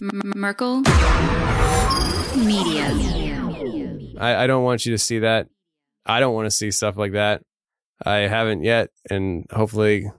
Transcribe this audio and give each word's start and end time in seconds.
Merkel 0.00 0.82
Media. 2.36 2.86
I, 4.18 4.44
I 4.44 4.46
don't 4.46 4.64
want 4.64 4.86
you 4.86 4.92
to 4.92 4.98
see 4.98 5.20
that. 5.20 5.48
I 6.06 6.20
don't 6.20 6.34
want 6.34 6.46
to 6.46 6.50
see 6.50 6.70
stuff 6.70 6.96
like 6.96 7.12
that. 7.12 7.42
I 8.04 8.18
haven't 8.20 8.62
yet, 8.62 8.90
and 9.10 9.46
hopefully, 9.50 10.10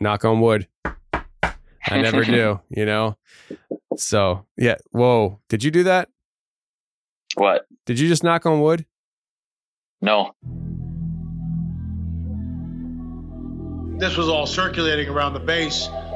knock 0.00 0.24
on 0.24 0.40
wood, 0.40 0.68
I 0.84 2.00
never 2.00 2.24
do. 2.24 2.60
You 2.70 2.86
know. 2.86 3.16
So 3.96 4.46
yeah. 4.56 4.76
Whoa! 4.90 5.40
Did 5.48 5.62
you 5.62 5.70
do 5.70 5.84
that? 5.84 6.08
What? 7.34 7.66
Did 7.86 8.00
you 8.00 8.08
just 8.08 8.24
knock 8.24 8.46
on 8.46 8.60
wood? 8.60 8.86
No. 10.00 10.32
This 13.98 14.16
was 14.16 14.28
all 14.28 14.46
circulating 14.46 15.08
around 15.08 15.34
the 15.34 15.40
base 15.40 15.88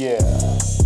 Yeah. 0.00 0.79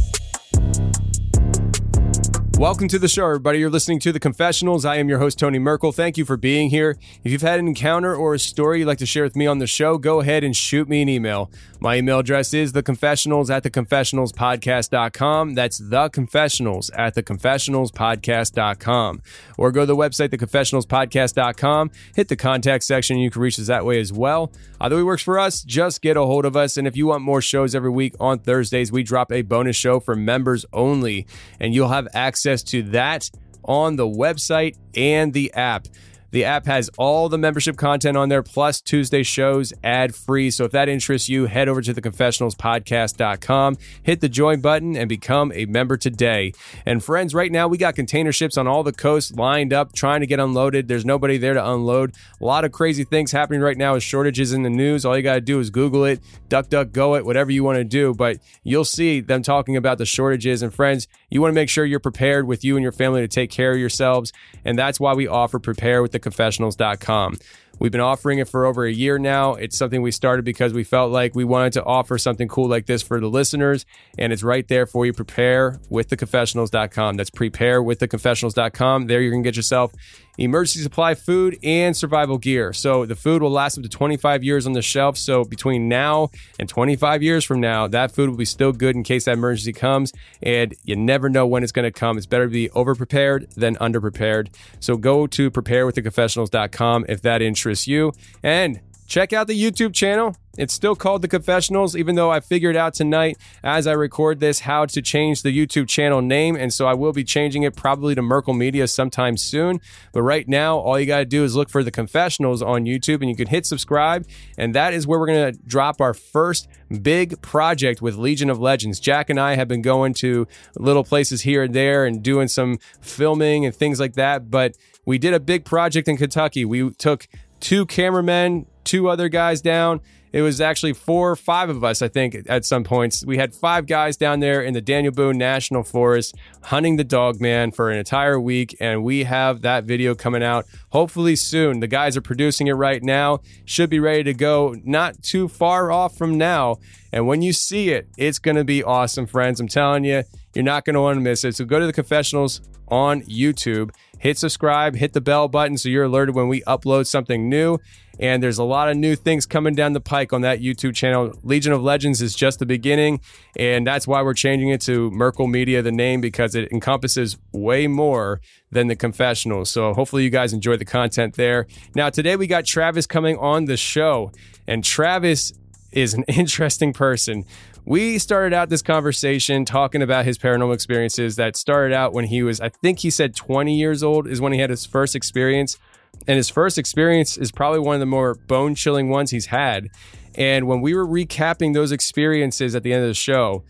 Welcome 2.57 2.87
to 2.89 2.99
the 3.01 3.09
show, 3.09 3.27
everybody. 3.27 3.59
You're 3.59 3.69
listening 3.69 3.99
to 3.99 4.13
The 4.13 4.21
Confessionals. 4.21 4.85
I 4.85 4.99
am 4.99 5.09
your 5.09 5.19
host, 5.19 5.41
Tony 5.41 5.59
Merkel. 5.59 5.91
Thank 5.91 6.17
you 6.17 6.25
for 6.25 6.37
being 6.37 6.71
here. 6.71 6.97
If 7.25 7.33
you've 7.33 7.43
had 7.43 7.59
an 7.59 7.67
encounter 7.67 8.15
or 8.15 8.35
a 8.35 8.39
story 8.39 8.79
you'd 8.79 8.87
like 8.87 8.99
to 8.99 9.07
share 9.07 9.25
with 9.25 9.35
me 9.35 9.49
on 9.49 9.59
the 9.59 9.67
show, 9.67 9.98
go 9.98 10.20
ahead 10.20 10.45
and 10.45 10.57
shoot 10.57 10.89
me 10.89 11.03
an 11.03 11.09
email. 11.09 11.51
My 11.81 11.97
email 11.97 12.20
address 12.20 12.55
is 12.55 12.73
theconfessionals 12.73 13.51
at 13.51 13.64
theconfessionalspodcast.com. 13.64 15.55
That's 15.55 15.81
theconfessionals 15.81 16.91
at 16.97 17.17
theconfessionalspodcast.com. 17.17 19.23
Or 19.59 19.73
go 19.73 19.81
to 19.81 19.87
the 19.87 19.97
website, 19.97 20.29
theconfessionalspodcast.com, 20.29 21.91
hit 22.14 22.29
the 22.29 22.37
contact 22.37 22.85
section. 22.85 23.19
You 23.19 23.33
can 23.33 23.43
reach 23.43 23.59
us 23.59 23.67
that 23.67 23.85
way 23.85 23.98
as 23.98 24.13
well. 24.13 24.53
Either 24.81 24.95
way 24.97 25.03
works 25.03 25.23
for 25.23 25.41
us, 25.41 25.63
just 25.63 26.03
get 26.03 26.17
a 26.17 26.25
hold 26.25 26.45
of 26.45 26.57
us. 26.57 26.77
And 26.77 26.87
if 26.87 26.97
you 26.97 27.09
want 27.09 27.23
more 27.23 27.43
shows 27.43 27.75
every 27.75 27.91
week 27.91 28.14
on 28.20 28.39
Thursdays, 28.39 28.93
we 28.93 29.03
drop 29.03 29.33
a 29.33 29.43
bonus 29.43 29.75
show 29.75 29.98
for 29.98 30.14
members 30.14 30.64
only, 30.73 31.27
and 31.59 31.75
you'll 31.75 31.89
have 31.89 32.07
access 32.14 32.44
to 32.65 32.83
that 32.83 33.31
on 33.65 33.97
the 33.97 34.07
website 34.07 34.77
and 34.95 35.33
the 35.33 35.53
app. 35.55 35.89
The 36.34 36.42
app 36.42 36.67
has 36.67 36.90
all 36.98 37.28
the 37.28 37.39
membership 37.39 37.77
content 37.77 38.17
on 38.17 38.28
there, 38.28 38.42
plus 38.42 38.80
Tuesday 38.80 39.22
shows 39.22 39.72
ad 39.84 40.17
free. 40.17 40.50
So 40.50 40.64
if 40.64 40.72
that 40.72 40.89
interests 40.89 41.28
you, 41.28 41.46
head 41.46 41.68
over 41.68 41.80
to 41.80 41.95
theconfessionalspodcast.com, 41.95 43.78
hit 44.02 44.20
the 44.20 44.28
join 44.28 44.61
button, 44.61 44.96
and 44.96 45.08
become 45.08 45.52
a 45.55 45.67
member 45.67 45.96
today. 45.96 46.52
And 46.84 47.05
friends, 47.05 47.36
right 47.36 47.52
now 47.52 47.68
we 47.68 47.78
got 47.78 47.95
container 47.95 48.33
ships 48.33 48.58
on 48.58 48.67
all 48.67 48.83
the 48.83 48.92
coasts 48.92 49.30
lined 49.30 49.72
up, 49.72 49.92
trying 49.92 50.22
to 50.22 50.27
get 50.27 50.40
unloaded. 50.40 50.89
There's 50.89 51.05
nobody 51.05 51.39
there 51.39 51.55
to 51.55 51.70
unload. 51.70 52.17
A 52.40 52.45
lot 52.45 52.64
of 52.64 52.72
crazy 52.72 53.05
things 53.05 53.30
happening 53.30 53.61
right 53.61 53.78
now 53.78 53.95
with 53.95 54.02
shortages 54.02 54.52
in 54.52 54.64
the 54.64 54.70
news. 54.70 55.05
All 55.05 55.16
you 55.16 55.22
got 55.22 55.34
to 55.34 55.40
do 55.40 55.61
is 55.61 55.70
Google 55.70 56.05
it, 56.05 56.18
duck, 56.48 56.68
duck, 56.68 56.90
go 56.90 57.14
it, 57.14 57.24
whatever 57.24 57.52
you 57.52 57.62
want 57.62 57.78
to 57.78 57.84
do. 57.84 58.12
But 58.12 58.39
you'll 58.64 58.84
see 58.84 59.20
them 59.20 59.45
talking 59.45 59.77
about 59.77 59.98
the 59.98 60.05
shortages. 60.05 60.62
And 60.62 60.74
friends, 60.74 61.06
you 61.30 61.40
want 61.40 61.52
to 61.52 61.55
make 61.55 61.68
sure 61.68 61.84
you're 61.84 62.01
prepared 62.01 62.48
with 62.48 62.64
you 62.64 62.74
and 62.74 62.83
your 62.83 62.90
family 62.90 63.20
to 63.20 63.28
take 63.28 63.52
care 63.52 63.70
of 63.70 63.78
yourselves. 63.78 64.33
And 64.64 64.77
that's 64.77 64.98
why 64.98 65.14
we 65.14 65.28
offer 65.28 65.61
Prepare 65.61 66.02
with 66.02 66.11
the 66.11 66.23
confessionals.com. 66.24 67.39
We've 67.79 67.92
been 67.92 68.01
offering 68.01 68.39
it 68.39 68.48
for 68.48 68.67
over 68.67 68.85
a 68.85 68.92
year 68.92 69.18
now. 69.18 69.55
It's 69.55 69.77
something 69.77 70.01
we 70.01 70.11
started 70.11 70.45
because 70.45 70.73
we 70.73 70.85
felt 70.85 71.11
like 71.11 71.35
we 71.35 71.45
wanted 71.45 71.73
to 71.74 71.85
offer 71.85 72.18
something 72.18 72.48
cool 72.48 72.68
like 72.68 72.86
this 72.86 73.02
for 73.02 73.20
the 73.20 73.29
listeners, 73.29 73.85
and 74.18 74.33
it's 74.33 74.42
right 74.42 74.67
there 74.68 74.86
for 74.86 75.07
you. 75.07 75.13
Prepare 75.13 75.80
with 75.89 76.08
the 76.08 76.17
confessionals.com. 76.17 77.17
That's 77.17 77.30
prepare 77.30 77.83
with 77.83 77.98
the 77.98 78.08
confessionals.com. 78.08 79.07
There 79.07 79.20
you 79.20 79.30
can 79.30 79.42
get 79.42 79.57
yourself 79.57 79.92
emergency 80.39 80.83
supply 80.83 81.14
food 81.14 81.58
and 81.62 81.96
survival 81.96 82.39
gear. 82.39 82.72
So 82.72 83.06
the 83.06 83.14
food 83.14 83.42
will 83.42 83.50
last 83.50 83.77
up 83.78 83.84
to 83.84 83.89
25 83.89 84.42
years 84.42 84.67
on 84.67 84.72
the 84.72 84.83
shelf. 84.83 85.17
So 85.17 85.45
between 85.45 85.89
now 85.89 86.30
and 86.58 86.68
25 86.68 87.22
years 87.22 87.45
from 87.45 87.61
now, 87.61 87.86
that 87.89 88.12
food 88.12 88.28
will 88.28 88.36
be 88.36 88.45
still 88.45 88.72
good 88.72 88.96
in 88.96 89.02
case 89.02 89.24
that 89.27 89.33
emergency 89.33 89.72
comes. 89.72 90.12
And 90.42 90.74
you 90.84 90.96
never 90.96 91.28
know 91.28 91.46
when 91.46 91.62
it's 91.62 91.72
going 91.72 91.84
to 91.84 91.92
come. 91.92 92.17
It's 92.17 92.27
better 92.27 92.46
to 92.46 92.50
be 92.50 92.70
over 92.70 92.95
prepared 92.95 93.50
than 93.52 93.77
under 93.80 94.00
prepared. 94.00 94.50
So 94.80 94.96
go 94.96 95.27
to 95.28 95.50
preparewiththeconfessionals.com 95.50 97.06
if 97.08 97.22
that 97.22 97.42
interests 97.42 97.86
you. 97.86 98.12
And 98.42 98.80
check 99.07 99.33
out 99.33 99.47
the 99.47 99.61
YouTube 99.61 99.95
channel. 99.95 100.37
It's 100.57 100.73
still 100.73 100.95
called 100.95 101.23
The 101.23 101.29
Confessionals, 101.29 101.97
even 101.97 102.15
though 102.15 102.31
I 102.31 102.39
figured 102.39 102.77
out 102.77 102.95
tonight 102.95 103.37
as 103.65 103.89
I 103.89 103.92
record 103.92 104.39
this 104.39 104.61
how 104.61 104.87
to 104.87 105.03
change 105.03 105.42
the 105.42 105.51
YouTube 105.51 105.89
channel 105.89 106.23
name. 106.23 106.55
And 106.55 106.73
so 106.73 106.87
I 106.87 106.95
will 106.95 107.13
be 107.13 107.25
changing 107.25 107.64
it 107.64 107.75
probably 107.75 108.14
to 108.14 108.23
Merkel 108.23 108.55
Media 108.55 108.87
sometime 108.87 109.37
soon. 109.37 109.81
But 110.13 110.23
right 110.23 110.47
now, 110.47 110.79
all 110.79 110.98
you 110.98 111.07
got 111.07 111.19
to 111.19 111.25
do 111.25 111.43
is 111.43 111.57
look 111.57 111.70
for 111.70 111.83
The 111.83 111.91
Confessionals 111.91 112.63
on 112.63 112.85
YouTube 112.85 113.20
and 113.20 113.29
you 113.29 113.35
can 113.35 113.48
hit 113.48 113.67
subscribe. 113.67 114.27
And 114.57 114.75
that 114.77 114.95
is 114.95 115.09
where 115.09 115.19
we're 115.19 115.27
going 115.27 115.53
to 115.53 115.59
drop 115.67 116.01
our 116.01 116.14
first 116.14 116.69
big 117.03 117.43
project 117.43 118.01
with 118.01 118.14
Legion 118.14 118.48
of 118.48 118.61
Legends. 118.61 119.01
Jack 119.01 119.31
and 119.31 119.41
I 119.41 119.57
have 119.57 119.67
been 119.67 119.83
going 119.83 120.14
to 120.14 120.47
little 120.77 121.03
places 121.03 121.43
here 121.43 121.64
and 121.64 121.75
there 121.75 122.07
and 122.07 122.23
doing 122.23 122.47
some 122.47 122.79
filming 123.01 123.67
and 123.67 123.75
things 123.75 123.98
like 123.98 124.14
that. 124.14 124.53
But 124.53 124.77
we 125.05 125.19
did 125.19 125.35
a 125.35 125.41
big 125.41 125.64
project 125.64 126.07
in 126.07 126.17
Kentucky. 126.17 126.64
We 126.64 126.91
took 126.91 127.27
two 127.59 127.87
cameramen, 127.87 128.67
two 128.84 129.08
other 129.08 129.28
guys 129.28 129.61
down. 129.61 130.00
It 130.32 130.43
was 130.43 130.61
actually 130.61 130.94
four 130.94 131.31
or 131.31 131.37
five 131.37 131.69
of 131.69 131.84
us, 131.84 132.02
I 132.02 132.08
think, 132.08 132.37
at 132.49 132.64
some 132.64 132.82
points. 132.82 133.25
We 133.25 133.37
had 133.37 133.55
five 133.55 133.87
guys 133.87 134.17
down 134.17 134.40
there 134.40 134.61
in 134.62 134.75
the 134.75 134.81
Daniel 134.81 135.12
Boone 135.12 135.38
National 135.38 135.84
Forest 135.84 136.34
hunting 136.64 136.96
the 136.96 137.05
dog 137.05 137.40
man 137.40 137.70
for 137.70 137.88
an 137.88 137.98
entire 137.98 138.40
week, 138.40 138.76
and 138.81 139.04
we 139.04 139.22
have 139.22 139.60
that 139.60 139.84
video 139.84 140.16
coming 140.16 140.42
out 140.42 140.66
hopefully 140.90 141.36
soon. 141.36 141.78
The 141.78 141.86
guys 141.86 142.16
are 142.16 142.20
producing 142.20 142.66
it 142.66 142.72
right 142.72 143.00
now, 143.00 143.42
should 143.64 143.90
be 143.90 144.00
ready 144.00 144.25
to 144.25 144.34
go 144.34 144.75
not 144.82 145.22
too 145.22 145.46
far 145.46 145.92
off 145.92 146.19
from 146.19 146.37
now. 146.37 146.78
And 147.12 147.28
when 147.28 147.40
you 147.40 147.52
see 147.52 147.90
it, 147.90 148.08
it's 148.19 148.40
going 148.40 148.56
to 148.56 148.64
be 148.64 148.82
awesome, 148.82 149.26
friends. 149.26 149.60
I'm 149.60 149.69
telling 149.69 150.02
you, 150.02 150.25
you're 150.52 150.64
not 150.64 150.84
going 150.84 150.94
to 150.94 151.00
want 151.00 151.16
to 151.16 151.20
miss 151.20 151.44
it. 151.44 151.54
So 151.54 151.64
go 151.64 151.78
to 151.78 151.87
the 151.87 151.92
confessionals 151.92 152.60
on 152.88 153.22
YouTube, 153.22 153.90
hit 154.19 154.38
subscribe, 154.38 154.96
hit 154.96 155.12
the 155.12 155.20
bell 155.20 155.49
button 155.49 155.76
so 155.76 155.88
you're 155.88 156.05
alerted 156.05 156.34
when 156.34 156.49
we 156.49 156.62
upload 156.62 157.06
something 157.06 157.49
new. 157.49 157.78
And 158.20 158.43
there's 158.43 158.58
a 158.58 158.64
lot 158.64 158.88
of 158.88 158.96
new 158.96 159.16
things 159.16 159.44
coming 159.44 159.75
down 159.75 159.93
the 159.93 160.00
pike 160.00 160.32
on 160.32 160.43
that 160.43 160.61
YouTube 160.61 160.94
channel. 160.94 161.32
Legion 161.43 161.72
of 161.72 161.82
Legends 161.82 162.22
is 162.22 162.34
just 162.34 162.61
the 162.61 162.66
beginning, 162.66 163.20
and 163.56 163.84
that's 163.84 164.06
why 164.06 164.22
we're 164.22 164.34
changing 164.34 164.69
it 164.69 164.81
to 164.82 165.11
Merkel 165.11 165.49
Media, 165.49 165.82
the 165.82 165.90
name, 165.90 166.20
because 166.20 166.55
it 166.55 166.70
encompasses 166.70 167.37
way 167.52 167.88
more 167.88 168.40
than 168.70 168.87
the 168.87 168.94
confessionals. 168.94 169.69
So 169.70 169.93
hopefully 169.94 170.22
you 170.22 170.31
guys 170.31 170.52
enjoy 170.52 170.76
the 170.76 170.84
content 170.84 171.34
there. 171.34 171.66
Now, 171.96 172.08
today 172.08 172.37
we 172.37 172.46
got 172.46 172.66
Travis 172.66 173.06
coming 173.06 173.37
on 173.38 173.64
the 173.64 173.76
show, 173.76 174.31
and 174.69 174.84
Travis 174.84 175.52
is 175.90 176.14
an 176.14 176.25
interesting 176.28 176.93
person. 176.93 177.44
We 177.86 178.19
started 178.19 178.54
out 178.54 178.70
this 178.70 178.82
conversation 178.82 179.64
talking 179.64 180.02
about 180.02 180.25
his 180.25 180.38
paranormal 180.38 180.75
experiences 180.75 181.36
that 181.36 181.56
started 181.56 181.94
out 181.94 182.12
when 182.12 182.25
he 182.25 182.42
was, 182.42 182.60
I 182.60 182.70
think 182.70 183.00
he 183.00 183.10
said 183.10 183.36
20 183.36 183.76
years 183.76 184.02
old 184.02 184.26
is 184.26 184.40
when 184.40 184.52
he 184.52 184.58
had 184.58 184.70
his 184.70 184.86
first 184.86 185.14
experience. 185.14 185.78
And 186.26 186.36
his 186.36 186.48
first 186.48 186.78
experience 186.78 187.36
is 187.36 187.50
probably 187.52 187.81
one 187.81 187.94
of 187.94 188.00
the 188.00 188.06
more 188.06 188.34
bone 188.34 188.75
chilling 188.75 189.10
ones 189.10 189.31
he's 189.31 189.46
had. 189.46 189.88
And 190.36 190.66
when 190.66 190.81
we 190.81 190.94
were 190.94 191.06
recapping 191.06 191.75
those 191.75 191.92
experiences 191.92 192.75
at 192.75 192.82
the 192.82 192.92
end 192.92 193.02
of 193.02 193.08
the 193.08 193.14
show, 193.14 193.64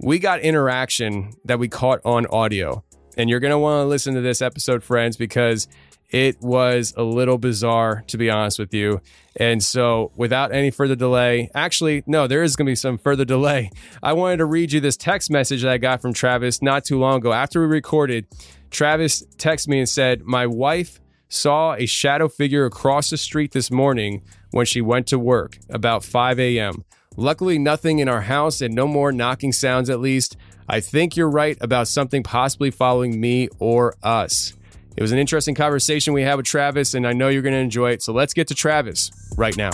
we 0.00 0.18
got 0.18 0.40
interaction 0.40 1.32
that 1.44 1.58
we 1.58 1.68
caught 1.68 2.00
on 2.04 2.26
audio. 2.26 2.82
And 3.16 3.30
you're 3.30 3.40
going 3.40 3.52
to 3.52 3.58
want 3.58 3.84
to 3.84 3.88
listen 3.88 4.14
to 4.14 4.20
this 4.20 4.42
episode, 4.42 4.82
friends, 4.82 5.16
because 5.16 5.68
it 6.12 6.40
was 6.42 6.92
a 6.96 7.02
little 7.02 7.38
bizarre, 7.38 8.04
to 8.08 8.18
be 8.18 8.30
honest 8.30 8.58
with 8.58 8.74
you. 8.74 9.00
And 9.36 9.64
so, 9.64 10.12
without 10.14 10.54
any 10.54 10.70
further 10.70 10.94
delay, 10.94 11.50
actually, 11.54 12.04
no, 12.06 12.26
there 12.26 12.42
is 12.42 12.54
going 12.54 12.66
to 12.66 12.70
be 12.70 12.76
some 12.76 12.98
further 12.98 13.24
delay. 13.24 13.70
I 14.02 14.12
wanted 14.12 14.36
to 14.36 14.44
read 14.44 14.72
you 14.72 14.80
this 14.80 14.96
text 14.96 15.30
message 15.30 15.62
that 15.62 15.72
I 15.72 15.78
got 15.78 16.02
from 16.02 16.12
Travis 16.12 16.60
not 16.60 16.84
too 16.84 16.98
long 16.98 17.16
ago. 17.16 17.32
After 17.32 17.60
we 17.60 17.66
recorded, 17.66 18.26
Travis 18.70 19.24
texted 19.38 19.68
me 19.68 19.78
and 19.78 19.88
said, 19.88 20.22
My 20.22 20.46
wife 20.46 21.00
saw 21.30 21.74
a 21.74 21.86
shadow 21.86 22.28
figure 22.28 22.66
across 22.66 23.08
the 23.08 23.16
street 23.16 23.52
this 23.52 23.70
morning 23.70 24.22
when 24.50 24.66
she 24.66 24.82
went 24.82 25.06
to 25.06 25.18
work 25.18 25.56
about 25.70 26.04
5 26.04 26.38
a.m. 26.38 26.84
Luckily, 27.16 27.58
nothing 27.58 28.00
in 28.00 28.08
our 28.08 28.20
house 28.20 28.60
and 28.60 28.74
no 28.74 28.86
more 28.86 29.12
knocking 29.12 29.52
sounds 29.52 29.88
at 29.88 30.00
least. 30.00 30.36
I 30.68 30.80
think 30.80 31.16
you're 31.16 31.30
right 31.30 31.56
about 31.62 31.88
something 31.88 32.22
possibly 32.22 32.70
following 32.70 33.18
me 33.18 33.48
or 33.58 33.94
us. 34.02 34.54
It 34.94 35.00
was 35.00 35.10
an 35.10 35.18
interesting 35.18 35.54
conversation 35.54 36.12
we 36.12 36.22
had 36.22 36.34
with 36.34 36.44
Travis, 36.46 36.92
and 36.94 37.06
I 37.06 37.12
know 37.14 37.28
you're 37.28 37.42
going 37.42 37.54
to 37.54 37.58
enjoy 37.60 37.92
it. 37.92 38.02
So 38.02 38.12
let's 38.12 38.34
get 38.34 38.48
to 38.48 38.54
Travis 38.54 39.10
right 39.36 39.56
now. 39.56 39.70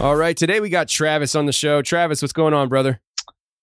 All 0.00 0.16
right, 0.16 0.36
today 0.36 0.60
we 0.60 0.70
got 0.70 0.88
Travis 0.88 1.34
on 1.34 1.46
the 1.46 1.52
show. 1.52 1.82
Travis, 1.82 2.22
what's 2.22 2.32
going 2.32 2.54
on, 2.54 2.68
brother? 2.68 3.00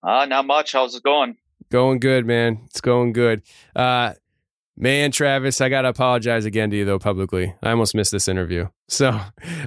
Uh, 0.03 0.25
not 0.25 0.45
much. 0.45 0.73
How's 0.73 0.93
it 0.93 1.03
going? 1.03 1.37
Going 1.71 1.99
good, 1.99 2.25
man. 2.25 2.59
It's 2.65 2.81
going 2.81 3.13
good. 3.13 3.41
Uh, 3.75 4.13
man, 4.77 5.11
Travis, 5.11 5.59
I 5.59 5.69
gotta 5.69 5.89
apologize 5.89 6.45
again 6.45 6.69
to 6.69 6.77
you 6.77 6.85
though 6.85 6.99
publicly. 6.99 7.53
I 7.61 7.71
almost 7.71 7.95
missed 7.95 8.11
this 8.11 8.27
interview, 8.27 8.67
so 8.87 9.19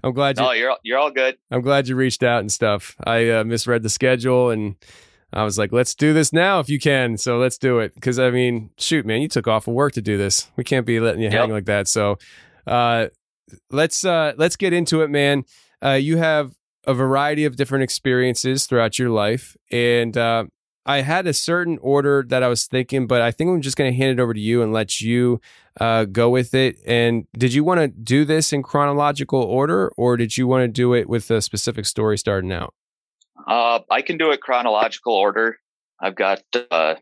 I'm 0.02 0.12
glad 0.14 0.38
you. 0.38 0.44
No, 0.44 0.52
you're 0.52 0.76
you're 0.82 0.98
all 0.98 1.10
good. 1.10 1.36
I'm 1.50 1.60
glad 1.62 1.88
you 1.88 1.96
reached 1.96 2.22
out 2.22 2.40
and 2.40 2.50
stuff. 2.50 2.96
I 3.04 3.28
uh, 3.30 3.44
misread 3.44 3.82
the 3.82 3.90
schedule 3.90 4.50
and 4.50 4.76
I 5.32 5.44
was 5.44 5.58
like, 5.58 5.70
let's 5.72 5.94
do 5.94 6.12
this 6.12 6.32
now 6.32 6.58
if 6.60 6.68
you 6.68 6.78
can. 6.80 7.16
So 7.16 7.38
let's 7.38 7.56
do 7.58 7.78
it. 7.78 7.94
Because 7.94 8.18
I 8.18 8.30
mean, 8.30 8.70
shoot, 8.78 9.06
man, 9.06 9.20
you 9.22 9.28
took 9.28 9.46
off 9.46 9.68
of 9.68 9.74
work 9.74 9.92
to 9.92 10.02
do 10.02 10.16
this. 10.16 10.50
We 10.56 10.64
can't 10.64 10.86
be 10.86 10.98
letting 11.00 11.20
you 11.20 11.30
Yep. 11.30 11.40
hang 11.40 11.50
like 11.50 11.66
that. 11.66 11.86
So 11.86 12.18
uh, 12.66 13.06
let's 13.70 14.04
uh, 14.04 14.32
let's 14.36 14.56
get 14.56 14.72
into 14.72 15.02
it, 15.02 15.10
man. 15.10 15.44
Uh, 15.84 15.90
you 15.92 16.16
have 16.16 16.52
a 16.86 16.94
variety 16.94 17.44
of 17.44 17.56
different 17.56 17.84
experiences 17.84 18.66
throughout 18.66 18.98
your 18.98 19.10
life, 19.10 19.56
and 19.70 20.16
uh, 20.16 20.44
I 20.86 21.02
had 21.02 21.26
a 21.26 21.32
certain 21.32 21.78
order 21.82 22.24
that 22.28 22.42
I 22.42 22.48
was 22.48 22.66
thinking, 22.66 23.06
but 23.06 23.20
I 23.20 23.30
think 23.30 23.50
I'm 23.50 23.60
just 23.60 23.76
going 23.76 23.92
to 23.92 23.96
hand 23.96 24.18
it 24.18 24.22
over 24.22 24.32
to 24.32 24.40
you 24.40 24.62
and 24.62 24.72
let 24.72 25.00
you 25.00 25.40
uh, 25.78 26.04
go 26.04 26.30
with 26.30 26.54
it. 26.54 26.78
And 26.86 27.26
did 27.36 27.52
you 27.52 27.64
want 27.64 27.80
to 27.80 27.88
do 27.88 28.24
this 28.24 28.52
in 28.52 28.62
chronological 28.62 29.42
order, 29.42 29.90
or 29.96 30.16
did 30.16 30.36
you 30.36 30.46
want 30.46 30.62
to 30.62 30.68
do 30.68 30.94
it 30.94 31.08
with 31.08 31.30
a 31.30 31.42
specific 31.42 31.84
story 31.84 32.16
starting 32.16 32.52
out? 32.52 32.74
Uh, 33.46 33.80
I 33.90 34.02
can 34.02 34.16
do 34.16 34.30
it 34.30 34.40
chronological 34.40 35.14
order. 35.14 35.58
I've 36.00 36.16
got 36.16 36.42
uh, 36.70 36.94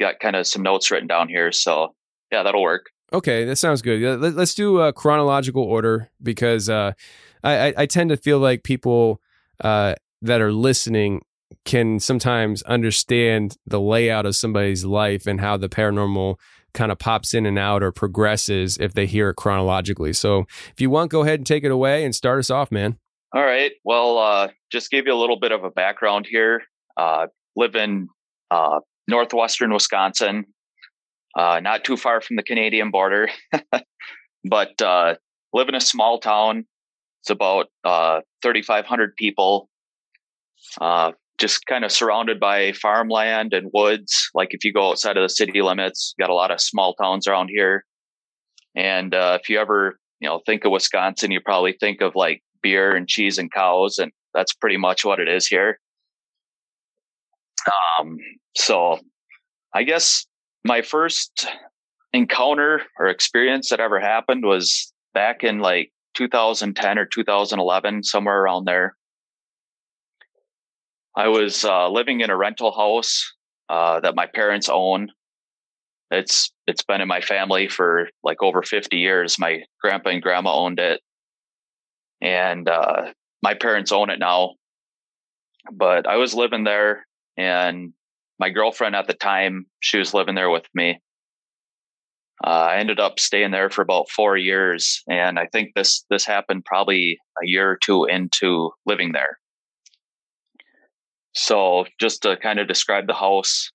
got 0.00 0.20
kind 0.20 0.36
of 0.36 0.46
some 0.46 0.62
notes 0.62 0.90
written 0.90 1.08
down 1.08 1.28
here, 1.28 1.50
so 1.50 1.94
yeah, 2.30 2.42
that'll 2.44 2.62
work. 2.62 2.86
Okay, 3.12 3.44
that 3.46 3.56
sounds 3.56 3.82
good. 3.82 4.20
Let, 4.20 4.36
us 4.36 4.54
do 4.54 4.80
a 4.80 4.92
chronological 4.92 5.62
order 5.62 6.10
because 6.22 6.68
uh, 6.68 6.92
I, 7.42 7.68
I, 7.68 7.74
I 7.78 7.86
tend 7.86 8.10
to 8.10 8.16
feel 8.16 8.38
like 8.38 8.64
people 8.64 9.20
uh, 9.64 9.94
that 10.22 10.40
are 10.40 10.52
listening 10.52 11.22
can 11.64 12.00
sometimes 12.00 12.62
understand 12.62 13.56
the 13.66 13.80
layout 13.80 14.26
of 14.26 14.36
somebody's 14.36 14.84
life 14.84 15.26
and 15.26 15.40
how 15.40 15.56
the 15.56 15.68
paranormal 15.68 16.36
kind 16.74 16.92
of 16.92 16.98
pops 16.98 17.34
in 17.34 17.46
and 17.46 17.58
out 17.58 17.82
or 17.82 17.90
progresses 17.90 18.76
if 18.78 18.94
they 18.94 19.06
hear 19.06 19.30
it 19.30 19.36
chronologically. 19.36 20.12
So 20.12 20.46
if 20.72 20.80
you 20.80 20.90
want, 20.90 21.10
go 21.10 21.22
ahead 21.22 21.40
and 21.40 21.46
take 21.46 21.64
it 21.64 21.70
away 21.70 22.04
and 22.04 22.14
start 22.14 22.38
us 22.38 22.50
off, 22.50 22.70
man. 22.70 22.98
All 23.34 23.44
right. 23.44 23.72
Well, 23.84 24.18
uh, 24.18 24.48
just 24.70 24.90
give 24.90 25.06
you 25.06 25.12
a 25.12 25.16
little 25.16 25.38
bit 25.38 25.52
of 25.52 25.64
a 25.64 25.70
background 25.70 26.26
here. 26.28 26.62
Uh, 26.96 27.26
live 27.56 27.74
in 27.74 28.08
uh, 28.50 28.80
northwestern 29.06 29.72
Wisconsin, 29.72 30.46
uh, 31.36 31.60
not 31.60 31.84
too 31.84 31.96
far 31.96 32.20
from 32.20 32.36
the 32.36 32.42
Canadian 32.42 32.90
border, 32.90 33.28
but 34.44 34.80
uh, 34.80 35.16
live 35.52 35.68
in 35.68 35.74
a 35.74 35.80
small 35.80 36.18
town. 36.18 36.66
It's 37.22 37.30
about 37.30 37.66
uh, 37.84 38.20
3,500 38.42 39.16
people, 39.16 39.68
just 41.38 41.66
kind 41.66 41.84
of 41.84 41.92
surrounded 41.92 42.40
by 42.40 42.72
farmland 42.72 43.54
and 43.54 43.70
woods. 43.72 44.28
Like 44.34 44.48
if 44.52 44.64
you 44.64 44.72
go 44.72 44.90
outside 44.90 45.16
of 45.16 45.22
the 45.22 45.28
city 45.28 45.62
limits, 45.62 46.14
got 46.18 46.30
a 46.30 46.34
lot 46.34 46.50
of 46.50 46.60
small 46.60 46.94
towns 46.94 47.26
around 47.26 47.48
here. 47.48 47.84
And 48.74 49.14
uh, 49.14 49.38
if 49.40 49.48
you 49.48 49.58
ever, 49.58 49.98
you 50.20 50.28
know, 50.28 50.40
think 50.44 50.64
of 50.64 50.72
Wisconsin, 50.72 51.30
you 51.30 51.40
probably 51.40 51.76
think 51.78 52.00
of 52.00 52.14
like 52.14 52.42
beer 52.62 52.94
and 52.94 53.08
cheese 53.08 53.38
and 53.38 53.52
cows, 53.52 53.98
and 53.98 54.12
that's 54.34 54.52
pretty 54.52 54.76
much 54.76 55.04
what 55.04 55.20
it 55.20 55.28
is 55.28 55.46
here. 55.46 55.78
Um, 58.00 58.18
so 58.56 58.98
I 59.74 59.82
guess 59.84 60.26
my 60.64 60.82
first 60.82 61.48
encounter 62.12 62.82
or 62.98 63.06
experience 63.06 63.68
that 63.70 63.80
ever 63.80 64.00
happened 64.00 64.44
was 64.44 64.92
back 65.14 65.44
in 65.44 65.60
like 65.60 65.92
2010 66.14 66.98
or 66.98 67.06
2011, 67.06 68.02
somewhere 68.02 68.40
around 68.40 68.64
there. 68.64 68.96
I 71.18 71.26
was 71.26 71.64
uh, 71.64 71.90
living 71.90 72.20
in 72.20 72.30
a 72.30 72.36
rental 72.36 72.70
house 72.70 73.34
uh, 73.68 73.98
that 74.00 74.14
my 74.14 74.26
parents 74.26 74.68
own. 74.68 75.08
It's 76.12 76.52
it's 76.68 76.84
been 76.84 77.00
in 77.00 77.08
my 77.08 77.20
family 77.20 77.68
for 77.68 78.08
like 78.22 78.40
over 78.40 78.62
50 78.62 78.96
years. 78.96 79.36
My 79.36 79.64
grandpa 79.82 80.10
and 80.10 80.22
grandma 80.22 80.54
owned 80.54 80.78
it, 80.78 81.00
and 82.22 82.68
uh, 82.68 83.12
my 83.42 83.54
parents 83.54 83.90
own 83.90 84.10
it 84.10 84.20
now. 84.20 84.54
But 85.72 86.06
I 86.06 86.18
was 86.18 86.34
living 86.34 86.62
there, 86.62 87.04
and 87.36 87.92
my 88.38 88.50
girlfriend 88.50 88.94
at 88.94 89.08
the 89.08 89.12
time 89.12 89.66
she 89.80 89.98
was 89.98 90.14
living 90.14 90.36
there 90.36 90.50
with 90.50 90.68
me. 90.72 91.00
Uh, 92.46 92.68
I 92.70 92.76
ended 92.76 93.00
up 93.00 93.18
staying 93.18 93.50
there 93.50 93.70
for 93.70 93.82
about 93.82 94.08
four 94.08 94.36
years, 94.36 95.02
and 95.08 95.36
I 95.36 95.46
think 95.46 95.72
this 95.74 96.04
this 96.10 96.24
happened 96.24 96.64
probably 96.64 97.18
a 97.42 97.46
year 97.46 97.72
or 97.72 97.76
two 97.76 98.04
into 98.04 98.70
living 98.86 99.10
there. 99.10 99.36
So, 101.34 101.84
just 102.00 102.22
to 102.22 102.36
kind 102.36 102.58
of 102.58 102.68
describe 102.68 103.06
the 103.06 103.14
house, 103.14 103.70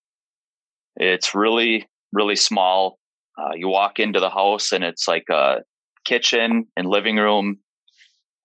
it's 0.96 1.36
really 1.36 1.88
really 2.12 2.36
small. 2.36 3.00
Uh, 3.38 3.56
you 3.56 3.68
walk 3.68 4.00
into 4.00 4.20
the 4.20 4.30
house, 4.30 4.72
and 4.72 4.84
it's 4.84 5.08
like 5.08 5.26
a 5.30 5.62
kitchen 6.06 6.68
and 6.78 6.88
living 6.88 7.18
room 7.18 7.60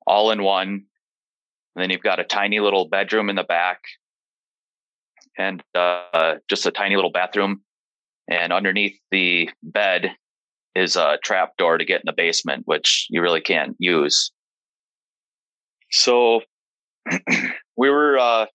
all 0.06 0.30
in 0.30 0.42
one. 0.42 0.84
And 1.76 1.82
then 1.82 1.90
you've 1.90 2.02
got 2.02 2.20
a 2.20 2.24
tiny 2.24 2.60
little 2.60 2.88
bedroom 2.88 3.28
in 3.28 3.36
the 3.36 3.44
back, 3.44 3.80
and 5.38 5.62
uh, 5.74 6.36
just 6.48 6.66
a 6.66 6.70
tiny 6.70 6.96
little 6.96 7.12
bathroom 7.12 7.62
and 8.28 8.52
underneath 8.52 8.98
the 9.10 9.48
bed 9.62 10.12
is 10.74 10.96
a 10.96 11.18
trap 11.24 11.56
door 11.56 11.78
to 11.78 11.84
get 11.84 12.00
in 12.00 12.06
the 12.06 12.12
basement, 12.12 12.62
which 12.66 13.06
you 13.10 13.22
really 13.22 13.40
can't 13.40 13.74
use. 13.78 14.30
So 15.90 16.42
we 17.76 17.90
were 17.90 18.18
uh, 18.18 18.46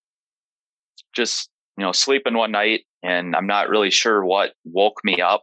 just 1.14 1.48
you 1.76 1.84
know 1.84 1.92
sleeping 1.92 2.34
one 2.34 2.52
night, 2.52 2.82
and 3.02 3.34
I'm 3.34 3.46
not 3.46 3.68
really 3.68 3.90
sure 3.90 4.24
what 4.24 4.52
woke 4.64 5.00
me 5.04 5.20
up, 5.20 5.42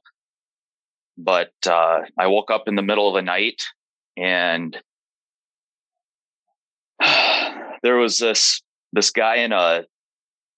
but 1.17 1.51
uh, 1.67 2.01
I 2.17 2.27
woke 2.27 2.51
up 2.51 2.67
in 2.67 2.75
the 2.75 2.81
middle 2.81 3.07
of 3.07 3.15
the 3.15 3.21
night, 3.21 3.61
and 4.17 4.77
there 7.83 7.97
was 7.97 8.19
this 8.19 8.61
this 8.93 9.11
guy 9.11 9.37
in 9.37 9.51
a 9.51 9.85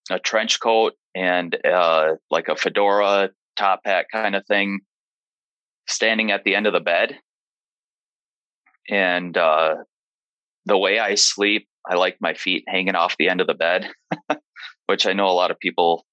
a 0.10 0.20
trench 0.20 0.60
coat 0.60 0.94
and 1.16 1.58
uh, 1.66 2.16
like 2.30 2.48
a 2.48 2.56
fedora 2.56 3.30
top 3.56 3.82
hat 3.86 4.08
kind 4.12 4.36
of 4.36 4.46
thing 4.48 4.82
standing 5.88 6.32
at 6.32 6.44
the 6.44 6.56
end 6.56 6.68
of 6.68 6.74
the 6.74 6.80
bed. 6.80 7.18
And 8.90 9.38
uh, 9.38 9.76
the 10.66 10.78
way 10.78 11.00
I 11.00 11.16
sleep, 11.16 11.68
I 11.90 11.96
like 11.96 12.18
my 12.20 12.34
feet 12.34 12.64
hanging 12.68 12.96
off 12.96 13.16
the 13.18 13.30
end 13.30 13.42
of 13.42 13.48
the 13.48 13.54
bed, 13.54 13.90
which 14.88 15.06
I 15.08 15.14
know 15.14 15.28
a 15.28 15.32
lot 15.34 15.52
of 15.52 15.60
people 15.60 16.06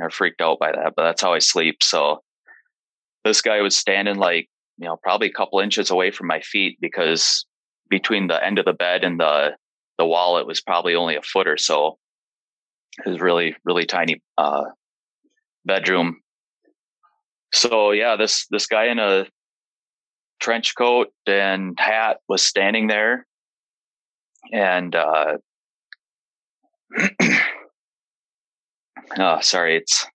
are 0.00 0.10
freaked 0.10 0.40
out 0.40 0.58
by 0.58 0.72
that, 0.72 0.94
but 0.96 1.04
that's 1.04 1.22
how 1.22 1.32
I 1.34 1.38
sleep. 1.40 1.82
So 1.82 2.22
this 3.24 3.40
guy 3.42 3.60
was 3.60 3.76
standing 3.76 4.16
like, 4.16 4.48
you 4.78 4.86
know, 4.86 4.96
probably 5.02 5.28
a 5.28 5.32
couple 5.32 5.60
inches 5.60 5.90
away 5.90 6.10
from 6.10 6.26
my 6.26 6.40
feet 6.40 6.78
because 6.80 7.44
between 7.88 8.28
the 8.28 8.44
end 8.44 8.58
of 8.58 8.64
the 8.64 8.72
bed 8.72 9.04
and 9.04 9.20
the 9.20 9.56
the 9.98 10.06
wall, 10.06 10.38
it 10.38 10.46
was 10.46 10.60
probably 10.62 10.94
only 10.94 11.16
a 11.16 11.22
foot 11.22 11.46
or 11.46 11.58
so. 11.58 11.98
It 13.04 13.08
was 13.10 13.20
really, 13.20 13.56
really 13.64 13.86
tiny 13.86 14.22
uh, 14.38 14.64
bedroom 15.64 16.20
So 17.52 17.90
yeah, 17.92 18.16
this 18.16 18.46
this 18.50 18.66
guy 18.66 18.86
in 18.86 18.98
a 18.98 19.26
trench 20.40 20.74
coat 20.76 21.08
and 21.26 21.78
hat 21.78 22.18
was 22.28 22.42
standing 22.42 22.86
there, 22.86 23.26
and 24.52 24.94
uh, 24.94 25.38
oh, 29.18 29.40
sorry, 29.40 29.76
it's 29.76 30.06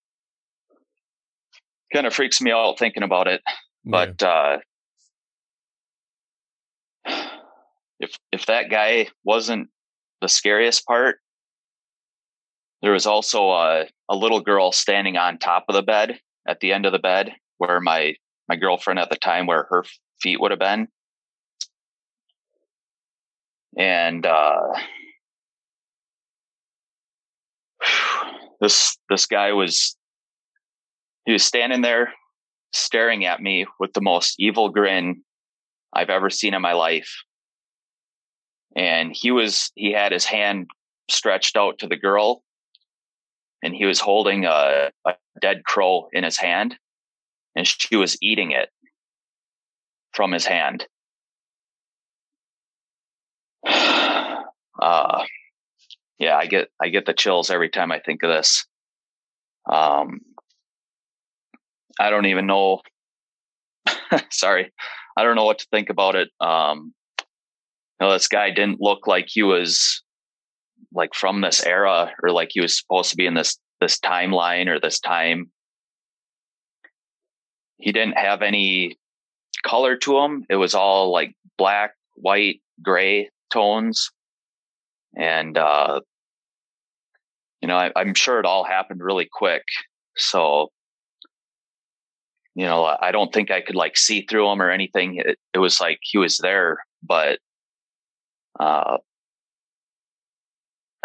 kind 1.94 2.06
of 2.06 2.14
freaks 2.14 2.42
me 2.42 2.52
out 2.52 2.78
thinking 2.80 3.04
about 3.04 3.28
it. 3.28 3.42
But 3.84 4.22
uh, 4.24 4.58
if 8.00 8.18
if 8.32 8.46
that 8.48 8.70
guy 8.70 9.08
wasn't 9.24 9.70
the 10.22 10.28
scariest 10.28 10.86
part, 10.86 11.20
there 12.82 12.92
was 12.92 13.06
also 13.06 13.52
a, 13.52 13.86
a 14.10 14.16
little 14.16 14.42
girl 14.42 14.72
standing 14.72 15.18
on 15.18 15.38
top 15.38 15.66
of 15.70 15.76
the 15.76 15.84
bed 15.84 16.20
at 16.48 16.60
the 16.60 16.74
end 16.74 16.86
of 16.86 16.92
the 16.92 17.00
bed 17.00 17.34
where 17.58 17.80
my 17.80 18.16
my 18.48 18.56
girlfriend 18.56 19.00
at 19.00 19.10
the 19.10 19.16
time 19.16 19.46
where 19.48 19.68
her 19.70 19.84
feet 20.22 20.40
would 20.40 20.52
have 20.52 20.60
been 20.60 20.88
and 23.78 24.26
uh, 24.26 24.74
this 28.60 28.98
this 29.10 29.26
guy 29.26 29.54
was 29.54 29.96
he 31.26 31.34
was 31.34 31.44
standing 31.44 31.82
there 31.82 32.14
staring 32.72 33.26
at 33.26 33.42
me 33.42 33.66
with 33.80 33.94
the 33.94 34.02
most 34.02 34.36
evil 34.38 34.70
grin 34.70 35.24
I've 35.94 36.10
ever 36.10 36.30
seen 36.30 36.54
in 36.54 36.62
my 36.62 36.74
life. 36.74 37.24
And 38.76 39.16
he 39.16 39.32
was 39.32 39.72
he 39.76 39.92
had 39.92 40.12
his 40.12 40.26
hand 40.26 40.70
stretched 41.10 41.56
out 41.56 41.80
to 41.80 41.88
the 41.88 41.96
girl 41.96 42.44
and 43.64 43.74
he 43.74 43.86
was 43.86 44.00
holding 44.00 44.46
a, 44.46 44.92
a 45.06 45.14
dead 45.40 45.64
crow 45.64 46.10
in 46.12 46.24
his 46.24 46.38
hand 46.38 46.78
and 47.56 47.66
she 47.66 47.96
was 47.96 48.18
eating 48.22 48.52
it 48.52 48.70
from 50.14 50.32
his 50.32 50.46
hand. 50.46 50.86
Uh, 54.78 55.24
yeah, 56.20 56.36
I 56.36 56.46
get 56.48 56.70
I 56.82 56.90
get 56.90 57.06
the 57.06 57.14
chills 57.14 57.50
every 57.50 57.70
time 57.70 57.92
I 57.92 58.00
think 58.00 58.24
of 58.24 58.30
this. 58.30 58.66
Um, 59.72 60.22
I 62.00 62.10
don't 62.10 62.28
even 62.28 62.48
know. 62.48 62.82
sorry, 64.32 64.72
I 65.18 65.24
don't 65.24 65.36
know 65.36 65.46
what 65.46 65.60
to 65.60 65.68
think 65.72 65.90
about 65.90 66.16
it. 66.16 66.30
Um, 66.40 66.94
you 68.00 68.08
know, 68.08 68.14
this 68.14 68.28
guy 68.28 68.52
didn't 68.52 68.82
look 68.82 69.08
like 69.08 69.26
he 69.28 69.44
was 69.44 70.04
like 70.94 71.14
from 71.14 71.42
this 71.42 71.66
era 71.66 72.14
or 72.24 72.32
like 72.32 72.50
he 72.52 72.62
was 72.62 72.78
supposed 72.78 73.12
to 73.12 73.18
be 73.18 73.26
in 73.26 73.34
this 73.34 73.58
this 73.82 74.00
timeline 74.00 74.68
or 74.68 74.80
this 74.80 75.00
time. 75.00 75.52
He 77.78 77.92
didn't 77.92 78.18
have 78.18 78.42
any 78.42 78.98
color 79.66 79.98
to 79.98 80.18
him. 80.20 80.46
It 80.50 80.56
was 80.56 80.76
all 80.76 81.12
like 81.12 81.36
black, 81.58 81.94
white, 82.16 82.62
gray 82.82 83.30
tones. 83.52 84.12
And 85.16 85.58
uh 85.58 86.02
you 87.62 87.68
know, 87.68 87.78
I, 87.78 87.92
I'm 87.96 88.14
sure 88.14 88.40
it 88.40 88.46
all 88.46 88.64
happened 88.64 89.02
really 89.02 89.28
quick. 89.32 89.64
So 90.18 90.70
you 92.56 92.66
know, 92.66 92.86
I 92.86 93.12
don't 93.12 93.34
think 93.34 93.52
I 93.52 93.62
could 93.62 93.76
like 93.76 93.98
see 93.98 94.22
through 94.22 94.50
him 94.50 94.62
or 94.62 94.72
anything. 94.72 95.18
It, 95.18 95.38
it 95.54 95.60
was 95.60 95.82
like 95.82 96.00
he 96.02 96.18
was 96.18 96.38
there, 96.38 96.78
but 97.04 97.40
uh, 98.60 98.98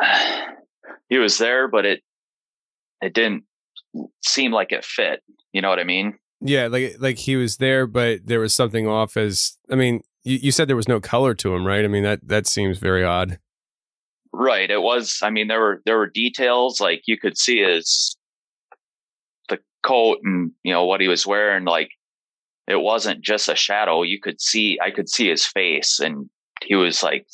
he 1.09 1.19
was 1.19 1.39
there, 1.39 1.67
but 1.69 1.85
it 1.85 2.03
it 3.03 3.15
didn't 3.15 3.45
seem 4.25 4.53
like 4.53 4.71
it 4.71 4.85
fit. 4.85 5.23
You 5.53 5.61
know 5.61 5.69
what 5.69 5.81
I 5.81 5.85
mean? 5.85 6.19
Yeah, 6.41 6.69
like 6.69 6.97
like 7.01 7.19
he 7.19 7.35
was 7.37 7.57
there, 7.57 7.87
but 7.87 8.21
there 8.25 8.41
was 8.41 8.55
something 8.55 8.87
off. 8.87 9.17
As 9.17 9.59
I 9.71 9.75
mean, 9.75 10.03
you, 10.23 10.39
you 10.41 10.53
said 10.53 10.69
there 10.69 10.77
was 10.77 10.89
no 10.89 11.01
color 11.01 11.35
to 11.35 11.55
him, 11.55 11.67
right? 11.67 11.85
I 11.85 11.89
mean 11.89 12.05
that 12.05 12.27
that 12.29 12.47
seems 12.47 12.79
very 12.79 13.05
odd. 13.05 13.39
Right. 14.33 14.71
It 14.71 14.81
was. 14.83 15.19
I 15.23 15.31
mean, 15.31 15.49
there 15.49 15.61
were 15.61 15.83
there 15.85 15.99
were 15.99 16.07
details 16.07 16.81
like 16.81 17.03
you 17.07 17.19
could 17.19 17.37
see 17.37 17.63
his 17.63 18.17
the 19.49 19.59
coat 19.83 20.19
and 20.25 20.53
you 20.63 20.73
know 20.73 20.85
what 20.85 21.01
he 21.01 21.09
was 21.09 21.27
wearing. 21.27 21.65
Like 21.65 21.91
it 22.69 22.81
wasn't 22.81 23.23
just 23.23 23.49
a 23.49 23.57
shadow. 23.57 24.03
You 24.03 24.21
could 24.21 24.41
see. 24.41 24.79
I 24.83 24.91
could 24.91 25.09
see 25.09 25.29
his 25.29 25.47
face, 25.47 26.01
and 26.01 26.31
he 26.63 26.77
was 26.77 27.03
like 27.03 27.27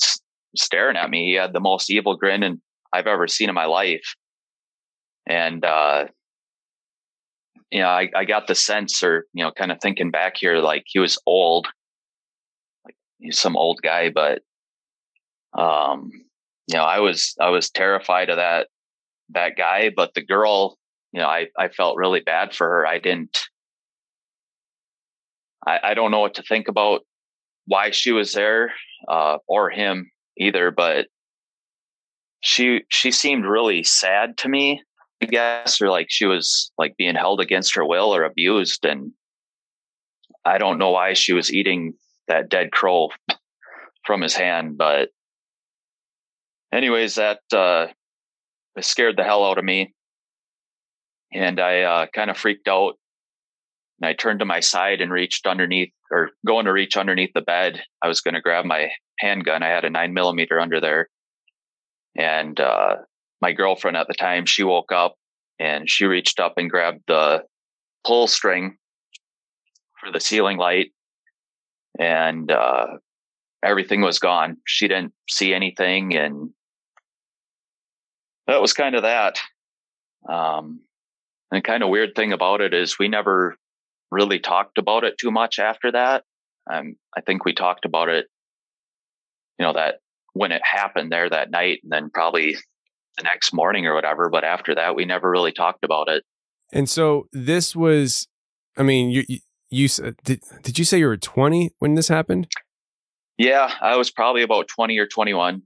staring 0.56 0.96
at 0.96 1.10
me. 1.10 1.28
He 1.30 1.34
had 1.34 1.52
the 1.52 1.60
most 1.60 1.90
evil 1.90 2.16
grin 2.16 2.42
and 2.42 2.60
I've 2.92 3.06
ever 3.06 3.28
seen 3.28 3.48
in 3.48 3.54
my 3.54 3.66
life. 3.66 4.14
And, 5.26 5.64
uh, 5.64 6.06
you 7.70 7.80
know, 7.80 7.88
I, 7.88 8.08
I 8.14 8.24
got 8.24 8.46
the 8.46 8.54
sense 8.54 9.02
or, 9.02 9.26
you 9.32 9.44
know, 9.44 9.50
kind 9.50 9.72
of 9.72 9.78
thinking 9.80 10.10
back 10.10 10.36
here, 10.36 10.58
like 10.58 10.84
he 10.86 10.98
was 10.98 11.18
old, 11.26 11.66
like 12.84 12.96
he's 13.18 13.38
some 13.38 13.56
old 13.56 13.80
guy, 13.82 14.10
but, 14.10 14.42
um, 15.58 16.10
you 16.66 16.76
know, 16.76 16.84
I 16.84 17.00
was, 17.00 17.34
I 17.40 17.50
was 17.50 17.70
terrified 17.70 18.30
of 18.30 18.36
that, 18.36 18.68
that 19.30 19.56
guy, 19.56 19.90
but 19.94 20.14
the 20.14 20.24
girl, 20.24 20.78
you 21.12 21.20
know, 21.20 21.28
I, 21.28 21.48
I 21.58 21.68
felt 21.68 21.96
really 21.96 22.20
bad 22.20 22.54
for 22.54 22.66
her. 22.68 22.86
I 22.86 22.98
didn't, 22.98 23.38
I, 25.66 25.78
I 25.82 25.94
don't 25.94 26.10
know 26.10 26.20
what 26.20 26.34
to 26.34 26.42
think 26.42 26.68
about 26.68 27.02
why 27.66 27.90
she 27.90 28.12
was 28.12 28.32
there, 28.32 28.72
uh, 29.08 29.38
or 29.48 29.70
him 29.70 30.10
either, 30.38 30.70
but 30.70 31.06
she 32.40 32.82
she 32.88 33.10
seemed 33.10 33.44
really 33.44 33.82
sad 33.82 34.36
to 34.38 34.48
me, 34.48 34.82
I 35.22 35.26
guess, 35.26 35.80
or 35.80 35.90
like 35.90 36.06
she 36.08 36.26
was 36.26 36.70
like 36.78 36.96
being 36.96 37.14
held 37.14 37.40
against 37.40 37.74
her 37.74 37.84
will 37.84 38.14
or 38.14 38.22
abused. 38.22 38.84
And 38.84 39.12
I 40.44 40.58
don't 40.58 40.78
know 40.78 40.90
why 40.90 41.14
she 41.14 41.32
was 41.32 41.52
eating 41.52 41.94
that 42.28 42.48
dead 42.48 42.70
crow 42.72 43.10
from 44.06 44.20
his 44.20 44.34
hand, 44.34 44.78
but 44.78 45.08
anyways, 46.72 47.16
that 47.16 47.40
uh 47.52 47.86
scared 48.80 49.16
the 49.16 49.24
hell 49.24 49.44
out 49.44 49.58
of 49.58 49.64
me. 49.64 49.94
And 51.32 51.60
I 51.60 51.82
uh 51.82 52.06
kind 52.14 52.30
of 52.30 52.36
freaked 52.36 52.68
out. 52.68 52.94
And 54.00 54.08
I 54.08 54.12
turned 54.12 54.40
to 54.40 54.44
my 54.44 54.60
side 54.60 55.00
and 55.00 55.10
reached 55.10 55.46
underneath 55.46 55.92
or 56.10 56.30
going 56.46 56.66
to 56.66 56.72
reach 56.72 56.96
underneath 56.96 57.32
the 57.34 57.40
bed. 57.40 57.82
I 58.02 58.08
was 58.08 58.20
going 58.20 58.34
to 58.34 58.40
grab 58.40 58.64
my 58.64 58.90
handgun. 59.18 59.62
I 59.62 59.68
had 59.68 59.84
a 59.84 59.90
nine 59.90 60.12
millimeter 60.12 60.60
under 60.60 60.80
there. 60.80 61.08
And 62.16 62.58
uh, 62.60 62.96
my 63.40 63.52
girlfriend 63.52 63.96
at 63.96 64.06
the 64.06 64.14
time, 64.14 64.46
she 64.46 64.62
woke 64.62 64.92
up 64.92 65.14
and 65.58 65.88
she 65.88 66.04
reached 66.06 66.40
up 66.40 66.54
and 66.56 66.70
grabbed 66.70 67.02
the 67.06 67.42
pull 68.06 68.26
string 68.26 68.76
for 70.00 70.12
the 70.12 70.20
ceiling 70.20 70.58
light. 70.58 70.92
And 71.98 72.50
uh, 72.50 72.86
everything 73.64 74.00
was 74.00 74.18
gone. 74.18 74.58
She 74.66 74.88
didn't 74.88 75.12
see 75.28 75.54
anything. 75.54 76.16
And 76.16 76.50
that 78.46 78.60
was 78.60 78.72
kind 78.72 78.94
of 78.94 79.02
that. 79.02 79.38
Um, 80.28 80.80
and 81.50 81.62
kind 81.62 81.82
of 81.82 81.90
weird 81.90 82.14
thing 82.14 82.32
about 82.32 82.60
it 82.60 82.74
is 82.74 82.98
we 82.98 83.08
never 83.08 83.56
really 84.10 84.38
talked 84.38 84.78
about 84.78 85.04
it 85.04 85.18
too 85.18 85.30
much 85.30 85.58
after 85.58 85.92
that. 85.92 86.24
Um, 86.70 86.96
I 87.16 87.20
think 87.20 87.44
we 87.44 87.54
talked 87.54 87.84
about 87.84 88.08
it 88.08 88.26
you 89.58 89.64
know, 89.64 89.72
that 89.72 89.96
when 90.32 90.52
it 90.52 90.62
happened 90.64 91.10
there 91.10 91.28
that 91.28 91.50
night 91.50 91.80
and 91.82 91.92
then 91.92 92.10
probably 92.10 92.56
the 93.16 93.22
next 93.22 93.52
morning 93.52 93.86
or 93.86 93.94
whatever. 93.94 94.28
But 94.28 94.44
after 94.44 94.74
that, 94.74 94.94
we 94.94 95.04
never 95.04 95.30
really 95.30 95.52
talked 95.52 95.84
about 95.84 96.08
it. 96.08 96.24
And 96.72 96.88
so 96.88 97.28
this 97.32 97.74
was, 97.74 98.28
I 98.76 98.82
mean, 98.82 99.10
you, 99.10 99.24
you, 99.28 99.38
you 99.70 99.88
did, 100.24 100.42
did 100.62 100.78
you 100.78 100.84
say 100.84 100.98
you 100.98 101.06
were 101.06 101.16
20 101.16 101.70
when 101.78 101.94
this 101.94 102.08
happened? 102.08 102.48
Yeah, 103.38 103.72
I 103.80 103.96
was 103.96 104.10
probably 104.10 104.42
about 104.42 104.68
20 104.68 104.98
or 104.98 105.06
21. 105.06 105.62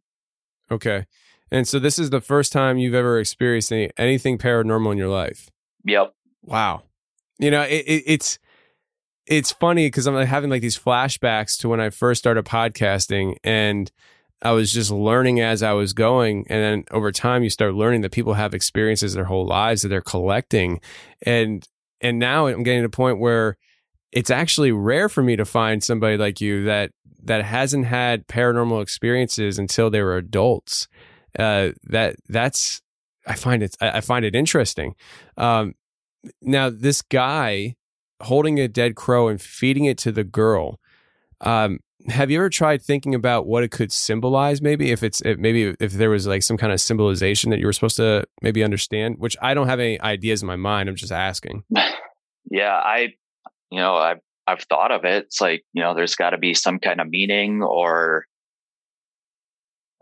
Okay. 0.70 1.06
And 1.50 1.66
so 1.66 1.78
this 1.78 1.98
is 1.98 2.10
the 2.10 2.20
first 2.20 2.52
time 2.52 2.78
you've 2.78 2.94
ever 2.94 3.18
experienced 3.18 3.72
any, 3.72 3.90
anything 3.96 4.38
paranormal 4.38 4.92
in 4.92 4.98
your 4.98 5.08
life. 5.08 5.50
Yep. 5.84 6.14
Wow. 6.42 6.82
You 7.38 7.50
know, 7.50 7.62
it, 7.62 7.84
it, 7.86 8.02
it's, 8.06 8.38
it's 9.26 9.52
funny 9.52 9.86
because 9.86 10.06
I'm 10.06 10.14
having 10.26 10.50
like 10.50 10.62
these 10.62 10.78
flashbacks 10.78 11.58
to 11.58 11.68
when 11.68 11.80
I 11.80 11.90
first 11.90 12.18
started 12.18 12.44
podcasting 12.44 13.36
and 13.42 13.90
I 14.42 14.52
was 14.52 14.72
just 14.72 14.90
learning 14.90 15.40
as 15.40 15.62
I 15.62 15.72
was 15.72 15.92
going. 15.92 16.46
And 16.48 16.62
then 16.62 16.84
over 16.90 17.12
time, 17.12 17.42
you 17.42 17.50
start 17.50 17.74
learning 17.74 18.00
that 18.02 18.12
people 18.12 18.34
have 18.34 18.54
experiences 18.54 19.14
their 19.14 19.24
whole 19.24 19.46
lives 19.46 19.82
that 19.82 19.88
they're 19.88 20.00
collecting. 20.00 20.80
And, 21.22 21.66
and 22.00 22.18
now 22.18 22.46
I'm 22.46 22.62
getting 22.62 22.82
to 22.82 22.86
a 22.86 22.90
point 22.90 23.18
where 23.18 23.58
it's 24.12 24.30
actually 24.30 24.72
rare 24.72 25.08
for 25.08 25.22
me 25.22 25.36
to 25.36 25.44
find 25.44 25.82
somebody 25.82 26.16
like 26.16 26.40
you 26.40 26.64
that, 26.64 26.92
that 27.22 27.44
hasn't 27.44 27.86
had 27.86 28.26
paranormal 28.26 28.82
experiences 28.82 29.58
until 29.58 29.90
they 29.90 30.02
were 30.02 30.16
adults. 30.16 30.88
Uh, 31.38 31.70
that, 31.84 32.16
that's, 32.28 32.82
I 33.26 33.34
find 33.34 33.62
it, 33.62 33.76
I 33.80 34.00
find 34.00 34.24
it 34.24 34.34
interesting. 34.34 34.94
Um, 35.36 35.74
now 36.42 36.70
this 36.70 37.02
guy, 37.02 37.76
holding 38.22 38.60
a 38.60 38.68
dead 38.68 38.94
crow 38.94 39.28
and 39.28 39.40
feeding 39.40 39.84
it 39.84 39.98
to 39.98 40.12
the 40.12 40.24
girl. 40.24 40.78
Um, 41.40 41.80
have 42.08 42.30
you 42.30 42.38
ever 42.38 42.48
tried 42.48 42.82
thinking 42.82 43.14
about 43.14 43.46
what 43.46 43.62
it 43.62 43.70
could 43.70 43.92
symbolize? 43.92 44.62
Maybe 44.62 44.90
if 44.90 45.02
it's 45.02 45.20
if 45.22 45.38
maybe 45.38 45.74
if 45.80 45.92
there 45.92 46.10
was 46.10 46.26
like 46.26 46.42
some 46.42 46.56
kind 46.56 46.72
of 46.72 46.80
symbolization 46.80 47.50
that 47.50 47.58
you 47.58 47.66
were 47.66 47.72
supposed 47.72 47.96
to 47.96 48.24
maybe 48.40 48.64
understand, 48.64 49.16
which 49.18 49.36
I 49.42 49.54
don't 49.54 49.68
have 49.68 49.80
any 49.80 50.00
ideas 50.00 50.42
in 50.42 50.46
my 50.46 50.56
mind. 50.56 50.88
I'm 50.88 50.96
just 50.96 51.12
asking. 51.12 51.64
yeah, 52.50 52.74
I, 52.74 53.14
you 53.70 53.78
know, 53.78 53.96
I've, 53.96 54.18
I've 54.46 54.62
thought 54.62 54.90
of 54.92 55.04
it. 55.04 55.24
It's 55.24 55.40
like, 55.40 55.64
you 55.72 55.82
know, 55.82 55.94
there's 55.94 56.14
got 56.14 56.30
to 56.30 56.38
be 56.38 56.54
some 56.54 56.78
kind 56.78 57.00
of 57.00 57.08
meaning 57.08 57.62
or, 57.62 58.24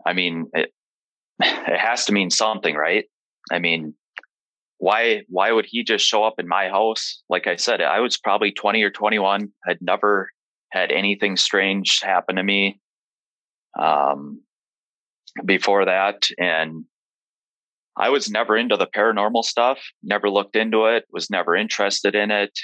I 0.05 0.13
mean, 0.13 0.47
it, 0.53 0.71
it 1.39 1.79
has 1.79 2.05
to 2.05 2.13
mean 2.13 2.29
something, 2.29 2.75
right? 2.75 3.05
I 3.51 3.59
mean, 3.59 3.93
why, 4.77 5.23
why 5.27 5.51
would 5.51 5.65
he 5.67 5.83
just 5.83 6.05
show 6.05 6.23
up 6.23 6.39
in 6.39 6.47
my 6.47 6.69
house? 6.69 7.21
Like 7.29 7.47
I 7.47 7.57
said, 7.57 7.81
I 7.81 7.99
was 7.99 8.17
probably 8.17 8.51
20 8.51 8.81
or 8.81 8.89
21. 8.89 9.49
I'd 9.67 9.81
never 9.81 10.29
had 10.71 10.91
anything 10.91 11.35
strange 11.35 11.99
happen 12.01 12.37
to 12.37 12.43
me. 12.43 12.79
Um, 13.79 14.41
before 15.45 15.85
that. 15.85 16.27
And 16.37 16.85
I 17.97 18.09
was 18.09 18.29
never 18.29 18.55
into 18.55 18.77
the 18.77 18.87
paranormal 18.87 19.43
stuff, 19.43 19.79
never 20.03 20.29
looked 20.29 20.55
into 20.55 20.85
it, 20.85 21.05
was 21.11 21.29
never 21.29 21.55
interested 21.55 22.15
in 22.15 22.31
it. 22.31 22.57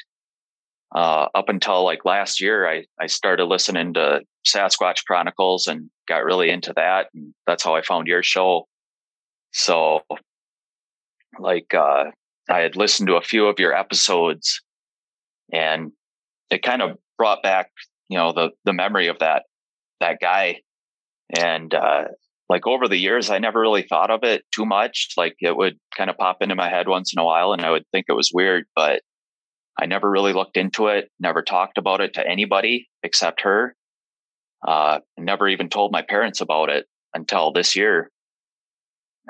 Uh, 0.96 1.28
up 1.36 1.50
until 1.50 1.84
like 1.84 2.06
last 2.06 2.40
year, 2.40 2.66
I, 2.68 2.86
I 3.00 3.08
started 3.08 3.46
listening 3.46 3.94
to 3.96 4.22
Sasquatch 4.48 5.04
Chronicles 5.06 5.68
and 5.68 5.90
got 6.08 6.24
really 6.24 6.50
into 6.50 6.72
that. 6.78 7.08
And 7.14 7.34
that's 7.46 7.66
how 7.66 7.76
I 7.76 7.82
found 7.82 8.08
your 8.08 8.24
show. 8.24 8.66
So, 9.52 10.02
like, 11.38 11.74
uh, 11.74 12.06
I 12.50 12.60
had 12.60 12.78
listened 12.78 13.08
to 13.08 13.16
a 13.16 13.22
few 13.22 13.48
of 13.48 13.60
your 13.60 13.74
episodes 13.74 14.62
and 15.52 15.92
it 16.50 16.64
kind 16.64 16.82
of 16.82 16.98
brought 17.18 17.44
back, 17.44 17.72
you 18.08 18.18
know, 18.18 18.32
the, 18.32 18.52
the 18.64 18.74
memory 18.74 19.08
of 19.08 19.20
that, 19.20 19.44
that 20.00 20.20
guy. 20.22 20.62
And, 21.38 21.74
uh, 21.74 22.06
like 22.48 22.68
over 22.68 22.88
the 22.88 22.98
years, 22.98 23.30
I 23.30 23.40
never 23.40 23.60
really 23.60 23.82
thought 23.82 24.12
of 24.12 24.24
it 24.24 24.46
too 24.54 24.66
much. 24.66 25.10
Like 25.18 25.36
it 25.42 25.58
would 25.58 25.78
kind 25.98 26.10
of 26.10 26.18
pop 26.18 26.38
into 26.42 26.56
my 26.56 26.70
head 26.70 26.88
once 26.88 27.12
in 27.14 27.20
a 27.20 27.26
while 27.26 27.52
and 27.52 27.64
I 27.64 27.72
would 27.72 27.86
think 27.92 28.06
it 28.08 28.14
was 28.14 28.32
weird, 28.34 28.66
but 28.76 29.02
I 29.80 29.86
never 29.86 30.10
really 30.10 30.34
looked 30.34 30.58
into 30.58 30.88
it, 30.88 31.12
never 31.20 31.42
talked 31.42 31.78
about 31.78 32.02
it 32.02 32.14
to 32.14 32.28
anybody 32.28 32.88
except 33.04 33.42
her. 33.42 33.76
Uh, 34.66 35.00
never 35.18 35.48
even 35.48 35.70
told 35.70 35.92
my 35.92 36.02
parents 36.02 36.42
about 36.42 36.70
it 36.70 36.88
until 37.14 37.52
this 37.52 37.76
year. 37.76 38.10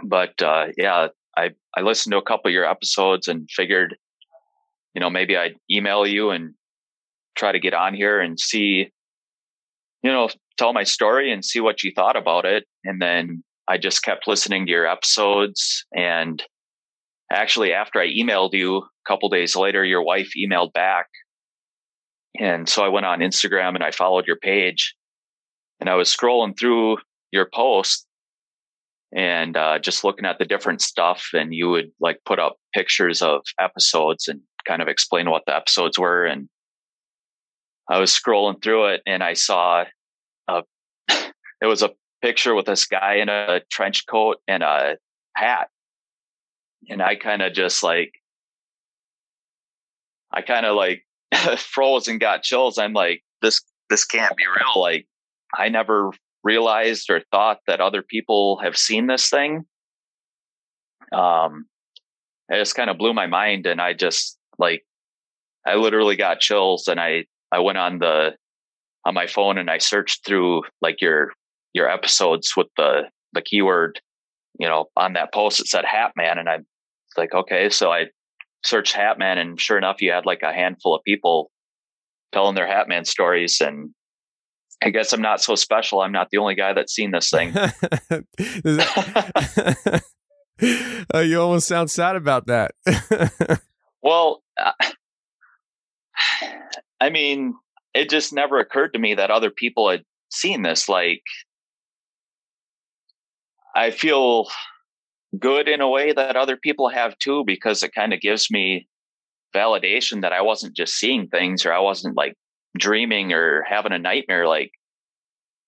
But, 0.04 0.42
uh, 0.42 0.68
yeah, 0.78 1.08
I, 1.38 1.52
I 1.76 1.82
listened 1.82 2.12
to 2.12 2.18
a 2.18 2.24
couple 2.24 2.50
of 2.50 2.54
your 2.54 2.66
episodes 2.66 3.28
and 3.28 3.50
figured, 3.50 3.98
you 4.94 5.02
know, 5.02 5.10
maybe 5.10 5.36
I'd 5.36 5.56
email 5.70 6.06
you 6.06 6.30
and 6.30 6.54
try 7.36 7.52
to 7.52 7.60
get 7.60 7.74
on 7.74 7.94
here 7.94 8.20
and 8.22 8.40
see, 8.40 8.92
you 10.04 10.12
know, 10.12 10.30
tell 10.58 10.74
my 10.74 10.84
story 10.84 11.32
and 11.32 11.44
see 11.44 11.60
what 11.60 11.84
you 11.84 11.92
thought 11.94 12.16
about 12.16 12.46
it. 12.46 12.66
And 12.84 13.02
then 13.02 13.44
I 13.68 13.78
just 13.78 14.04
kept 14.04 14.28
listening 14.28 14.66
to 14.66 14.72
your 14.72 14.88
episodes. 14.88 15.86
And 15.94 16.42
actually, 17.32 17.74
after 17.74 18.00
I 18.00 18.08
emailed 18.08 18.54
you 18.54 18.84
couple 19.08 19.30
days 19.30 19.56
later, 19.56 19.84
your 19.84 20.04
wife 20.04 20.32
emailed 20.38 20.74
back. 20.74 21.08
And 22.40 22.68
so 22.68 22.84
I 22.84 22.90
went 22.90 23.06
on 23.06 23.20
Instagram 23.20 23.76
and 23.76 23.84
I 23.84 23.92
followed 23.92 24.28
your 24.28 24.36
page 24.36 24.96
and 25.80 25.90
I 25.90 25.96
was 25.96 26.14
scrolling 26.14 26.58
through 26.58 26.98
your 27.32 27.48
post 27.54 28.06
and 29.16 29.56
uh, 29.56 29.80
just 29.80 30.04
looking 30.04 30.26
at 30.26 30.40
the 30.40 30.46
different 30.46 30.82
stuff. 30.82 31.30
And 31.34 31.54
you 31.54 31.70
would 31.70 31.92
like 32.00 32.20
put 32.26 32.40
up 32.40 32.58
pictures 32.74 33.22
of 33.22 33.42
episodes 33.60 34.28
and 34.28 34.42
kind 34.68 34.82
of 34.82 34.88
explain 34.88 35.30
what 35.30 35.44
the 35.46 35.56
episodes 35.56 35.98
were. 35.98 36.26
And 36.26 36.50
I 37.90 38.00
was 38.00 38.12
scrolling 38.12 38.62
through 38.62 38.88
it 38.88 39.02
and 39.06 39.24
I 39.24 39.34
saw 39.34 39.86
a, 40.48 40.64
it 41.10 41.66
was 41.66 41.84
a 41.84 41.92
picture 42.22 42.56
with 42.56 42.66
this 42.66 42.86
guy 42.86 43.16
in 43.16 43.30
a 43.30 43.62
trench 43.72 44.06
coat 44.08 44.38
and 44.48 44.64
a 44.64 44.98
hat. 45.36 45.70
And 46.90 47.02
I 47.02 47.16
kind 47.16 47.42
of 47.42 47.54
just 47.54 47.84
like, 47.84 48.12
I 50.36 50.42
kind 50.42 50.66
of 50.66 50.76
like 50.76 51.04
froze 51.58 52.08
and 52.08 52.20
got 52.20 52.44
chills. 52.44 52.78
I'm 52.78 52.94
like, 52.94 53.24
this, 53.42 53.62
this 53.90 54.06
can't 54.06 54.36
be 54.36 54.46
real. 54.46 54.82
Like, 54.82 55.08
I 55.54 55.70
never 55.70 56.12
realized 56.44 57.10
or 57.10 57.22
thought 57.32 57.60
that 57.68 57.82
other 57.82 58.02
people 58.02 58.60
have 58.62 58.78
seen 58.78 59.08
this 59.08 59.30
thing. 59.30 59.66
Um, 61.12 61.66
it 62.50 62.58
just 62.58 62.76
kind 62.76 62.90
of 62.90 62.98
blew 62.98 63.14
my 63.14 63.28
mind. 63.28 63.66
And 63.66 63.82
I 63.82 63.94
just 63.94 64.38
like, 64.60 64.84
I 65.66 65.76
literally 65.76 66.16
got 66.16 66.40
chills 66.40 66.88
and 66.88 67.00
I, 67.00 67.26
I 67.52 67.60
went 67.60 67.78
on 67.78 68.00
the 68.00 68.36
on 69.06 69.14
my 69.14 69.28
phone 69.28 69.58
and 69.58 69.70
I 69.70 69.78
searched 69.78 70.26
through 70.26 70.64
like 70.82 71.02
your 71.02 71.32
your 71.74 71.90
episodes 71.90 72.54
with 72.58 72.68
the 72.78 73.04
the 73.34 73.42
keyword, 73.42 74.00
you 74.60 74.68
know, 74.68 74.86
on 74.98 75.14
that 75.14 75.34
post 75.34 75.60
it 75.60 75.68
said 75.68 75.86
Hat 75.86 76.14
Man, 76.16 76.38
and 76.38 76.50
I'm 76.50 76.66
like, 77.18 77.34
okay, 77.34 77.70
so 77.70 77.92
I 77.92 78.06
searched 78.66 78.96
Hatman, 78.96 79.38
and 79.38 79.60
sure 79.60 79.78
enough, 79.78 80.02
you 80.02 80.12
had 80.12 80.26
like 80.26 80.42
a 80.44 80.52
handful 80.54 80.96
of 80.96 81.04
people 81.04 81.52
telling 82.34 82.56
their 82.56 82.68
Hatman 82.68 83.06
stories, 83.08 83.62
and 83.62 83.92
I 84.84 84.90
guess 84.90 85.14
I'm 85.14 85.22
not 85.22 85.42
so 85.42 85.56
special. 85.56 86.02
I'm 86.02 86.12
not 86.12 86.30
the 86.32 86.38
only 86.38 86.56
guy 86.56 86.74
that's 86.74 86.94
seen 86.94 87.12
this 87.12 87.30
thing. 87.30 87.54
that- 87.54 88.26
uh, 91.14 91.20
you 91.20 91.40
almost 91.42 91.68
sound 91.68 91.90
sad 91.92 92.16
about 92.16 92.48
that. 92.48 92.72
well, 94.04 94.44
uh, 94.58 94.72
I 97.00 97.10
mean, 97.10 97.56
it 97.94 98.10
just 98.10 98.34
never 98.34 98.60
occurred 98.60 98.94
to 98.94 99.00
me 99.00 99.16
that 99.16 99.32
other 99.32 99.50
people 99.50 99.90
had 99.90 100.04
seen 100.30 100.62
this. 100.62 100.90
Like, 100.90 101.24
I 103.76 103.92
feel 103.92 104.48
good 105.40 105.68
in 105.68 105.82
a 105.82 105.90
way 105.90 106.14
that 106.14 106.36
other 106.36 106.58
people 106.58 106.90
have 106.90 107.18
too, 107.20 107.44
because 107.46 107.84
it 107.84 107.94
kind 107.94 108.14
of 108.14 108.22
gives 108.22 108.50
me 108.52 108.88
validation 109.56 110.22
that 110.22 110.34
I 110.34 110.42
wasn't 110.42 110.76
just 110.76 110.96
seeing 110.96 111.28
things 111.28 111.66
or 111.66 111.74
I 111.74 111.80
wasn't 111.80 112.18
like 112.18 112.36
dreaming 112.78 113.34
or 113.34 113.64
having 113.64 113.94
a 113.94 114.00
nightmare. 114.00 114.48
Like, 114.48 114.72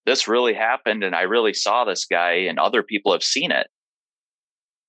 this 0.06 0.28
really 0.28 0.54
happened 0.54 1.04
and 1.04 1.16
I 1.16 1.22
really 1.22 1.54
saw 1.54 1.84
this 1.86 2.06
guy 2.06 2.32
and 2.32 2.60
other 2.60 2.84
people 2.84 3.12
have 3.12 3.24
seen 3.24 3.52
it. 3.52 3.68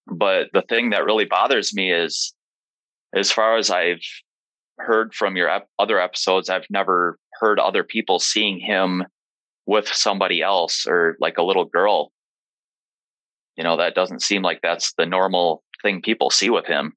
But 0.07 0.49
the 0.53 0.63
thing 0.63 0.91
that 0.91 1.05
really 1.05 1.27
bothers 1.27 1.75
me 1.75 1.93
is, 1.93 2.35
as 3.15 3.31
far 3.31 3.57
as 3.57 3.71
I've 3.71 4.03
heard 4.79 5.15
from 5.15 5.37
your 5.37 5.49
ep- 5.49 5.69
other 5.79 6.01
episodes, 6.01 6.49
I've 6.49 6.67
never 6.71 7.19
heard 7.41 7.59
other 7.59 7.85
people 7.85 8.19
seeing 8.19 8.59
him 8.59 9.05
with 9.67 9.89
somebody 9.89 10.41
else 10.41 10.87
or 10.87 11.17
like 11.21 11.37
a 11.37 11.43
little 11.43 11.65
girl. 11.65 12.11
You 13.59 13.65
know, 13.65 13.77
that 13.77 13.95
doesn't 13.95 14.23
seem 14.23 14.41
like 14.43 14.61
that's 14.63 14.95
the 14.95 15.05
normal 15.05 15.65
thing 15.83 16.01
people 16.01 16.31
see 16.31 16.49
with 16.49 16.65
him. 16.65 16.95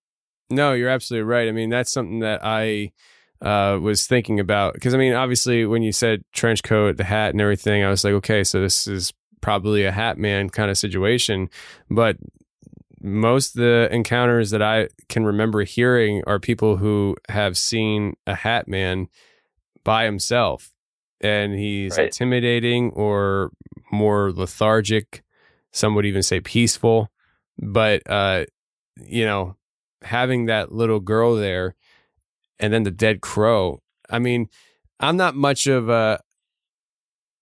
No, 0.50 0.74
you're 0.74 0.90
absolutely 0.90 1.24
right. 1.24 1.50
I 1.50 1.52
mean, 1.52 1.70
that's 1.70 1.92
something 1.92 2.20
that 2.20 2.42
I 2.44 2.92
uh, 3.42 3.80
was 3.82 4.06
thinking 4.06 4.40
about 4.40 4.76
because 4.76 4.94
I 4.94 4.98
mean, 4.98 5.14
obviously, 5.14 5.66
when 5.66 5.82
you 5.82 5.92
said 5.92 6.24
trench 6.34 6.62
coat, 6.64 6.98
the 6.98 7.04
hat, 7.04 7.32
and 7.32 7.42
everything, 7.42 7.84
I 7.84 7.90
was 7.90 8.04
like, 8.04 8.14
okay, 8.14 8.44
so 8.44 8.62
this 8.62 8.88
is 8.88 9.12
probably 9.42 9.84
a 9.86 9.92
hat 9.92 10.18
man 10.18 10.50
kind 10.50 10.70
of 10.70 10.78
situation. 10.78 11.50
But 11.90 12.18
most 13.02 13.56
of 13.56 13.62
the 13.62 13.90
encounters 13.92 14.52
that 14.52 14.62
I 14.62 14.90
can 15.10 15.26
remember 15.26 15.64
hearing 15.64 16.22
are 16.28 16.40
people 16.40 16.78
who 16.78 17.18
have 17.30 17.58
seen 17.58 18.16
a 18.28 18.36
hat 18.36 18.68
man 18.68 19.08
by 19.84 20.06
himself 20.06 20.72
and 21.20 21.54
he's 21.54 21.98
Right. 21.98 22.06
intimidating 22.06 22.92
or 22.92 23.52
more 23.92 24.32
lethargic. 24.32 25.24
Some 25.72 25.96
would 25.96 26.06
even 26.06 26.24
say 26.24 26.40
peaceful. 26.40 27.12
But, 27.58 28.02
uh, 28.06 28.46
you 28.98 29.26
know, 29.26 29.56
having 30.02 30.46
that 30.46 30.72
little 30.72 31.00
girl 31.00 31.36
there 31.36 31.76
and 32.60 32.72
then 32.72 32.84
the 32.84 32.92
dead 32.92 33.22
crow. 33.22 33.82
I 34.10 34.20
mean, 34.20 34.50
I'm 35.00 35.18
not 35.18 35.36
much 35.36 35.68
of 35.68 35.90
a. 35.90 36.22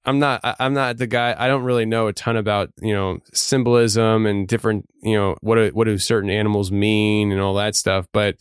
I'm 0.06 0.18
not. 0.18 0.40
I'm 0.60 0.74
not 0.74 0.98
the 0.98 1.08
guy. 1.08 1.36
I 1.38 1.48
don't 1.48 1.64
really 1.64 1.86
know 1.86 2.08
a 2.08 2.14
ton 2.14 2.38
about 2.38 2.72
you 2.82 2.94
know 2.94 3.20
symbolism 3.34 4.26
and 4.26 4.48
different 4.48 4.88
you 5.02 5.16
know 5.16 5.36
what 5.42 5.56
do, 5.56 5.70
what 5.74 5.86
do 5.86 5.98
certain 5.98 6.30
animals 6.30 6.72
mean 6.72 7.32
and 7.32 7.42
all 7.42 7.54
that 7.56 7.76
stuff. 7.76 8.08
But 8.14 8.38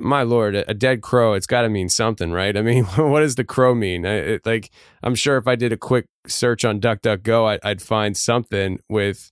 my 0.00 0.22
lord, 0.22 0.54
a 0.54 0.74
dead 0.74 1.02
crow, 1.02 1.34
it's 1.34 1.46
got 1.46 1.62
to 1.62 1.68
mean 1.68 1.88
something, 1.88 2.32
right? 2.32 2.56
I 2.56 2.62
mean, 2.62 2.84
what 2.96 3.20
does 3.20 3.34
the 3.36 3.44
crow 3.44 3.74
mean? 3.74 4.06
I, 4.06 4.14
it, 4.14 4.46
like, 4.46 4.70
I'm 5.02 5.14
sure 5.14 5.36
if 5.36 5.46
I 5.46 5.56
did 5.56 5.72
a 5.72 5.76
quick 5.76 6.06
search 6.26 6.64
on 6.64 6.80
DuckDuckGo, 6.80 7.58
I, 7.62 7.68
I'd 7.68 7.82
find 7.82 8.16
something 8.16 8.80
with, 8.88 9.30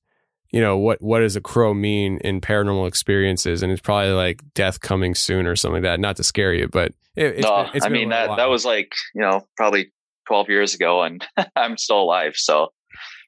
you 0.51 0.61
know, 0.61 0.77
what 0.79 1.03
what 1.03 1.21
does 1.21 1.37
a 1.37 1.41
crow 1.41 1.75
mean 1.75 2.19
in 2.19 2.41
paranormal 2.41 2.87
experiences? 2.89 3.63
And 3.63 3.73
it's 3.73 3.81
probably 3.81 4.13
like 4.13 4.43
death 4.55 4.81
coming 4.81 5.15
soon 5.15 5.47
or 5.47 5.57
something 5.57 5.83
like 5.83 5.91
that. 5.91 6.01
Not 6.01 6.17
to 6.17 6.25
scare 6.25 6.55
you, 6.55 6.69
but 6.69 6.93
it, 7.17 7.37
it's 7.37 7.43
no, 7.43 7.69
been- 7.73 7.83
I 7.83 7.89
mean, 7.89 8.09
that, 8.11 8.37
that 8.37 8.49
was 8.49 8.65
like, 8.65 8.93
you 9.15 9.21
know, 9.21 9.47
probably 9.57 9.93
12 10.27 10.49
years 10.49 10.75
ago 10.75 11.03
and 11.03 11.27
I'm 11.57 11.77
still 11.77 12.01
alive. 12.01 12.35
So, 12.37 12.69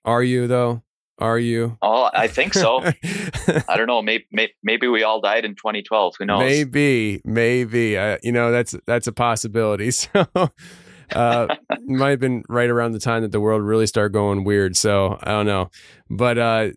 Are 0.04 0.22
you 0.22 0.46
though? 0.46 0.82
Are 1.20 1.38
you? 1.38 1.76
oh, 1.82 2.10
I 2.12 2.28
think 2.28 2.54
so. 2.54 2.82
I 3.68 3.76
don't 3.76 3.86
know. 3.86 4.02
Maybe, 4.02 4.26
maybe, 4.32 4.52
maybe 4.62 4.88
we 4.88 5.02
all 5.02 5.20
died 5.20 5.44
in 5.44 5.54
2012. 5.54 6.14
Who 6.18 6.26
knows? 6.26 6.40
Maybe, 6.40 7.20
maybe. 7.24 7.96
Uh, 7.96 8.18
you 8.22 8.32
know, 8.32 8.50
that's 8.50 8.74
that's 8.86 9.06
a 9.06 9.12
possibility. 9.12 9.90
So, 11.12 11.18
uh, 11.18 11.48
might 11.86 12.10
have 12.10 12.20
been 12.20 12.44
right 12.48 12.70
around 12.70 12.92
the 12.92 13.00
time 13.00 13.22
that 13.22 13.32
the 13.32 13.40
world 13.40 13.62
really 13.62 13.86
started 13.86 14.12
going 14.12 14.44
weird. 14.44 14.76
So 14.76 15.18
I 15.20 15.32
don't 15.32 15.46
know, 15.46 15.70
but 16.08 16.38
uh, 16.38 16.70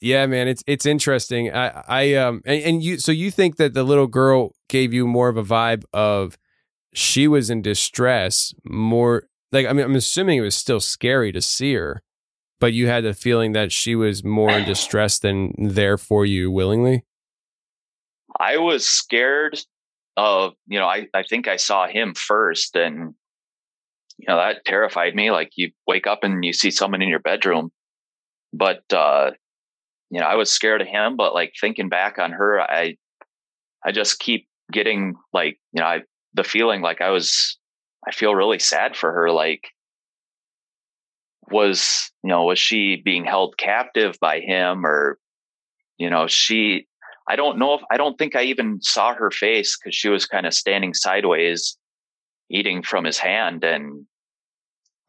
yeah, 0.00 0.26
man, 0.26 0.46
it's 0.46 0.62
it's 0.66 0.86
interesting. 0.86 1.52
I 1.52 1.82
I 1.88 2.14
um 2.14 2.42
and, 2.44 2.62
and 2.62 2.82
you 2.82 2.98
so 2.98 3.12
you 3.12 3.30
think 3.30 3.56
that 3.56 3.74
the 3.74 3.82
little 3.82 4.06
girl 4.06 4.54
gave 4.68 4.92
you 4.92 5.06
more 5.06 5.28
of 5.28 5.36
a 5.36 5.42
vibe 5.42 5.84
of 5.92 6.36
she 6.92 7.26
was 7.26 7.50
in 7.50 7.62
distress 7.62 8.52
more 8.64 9.24
like 9.52 9.66
I 9.66 9.72
mean 9.72 9.84
I'm 9.84 9.96
assuming 9.96 10.38
it 10.38 10.42
was 10.42 10.56
still 10.56 10.80
scary 10.80 11.32
to 11.32 11.40
see 11.40 11.74
her, 11.74 12.02
but 12.60 12.72
you 12.72 12.86
had 12.86 13.04
the 13.04 13.14
feeling 13.14 13.52
that 13.52 13.72
she 13.72 13.94
was 13.94 14.24
more 14.24 14.50
in 14.50 14.64
distress 14.64 15.18
than 15.18 15.52
there 15.58 15.96
for 15.96 16.26
you 16.26 16.50
willingly. 16.50 17.04
I 18.38 18.58
was 18.58 18.86
scared 18.86 19.58
of, 20.16 20.54
you 20.66 20.78
know, 20.78 20.86
I, 20.86 21.06
I 21.14 21.22
think 21.22 21.48
I 21.48 21.56
saw 21.56 21.86
him 21.86 22.14
first 22.14 22.76
and, 22.76 23.14
you 24.18 24.26
know, 24.26 24.36
that 24.36 24.64
terrified 24.64 25.14
me. 25.14 25.30
Like 25.30 25.50
you 25.56 25.70
wake 25.86 26.06
up 26.06 26.24
and 26.24 26.44
you 26.44 26.52
see 26.52 26.70
someone 26.70 27.02
in 27.02 27.08
your 27.08 27.20
bedroom. 27.20 27.70
But, 28.52 28.82
uh, 28.92 29.32
you 30.10 30.20
know, 30.20 30.26
I 30.26 30.36
was 30.36 30.50
scared 30.50 30.80
of 30.80 30.88
him, 30.88 31.16
but 31.16 31.34
like 31.34 31.52
thinking 31.60 31.88
back 31.88 32.18
on 32.18 32.32
her, 32.32 32.60
I, 32.60 32.96
I 33.84 33.92
just 33.92 34.18
keep 34.18 34.48
getting 34.72 35.14
like, 35.32 35.58
you 35.72 35.80
know, 35.80 35.86
I, 35.86 36.00
the 36.34 36.44
feeling 36.44 36.80
like 36.80 37.00
I 37.00 37.10
was, 37.10 37.58
I 38.06 38.12
feel 38.12 38.34
really 38.34 38.58
sad 38.58 38.96
for 38.96 39.12
her. 39.12 39.30
Like, 39.30 39.68
was, 41.50 42.10
you 42.22 42.30
know, 42.30 42.44
was 42.44 42.58
she 42.58 42.96
being 42.96 43.24
held 43.24 43.56
captive 43.58 44.16
by 44.20 44.40
him 44.40 44.84
or, 44.86 45.18
you 45.98 46.10
know, 46.10 46.26
she, 46.26 46.86
I 47.28 47.36
don't 47.36 47.58
know 47.58 47.74
if, 47.74 47.82
I 47.90 47.96
don't 47.96 48.16
think 48.16 48.34
I 48.34 48.42
even 48.44 48.80
saw 48.82 49.14
her 49.14 49.30
face 49.30 49.76
because 49.76 49.94
she 49.94 50.08
was 50.08 50.26
kind 50.26 50.46
of 50.46 50.54
standing 50.54 50.94
sideways 50.94 51.76
eating 52.50 52.82
from 52.82 53.04
his 53.04 53.18
hand. 53.18 53.64
And 53.64 54.06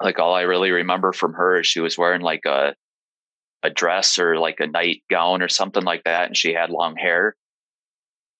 like 0.04 0.19
all 0.19 0.34
I 0.34 0.41
really 0.41 0.71
remember 0.71 1.13
from 1.13 1.34
her 1.34 1.60
is 1.60 1.67
she 1.67 1.80
was 1.80 1.97
wearing 1.97 2.21
like 2.21 2.45
a, 2.45 2.75
a 3.63 3.69
dress 3.69 4.19
or 4.19 4.38
like 4.38 4.60
a 4.60 4.67
nightgown 4.67 5.41
or 5.41 5.49
something 5.49 5.84
like 5.84 6.04
that. 6.04 6.28
And 6.28 6.38
she 6.38 6.54
had 6.54 6.69
long 6.69 6.95
hair. 6.95 7.36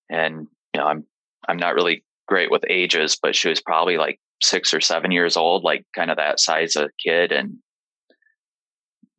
And, 0.09 0.47
you 0.73 0.81
know, 0.81 0.88
I'm, 0.88 1.05
I'm 1.47 1.57
not 1.57 1.75
really 1.75 2.03
great 2.27 2.51
with 2.51 2.63
ages, 2.69 3.17
but 3.21 3.35
she 3.35 3.49
was 3.49 3.62
probably 3.62 3.97
like 3.97 4.19
six 4.41 4.73
or 4.73 4.81
seven 4.81 5.12
years 5.12 5.38
old, 5.38 5.63
like 5.63 5.85
kind 5.95 6.12
of 6.12 6.17
that 6.17 6.39
size 6.39 6.75
of 6.75 6.91
kid. 7.03 7.31
And, 7.31 7.57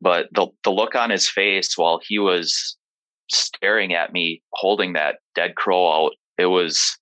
but 0.01 0.27
the, 0.33 0.47
the 0.63 0.71
look 0.71 0.95
on 0.95 1.09
his 1.09 1.29
face 1.29 1.77
while 1.77 1.99
he 2.05 2.19
was 2.19 2.77
staring 3.29 3.93
at 3.93 4.11
me 4.11 4.41
holding 4.53 4.93
that 4.93 5.17
dead 5.35 5.55
crow 5.55 6.05
out, 6.05 6.13
it 6.37 6.47
was 6.47 6.97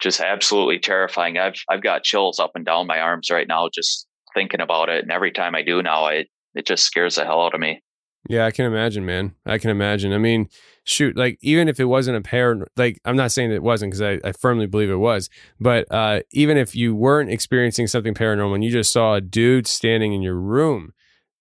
just 0.00 0.20
absolutely 0.20 0.78
terrifying. 0.78 1.38
I've, 1.38 1.62
I've 1.68 1.82
got 1.82 2.04
chills 2.04 2.38
up 2.38 2.52
and 2.54 2.64
down 2.64 2.86
my 2.86 3.00
arms 3.00 3.30
right 3.30 3.48
now, 3.48 3.68
just 3.72 4.06
thinking 4.34 4.60
about 4.60 4.88
it. 4.88 5.02
And 5.02 5.10
every 5.10 5.32
time 5.32 5.54
I 5.54 5.62
do 5.62 5.82
now, 5.82 6.04
I, 6.04 6.26
it 6.54 6.66
just 6.66 6.84
scares 6.84 7.16
the 7.16 7.24
hell 7.24 7.42
out 7.42 7.54
of 7.54 7.60
me. 7.60 7.82
Yeah, 8.28 8.44
I 8.44 8.50
can 8.50 8.66
imagine, 8.66 9.06
man. 9.06 9.34
I 9.46 9.58
can 9.58 9.70
imagine. 9.70 10.12
I 10.12 10.18
mean, 10.18 10.48
shoot, 10.84 11.16
like 11.16 11.38
even 11.40 11.68
if 11.68 11.80
it 11.80 11.86
wasn't 11.86 12.18
a 12.18 12.20
pair, 12.20 12.66
like 12.76 13.00
I'm 13.04 13.16
not 13.16 13.32
saying 13.32 13.50
it 13.50 13.62
wasn't 13.62 13.92
because 13.92 14.02
I, 14.02 14.28
I 14.28 14.32
firmly 14.32 14.66
believe 14.66 14.90
it 14.90 14.96
was, 14.96 15.30
but 15.58 15.90
uh, 15.90 16.20
even 16.32 16.58
if 16.58 16.76
you 16.76 16.94
weren't 16.94 17.30
experiencing 17.30 17.86
something 17.86 18.12
paranormal 18.12 18.54
and 18.54 18.64
you 18.64 18.70
just 18.70 18.92
saw 18.92 19.14
a 19.14 19.22
dude 19.22 19.66
standing 19.66 20.12
in 20.12 20.20
your 20.20 20.34
room, 20.34 20.92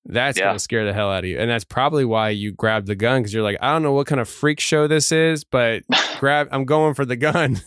that's 0.05 0.37
Yeah. 0.37 0.45
gonna 0.45 0.59
scare 0.59 0.85
the 0.85 0.93
hell 0.93 1.11
out 1.11 1.23
of 1.23 1.29
you. 1.29 1.37
And 1.39 1.49
that's 1.49 1.63
probably 1.65 2.05
why 2.05 2.29
you 2.29 2.51
grabbed 2.51 2.87
the 2.87 2.95
gun 2.95 3.21
because 3.21 3.33
you're 3.33 3.43
like, 3.43 3.57
I 3.61 3.71
don't 3.73 3.83
know 3.83 3.93
what 3.93 4.07
kind 4.07 4.21
of 4.21 4.29
freak 4.29 4.59
show 4.59 4.87
this 4.87 5.11
is, 5.11 5.43
but 5.43 5.83
grab, 6.19 6.47
I'm 6.51 6.65
going 6.65 6.93
for 6.93 7.05
the 7.05 7.15
gun. 7.15 7.61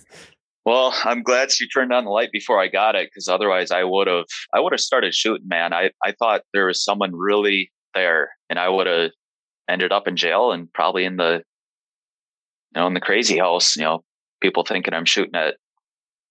Well, 0.64 0.94
I'm 1.04 1.22
glad 1.24 1.50
she 1.50 1.68
turned 1.68 1.92
on 1.92 2.04
the 2.04 2.10
light 2.10 2.30
before 2.32 2.60
I 2.60 2.68
got 2.68 2.94
it 2.94 3.08
because 3.10 3.26
otherwise 3.28 3.70
I 3.72 3.82
would 3.84 4.06
have 4.06 4.26
I 4.54 4.60
would 4.60 4.72
have 4.72 4.80
started 4.80 5.14
shooting, 5.14 5.48
man. 5.48 5.72
I, 5.72 5.90
I 6.04 6.12
thought 6.12 6.42
there 6.54 6.66
was 6.66 6.82
someone 6.82 7.14
really 7.14 7.72
there 7.94 8.30
and 8.48 8.58
I 8.58 8.68
would 8.68 8.86
have 8.86 9.10
ended 9.68 9.90
up 9.92 10.06
in 10.06 10.16
jail 10.16 10.52
and 10.52 10.72
probably 10.72 11.04
in 11.04 11.16
the 11.16 11.42
you 12.74 12.80
know, 12.80 12.86
in 12.86 12.94
the 12.94 13.00
crazy 13.00 13.38
house, 13.38 13.76
you 13.76 13.82
know, 13.82 14.02
people 14.40 14.64
thinking 14.64 14.94
I'm 14.94 15.04
shooting 15.04 15.34
at 15.34 15.56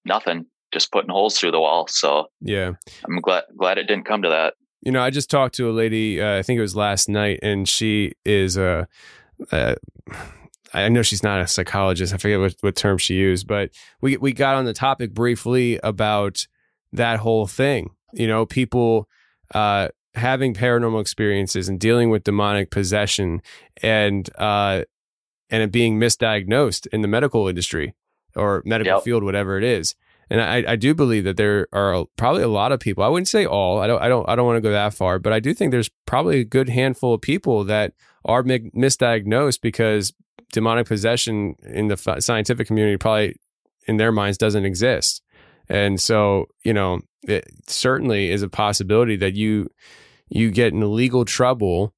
nothing, 0.05 0.45
just 0.73 0.91
putting 0.91 1.11
holes 1.11 1.37
through 1.37 1.51
the 1.51 1.59
wall. 1.59 1.87
So 1.87 2.27
yeah. 2.39 2.71
I'm 3.05 3.19
glad 3.21 3.43
glad 3.57 3.77
it 3.77 3.83
didn't 3.87 4.05
come 4.05 4.21
to 4.21 4.29
that. 4.29 4.53
You 4.81 4.91
know, 4.91 5.01
I 5.01 5.09
just 5.09 5.29
talked 5.29 5.55
to 5.55 5.69
a 5.69 5.71
lady. 5.73 6.21
Uh, 6.21 6.39
I 6.39 6.41
think 6.41 6.57
it 6.57 6.61
was 6.61 6.75
last 6.75 7.07
night, 7.09 7.39
and 7.43 7.67
she 7.67 8.13
is 8.25 8.57
a. 8.57 8.87
Uh, 9.51 9.75
I 10.73 10.87
know 10.89 11.01
she's 11.01 11.23
not 11.23 11.41
a 11.41 11.47
psychologist. 11.47 12.13
I 12.13 12.17
forget 12.17 12.39
what, 12.39 12.55
what 12.61 12.75
term 12.75 12.97
she 12.97 13.15
used, 13.15 13.45
but 13.47 13.71
we 14.01 14.17
we 14.17 14.33
got 14.33 14.55
on 14.55 14.65
the 14.65 14.73
topic 14.73 15.13
briefly 15.13 15.79
about 15.83 16.47
that 16.93 17.19
whole 17.19 17.45
thing. 17.47 17.91
You 18.13 18.27
know, 18.27 18.45
people 18.45 19.07
uh, 19.53 19.89
having 20.15 20.53
paranormal 20.53 21.01
experiences 21.01 21.69
and 21.69 21.79
dealing 21.79 22.09
with 22.09 22.23
demonic 22.23 22.71
possession, 22.71 23.41
and 23.83 24.29
uh, 24.37 24.83
and 25.49 25.63
it 25.63 25.71
being 25.71 25.99
misdiagnosed 25.99 26.87
in 26.87 27.01
the 27.01 27.07
medical 27.07 27.47
industry 27.47 27.93
or 28.35 28.63
medical 28.65 28.95
Yep. 28.95 29.03
field, 29.03 29.23
whatever 29.23 29.57
it 29.57 29.63
is. 29.63 29.95
And 30.31 30.39
I, 30.39 30.63
I 30.65 30.75
do 30.77 30.95
believe 30.95 31.25
that 31.25 31.35
there 31.35 31.67
are 31.73 32.05
probably 32.15 32.41
a 32.41 32.47
lot 32.47 32.71
of 32.71 32.79
people. 32.79 33.03
I 33.03 33.09
wouldn't 33.09 33.27
say 33.27 33.45
all. 33.45 33.81
I 33.81 33.87
don't. 33.87 34.01
I 34.01 34.07
don't. 34.07 34.27
I 34.29 34.35
don't 34.37 34.45
want 34.45 34.55
to 34.55 34.61
go 34.61 34.71
that 34.71 34.93
far, 34.93 35.19
but 35.19 35.33
I 35.33 35.41
do 35.41 35.53
think 35.53 35.71
there's 35.71 35.89
probably 36.05 36.39
a 36.39 36.45
good 36.45 36.69
handful 36.69 37.13
of 37.13 37.21
people 37.21 37.65
that 37.65 37.91
are 38.23 38.41
mi- 38.41 38.71
misdiagnosed 38.73 39.59
because 39.59 40.13
demonic 40.53 40.87
possession 40.87 41.55
in 41.63 41.89
the 41.89 41.97
fi- 41.97 42.19
scientific 42.19 42.65
community 42.65 42.95
probably 42.95 43.35
in 43.87 43.97
their 43.97 44.13
minds 44.13 44.37
doesn't 44.37 44.63
exist. 44.63 45.21
And 45.67 45.99
so, 45.99 46.45
you 46.63 46.73
know, 46.73 47.01
it 47.23 47.45
certainly 47.67 48.31
is 48.31 48.41
a 48.41 48.47
possibility 48.47 49.17
that 49.17 49.33
you 49.33 49.67
you 50.29 50.49
get 50.49 50.71
in 50.71 50.95
legal 50.95 51.25
trouble 51.25 51.93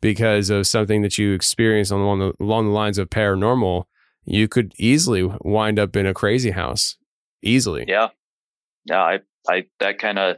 because 0.00 0.48
of 0.48 0.66
something 0.66 1.02
that 1.02 1.18
you 1.18 1.34
experience 1.34 1.90
along 1.90 2.20
the 2.20 2.32
along 2.40 2.64
the 2.64 2.72
lines 2.72 2.96
of 2.96 3.10
paranormal. 3.10 3.84
You 4.24 4.48
could 4.48 4.72
easily 4.78 5.30
wind 5.42 5.78
up 5.78 5.96
in 5.96 6.06
a 6.06 6.14
crazy 6.14 6.52
house, 6.52 6.96
easily. 7.44 7.84
Yeah. 7.86 8.08
Yeah, 8.86 9.00
I 9.02 9.20
I 9.48 9.64
that 9.80 9.98
kind 9.98 10.18
of 10.18 10.36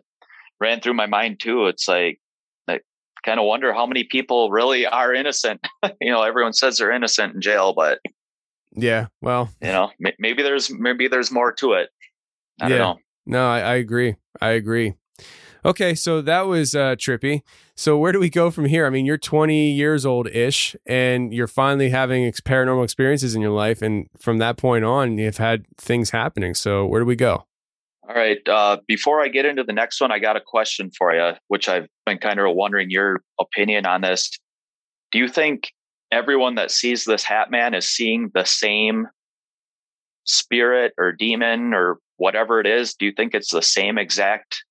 ran 0.61 0.81
through 0.81 0.95
my 0.95 1.07
mind 1.07 1.40
too. 1.40 1.66
It's 1.66 1.88
like 1.88 2.21
I 2.69 2.81
kind 3.25 3.40
of 3.40 3.47
wonder 3.47 3.73
how 3.73 3.87
many 3.87 4.05
people 4.05 4.51
really 4.51 4.87
are 4.87 5.12
innocent. 5.14 5.61
you 6.01 6.12
know, 6.12 6.23
everyone 6.23 6.53
says 6.53 6.79
they're 6.79 6.92
innocent 6.92 7.35
in 7.35 7.40
jail, 7.40 7.73
but 7.75 7.99
Yeah. 8.73 9.07
Well, 9.21 9.51
you 9.61 9.69
know, 9.73 9.90
maybe 10.19 10.42
there's 10.42 10.71
maybe 10.71 11.09
there's 11.09 11.33
more 11.33 11.53
to 11.55 11.73
it. 11.73 11.88
I 12.61 12.69
Yeah. 12.69 12.79
don't 12.79 12.79
know. 12.79 12.99
No, 13.29 13.49
I, 13.49 13.61
I 13.61 13.75
agree. 13.77 14.14
I 14.40 14.51
agree. 14.51 14.95
Okay, 15.64 15.95
so 15.95 16.21
that 16.23 16.42
was 16.42 16.75
uh, 16.75 16.97
trippy. 16.97 17.42
So 17.75 17.99
where 17.99 18.12
do 18.12 18.21
we 18.21 18.31
go 18.31 18.51
from 18.51 18.66
here? 18.66 18.87
I 18.87 18.90
mean, 18.90 19.05
you're 19.05 19.19
20 19.19 19.73
years 19.73 20.07
old 20.07 20.29
ish, 20.29 20.77
and 20.87 21.33
you're 21.33 21.47
finally 21.47 21.90
having 21.90 22.25
ex- 22.25 22.40
paranormal 22.40 22.85
experiences 22.85 23.35
in 23.35 23.42
your 23.42 23.51
life, 23.51 23.83
and 23.83 24.09
from 24.19 24.38
that 24.38 24.57
point 24.57 24.85
on, 24.85 25.19
you've 25.19 25.38
had 25.38 25.66
things 25.77 26.11
happening. 26.11 26.55
So 26.55 26.87
where 26.87 27.01
do 27.01 27.07
we 27.07 27.16
go? 27.16 27.45
All 28.09 28.14
right. 28.14 28.38
Uh, 28.49 28.79
before 28.87 29.21
I 29.21 29.29
get 29.29 29.47
into 29.47 29.64
the 29.64 29.73
next 29.73 30.01
one, 30.01 30.12
I 30.12 30.21
got 30.21 30.37
a 30.37 30.40
question 30.40 30.90
for 30.97 31.12
you, 31.12 31.33
which 31.49 31.69
I've 31.69 31.88
been 32.05 32.19
kind 32.19 32.38
of 32.38 32.55
wondering 32.55 32.88
your 32.90 33.23
opinion 33.40 33.85
on 33.85 34.01
this. 34.01 34.31
Do 35.11 35.19
you 35.19 35.29
think 35.29 35.73
everyone 36.12 36.55
that 36.55 36.71
sees 36.71 37.05
this 37.05 37.25
Hat 37.25 37.51
Man 37.51 37.75
is 37.75 37.88
seeing 37.88 38.31
the 38.33 38.45
same 38.45 39.09
spirit 40.25 40.92
or 40.99 41.11
demon 41.12 41.75
or 41.75 41.99
whatever 42.16 42.61
it 42.61 42.66
is? 42.66 42.95
Do 42.95 43.07
you 43.07 43.12
think 43.12 43.35
it's 43.35 43.51
the 43.51 43.62
same 43.62 43.99
exact 43.99 44.64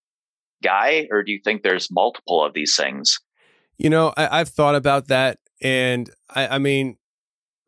guy, 0.63 1.07
or 1.11 1.23
do 1.23 1.31
you 1.31 1.39
think 1.43 1.63
there's 1.63 1.89
multiple 1.91 2.43
of 2.43 2.53
these 2.53 2.75
things? 2.75 3.19
You 3.77 3.89
know, 3.89 4.13
I, 4.15 4.39
I've 4.39 4.49
thought 4.49 4.75
about 4.75 5.07
that, 5.07 5.39
and 5.61 6.09
I, 6.29 6.47
I 6.47 6.57
mean, 6.57 6.97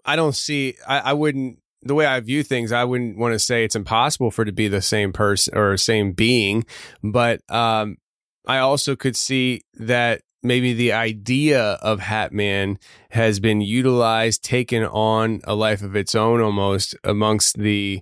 I 0.05 0.15
don't 0.15 0.35
see. 0.35 0.75
I, 0.87 0.99
I 0.99 1.13
wouldn't. 1.13 1.59
The 1.83 1.95
way 1.95 2.05
I 2.05 2.19
view 2.19 2.43
things, 2.43 2.71
I 2.71 2.83
wouldn't 2.83 3.17
want 3.17 3.33
to 3.33 3.39
say 3.39 3.63
it's 3.63 3.75
impossible 3.75 4.31
for 4.31 4.41
it 4.41 4.45
to 4.45 4.51
be 4.51 4.67
the 4.67 4.81
same 4.81 5.13
person 5.13 5.57
or 5.57 5.77
same 5.77 6.11
being, 6.11 6.65
but 7.03 7.41
um, 7.49 7.97
I 8.45 8.59
also 8.59 8.95
could 8.95 9.15
see 9.15 9.61
that 9.75 10.21
maybe 10.43 10.73
the 10.73 10.93
idea 10.93 11.61
of 11.61 11.99
Hat 11.99 12.33
Man 12.33 12.79
has 13.11 13.39
been 13.39 13.61
utilized, 13.61 14.43
taken 14.43 14.83
on 14.85 15.41
a 15.43 15.53
life 15.53 15.81
of 15.81 15.95
its 15.95 16.15
own 16.15 16.41
almost 16.41 16.95
amongst 17.03 17.57
the 17.57 18.01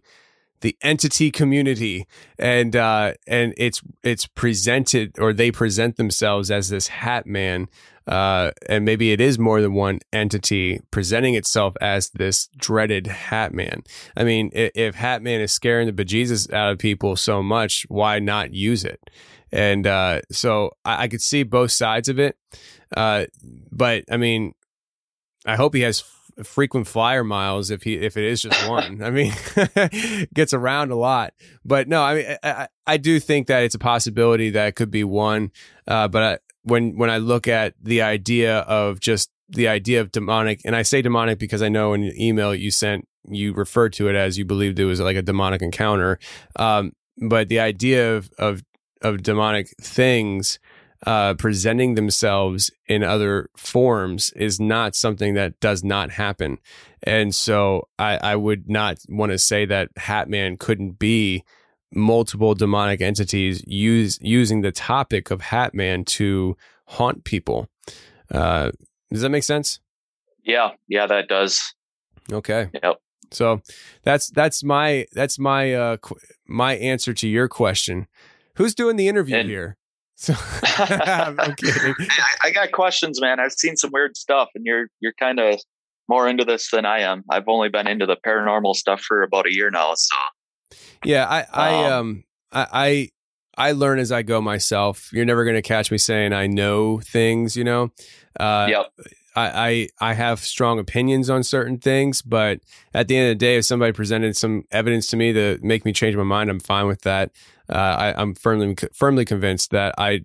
the 0.61 0.77
entity 0.81 1.31
community. 1.31 2.07
And 2.39 2.75
uh 2.75 3.13
and 3.27 3.53
it's 3.57 3.81
it's 4.03 4.25
presented 4.25 5.17
or 5.19 5.33
they 5.33 5.51
present 5.51 5.97
themselves 5.97 6.51
as 6.51 6.69
this 6.69 6.87
hat 6.87 7.25
man 7.25 7.67
uh 8.07 8.51
and 8.69 8.85
maybe 8.85 9.11
it 9.11 9.19
is 9.19 9.39
more 9.39 9.61
than 9.61 9.73
one 9.73 9.99
entity 10.13 10.81
presenting 10.91 11.33
itself 11.35 11.75
as 11.81 12.09
this 12.11 12.47
dreaded 12.57 13.07
hat 13.07 13.53
man. 13.53 13.83
I 14.15 14.23
mean 14.23 14.49
if, 14.53 14.71
if 14.75 14.95
hat 14.95 15.21
man 15.21 15.41
is 15.41 15.51
scaring 15.51 15.87
the 15.87 16.03
bejesus 16.03 16.51
out 16.51 16.71
of 16.71 16.79
people 16.79 17.15
so 17.15 17.41
much 17.43 17.85
why 17.89 18.19
not 18.19 18.53
use 18.53 18.83
it? 18.83 19.09
And 19.51 19.85
uh 19.87 20.21
so 20.31 20.71
i, 20.83 21.03
I 21.03 21.07
could 21.07 21.21
see 21.21 21.43
both 21.43 21.71
sides 21.71 22.09
of 22.09 22.19
it. 22.19 22.37
Uh 22.95 23.25
but 23.71 24.03
i 24.09 24.17
mean 24.17 24.53
i 25.45 25.55
hope 25.55 25.73
he 25.75 25.81
has 25.81 26.03
frequent 26.43 26.87
flyer 26.87 27.23
miles 27.23 27.71
if 27.71 27.83
he 27.83 27.95
if 27.95 28.17
it 28.17 28.23
is 28.25 28.41
just 28.41 28.69
one. 28.69 29.01
I 29.01 29.09
mean 29.09 29.33
gets 30.33 30.53
around 30.53 30.91
a 30.91 30.95
lot. 30.95 31.33
But 31.63 31.87
no 31.87 32.01
i 32.03 32.15
mean 32.15 32.37
I, 32.43 32.67
I, 32.85 32.97
do 32.97 33.19
think 33.19 33.47
that 33.47 33.63
it's 33.63 33.75
a 33.75 33.79
possibility 33.79 34.49
that 34.51 34.67
it 34.67 34.75
could 34.75 34.91
be 34.91 35.03
one. 35.03 35.51
Uh 35.87 36.07
but 36.07 36.23
I, 36.23 36.37
when 36.63 36.97
when 36.97 37.09
i 37.09 37.17
look 37.17 37.47
at 37.47 37.73
the 37.81 38.01
idea 38.01 38.59
of 38.59 38.99
just 38.99 39.29
the 39.49 39.67
idea 39.67 40.01
of 40.01 40.11
demonic, 40.11 40.61
and 40.65 40.75
I 40.75 40.81
say 40.81 41.01
demonic 41.01 41.39
because 41.39 41.61
I 41.61 41.69
know 41.69 41.93
in 41.93 42.03
your 42.03 42.13
email 42.17 42.55
you 42.55 42.71
sent 42.71 43.07
you 43.27 43.53
referred 43.53 43.93
to 43.93 44.07
it 44.07 44.15
as 44.15 44.37
you 44.37 44.45
believed 44.45 44.79
it 44.79 44.85
was 44.85 44.99
like 44.99 45.17
a 45.17 45.21
demonic 45.21 45.61
encounter. 45.61 46.19
Um, 46.57 46.93
but 47.17 47.49
the 47.49 47.59
idea 47.59 48.15
of 48.15 48.29
of 48.37 48.63
of 49.01 49.23
demonic 49.23 49.69
things 49.81 50.59
uh, 51.05 51.33
presenting 51.35 51.95
themselves 51.95 52.71
in 52.87 53.03
other 53.03 53.49
forms 53.57 54.31
is 54.35 54.59
not 54.59 54.95
something 54.95 55.33
that 55.35 55.59
does 55.59 55.83
not 55.83 56.11
happen. 56.11 56.57
And 57.03 57.33
so 57.35 57.87
I, 57.99 58.17
I 58.17 58.35
would 58.35 58.69
not 58.69 58.97
want 59.09 59.31
to 59.31 59.37
say 59.37 59.65
that 59.65 59.93
Hatman 59.95 60.57
couldn't 60.59 60.97
be 60.97 61.43
multiple 61.93 62.55
demonic 62.55 63.01
entities 63.01 63.63
use 63.67 64.17
using 64.21 64.61
the 64.61 64.71
topic 64.71 65.31
of 65.31 65.41
Hatman 65.41 66.05
to 66.07 66.57
haunt 66.87 67.23
people. 67.23 67.69
Uh, 68.31 68.71
does 69.11 69.21
that 69.21 69.29
make 69.29 69.43
sense? 69.43 69.79
Yeah, 70.43 70.71
yeah, 70.87 71.07
that 71.07 71.27
does. 71.27 71.73
Okay. 72.31 72.69
Yep. 72.83 72.95
So 73.31 73.61
that's 74.03 74.29
that's 74.29 74.63
my 74.63 75.05
that's 75.13 75.37
my 75.39 75.73
uh 75.73 75.97
qu- 75.97 76.17
my 76.47 76.75
answer 76.77 77.13
to 77.13 77.27
your 77.27 77.47
question. 77.47 78.07
Who's 78.55 78.75
doing 78.75 78.95
the 78.95 79.07
interview 79.07 79.35
And- 79.37 79.49
here? 79.49 79.77
So 80.15 80.33
I'm 80.63 81.55
kidding. 81.55 81.95
I, 81.99 82.47
I 82.47 82.51
got 82.51 82.71
questions, 82.71 83.19
man. 83.21 83.39
I've 83.39 83.53
seen 83.53 83.75
some 83.75 83.91
weird 83.93 84.17
stuff, 84.17 84.49
and 84.55 84.65
you're 84.65 84.87
you're 84.99 85.13
kind 85.19 85.39
of 85.39 85.59
more 86.07 86.27
into 86.27 86.45
this 86.45 86.69
than 86.71 86.85
I 86.85 86.99
am. 86.99 87.23
I've 87.29 87.47
only 87.47 87.69
been 87.69 87.87
into 87.87 88.05
the 88.05 88.17
paranormal 88.25 88.75
stuff 88.75 89.01
for 89.01 89.23
about 89.23 89.47
a 89.47 89.53
year 89.53 89.69
now, 89.71 89.93
so 89.95 90.15
Yeah, 91.03 91.25
I 91.27 91.45
I 91.51 91.83
Um, 91.85 91.93
um 91.93 92.23
I 92.51 93.09
I, 93.57 93.69
I 93.69 93.71
learn 93.73 93.99
as 93.99 94.11
I 94.11 94.21
go 94.21 94.41
myself. 94.41 95.09
You're 95.11 95.25
never 95.25 95.43
going 95.43 95.55
to 95.55 95.61
catch 95.61 95.91
me 95.91 95.97
saying 95.97 96.33
I 96.33 96.47
know 96.47 96.99
things, 96.99 97.55
you 97.55 97.63
know. 97.63 97.91
Uh 98.39 98.67
yep. 98.69 98.93
I, 99.35 99.89
I 99.99 100.09
I 100.11 100.13
have 100.13 100.39
strong 100.39 100.79
opinions 100.79 101.29
on 101.29 101.43
certain 101.43 101.77
things, 101.77 102.21
but 102.21 102.59
at 102.93 103.07
the 103.07 103.17
end 103.17 103.31
of 103.31 103.37
the 103.37 103.45
day, 103.45 103.57
if 103.57 103.65
somebody 103.65 103.91
presented 103.91 104.37
some 104.37 104.63
evidence 104.71 105.07
to 105.07 105.17
me 105.17 105.33
to 105.33 105.59
make 105.61 105.83
me 105.85 105.91
change 105.93 106.15
my 106.15 106.23
mind, 106.23 106.49
I'm 106.49 106.59
fine 106.59 106.87
with 106.87 107.01
that. 107.01 107.31
Uh, 107.69 107.73
I, 107.73 108.21
I'm 108.21 108.35
firmly 108.35 108.75
firmly 108.93 109.25
convinced 109.25 109.71
that 109.71 109.95
I 109.97 110.21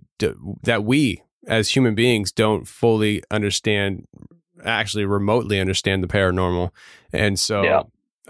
that 0.62 0.84
we 0.84 1.22
as 1.46 1.70
human 1.70 1.94
beings 1.94 2.30
don't 2.30 2.68
fully 2.68 3.22
understand, 3.30 4.06
actually 4.64 5.06
remotely 5.06 5.58
understand 5.58 6.02
the 6.02 6.08
paranormal, 6.08 6.70
and 7.12 7.38
so 7.38 7.64
Yeah. 7.64 7.82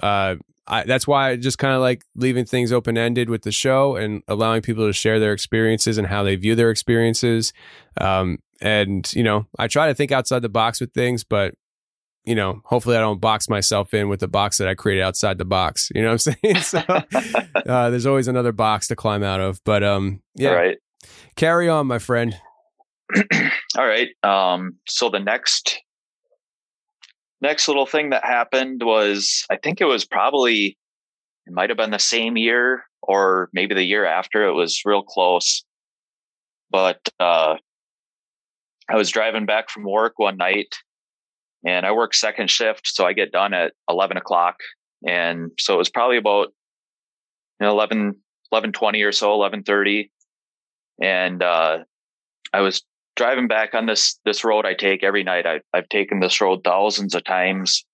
uh, 0.02 0.36
I, 0.66 0.84
that's 0.84 1.06
why 1.06 1.30
I 1.30 1.36
just 1.36 1.58
kind 1.58 1.74
of 1.74 1.80
like 1.80 2.04
leaving 2.14 2.44
things 2.44 2.72
open 2.72 2.96
ended 2.96 3.28
with 3.28 3.42
the 3.42 3.50
show 3.50 3.96
and 3.96 4.22
allowing 4.28 4.62
people 4.62 4.86
to 4.86 4.92
share 4.92 5.18
their 5.18 5.32
experiences 5.32 5.98
and 5.98 6.06
how 6.06 6.22
they 6.22 6.36
view 6.36 6.54
their 6.54 6.70
experiences. 6.70 7.52
Um, 8.00 8.38
and 8.60 9.10
you 9.14 9.22
know, 9.22 9.46
I 9.58 9.68
try 9.68 9.88
to 9.88 9.94
think 9.94 10.12
outside 10.12 10.42
the 10.42 10.48
box 10.48 10.80
with 10.80 10.92
things, 10.92 11.24
but 11.24 11.54
you 12.24 12.34
know, 12.34 12.60
hopefully 12.64 12.96
I 12.96 13.00
don't 13.00 13.20
box 13.20 13.48
myself 13.48 13.94
in 13.94 14.08
with 14.08 14.20
the 14.20 14.28
box 14.28 14.58
that 14.58 14.68
I 14.68 14.74
created 14.74 15.02
outside 15.02 15.38
the 15.38 15.44
box. 15.44 15.90
You 15.94 16.02
know 16.02 16.08
what 16.08 16.26
I'm 16.26 16.34
saying? 16.42 16.56
So 16.62 16.78
uh, 17.66 17.90
there's 17.90 18.06
always 18.06 18.28
another 18.28 18.52
box 18.52 18.88
to 18.88 18.96
climb 18.96 19.22
out 19.22 19.40
of. 19.40 19.60
But 19.64 19.82
um, 19.82 20.22
yeah, 20.36 20.50
All 20.50 20.56
right. 20.56 20.78
carry 21.36 21.68
on, 21.68 21.86
my 21.86 21.98
friend. 21.98 22.36
All 23.78 23.86
right. 23.86 24.08
Um, 24.22 24.76
so 24.86 25.08
the 25.08 25.18
next 25.18 25.80
next 27.40 27.68
little 27.68 27.86
thing 27.86 28.10
that 28.10 28.24
happened 28.24 28.82
was 28.84 29.44
I 29.50 29.56
think 29.56 29.80
it 29.80 29.86
was 29.86 30.04
probably 30.04 30.76
it 31.46 31.52
might 31.52 31.70
have 31.70 31.78
been 31.78 31.90
the 31.90 31.98
same 31.98 32.36
year 32.36 32.84
or 33.02 33.48
maybe 33.52 33.74
the 33.74 33.82
year 33.84 34.04
after. 34.04 34.46
It 34.46 34.52
was 34.52 34.82
real 34.84 35.02
close. 35.02 35.64
But 36.70 37.00
uh 37.18 37.56
I 38.90 38.96
was 38.96 39.10
driving 39.10 39.46
back 39.46 39.70
from 39.70 39.84
work 39.84 40.18
one 40.18 40.36
night 40.36 40.74
and 41.64 41.86
I 41.86 41.92
work 41.92 42.14
second 42.14 42.50
shift, 42.50 42.86
so 42.86 43.06
I 43.06 43.12
get 43.12 43.32
done 43.32 43.54
at 43.54 43.72
eleven 43.88 44.16
o'clock. 44.16 44.56
And 45.06 45.50
so 45.58 45.74
it 45.74 45.78
was 45.78 45.90
probably 45.90 46.16
about 46.16 46.48
you 47.60 47.66
know, 47.66 47.72
11, 47.72 48.16
11.20 48.52 49.06
or 49.06 49.12
so, 49.12 49.30
11.30. 49.30 50.10
And 51.02 51.42
uh, 51.42 51.78
I 52.52 52.60
was 52.60 52.82
driving 53.16 53.48
back 53.48 53.74
on 53.74 53.86
this 53.86 54.18
this 54.24 54.44
road 54.44 54.66
I 54.66 54.74
take 54.74 55.02
every 55.02 55.22
night. 55.22 55.46
I, 55.46 55.60
I've 55.72 55.88
taken 55.88 56.20
this 56.20 56.40
road 56.40 56.60
thousands 56.64 57.14
of 57.14 57.24
times, 57.24 57.84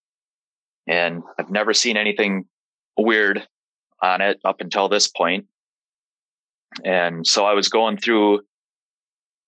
and 0.87 1.23
I've 1.39 1.51
never 1.51 1.75
seen 1.75 1.97
anything 1.97 2.45
weird 2.97 3.47
on 4.03 4.21
it 4.21 4.39
up 4.45 4.61
until 4.61 4.89
this 4.89 5.09
point. 5.09 5.47
And 6.85 7.27
so 7.27 7.45
I 7.45 7.55
was 7.55 7.69
going 7.69 7.97
through 7.97 8.41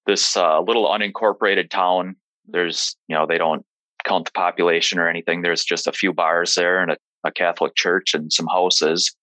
this 0.08 0.36
uh, 0.36 0.60
little 0.60 0.88
unincorporated 0.88 1.70
town. 1.70 2.16
There's, 2.46 2.96
you 3.08 3.14
know, 3.14 3.26
they 3.26 3.38
don't 3.38 3.64
count 4.04 4.24
the 4.24 4.32
population 4.32 4.98
or 4.98 5.06
anything. 5.06 5.42
There's 5.42 5.64
just 5.64 5.86
a 5.86 5.92
few 5.92 6.14
bars 6.14 6.54
there 6.54 6.80
and 6.80 6.92
a, 6.92 6.96
a 7.24 7.30
Catholic 7.30 7.76
church 7.76 8.14
and 8.14 8.32
some 8.32 8.46
houses. 8.46 9.14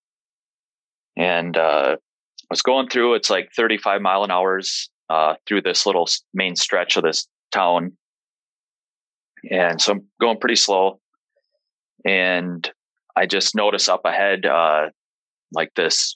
And 1.18 1.58
uh, 1.58 1.96
I 1.98 2.48
was 2.52 2.62
going 2.62 2.88
through. 2.88 3.16
It's 3.16 3.32
like 3.32 3.50
35 3.56 4.02
mile 4.02 4.24
an 4.24 4.32
hours 4.32 4.90
uh, 5.10 5.34
through 5.48 5.64
this 5.64 5.88
little 5.88 6.08
main 6.36 6.56
stretch 6.56 6.98
of 6.98 7.04
this 7.04 7.28
town. 7.52 7.94
And 9.50 9.82
so 9.82 9.94
I'm 9.94 10.04
going 10.22 10.40
pretty 10.40 10.56
slow. 10.56 11.00
And 12.06 12.70
I 13.16 13.26
just 13.26 13.56
notice 13.56 13.90
up 13.90 14.02
ahead, 14.06 14.46
uh, 14.46 14.90
like 15.52 15.72
this 15.76 16.16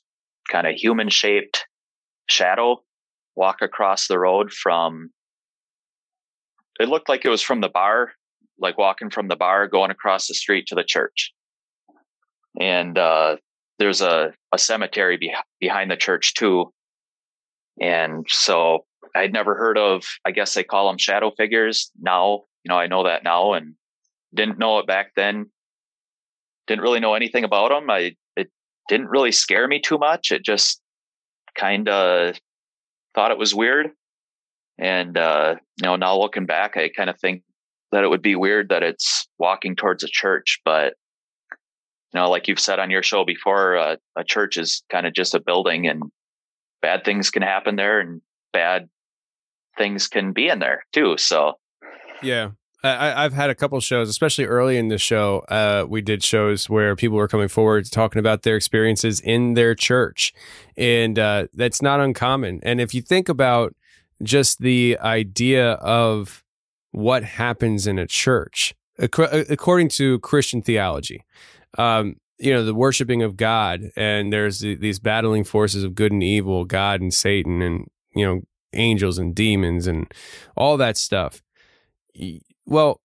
kind 0.51 0.67
of 0.67 0.75
human 0.75 1.09
shaped 1.09 1.65
shadow 2.27 2.83
walk 3.39 3.61
across 3.61 4.07
the 4.07 4.19
road 4.19 4.51
from, 4.51 5.11
it 6.79 6.89
looked 6.89 7.09
like 7.09 7.23
it 7.23 7.29
was 7.29 7.41
from 7.41 7.61
the 7.61 7.69
bar, 7.69 8.11
like 8.59 8.77
walking 8.77 9.09
from 9.09 9.29
the 9.29 9.35
bar, 9.35 9.67
going 9.67 9.91
across 9.91 10.27
the 10.27 10.33
street 10.33 10.65
to 10.67 10.75
the 10.75 10.83
church. 10.83 11.31
And, 12.59 12.97
uh, 12.97 13.37
there's 13.79 14.01
a, 14.01 14.33
a 14.51 14.57
cemetery 14.57 15.15
be- 15.15 15.33
behind 15.61 15.89
the 15.89 15.95
church 15.95 16.33
too. 16.33 16.73
And 17.79 18.25
so 18.27 18.85
I'd 19.15 19.31
never 19.31 19.55
heard 19.55 19.77
of, 19.77 20.03
I 20.25 20.31
guess 20.31 20.53
they 20.53 20.65
call 20.65 20.87
them 20.87 20.97
shadow 20.97 21.31
figures. 21.37 21.89
Now, 21.97 22.43
you 22.63 22.69
know, 22.69 22.77
I 22.77 22.87
know 22.87 23.05
that 23.05 23.23
now 23.23 23.53
and 23.53 23.75
didn't 24.33 24.59
know 24.59 24.79
it 24.79 24.87
back 24.87 25.13
then. 25.15 25.49
Didn't 26.67 26.83
really 26.83 26.99
know 26.99 27.13
anything 27.15 27.45
about 27.45 27.69
them. 27.69 27.89
I, 27.89 28.17
it 28.35 28.49
didn't 28.89 29.07
really 29.07 29.31
scare 29.31 29.67
me 29.67 29.79
too 29.79 29.97
much. 29.97 30.31
It 30.31 30.43
just 30.43 30.81
kind 31.55 31.87
of 31.87 32.35
thought 33.15 33.31
it 33.31 33.37
was 33.37 33.55
weird. 33.55 33.91
And, 34.77 35.17
uh, 35.17 35.55
you 35.77 35.85
know, 35.85 35.95
now 35.95 36.17
looking 36.17 36.45
back, 36.45 36.77
I 36.77 36.89
kind 36.89 37.09
of 37.09 37.19
think 37.19 37.43
that 37.91 38.03
it 38.03 38.09
would 38.09 38.21
be 38.21 38.35
weird 38.35 38.69
that 38.69 38.83
it's 38.83 39.27
walking 39.37 39.75
towards 39.75 40.03
a 40.03 40.07
church, 40.07 40.59
but 40.63 40.93
you 42.13 42.19
know, 42.19 42.29
like 42.29 42.47
you've 42.47 42.59
said 42.59 42.79
on 42.79 42.89
your 42.89 43.03
show 43.03 43.23
before, 43.23 43.77
uh, 43.77 43.95
a 44.15 44.23
church 44.23 44.57
is 44.57 44.83
kind 44.89 45.05
of 45.05 45.13
just 45.13 45.35
a 45.35 45.39
building 45.39 45.87
and 45.87 46.03
bad 46.81 47.03
things 47.03 47.29
can 47.29 47.41
happen 47.41 47.75
there 47.75 47.99
and 47.99 48.21
bad 48.51 48.89
things 49.77 50.07
can 50.07 50.31
be 50.31 50.47
in 50.47 50.59
there 50.59 50.85
too. 50.91 51.17
So, 51.17 51.53
Yeah. 52.21 52.51
I, 52.83 53.25
I've 53.25 53.33
had 53.33 53.49
a 53.49 53.55
couple 53.55 53.79
shows, 53.81 54.09
especially 54.09 54.45
early 54.45 54.77
in 54.77 54.87
the 54.87 54.97
show. 54.97 55.39
Uh, 55.49 55.85
we 55.87 56.01
did 56.01 56.23
shows 56.23 56.69
where 56.69 56.95
people 56.95 57.17
were 57.17 57.27
coming 57.27 57.49
forward 57.49 57.89
talking 57.91 58.19
about 58.19 58.43
their 58.43 58.55
experiences 58.55 59.19
in 59.19 59.53
their 59.55 59.75
church, 59.75 60.33
and 60.77 61.19
uh, 61.19 61.47
that's 61.53 61.81
not 61.81 61.99
uncommon. 61.99 62.59
And 62.63 62.79
if 62.79 62.93
you 62.93 63.01
think 63.01 63.27
about 63.27 63.75
just 64.23 64.59
the 64.59 64.97
idea 65.01 65.71
of 65.73 66.43
what 66.91 67.23
happens 67.23 67.85
in 67.85 67.99
a 67.99 68.07
church, 68.07 68.73
ac- 68.97 69.45
according 69.49 69.89
to 69.89 70.19
Christian 70.19 70.61
theology, 70.61 71.25
um, 71.77 72.15
you 72.37 72.53
know, 72.53 72.63
the 72.63 72.73
worshiping 72.73 73.21
of 73.21 73.35
God, 73.35 73.91
and 73.97 74.31
there's 74.31 74.61
the, 74.61 74.75
these 74.75 74.99
battling 74.99 75.43
forces 75.43 75.83
of 75.83 75.95
good 75.95 76.13
and 76.13 76.23
evil, 76.23 76.63
God 76.63 77.01
and 77.01 77.13
Satan, 77.13 77.61
and 77.61 77.87
you 78.15 78.25
know, 78.25 78.41
angels 78.71 79.17
and 79.17 79.35
demons, 79.35 79.85
and 79.85 80.09
all 80.55 80.77
that 80.77 80.95
stuff. 80.95 81.41
Well, 82.65 83.01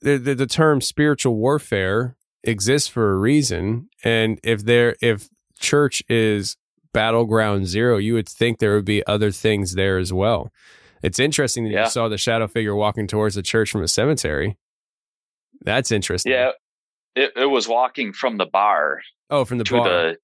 the, 0.00 0.16
the 0.18 0.34
the 0.34 0.46
term 0.46 0.80
spiritual 0.80 1.36
warfare 1.36 2.16
exists 2.42 2.88
for 2.88 3.12
a 3.12 3.16
reason, 3.16 3.88
and 4.02 4.38
if 4.42 4.64
there 4.64 4.96
if 5.00 5.28
church 5.58 6.02
is 6.08 6.56
battleground 6.92 7.66
zero, 7.66 7.96
you 7.96 8.14
would 8.14 8.28
think 8.28 8.58
there 8.58 8.74
would 8.74 8.84
be 8.84 9.04
other 9.06 9.30
things 9.30 9.74
there 9.74 9.98
as 9.98 10.12
well. 10.12 10.50
It's 11.02 11.18
interesting 11.18 11.64
that 11.64 11.70
Yeah. 11.70 11.84
you 11.84 11.90
saw 11.90 12.08
the 12.08 12.18
shadow 12.18 12.46
figure 12.46 12.74
walking 12.74 13.06
towards 13.06 13.34
the 13.34 13.42
church 13.42 13.70
from 13.70 13.82
a 13.82 13.88
cemetery. 13.88 14.56
That's 15.62 15.90
interesting. 15.92 16.32
yeah, 16.32 16.50
it, 17.14 17.32
it 17.36 17.46
was 17.46 17.66
walking 17.68 18.12
from 18.12 18.36
the 18.38 18.46
bar 18.46 19.00
Oh, 19.30 19.44
from 19.44 19.58
the 19.58 19.64
to 19.64 19.74
bar. 19.74 19.84
the, 19.88 20.16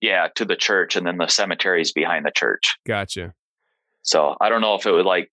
yeah, 0.00 0.28
to 0.36 0.44
the 0.44 0.56
church 0.56 0.96
and 0.96 1.06
then 1.06 1.16
the 1.18 1.26
cemeteries 1.28 1.92
behind 1.92 2.24
the 2.26 2.30
church. 2.34 2.76
Gotcha. 2.86 3.34
So 4.02 4.36
I 4.40 4.48
don't 4.48 4.60
know 4.60 4.74
if 4.74 4.84
it 4.86 4.92
would 4.92 5.06
like, 5.06 5.30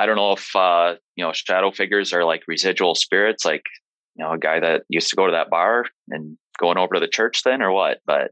I 0.00 0.06
don't 0.06 0.16
know 0.16 0.32
if, 0.32 0.56
uh, 0.56 0.94
you 1.14 1.24
know, 1.24 1.32
shadow 1.34 1.70
figures 1.70 2.12
are 2.14 2.24
like 2.24 2.42
residual 2.48 2.94
spirits, 2.94 3.44
like, 3.44 3.64
you 4.16 4.24
know, 4.24 4.32
a 4.32 4.38
guy 4.38 4.58
that 4.58 4.84
used 4.88 5.10
to 5.10 5.16
go 5.16 5.26
to 5.26 5.32
that 5.32 5.50
bar 5.50 5.84
and 6.08 6.38
going 6.58 6.78
over 6.78 6.94
to 6.94 7.00
the 7.00 7.08
church 7.08 7.42
then 7.42 7.60
or 7.60 7.70
what, 7.70 7.98
but 8.06 8.22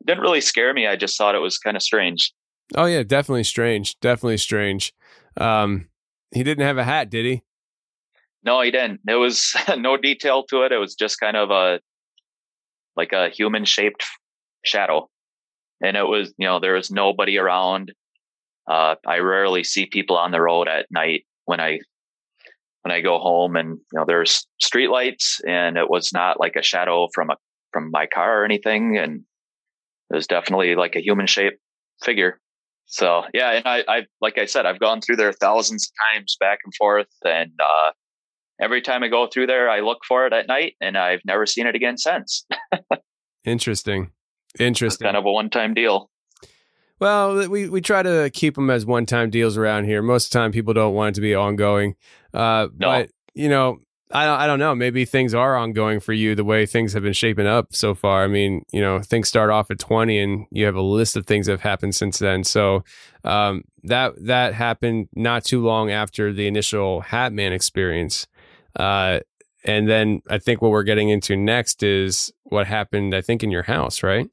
it 0.00 0.06
didn't 0.06 0.22
really 0.22 0.40
scare 0.40 0.72
me. 0.72 0.86
I 0.86 0.96
just 0.96 1.18
thought 1.18 1.34
it 1.34 1.40
was 1.40 1.58
kind 1.58 1.76
of 1.76 1.82
strange. 1.82 2.32
Oh 2.74 2.86
yeah, 2.86 3.02
definitely 3.02 3.44
strange. 3.44 4.00
Definitely 4.00 4.38
strange. 4.38 4.94
Um, 5.36 5.88
he 6.32 6.42
didn't 6.42 6.64
have 6.64 6.78
a 6.78 6.84
hat, 6.84 7.10
did 7.10 7.26
he? 7.26 7.42
No, 8.42 8.62
he 8.62 8.70
didn't. 8.70 9.00
There 9.04 9.18
was 9.18 9.54
no 9.76 9.98
detail 9.98 10.44
to 10.44 10.62
it. 10.62 10.72
It 10.72 10.78
was 10.78 10.94
just 10.94 11.20
kind 11.20 11.36
of 11.36 11.50
a 11.50 11.80
like 12.96 13.12
a 13.12 13.28
human 13.28 13.66
shaped 13.66 14.04
shadow. 14.64 15.08
And 15.82 15.96
it 15.96 16.06
was, 16.06 16.32
you 16.38 16.46
know, 16.46 16.58
there 16.58 16.74
was 16.74 16.90
nobody 16.90 17.38
around. 17.38 17.92
Uh, 18.68 18.96
I 19.06 19.18
rarely 19.18 19.64
see 19.64 19.86
people 19.86 20.16
on 20.16 20.30
the 20.30 20.40
road 20.40 20.68
at 20.68 20.86
night 20.90 21.24
when 21.46 21.60
I 21.60 21.80
when 22.82 22.92
I 22.92 23.00
go 23.00 23.18
home 23.18 23.56
and 23.56 23.70
you 23.70 23.98
know 23.98 24.04
there's 24.06 24.46
street 24.60 24.88
lights 24.88 25.40
and 25.46 25.76
it 25.76 25.90
was 25.90 26.12
not 26.12 26.38
like 26.38 26.56
a 26.56 26.62
shadow 26.62 27.08
from 27.14 27.30
a 27.30 27.36
from 27.72 27.90
my 27.90 28.06
car 28.06 28.42
or 28.42 28.44
anything 28.44 28.96
and 28.96 29.22
it 30.10 30.14
was 30.14 30.26
definitely 30.26 30.74
like 30.74 30.96
a 30.96 31.02
human 31.02 31.26
shaped 31.26 31.58
figure. 32.02 32.40
So 32.86 33.24
yeah, 33.34 33.52
and 33.52 33.66
I, 33.66 33.84
I 33.88 34.06
like 34.20 34.38
I 34.38 34.46
said, 34.46 34.66
I've 34.66 34.80
gone 34.80 35.00
through 35.00 35.16
there 35.16 35.32
thousands 35.32 35.86
of 35.86 36.14
times 36.14 36.36
back 36.38 36.58
and 36.64 36.74
forth 36.74 37.08
and 37.24 37.52
uh 37.60 37.92
every 38.60 38.82
time 38.82 39.02
I 39.02 39.08
go 39.08 39.26
through 39.26 39.46
there, 39.46 39.70
I 39.70 39.80
look 39.80 39.98
for 40.06 40.26
it 40.26 40.32
at 40.32 40.48
night, 40.48 40.74
and 40.80 40.96
I've 40.96 41.20
never 41.24 41.46
seen 41.46 41.66
it 41.66 41.74
again 41.74 41.96
since. 41.96 42.46
Interesting. 43.44 44.10
Interesting. 44.58 45.04
Kind 45.04 45.16
of 45.16 45.24
a 45.24 45.30
one-time 45.32 45.74
deal. 45.74 46.10
Well, 47.00 47.48
we, 47.48 47.68
we 47.68 47.80
try 47.80 48.02
to 48.02 48.30
keep 48.32 48.56
them 48.56 48.70
as 48.70 48.84
one-time 48.84 49.30
deals 49.30 49.56
around 49.56 49.84
here. 49.84 50.02
Most 50.02 50.26
of 50.26 50.30
the 50.32 50.38
time, 50.38 50.52
people 50.52 50.74
don't 50.74 50.94
want 50.94 51.10
it 51.10 51.14
to 51.16 51.20
be 51.20 51.34
ongoing. 51.34 51.94
Uh, 52.34 52.68
no. 52.76 52.88
But 52.88 53.10
you 53.34 53.48
know, 53.48 53.78
I 54.10 54.24
don't, 54.24 54.40
I 54.40 54.46
don't 54.46 54.58
know. 54.58 54.74
Maybe 54.74 55.04
things 55.04 55.34
are 55.34 55.56
ongoing 55.56 56.00
for 56.00 56.12
you 56.12 56.34
the 56.34 56.44
way 56.44 56.64
things 56.64 56.94
have 56.94 57.02
been 57.02 57.12
shaping 57.12 57.46
up 57.46 57.68
so 57.74 57.94
far. 57.94 58.24
I 58.24 58.26
mean, 58.26 58.64
you 58.72 58.80
know, 58.80 59.00
things 59.00 59.28
start 59.28 59.50
off 59.50 59.70
at 59.70 59.78
20 59.78 60.18
and 60.18 60.46
you 60.50 60.64
have 60.64 60.76
a 60.76 60.82
list 60.82 61.16
of 61.16 61.26
things 61.26 61.46
that 61.46 61.52
have 61.52 61.60
happened 61.60 61.94
since 61.94 62.18
then. 62.18 62.42
So 62.42 62.84
um, 63.24 63.64
that 63.84 64.14
that 64.24 64.54
happened 64.54 65.08
not 65.14 65.44
too 65.44 65.62
long 65.62 65.90
after 65.90 66.32
the 66.32 66.46
initial 66.46 67.02
Hatman 67.02 67.52
experience. 67.52 68.26
Uh, 68.74 69.20
and 69.64 69.88
then 69.88 70.22
I 70.30 70.38
think 70.38 70.62
what 70.62 70.70
we're 70.70 70.84
getting 70.84 71.10
into 71.10 71.36
next 71.36 71.82
is 71.82 72.32
what 72.44 72.66
happened, 72.66 73.14
I 73.14 73.20
think, 73.20 73.42
in 73.42 73.50
your 73.50 73.64
house, 73.64 74.02
right? 74.02 74.26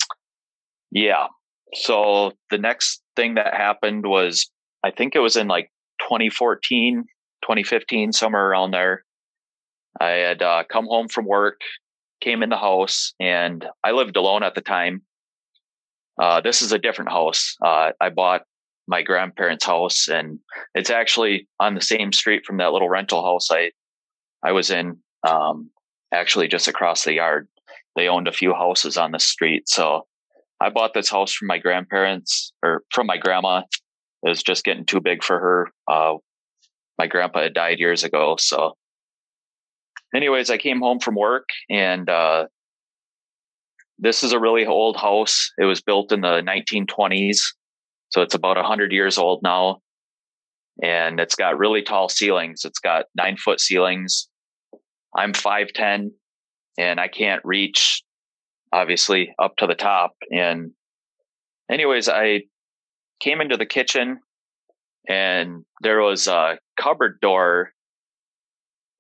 Yeah. 0.92 1.28
So 1.76 2.32
the 2.50 2.58
next 2.58 3.02
thing 3.16 3.36
that 3.36 3.54
happened 3.54 4.06
was, 4.06 4.50
I 4.84 4.92
think 4.92 5.16
it 5.16 5.20
was 5.20 5.36
in 5.36 5.48
like 5.48 5.72
2014, 6.02 7.04
2015, 7.44 8.14
somewhere 8.14 8.48
around 8.48 8.72
there. 8.72 9.04
I 10.00 10.10
had 10.10 10.42
uh, 10.42 10.64
come 10.70 10.86
home 10.86 11.08
from 11.08 11.26
work, 11.26 11.62
came 12.22 12.44
in 12.44 12.50
the 12.50 12.58
house, 12.58 13.14
and 13.20 13.66
I 13.84 13.92
lived 13.92 14.16
alone 14.16 14.44
at 14.44 14.56
the 14.56 14.62
time. 14.62 15.02
Uh, 16.22 16.42
this 16.42 16.62
is 16.62 16.72
a 16.72 16.80
different 16.80 17.12
house. 17.12 17.56
Uh, 17.64 17.92
I 18.00 18.10
bought 18.10 18.44
my 18.88 19.02
grandparents' 19.02 19.66
house, 19.66 20.08
and 20.08 20.40
it's 20.74 20.90
actually 20.90 21.48
on 21.60 21.76
the 21.76 21.82
same 21.82 22.14
street 22.14 22.46
from 22.46 22.58
that 22.58 22.72
little 22.72 22.90
rental 22.90 23.24
house 23.24 23.50
I 23.52 23.72
I 24.44 24.52
was 24.52 24.70
in 24.70 24.98
um, 25.28 25.72
actually 26.14 26.48
just 26.48 26.68
across 26.68 27.04
the 27.04 27.14
yard. 27.14 27.48
They 27.96 28.08
owned 28.08 28.28
a 28.28 28.34
few 28.34 28.54
houses 28.54 28.96
on 28.98 29.12
the 29.12 29.20
street. 29.20 29.68
So 29.68 30.06
I 30.60 30.70
bought 30.70 30.94
this 30.94 31.10
house 31.10 31.34
from 31.34 31.48
my 31.48 31.58
grandparents 31.58 32.54
or 32.64 32.84
from 32.92 33.08
my 33.08 33.18
grandma. 33.18 33.64
It 34.24 34.30
was 34.30 34.44
just 34.44 34.64
getting 34.64 34.86
too 34.86 35.02
big 35.02 35.24
for 35.24 35.40
her. 35.40 35.72
Uh, 35.88 36.18
my 36.98 37.08
grandpa 37.08 37.44
had 37.44 37.54
died 37.54 37.80
years 37.80 38.04
ago. 38.04 38.38
So, 38.40 38.76
anyways, 40.16 40.50
I 40.50 40.58
came 40.58 40.80
home 40.80 41.00
from 41.00 41.16
work 41.16 41.50
and 41.70 42.10
uh, 42.10 42.48
this 44.00 44.24
is 44.24 44.32
a 44.32 44.40
really 44.40 44.66
old 44.66 44.98
house. 44.98 45.52
It 45.58 45.66
was 45.66 45.82
built 45.82 46.12
in 46.12 46.22
the 46.22 46.42
1920s. 46.42 47.42
So 48.10 48.22
it's 48.22 48.36
about 48.36 48.58
100 48.58 48.92
years 48.92 49.18
old 49.18 49.42
now. 49.44 49.80
And 50.82 51.20
it's 51.20 51.36
got 51.36 51.58
really 51.58 51.82
tall 51.82 52.10
ceilings. 52.10 52.66
It's 52.66 52.80
got 52.80 53.06
nine 53.16 53.38
foot 53.38 53.60
ceilings. 53.60 54.28
I'm 55.16 55.34
5'10 55.34 56.12
and 56.78 57.00
I 57.00 57.08
can't 57.08 57.42
reach 57.46 58.04
obviously 58.76 59.34
up 59.40 59.56
to 59.56 59.68
the 59.68 59.76
top. 59.76 60.12
And 60.32 60.72
anyways, 61.72 62.10
I 62.10 62.44
came 63.22 63.40
into 63.40 63.56
the 63.56 63.66
kitchen 63.66 64.20
and 65.08 65.64
there 65.82 66.02
was 66.02 66.28
a 66.28 66.60
cupboard 66.78 67.20
door 67.22 67.72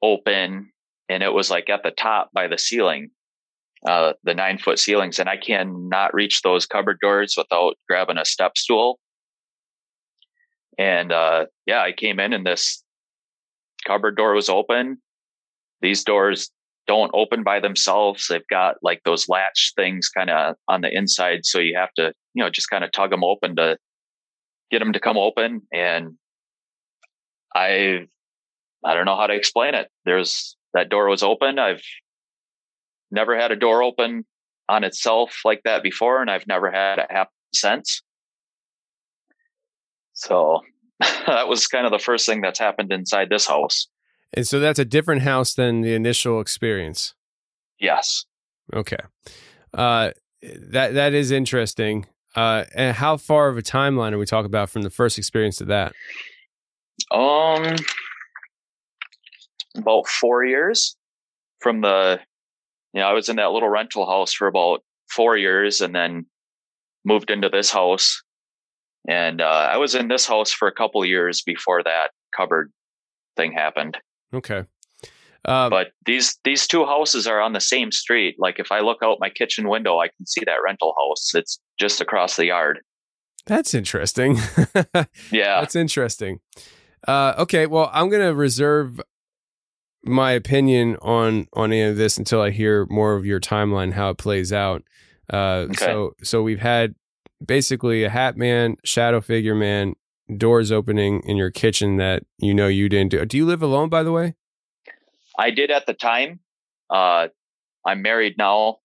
open 0.02 0.72
and 1.10 1.22
it 1.22 1.34
was 1.34 1.52
like 1.52 1.70
at 1.70 1.84
the 1.84 1.92
top 1.92 2.30
by 2.34 2.48
the 2.48 2.58
ceiling, 2.58 3.10
uh, 3.86 4.14
the 4.24 4.34
nine 4.34 4.58
foot 4.58 4.80
ceilings. 4.80 5.20
And 5.20 5.28
I 5.28 5.36
cannot 5.36 6.14
reach 6.14 6.42
those 6.42 6.66
cupboard 6.66 7.00
doors 7.02 7.36
without 7.38 7.76
grabbing 7.90 8.18
a 8.18 8.24
step 8.24 8.58
stool. 8.58 9.00
And, 10.78 11.12
uh, 11.12 11.48
yeah, 11.66 11.82
I 11.82 11.92
came 11.92 12.20
in 12.22 12.32
and 12.32 12.46
this 12.46 12.82
cupboard 13.86 14.16
door 14.16 14.34
was 14.34 14.48
open 14.48 15.00
these 15.82 16.04
doors 16.04 16.50
don't 16.88 17.12
open 17.13 17.43
by 17.43 17.60
themselves. 17.60 18.28
They've 18.28 18.48
got 18.48 18.76
like 18.82 19.02
those 19.04 19.28
latch 19.28 19.74
things 19.76 20.10
kind 20.10 20.30
of 20.30 20.56
on 20.67 20.82
the 20.82 20.95
inside. 20.95 21.45
So 21.45 21.60
you 21.60 21.78
have 21.78 21.93
to, 21.93 22.13
you 22.34 22.43
know, 22.43 22.50
just 22.50 22.69
kind 22.69 22.84
of 22.84 22.91
tug 22.91 23.10
them 23.10 23.24
open 23.24 23.56
to 23.56 23.78
get 24.71 24.80
them 24.80 24.93
to 24.93 25.00
come 25.00 25.17
open. 25.17 25.62
And 25.74 26.13
I, 27.56 28.08
I 28.84 28.93
don't 28.93 29.06
know 29.06 29.17
how 29.17 29.28
to 29.28 29.34
explain 29.34 29.74
it. 29.76 29.89
There's 30.06 30.56
that 30.74 30.89
door 30.89 31.08
was 31.08 31.24
open. 31.24 31.58
I've 31.58 31.84
never 33.12 33.39
had 33.39 33.52
a 33.52 33.56
door 33.56 33.82
open 33.82 34.26
on 34.67 34.84
itself 34.84 35.41
like 35.45 35.62
that 35.63 35.84
before. 35.84 36.21
And 36.21 36.30
I've 36.30 36.48
never 36.48 36.71
had 36.71 37.00
it 37.00 37.10
happen 37.10 37.32
since. 37.54 38.02
So 40.13 40.62
that 41.00 41.48
was 41.48 41.67
kind 41.67 41.86
of 41.86 41.91
the 41.91 42.00
first 42.00 42.26
thing 42.26 42.41
that's 42.41 42.60
happened 42.60 42.91
inside 42.91 43.30
this 43.30 43.48
house. 43.48 43.88
And 44.36 44.45
so 44.45 44.60
that's 44.60 44.80
a 44.80 44.86
different 44.86 45.21
house 45.21 45.54
than 45.54 45.82
the 45.82 45.93
initial 45.93 46.41
experience. 46.41 47.15
Yes. 47.80 48.26
Okay. 48.74 48.98
Uh, 49.74 50.12
that 50.41 50.93
that 50.93 51.13
is 51.13 51.32
interesting. 51.32 52.06
Uh, 52.36 52.65
and 52.76 52.95
how 52.95 53.15
far 53.15 53.48
of 53.48 53.58
a 53.58 53.62
timeline 53.62 54.12
are 54.12 54.17
we 54.17 54.26
talking 54.26 54.48
about 54.48 54.69
from 54.69 54.82
the 54.82 54.89
first 54.89 55.17
experience 55.17 55.58
to 55.58 55.65
that? 55.65 55.93
Um, 57.12 57.76
about 59.76 60.08
four 60.08 60.43
years 60.43 60.95
from 61.60 61.82
the. 61.82 62.19
You 62.93 63.02
know, 63.02 63.08
I 63.08 63.13
was 63.13 63.28
in 63.28 63.36
that 63.38 63.52
little 63.52 63.67
rental 63.67 64.06
house 64.06 64.32
for 64.34 64.48
about 64.48 64.82
four 65.10 65.38
years, 65.38 65.82
and 65.82 65.93
then 65.93 66.26
moved 67.04 67.30
into 67.30 67.50
this 67.50 67.69
house. 67.69 68.21
And 69.08 69.41
uh, 69.41 69.69
I 69.71 69.78
was 69.78 69.95
in 69.95 70.08
this 70.08 70.26
house 70.26 70.52
for 70.52 70.67
a 70.67 70.74
couple 70.74 71.06
years 71.06 71.41
before 71.41 71.84
that 71.84 72.12
cupboard 72.36 72.71
thing 73.36 73.52
happened. 73.52 73.98
Okay. 74.34 74.66
Um, 75.48 75.70
but 75.70 75.92
these 76.06 76.38
these 76.44 76.66
two 76.68 76.86
houses 76.86 77.28
are 77.28 77.40
on 77.40 77.54
the 77.54 77.62
same 77.62 77.92
street. 77.92 78.36
Like 78.40 78.60
if 78.60 78.72
I 78.72 78.80
look 78.80 79.00
out 79.04 79.18
my 79.20 79.30
kitchen 79.30 79.70
window, 79.70 80.00
I 80.00 80.08
can 80.08 80.26
see 80.26 80.42
that 80.46 80.58
rental 80.64 80.96
house. 81.00 81.34
It's 81.36 81.60
just 81.80 82.02
across 82.02 82.36
the 82.36 82.46
yard. 82.46 82.80
That's 83.46 83.76
interesting. 83.76 84.38
yeah, 85.32 85.60
that's 85.60 85.76
interesting. 85.76 86.40
Uh, 87.08 87.36
okay, 87.38 87.68
well, 87.68 87.92
I'm 87.94 88.10
gonna 88.10 88.34
reserve 88.34 89.00
my 90.04 90.32
opinion 90.32 90.98
on 91.02 91.48
on 91.54 91.72
any 91.72 91.84
of 91.84 91.98
this 91.98 92.18
until 92.18 92.42
I 92.42 92.50
hear 92.50 92.88
more 92.90 93.16
of 93.16 93.26
your 93.26 93.40
timeline, 93.40 93.94
how 93.94 94.10
it 94.10 94.18
plays 94.18 94.52
out. 94.52 94.84
Uh, 95.32 95.68
okay. 95.70 95.86
So 95.86 96.16
so 96.24 96.42
we've 96.42 96.60
had 96.60 96.96
basically 97.46 98.04
a 98.04 98.10
hat 98.10 98.36
man, 98.36 98.78
shadow 98.84 99.22
figure 99.22 99.56
man, 99.56 99.96
doors 100.38 100.72
opening 100.72 101.22
in 101.26 101.38
your 101.38 101.52
kitchen 101.52 101.98
that 101.98 102.24
you 102.38 102.54
know 102.54 102.68
you 102.68 102.90
didn't 102.90 103.12
do. 103.12 103.26
Do 103.26 103.38
you 103.38 103.46
live 103.46 103.62
alone, 103.62 103.90
by 103.90 104.04
the 104.04 104.12
way? 104.12 104.36
I 105.38 105.52
did 105.52 105.72
at 105.72 105.86
the 105.86 105.94
time. 105.94 106.40
Uh, 106.90 107.28
I'm 107.86 108.02
married 108.02 108.38
now. 108.38 108.78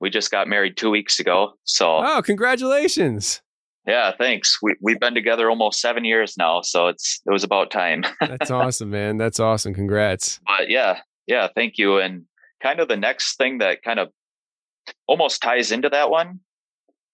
We 0.00 0.10
just 0.10 0.30
got 0.30 0.48
married 0.48 0.76
two 0.76 0.90
weeks 0.90 1.20
ago. 1.20 1.54
So, 1.64 1.98
oh, 2.04 2.22
congratulations! 2.22 3.40
Yeah, 3.86 4.12
thanks. 4.16 4.58
We 4.62 4.74
we've 4.80 5.00
been 5.00 5.14
together 5.14 5.48
almost 5.48 5.80
seven 5.80 6.04
years 6.04 6.36
now, 6.36 6.62
so 6.62 6.88
it's 6.88 7.20
it 7.26 7.30
was 7.30 7.44
about 7.44 7.70
time. 7.70 8.04
That's 8.20 8.50
awesome, 8.50 8.90
man. 8.90 9.16
That's 9.16 9.40
awesome. 9.40 9.74
Congrats. 9.74 10.40
But 10.46 10.68
yeah, 10.70 11.00
yeah, 11.26 11.48
thank 11.54 11.78
you. 11.78 11.98
And 11.98 12.24
kind 12.62 12.80
of 12.80 12.88
the 12.88 12.96
next 12.96 13.36
thing 13.36 13.58
that 13.58 13.82
kind 13.82 13.98
of 13.98 14.10
almost 15.06 15.42
ties 15.42 15.70
into 15.70 15.88
that 15.90 16.10
one, 16.10 16.40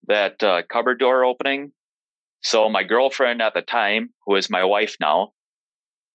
that 0.07 0.41
uh, 0.41 0.63
cupboard 0.69 0.99
door 0.99 1.25
opening 1.25 1.71
so 2.41 2.69
my 2.69 2.83
girlfriend 2.83 3.41
at 3.41 3.53
the 3.53 3.61
time, 3.61 4.09
who 4.25 4.35
is 4.35 4.49
my 4.49 4.63
wife 4.63 4.95
now, 4.99 5.31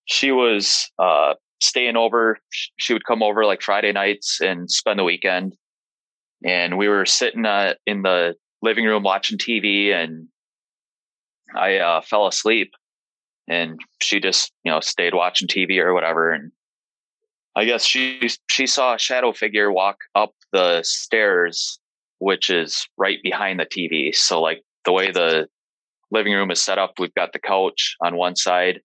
she 0.07 0.33
was 0.33 0.91
uh, 0.99 1.35
staying 1.61 1.97
over. 1.97 2.39
She 2.51 2.93
would 2.93 3.05
come 3.05 3.23
over 3.23 3.45
like 3.45 3.63
Friday 3.63 3.93
nights 3.93 4.41
and 4.41 4.71
spend 4.71 4.99
the 4.99 5.05
weekend. 5.05 5.57
And 6.45 6.79
we 6.79 6.89
were 6.89 7.07
sitting 7.07 7.47
uh, 7.47 7.75
in 7.87 8.03
the 8.03 8.35
living 8.63 8.85
room 8.85 9.03
watching 9.03 9.39
TV, 9.39 9.93
and 9.93 10.29
I 11.55 11.79
uh, 11.79 12.01
fell 12.03 12.27
asleep. 12.27 12.73
And 13.49 13.79
she 14.03 14.21
just, 14.21 14.53
you 14.65 14.73
know, 14.73 14.81
stayed 14.81 15.15
watching 15.15 15.49
TV 15.49 15.79
or 15.79 15.95
whatever. 15.95 16.33
And 16.33 16.51
I 17.55 17.65
guess 17.65 17.85
she 17.85 18.29
she 18.51 18.67
saw 18.67 18.95
a 18.95 18.99
shadow 18.99 19.33
figure 19.33 19.73
walk 19.73 19.99
up 20.17 20.35
the 20.53 20.83
stairs, 20.83 21.79
which 22.19 22.51
is 22.51 22.89
right 22.99 23.19
behind 23.23 23.61
the 23.61 23.67
TV. 23.67 24.15
So 24.15 24.43
like 24.43 24.63
the 24.85 24.93
way 24.93 25.13
the 25.13 25.49
living 26.17 26.33
room 26.33 26.51
is 26.51 26.63
set 26.63 26.79
up. 26.79 26.95
We've 26.99 27.15
got 27.15 27.33
the 27.33 27.39
couch 27.39 27.97
on 28.01 28.17
one 28.17 28.37
side, 28.37 28.81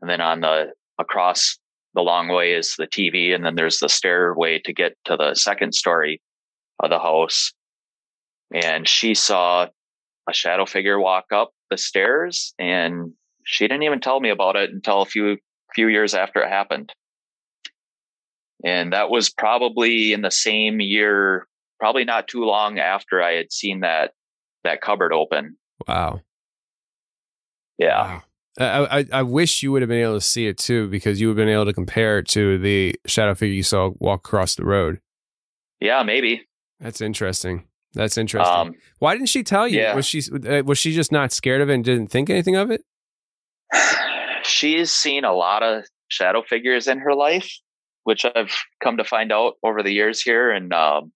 and 0.00 0.10
then 0.10 0.20
on 0.20 0.40
the 0.40 0.72
across 0.98 1.58
the 1.94 2.02
long 2.02 2.28
way 2.28 2.52
is 2.52 2.74
the 2.76 2.86
TV, 2.86 3.34
and 3.34 3.44
then 3.44 3.54
there's 3.54 3.78
the 3.78 3.88
stairway 3.88 4.60
to 4.64 4.72
get 4.72 4.96
to 5.06 5.16
the 5.16 5.34
second 5.34 5.74
story 5.74 6.20
of 6.80 6.90
the 6.90 6.98
house. 6.98 7.52
And 8.54 8.86
she 8.86 9.14
saw 9.14 9.66
a 10.28 10.32
shadow 10.32 10.66
figure 10.66 11.00
walk 11.00 11.26
up 11.32 11.50
the 11.70 11.78
stairs, 11.78 12.54
and 12.58 13.12
she 13.44 13.66
didn't 13.66 13.84
even 13.84 14.00
tell 14.00 14.20
me 14.20 14.30
about 14.30 14.56
it 14.56 14.70
until 14.70 15.02
a 15.02 15.06
few 15.06 15.38
few 15.74 15.88
years 15.88 16.14
after 16.14 16.40
it 16.40 16.48
happened. 16.48 16.92
And 18.64 18.92
that 18.92 19.10
was 19.10 19.30
probably 19.30 20.12
in 20.12 20.22
the 20.22 20.30
same 20.30 20.80
year, 20.80 21.46
probably 21.78 22.04
not 22.04 22.26
too 22.26 22.44
long 22.44 22.78
after 22.78 23.22
I 23.22 23.34
had 23.34 23.52
seen 23.52 23.80
that 23.80 24.12
that 24.64 24.80
cupboard 24.80 25.12
open. 25.12 25.56
Wow. 25.86 26.20
Yeah. 27.78 28.14
Wow. 28.14 28.22
I, 28.60 28.98
I, 28.98 29.04
I 29.12 29.22
wish 29.22 29.62
you 29.62 29.70
would 29.72 29.82
have 29.82 29.88
been 29.88 30.02
able 30.02 30.14
to 30.14 30.20
see 30.20 30.46
it 30.46 30.58
too, 30.58 30.88
because 30.88 31.20
you 31.20 31.28
would 31.28 31.38
have 31.38 31.46
been 31.46 31.54
able 31.54 31.66
to 31.66 31.72
compare 31.72 32.18
it 32.18 32.28
to 32.28 32.58
the 32.58 32.94
shadow 33.06 33.34
figure 33.34 33.54
you 33.54 33.62
saw 33.62 33.92
walk 33.98 34.26
across 34.26 34.56
the 34.56 34.64
road. 34.64 35.00
Yeah, 35.80 36.02
maybe. 36.02 36.48
That's 36.80 37.00
interesting. 37.00 37.64
That's 37.94 38.18
interesting. 38.18 38.54
Um, 38.54 38.74
Why 38.98 39.14
didn't 39.14 39.28
she 39.28 39.42
tell 39.42 39.66
you? 39.66 39.78
yeah. 39.80 39.94
Was 39.94 40.06
she 40.06 40.22
uh, 40.32 40.62
was 40.64 40.78
she 40.78 40.92
just 40.92 41.12
not 41.12 41.32
scared 41.32 41.60
of 41.60 41.70
it 41.70 41.74
and 41.74 41.84
didn't 41.84 42.08
think 42.08 42.30
anything 42.30 42.56
of 42.56 42.70
it? 42.70 42.82
she's 44.42 44.90
seen 44.92 45.24
a 45.24 45.32
lot 45.32 45.62
of 45.62 45.84
shadow 46.08 46.42
figures 46.42 46.88
in 46.88 46.98
her 46.98 47.14
life, 47.14 47.50
which 48.04 48.24
I've 48.24 48.54
come 48.82 48.96
to 48.98 49.04
find 49.04 49.32
out 49.32 49.54
over 49.62 49.82
the 49.82 49.92
years 49.92 50.20
here. 50.20 50.50
And 50.50 50.72
um, 50.72 51.12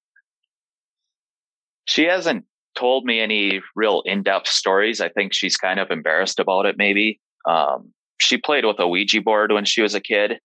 she 1.87 2.05
hasn't 2.05 2.45
told 2.77 3.05
me 3.05 3.21
any 3.21 3.61
real 3.75 4.03
in 4.05 4.23
depth 4.23 4.49
stories. 4.49 5.01
I 5.01 5.09
think 5.09 5.33
she's 5.33 5.57
kind 5.57 5.81
of 5.81 5.91
embarrassed 5.91 6.39
about 6.39 6.67
it, 6.67 6.77
maybe. 6.79 7.21
Um, 7.49 7.93
she 8.19 8.39
played 8.39 8.65
with 8.65 8.79
a 8.79 8.89
Ouija 8.89 9.21
board 9.21 9.53
when 9.53 9.65
she 9.65 9.83
was 9.83 9.95
a 9.95 10.01
kid, 10.01 10.39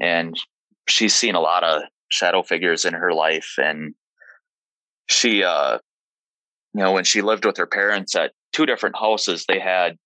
and 0.00 0.36
she's 0.88 1.14
seen 1.14 1.34
a 1.34 1.40
lot 1.40 1.64
of 1.64 1.82
shadow 2.08 2.42
figures 2.42 2.84
in 2.84 2.94
her 2.94 3.12
life. 3.12 3.54
And 3.58 3.94
she, 5.06 5.44
uh, 5.44 5.78
you 6.74 6.82
know, 6.82 6.92
when 6.92 7.04
she 7.04 7.22
lived 7.22 7.44
with 7.44 7.56
her 7.56 7.66
parents 7.66 8.14
at 8.16 8.32
two 8.52 8.66
different 8.66 8.96
houses, 8.96 9.44
they 9.46 9.58
had 9.58 9.96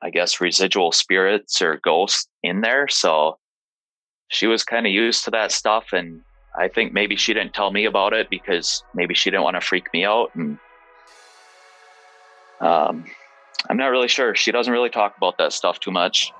I 0.00 0.10
guess, 0.10 0.40
residual 0.40 0.92
spirits 0.92 1.60
or 1.60 1.80
ghosts 1.82 2.28
in 2.42 2.60
there. 2.60 2.88
So 2.88 3.38
she 4.28 4.46
was 4.46 4.62
kind 4.64 4.86
of 4.86 4.92
used 4.92 5.24
to 5.24 5.30
that 5.32 5.52
stuff. 5.52 5.86
And 5.92 6.22
I 6.56 6.68
think 6.68 6.92
maybe 6.92 7.16
she 7.16 7.34
didn't 7.34 7.54
tell 7.54 7.70
me 7.70 7.84
about 7.84 8.12
it 8.12 8.30
because 8.30 8.82
maybe 8.94 9.14
she 9.14 9.30
didn't 9.30 9.44
want 9.44 9.56
to 9.56 9.60
freak 9.60 9.92
me 9.92 10.04
out. 10.04 10.34
And 10.34 10.58
um, 12.60 13.04
I'm 13.68 13.76
not 13.76 13.88
really 13.88 14.08
sure. 14.08 14.34
She 14.34 14.52
doesn't 14.52 14.72
really 14.72 14.90
talk 14.90 15.16
about 15.16 15.38
that 15.38 15.52
stuff 15.52 15.80
too 15.80 15.90
much. 15.90 16.32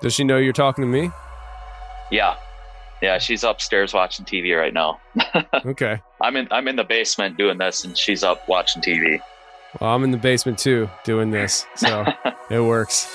Does 0.00 0.14
she 0.14 0.24
know 0.24 0.36
you're 0.36 0.52
talking 0.52 0.82
to 0.82 0.88
me? 0.88 1.10
Yeah. 2.10 2.36
Yeah, 3.02 3.18
she's 3.18 3.44
upstairs 3.44 3.94
watching 3.94 4.24
TV 4.24 4.56
right 4.58 4.74
now. 4.74 5.00
Okay. 5.64 6.00
I'm 6.20 6.36
in 6.36 6.48
I'm 6.50 6.66
in 6.68 6.76
the 6.76 6.84
basement 6.84 7.36
doing 7.36 7.58
this 7.58 7.84
and 7.84 7.96
she's 7.96 8.22
up 8.24 8.48
watching 8.48 8.82
TV. 8.82 9.20
Well, 9.80 9.94
I'm 9.94 10.02
in 10.04 10.10
the 10.10 10.18
basement 10.18 10.58
too 10.58 10.88
doing 11.04 11.30
this, 11.30 11.66
so 11.76 12.04
it 12.50 12.60
works. 12.60 13.06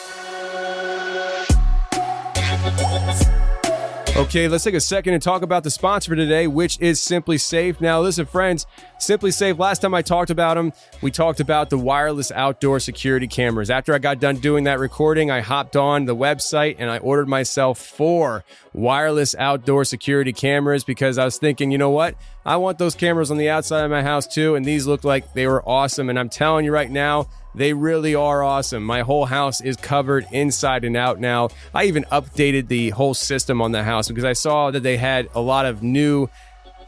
Okay, 4.16 4.48
let's 4.48 4.64
take 4.64 4.76
a 4.76 4.80
second 4.80 5.16
and 5.16 5.24
talk 5.24 5.42
about 5.42 5.64
the 5.64 5.72
sponsor 5.72 6.16
today, 6.16 6.46
which 6.46 6.80
is 6.80 7.00
SimpliSafe. 7.00 7.82
Now, 7.82 8.00
listen, 8.00 8.28
friends, 8.28 8.68
SimpliSafe, 9.00 9.58
last 9.58 9.80
time 9.82 9.96
I 9.96 10.04
talked 10.04 10.30
about 10.30 10.54
them, 10.54 10.72
we 11.02 11.10
talked 11.10 11.40
about 11.40 11.72
the 11.72 11.80
wireless 11.80 12.32
outdoor 12.32 12.80
security 12.80 13.28
cameras. 13.28 13.72
After 13.72 13.92
I 13.92 13.98
got 13.98 14.20
done 14.20 14.36
doing 14.36 14.66
that 14.66 14.78
recording, 14.78 15.32
I 15.32 15.42
hopped 15.42 15.76
on 15.76 16.06
the 16.06 16.16
website 16.16 16.76
and 16.78 16.92
I 16.92 17.00
ordered 17.00 17.28
myself 17.28 17.80
four 17.80 18.44
wireless 18.72 19.34
outdoor 19.34 19.84
security 19.84 20.32
cameras 20.32 20.84
because 20.84 21.18
I 21.18 21.26
was 21.26 21.40
thinking, 21.40 21.72
you 21.72 21.80
know 21.80 21.90
what? 21.90 22.14
I 22.46 22.58
want 22.58 22.78
those 22.78 22.94
cameras 22.94 23.32
on 23.32 23.38
the 23.38 23.50
outside 23.50 23.84
of 23.84 23.90
my 23.90 24.04
house 24.04 24.28
too, 24.28 24.54
and 24.54 24.64
these 24.64 24.86
looked 24.86 25.06
like 25.06 25.34
they 25.34 25.48
were 25.48 25.68
awesome. 25.68 26.12
And 26.12 26.20
I'm 26.20 26.30
telling 26.30 26.66
you 26.66 26.72
right 26.72 26.92
now, 26.92 27.30
they 27.56 27.74
really 27.74 28.16
are 28.16 28.44
awesome. 28.44 28.84
My 28.84 29.02
whole 29.02 29.26
house 29.26 29.62
is 29.62 29.78
covered 29.78 30.26
inside 30.32 30.84
and 30.84 30.98
out 30.98 31.20
now. 31.20 31.50
I 31.74 31.86
even 31.86 32.04
updated 32.12 32.68
the 32.68 32.90
whole 32.92 33.14
system 33.14 33.62
on 33.62 33.72
the 33.72 33.84
house 33.84 34.08
because 34.08 34.24
I 34.24 34.34
saw 34.34 34.72
that 34.72 34.82
they 34.82 34.98
had 34.98 35.30
a 35.36 35.42
lot 35.42 35.66
of 35.66 35.84
new 35.84 36.30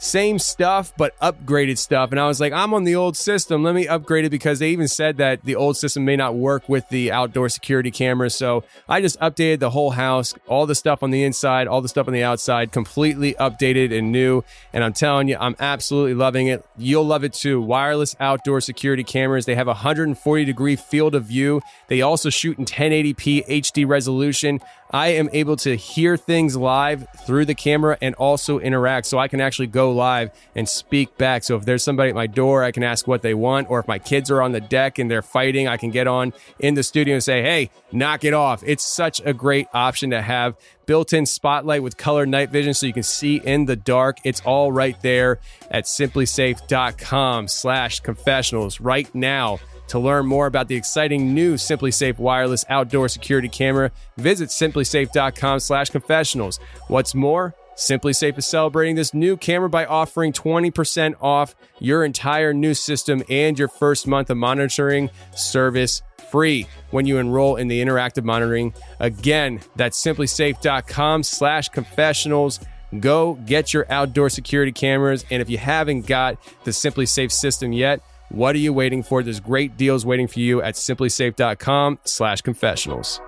same 0.05 0.39
stuff 0.39 0.93
but 0.97 1.17
upgraded 1.19 1.77
stuff. 1.77 2.11
And 2.11 2.19
i 2.19 2.27
was 2.27 2.39
like 2.39 2.53
i'm 2.53 2.73
on 2.73 2.83
the 2.83 2.95
old 2.95 3.17
system. 3.17 3.63
Let 3.63 3.75
me 3.75 3.87
upgrade 3.87 4.25
it 4.25 4.29
because 4.29 4.59
they 4.59 4.69
even 4.69 4.87
said 4.87 5.17
that 5.17 5.43
the 5.43 5.55
old 5.55 5.77
system 5.77 6.05
may 6.05 6.15
not 6.15 6.35
work 6.35 6.69
with 6.69 6.87
the 6.89 7.11
outdoor 7.11 7.49
security 7.49 7.91
cameras. 7.91 8.35
So 8.35 8.63
i 8.87 9.01
just 9.01 9.19
updated 9.19 9.59
the 9.59 9.71
whole 9.71 9.91
house 9.91 10.33
all 10.47 10.65
the 10.65 10.75
stuff 10.75 11.03
on 11.03 11.11
the 11.11 11.23
inside 11.23 11.67
all 11.67 11.81
the 11.81 11.89
stuff 11.89 12.07
on 12.07 12.13
the 12.13 12.23
outside 12.23 12.71
completely 12.71 13.33
updated 13.35 13.97
and 13.97 14.11
new. 14.11 14.43
And 14.73 14.83
i'm 14.83 14.93
telling 14.93 15.27
you 15.27 15.37
i'm 15.39 15.55
absolutely 15.59 16.13
loving 16.13 16.47
it. 16.47 16.63
You'll 16.77 17.05
love 17.05 17.23
it 17.23 17.33
too. 17.33 17.61
Wireless 17.61 18.15
outdoor 18.19 18.61
security 18.61 19.03
cameras 19.03 19.45
they 19.45 19.55
have 19.55 19.67
a 19.67 19.71
140 19.71 20.45
degree 20.45 20.75
field 20.75 21.15
of 21.15 21.25
view. 21.25 21.61
They 21.87 22.01
also 22.01 22.29
shoot 22.29 22.57
in 22.57 22.65
1080p 22.65 23.47
hd 23.47 23.87
resolution 23.87 24.59
I 24.95 25.07
am 25.07 25.29
able 25.33 25.57
to 25.57 25.75
hear 25.75 26.15
things 26.15 26.55
live 26.55 27.05
through 27.27 27.43
the 27.43 27.53
camera 27.53 27.97
and 28.01 28.15
also 28.15 28.59
interact. 28.59 29.07
So 29.07 29.19
I 29.19 29.27
can 29.27 29.41
actually 29.41 29.67
go 29.67 29.91
live 29.91 30.31
and 30.55 30.69
speak 30.69 31.17
back. 31.17 31.43
So 31.43 31.57
if 31.57 31.65
there's 31.65 31.83
somebody 31.83 32.11
at 32.11 32.15
my 32.15 32.27
door, 32.27 32.63
I 32.63 32.71
can 32.71 32.81
ask 32.81 33.05
what 33.05 33.21
they 33.21 33.33
want. 33.33 33.69
Or 33.69 33.81
if 33.81 33.89
my 33.89 33.99
kids 33.99 34.31
are 34.31 34.41
on 34.41 34.53
the 34.53 34.61
deck 34.61 34.97
and 34.97 35.11
they're 35.11 35.21
fighting, 35.21 35.67
I 35.67 35.75
can 35.75 35.91
get 35.91 36.07
on 36.07 36.31
in 36.59 36.75
the 36.75 36.81
studio 36.83 37.15
and 37.15 37.21
say, 37.21 37.41
hey, 37.41 37.71
knock 37.91 38.23
it 38.23 38.33
off. 38.33 38.63
It's 38.65 38.85
such 38.85 39.19
a 39.25 39.33
great 39.33 39.67
option 39.73 40.11
to 40.11 40.21
have. 40.21 40.55
Built 40.85 41.11
in 41.11 41.25
spotlight 41.25 41.83
with 41.83 41.97
color 41.97 42.25
night 42.25 42.51
vision 42.51 42.73
so 42.73 42.85
you 42.85 42.93
can 42.93 43.03
see 43.03 43.41
in 43.43 43.65
the 43.65 43.75
dark. 43.75 44.19
It's 44.23 44.39
all 44.45 44.71
right 44.71 44.95
there 45.01 45.39
at 45.69 45.85
simplisafe.com 45.85 47.49
slash 47.49 47.99
confessionals 47.99 48.79
right 48.79 49.13
now. 49.13 49.59
To 49.87 49.99
learn 49.99 50.25
more 50.25 50.47
about 50.47 50.67
the 50.67 50.75
exciting 50.75 51.33
new 51.33 51.55
SimpliSafe 51.55 52.17
wireless 52.17 52.65
outdoor 52.69 53.09
security 53.09 53.49
camera, 53.49 53.91
visit 54.17 54.49
simplisafe.com 54.49 55.59
slash 55.59 55.89
confessionals. 55.89 56.59
What's 56.87 57.13
more, 57.13 57.53
SimpliSafe 57.75 58.37
is 58.37 58.47
celebrating 58.47 58.95
this 58.95 59.13
new 59.13 59.35
camera 59.35 59.69
by 59.69 59.85
offering 59.85 60.31
20% 60.31 61.15
off 61.21 61.55
your 61.79 62.05
entire 62.05 62.53
new 62.53 62.73
system 62.73 63.21
and 63.29 63.59
your 63.59 63.67
first 63.67 64.07
month 64.07 64.29
of 64.29 64.37
monitoring 64.37 65.09
service 65.35 66.01
free 66.31 66.67
when 66.91 67.05
you 67.05 67.17
enroll 67.17 67.57
in 67.57 67.67
the 67.67 67.81
interactive 67.81 68.23
monitoring. 68.23 68.73
Again, 68.99 69.59
that's 69.75 70.01
simplisafe.com 70.01 71.23
slash 71.23 71.69
confessionals. 71.69 72.59
Go 72.99 73.33
get 73.45 73.73
your 73.73 73.85
outdoor 73.91 74.29
security 74.29 74.71
cameras. 74.71 75.25
And 75.29 75.41
if 75.41 75.49
you 75.49 75.57
haven't 75.57 76.07
got 76.07 76.37
the 76.63 76.71
SimpliSafe 76.71 77.31
system 77.31 77.73
yet, 77.73 78.01
what 78.29 78.55
are 78.55 78.59
you 78.59 78.73
waiting 78.73 79.03
for? 79.03 79.23
There's 79.23 79.39
great 79.39 79.77
deals 79.77 80.05
waiting 80.05 80.27
for 80.27 80.39
you 80.39 80.61
at 80.61 80.75
simplisafe.com 80.75 81.99
slash 82.03 82.41
confessionals. 82.41 83.21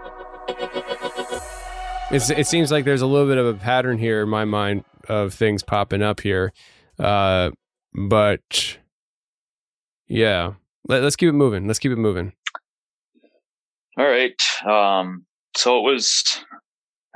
It's, 2.10 2.30
it 2.30 2.48
seems 2.48 2.72
like 2.72 2.86
there's 2.86 3.02
a 3.02 3.06
little 3.06 3.28
bit 3.28 3.38
of 3.38 3.46
a 3.46 3.54
pattern 3.54 3.98
here 3.98 4.22
in 4.22 4.30
my 4.30 4.46
mind 4.46 4.86
of 5.10 5.34
things 5.34 5.62
popping 5.62 6.02
up 6.02 6.22
here. 6.22 6.54
Uh, 6.98 7.52
but 7.94 8.78
yeah, 10.08 10.54
Let, 10.88 11.04
let's 11.04 11.16
keep 11.16 11.30
it 11.30 11.34
moving. 11.34 11.68
Let's 11.68 11.80
keep 11.80 11.92
it 11.92 11.98
moving. 11.98 12.34
All 13.98 14.08
right. 14.08 14.42
Um, 14.66 15.26
so 15.56 15.80
it 15.80 15.92
was, 15.92 16.24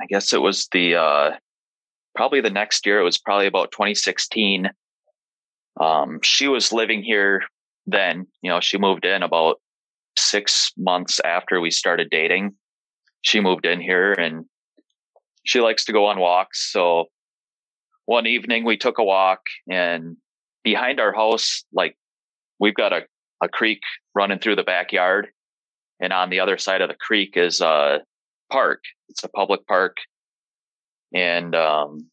I 0.00 0.06
guess 0.06 0.32
it 0.32 0.42
was 0.42 0.68
the, 0.72 0.96
uh, 0.96 1.30
probably 2.14 2.40
the 2.40 2.50
next 2.50 2.84
year. 2.84 3.00
It 3.00 3.04
was 3.04 3.18
probably 3.18 3.46
about 3.46 3.70
2016. 3.72 4.68
Um, 5.80 6.20
she 6.22 6.48
was 6.48 6.72
living 6.72 7.02
here 7.02 7.42
then, 7.86 8.26
you 8.42 8.50
know, 8.50 8.60
she 8.60 8.78
moved 8.78 9.04
in 9.04 9.22
about 9.22 9.60
six 10.16 10.72
months 10.76 11.20
after 11.24 11.60
we 11.60 11.70
started 11.70 12.08
dating. 12.10 12.54
She 13.22 13.40
moved 13.40 13.66
in 13.66 13.80
here 13.80 14.12
and 14.12 14.44
she 15.44 15.60
likes 15.60 15.84
to 15.86 15.92
go 15.92 16.06
on 16.06 16.18
walks. 16.18 16.70
So 16.72 17.06
one 18.06 18.26
evening 18.26 18.64
we 18.64 18.76
took 18.76 18.98
a 18.98 19.04
walk 19.04 19.40
and 19.70 20.16
behind 20.62 21.00
our 21.00 21.12
house, 21.12 21.64
like 21.72 21.96
we've 22.58 22.74
got 22.74 22.92
a, 22.92 23.02
a 23.42 23.48
creek 23.48 23.80
running 24.14 24.38
through 24.38 24.56
the 24.56 24.62
backyard. 24.62 25.28
And 26.00 26.12
on 26.12 26.30
the 26.30 26.40
other 26.40 26.58
side 26.58 26.80
of 26.80 26.88
the 26.88 26.96
creek 26.96 27.36
is 27.36 27.60
a 27.60 28.00
park. 28.50 28.82
It's 29.08 29.24
a 29.24 29.28
public 29.28 29.66
park. 29.66 29.96
And, 31.14 31.54
um, 31.54 32.08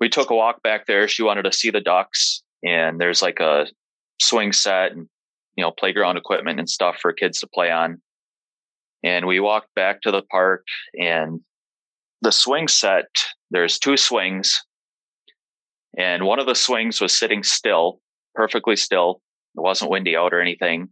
we 0.00 0.08
took 0.08 0.30
a 0.30 0.34
walk 0.34 0.62
back 0.62 0.86
there. 0.86 1.06
She 1.06 1.22
wanted 1.22 1.44
to 1.44 1.52
see 1.52 1.70
the 1.70 1.80
ducks 1.80 2.41
and 2.64 3.00
there's 3.00 3.22
like 3.22 3.40
a 3.40 3.66
swing 4.20 4.52
set 4.52 4.92
and, 4.92 5.08
you 5.56 5.62
know, 5.62 5.72
playground 5.72 6.16
equipment 6.16 6.58
and 6.58 6.68
stuff 6.68 6.96
for 7.00 7.12
kids 7.12 7.40
to 7.40 7.46
play 7.46 7.70
on. 7.70 8.00
And 9.04 9.26
we 9.26 9.40
walked 9.40 9.74
back 9.74 10.02
to 10.02 10.10
the 10.10 10.22
park 10.22 10.64
and 10.98 11.40
the 12.20 12.32
swing 12.32 12.68
set, 12.68 13.06
there's 13.50 13.78
two 13.78 13.96
swings 13.96 14.62
and 15.98 16.24
one 16.24 16.38
of 16.38 16.46
the 16.46 16.54
swings 16.54 17.00
was 17.00 17.16
sitting 17.16 17.42
still, 17.42 18.00
perfectly 18.34 18.76
still. 18.76 19.20
It 19.56 19.60
wasn't 19.60 19.90
windy 19.90 20.16
out 20.16 20.32
or 20.32 20.40
anything. 20.40 20.88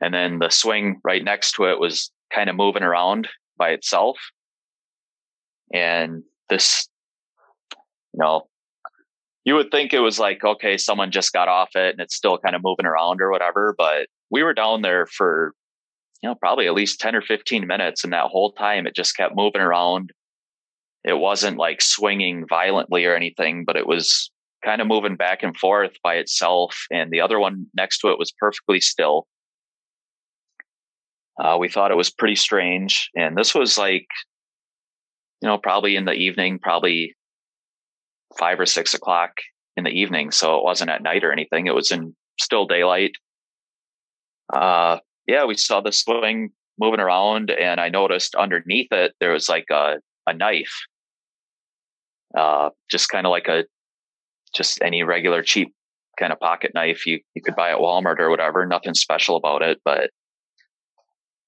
And 0.00 0.12
then 0.12 0.38
the 0.38 0.50
swing 0.50 1.00
right 1.04 1.24
next 1.24 1.52
to 1.52 1.64
it 1.64 1.78
was 1.78 2.10
kind 2.34 2.50
of 2.50 2.56
moving 2.56 2.82
around 2.82 3.28
by 3.56 3.70
itself. 3.70 4.18
and 5.72 6.22
this, 6.50 6.86
you 8.12 8.18
know, 8.20 8.46
you 9.44 9.54
would 9.54 9.70
think 9.70 9.92
it 9.92 10.00
was 10.00 10.18
like, 10.18 10.44
okay, 10.44 10.76
someone 10.76 11.10
just 11.10 11.32
got 11.32 11.48
off 11.48 11.70
it 11.74 11.90
and 11.92 12.00
it's 12.00 12.14
still 12.14 12.38
kind 12.38 12.54
of 12.54 12.62
moving 12.62 12.86
around 12.86 13.20
or 13.20 13.30
whatever. 13.30 13.74
But 13.76 14.06
we 14.30 14.42
were 14.42 14.54
down 14.54 14.82
there 14.82 15.06
for, 15.06 15.52
you 16.22 16.28
know, 16.28 16.36
probably 16.36 16.66
at 16.66 16.74
least 16.74 17.00
10 17.00 17.16
or 17.16 17.22
15 17.22 17.66
minutes. 17.66 18.04
And 18.04 18.12
that 18.12 18.26
whole 18.26 18.52
time 18.52 18.86
it 18.86 18.94
just 18.94 19.16
kept 19.16 19.34
moving 19.34 19.60
around. 19.60 20.12
It 21.04 21.14
wasn't 21.14 21.58
like 21.58 21.82
swinging 21.82 22.46
violently 22.48 23.04
or 23.04 23.16
anything, 23.16 23.64
but 23.64 23.76
it 23.76 23.86
was 23.86 24.30
kind 24.64 24.80
of 24.80 24.86
moving 24.86 25.16
back 25.16 25.42
and 25.42 25.56
forth 25.56 25.92
by 26.04 26.14
itself. 26.14 26.86
And 26.92 27.10
the 27.10 27.20
other 27.20 27.40
one 27.40 27.66
next 27.74 27.98
to 28.00 28.12
it 28.12 28.18
was 28.18 28.32
perfectly 28.38 28.80
still. 28.80 29.26
Uh, 31.42 31.56
we 31.58 31.68
thought 31.68 31.90
it 31.90 31.96
was 31.96 32.10
pretty 32.10 32.36
strange. 32.36 33.10
And 33.16 33.36
this 33.36 33.54
was 33.54 33.76
like, 33.76 34.06
you 35.40 35.48
know, 35.48 35.58
probably 35.58 35.96
in 35.96 36.04
the 36.04 36.12
evening, 36.12 36.60
probably 36.60 37.16
five 38.38 38.58
or 38.58 38.66
six 38.66 38.94
o'clock 38.94 39.32
in 39.76 39.84
the 39.84 39.90
evening. 39.90 40.30
So 40.30 40.56
it 40.56 40.64
wasn't 40.64 40.90
at 40.90 41.02
night 41.02 41.24
or 41.24 41.32
anything. 41.32 41.66
It 41.66 41.74
was 41.74 41.90
in 41.90 42.14
still 42.38 42.66
daylight. 42.66 43.12
Uh, 44.52 44.98
yeah, 45.26 45.44
we 45.44 45.56
saw 45.56 45.80
the 45.80 45.92
swing 45.92 46.50
moving 46.78 47.00
around 47.00 47.50
and 47.50 47.80
I 47.80 47.88
noticed 47.88 48.34
underneath 48.34 48.88
it, 48.92 49.14
there 49.20 49.32
was 49.32 49.48
like 49.48 49.66
a, 49.70 49.96
a 50.26 50.34
knife. 50.34 50.74
Uh, 52.36 52.70
just 52.90 53.08
kind 53.08 53.26
of 53.26 53.30
like 53.30 53.48
a, 53.48 53.64
just 54.54 54.80
any 54.82 55.02
regular 55.02 55.42
cheap 55.42 55.74
kind 56.18 56.32
of 56.32 56.40
pocket 56.40 56.72
knife 56.74 57.06
you, 57.06 57.20
you 57.34 57.42
could 57.42 57.56
buy 57.56 57.70
at 57.70 57.78
Walmart 57.78 58.18
or 58.18 58.30
whatever. 58.30 58.66
Nothing 58.66 58.94
special 58.94 59.36
about 59.36 59.62
it, 59.62 59.80
but 59.84 60.10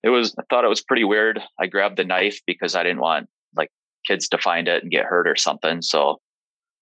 it 0.03 0.11
was, 0.11 0.35
I 0.39 0.43
thought 0.49 0.65
it 0.65 0.69
was 0.69 0.83
pretty 0.83 1.05
weird. 1.05 1.41
I 1.59 1.67
grabbed 1.67 1.97
the 1.97 2.05
knife 2.05 2.41
because 2.47 2.75
I 2.75 2.83
didn't 2.83 3.01
want 3.01 3.27
like 3.57 3.71
kids 4.07 4.29
to 4.29 4.39
find 4.39 4.69
it 4.69 4.83
and 4.83 4.93
get 4.93 5.07
hurt 5.07 5.27
or 5.27 5.37
something. 5.37 5.81
So 5.83 6.21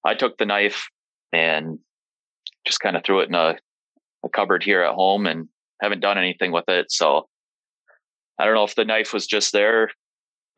I 0.05 0.15
took 0.15 0.37
the 0.39 0.47
knife 0.47 0.89
and 1.33 1.79
just 2.67 2.81
kind 2.81 2.97
of 2.97 3.05
threw 3.05 3.21
it 3.21 3.29
in 3.29 3.35
a, 3.35 3.57
a 4.25 4.29
cupboard 4.29 4.63
here 4.63 4.83
at 4.83 4.95
home 4.95 5.27
and 5.27 5.49
haven't 5.81 6.01
done 6.01 6.19
anything 6.19 6.53
with 6.53 6.69
it. 6.69 6.91
So 6.91 7.29
I 8.39 8.45
don't 8.45 8.55
know 8.55 8.65
if 8.65 8.75
the 8.75 8.85
knife 8.85 9.13
was 9.13 9.27
just 9.27 9.53
there 9.53 9.91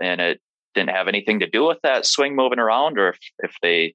and 0.00 0.20
it 0.20 0.40
didn't 0.74 0.90
have 0.90 1.08
anything 1.08 1.40
to 1.40 1.48
do 1.48 1.66
with 1.66 1.78
that 1.82 2.06
swing 2.06 2.36
moving 2.36 2.58
around 2.58 2.98
or 2.98 3.10
if, 3.10 3.18
if 3.38 3.54
they 3.62 3.94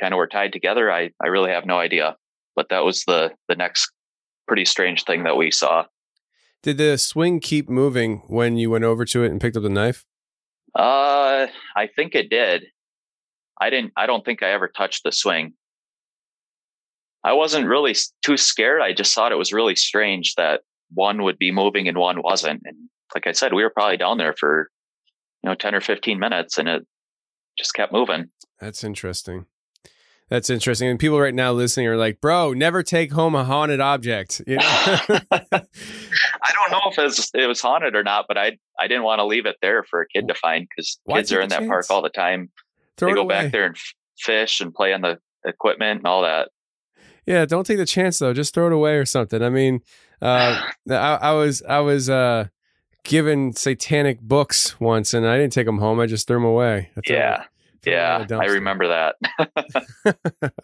kind 0.00 0.14
of 0.14 0.18
were 0.18 0.26
tied 0.26 0.52
together. 0.52 0.90
I, 0.90 1.10
I 1.22 1.28
really 1.28 1.50
have 1.50 1.66
no 1.66 1.78
idea. 1.78 2.16
But 2.56 2.70
that 2.70 2.84
was 2.84 3.04
the 3.04 3.30
the 3.48 3.54
next 3.54 3.90
pretty 4.48 4.64
strange 4.64 5.04
thing 5.04 5.24
that 5.24 5.36
we 5.36 5.50
saw. 5.50 5.84
Did 6.62 6.78
the 6.78 6.98
swing 6.98 7.38
keep 7.38 7.68
moving 7.68 8.22
when 8.26 8.56
you 8.56 8.70
went 8.70 8.84
over 8.84 9.04
to 9.04 9.22
it 9.22 9.30
and 9.30 9.40
picked 9.40 9.56
up 9.56 9.62
the 9.62 9.68
knife? 9.68 10.04
Uh, 10.74 11.46
I 11.76 11.88
think 11.94 12.14
it 12.14 12.30
did. 12.30 12.66
I 13.60 13.70
didn't. 13.70 13.92
I 13.96 14.06
don't 14.06 14.24
think 14.24 14.42
I 14.42 14.50
ever 14.52 14.68
touched 14.68 15.04
the 15.04 15.12
swing. 15.12 15.54
I 17.24 17.32
wasn't 17.32 17.66
really 17.66 17.94
too 18.22 18.36
scared. 18.36 18.80
I 18.80 18.92
just 18.92 19.14
thought 19.14 19.32
it 19.32 19.38
was 19.38 19.52
really 19.52 19.74
strange 19.74 20.34
that 20.36 20.62
one 20.92 21.22
would 21.24 21.38
be 21.38 21.50
moving 21.50 21.88
and 21.88 21.98
one 21.98 22.22
wasn't. 22.22 22.62
And 22.64 22.88
like 23.14 23.26
I 23.26 23.32
said, 23.32 23.52
we 23.52 23.62
were 23.62 23.70
probably 23.70 23.96
down 23.96 24.18
there 24.18 24.34
for 24.34 24.70
you 25.42 25.50
know 25.50 25.54
ten 25.54 25.74
or 25.74 25.80
fifteen 25.80 26.18
minutes, 26.18 26.58
and 26.58 26.68
it 26.68 26.86
just 27.58 27.74
kept 27.74 27.92
moving. 27.92 28.30
That's 28.60 28.84
interesting. 28.84 29.46
That's 30.28 30.50
interesting. 30.50 30.88
And 30.88 30.98
people 30.98 31.18
right 31.18 31.34
now 31.34 31.52
listening 31.52 31.86
are 31.86 31.96
like, 31.96 32.20
"Bro, 32.20 32.52
never 32.52 32.82
take 32.82 33.12
home 33.12 33.34
a 33.34 33.44
haunted 33.44 33.80
object." 33.80 34.42
You 34.46 34.56
know? 34.56 34.62
I 34.66 36.52
don't 36.52 36.70
know 36.70 36.82
if 36.90 36.98
it 36.98 37.02
was, 37.02 37.30
it 37.34 37.46
was, 37.46 37.60
haunted 37.60 37.94
or 37.94 38.04
not, 38.04 38.26
but 38.28 38.36
I 38.36 38.58
I 38.78 38.88
didn't 38.88 39.04
want 39.04 39.20
to 39.20 39.24
leave 39.24 39.46
it 39.46 39.56
there 39.62 39.82
for 39.84 40.02
a 40.02 40.08
kid 40.08 40.28
to 40.28 40.34
find 40.34 40.68
because 40.68 41.00
kids 41.10 41.32
are 41.32 41.40
in 41.40 41.48
that 41.48 41.60
chance? 41.60 41.68
park 41.68 41.86
all 41.90 42.02
the 42.02 42.10
time. 42.10 42.50
Throw 42.98 43.10
they 43.10 43.14
go 43.14 43.22
away. 43.22 43.42
back 43.42 43.52
there 43.52 43.64
and 43.64 43.76
fish 44.18 44.60
and 44.60 44.74
play 44.74 44.92
on 44.92 45.00
the 45.00 45.18
equipment 45.44 45.98
and 45.98 46.06
all 46.06 46.22
that. 46.22 46.50
Yeah, 47.26 47.44
don't 47.44 47.66
take 47.66 47.76
the 47.78 47.86
chance 47.86 48.18
though. 48.18 48.32
Just 48.32 48.54
throw 48.54 48.66
it 48.66 48.72
away 48.72 48.96
or 48.96 49.04
something. 49.04 49.42
I 49.42 49.50
mean, 49.50 49.80
uh, 50.22 50.60
I, 50.90 50.94
I, 50.94 51.32
was 51.32 51.62
I 51.62 51.80
was 51.80 52.08
uh, 52.08 52.48
given 53.04 53.52
satanic 53.52 54.20
books 54.20 54.80
once, 54.80 55.14
and 55.14 55.26
I 55.26 55.36
didn't 55.36 55.52
take 55.52 55.66
them 55.66 55.78
home. 55.78 56.00
I 56.00 56.06
just 56.06 56.26
threw 56.26 56.36
them 56.36 56.44
away. 56.44 56.90
yeah, 57.06 57.44
yeah, 57.84 58.26
I 58.30 58.46
remember 58.46 58.88
that. 58.88 60.62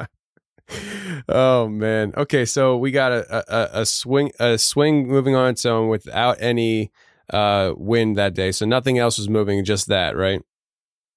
oh 1.28 1.68
man. 1.68 2.14
Okay, 2.16 2.44
so 2.44 2.76
we 2.76 2.90
got 2.90 3.12
a, 3.12 3.78
a, 3.78 3.80
a 3.82 3.86
swing 3.86 4.32
a 4.40 4.58
swing 4.58 5.06
moving 5.06 5.34
on 5.34 5.50
its 5.50 5.64
own 5.66 5.88
without 5.88 6.40
any 6.40 6.90
uh, 7.30 7.72
wind 7.76 8.16
that 8.16 8.34
day. 8.34 8.52
So 8.52 8.66
nothing 8.66 8.98
else 8.98 9.18
was 9.18 9.28
moving, 9.28 9.64
just 9.64 9.88
that, 9.88 10.16
right? 10.16 10.42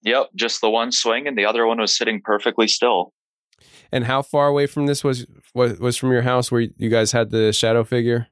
Yep, 0.04 0.30
just 0.36 0.62
the 0.62 0.70
one 0.70 0.92
swing, 0.92 1.28
and 1.28 1.38
the 1.38 1.46
other 1.46 1.66
one 1.66 1.80
was 1.80 1.96
sitting 1.96 2.22
perfectly 2.24 2.68
still. 2.68 3.14
And 3.92 4.04
how 4.06 4.22
far 4.22 4.48
away 4.48 4.68
from 4.68 4.86
this 4.86 5.04
was 5.04 5.26
was, 5.54 5.80
was 5.80 5.98
from 5.98 6.12
your 6.12 6.22
house 6.22 6.52
where 6.52 6.62
you 6.62 6.90
guys 6.90 7.12
had 7.12 7.32
the 7.32 7.52
shadow 7.54 7.84
figure? 7.84 8.28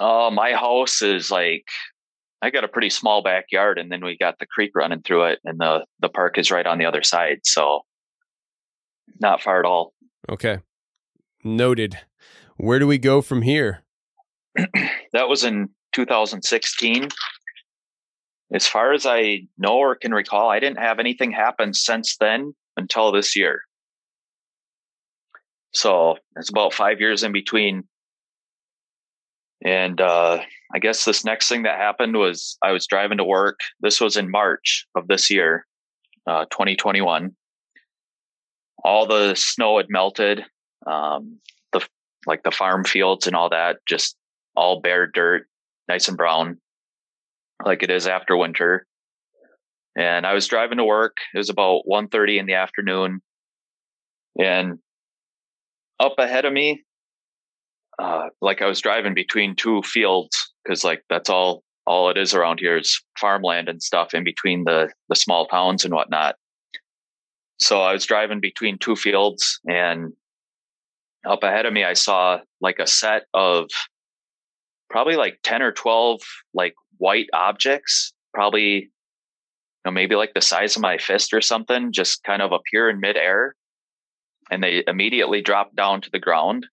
Uh, 0.00 0.30
my 0.32 0.52
house 0.52 1.02
is 1.02 1.30
like 1.30 1.64
I 2.40 2.50
got 2.50 2.64
a 2.64 2.68
pretty 2.68 2.90
small 2.90 3.22
backyard, 3.22 3.78
and 3.78 3.90
then 3.90 4.04
we 4.04 4.16
got 4.16 4.38
the 4.38 4.46
creek 4.46 4.70
running 4.74 5.02
through 5.02 5.24
it, 5.24 5.40
and 5.44 5.58
the 5.58 5.84
the 6.00 6.08
park 6.08 6.38
is 6.38 6.50
right 6.50 6.66
on 6.66 6.78
the 6.78 6.86
other 6.86 7.02
side, 7.02 7.40
so 7.44 7.80
not 9.20 9.42
far 9.42 9.58
at 9.58 9.66
all. 9.66 9.92
Okay, 10.28 10.58
noted. 11.44 11.98
Where 12.56 12.78
do 12.78 12.86
we 12.86 12.98
go 12.98 13.22
from 13.22 13.42
here? 13.42 13.84
that 15.12 15.28
was 15.28 15.44
in 15.44 15.68
2016 15.92 17.08
as 18.52 18.66
far 18.66 18.92
as 18.92 19.04
I 19.04 19.42
know 19.58 19.76
or 19.76 19.94
can 19.94 20.12
recall, 20.12 20.50
I 20.50 20.60
didn't 20.60 20.78
have 20.78 20.98
anything 20.98 21.32
happen 21.32 21.74
since 21.74 22.16
then 22.16 22.54
until 22.76 23.12
this 23.12 23.36
year. 23.36 23.62
So 25.74 26.16
it's 26.36 26.48
about 26.48 26.72
five 26.72 27.00
years 27.00 27.22
in 27.22 27.32
between. 27.32 27.84
And 29.64 30.00
uh, 30.00 30.40
I 30.72 30.78
guess 30.78 31.04
this 31.04 31.24
next 31.24 31.48
thing 31.48 31.64
that 31.64 31.78
happened 31.78 32.16
was 32.16 32.56
I 32.62 32.72
was 32.72 32.86
driving 32.86 33.18
to 33.18 33.24
work. 33.24 33.60
This 33.80 34.00
was 34.00 34.16
in 34.16 34.30
March 34.30 34.86
of 34.94 35.08
this 35.08 35.30
year, 35.30 35.66
uh, 36.26 36.46
2021. 36.46 37.32
All 38.82 39.06
the 39.06 39.34
snow 39.34 39.76
had 39.76 39.86
melted. 39.90 40.44
Um, 40.86 41.38
the 41.72 41.86
like 42.26 42.44
the 42.44 42.50
farm 42.50 42.84
fields 42.84 43.26
and 43.26 43.36
all 43.36 43.50
that, 43.50 43.78
just 43.86 44.16
all 44.54 44.80
bare 44.80 45.06
dirt, 45.06 45.46
nice 45.88 46.08
and 46.08 46.16
brown 46.16 46.58
like 47.64 47.82
it 47.82 47.90
is 47.90 48.06
after 48.06 48.36
winter. 48.36 48.86
And 49.96 50.26
I 50.26 50.34
was 50.34 50.46
driving 50.46 50.78
to 50.78 50.84
work. 50.84 51.16
It 51.34 51.38
was 51.38 51.50
about 51.50 51.82
1.30 51.90 52.38
in 52.38 52.46
the 52.46 52.54
afternoon. 52.54 53.20
And 54.38 54.78
up 55.98 56.14
ahead 56.18 56.44
of 56.44 56.52
me, 56.52 56.84
uh, 57.98 58.28
like 58.40 58.62
I 58.62 58.66
was 58.66 58.80
driving 58.80 59.14
between 59.14 59.56
two 59.56 59.82
fields 59.82 60.52
because 60.62 60.84
like 60.84 61.02
that's 61.10 61.28
all 61.28 61.64
all 61.86 62.10
it 62.10 62.18
is 62.18 62.34
around 62.34 62.60
here 62.60 62.76
is 62.76 63.02
farmland 63.18 63.68
and 63.68 63.82
stuff 63.82 64.14
in 64.14 64.22
between 64.22 64.64
the 64.64 64.92
the 65.08 65.16
small 65.16 65.46
towns 65.46 65.84
and 65.84 65.92
whatnot. 65.92 66.36
So 67.58 67.80
I 67.82 67.92
was 67.92 68.06
driving 68.06 68.40
between 68.40 68.78
two 68.78 68.94
fields 68.94 69.58
and 69.66 70.12
up 71.26 71.42
ahead 71.42 71.66
of 71.66 71.72
me 71.72 71.82
I 71.82 71.94
saw 71.94 72.38
like 72.60 72.78
a 72.78 72.86
set 72.86 73.24
of 73.34 73.68
probably 74.88 75.16
like 75.16 75.40
10 75.42 75.62
or 75.62 75.72
12 75.72 76.20
like 76.54 76.74
white 76.98 77.28
objects, 77.32 78.12
probably 78.34 78.74
you 78.74 78.90
know, 79.84 79.92
maybe 79.92 80.16
like 80.16 80.34
the 80.34 80.40
size 80.40 80.76
of 80.76 80.82
my 80.82 80.98
fist 80.98 81.32
or 81.32 81.40
something, 81.40 81.92
just 81.92 82.22
kind 82.24 82.42
of 82.42 82.52
appear 82.52 82.90
in 82.90 83.00
midair. 83.00 83.54
And 84.50 84.62
they 84.62 84.82
immediately 84.86 85.42
drop 85.42 85.74
down 85.76 86.00
to 86.02 86.10
the 86.10 86.18
ground. 86.18 86.66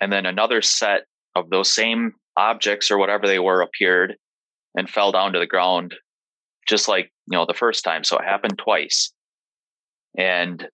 And 0.00 0.12
then 0.12 0.26
another 0.26 0.62
set 0.62 1.02
of 1.36 1.50
those 1.50 1.68
same 1.68 2.12
objects 2.36 2.90
or 2.90 2.98
whatever 2.98 3.26
they 3.26 3.38
were 3.38 3.60
appeared 3.60 4.16
and 4.74 4.88
fell 4.88 5.12
down 5.12 5.32
to 5.32 5.38
the 5.38 5.46
ground 5.46 5.94
just 6.66 6.88
like, 6.88 7.12
you 7.26 7.36
know, 7.36 7.44
the 7.46 7.54
first 7.54 7.84
time. 7.84 8.04
So 8.04 8.18
it 8.18 8.24
happened 8.24 8.58
twice. 8.58 9.12
And, 10.16 10.66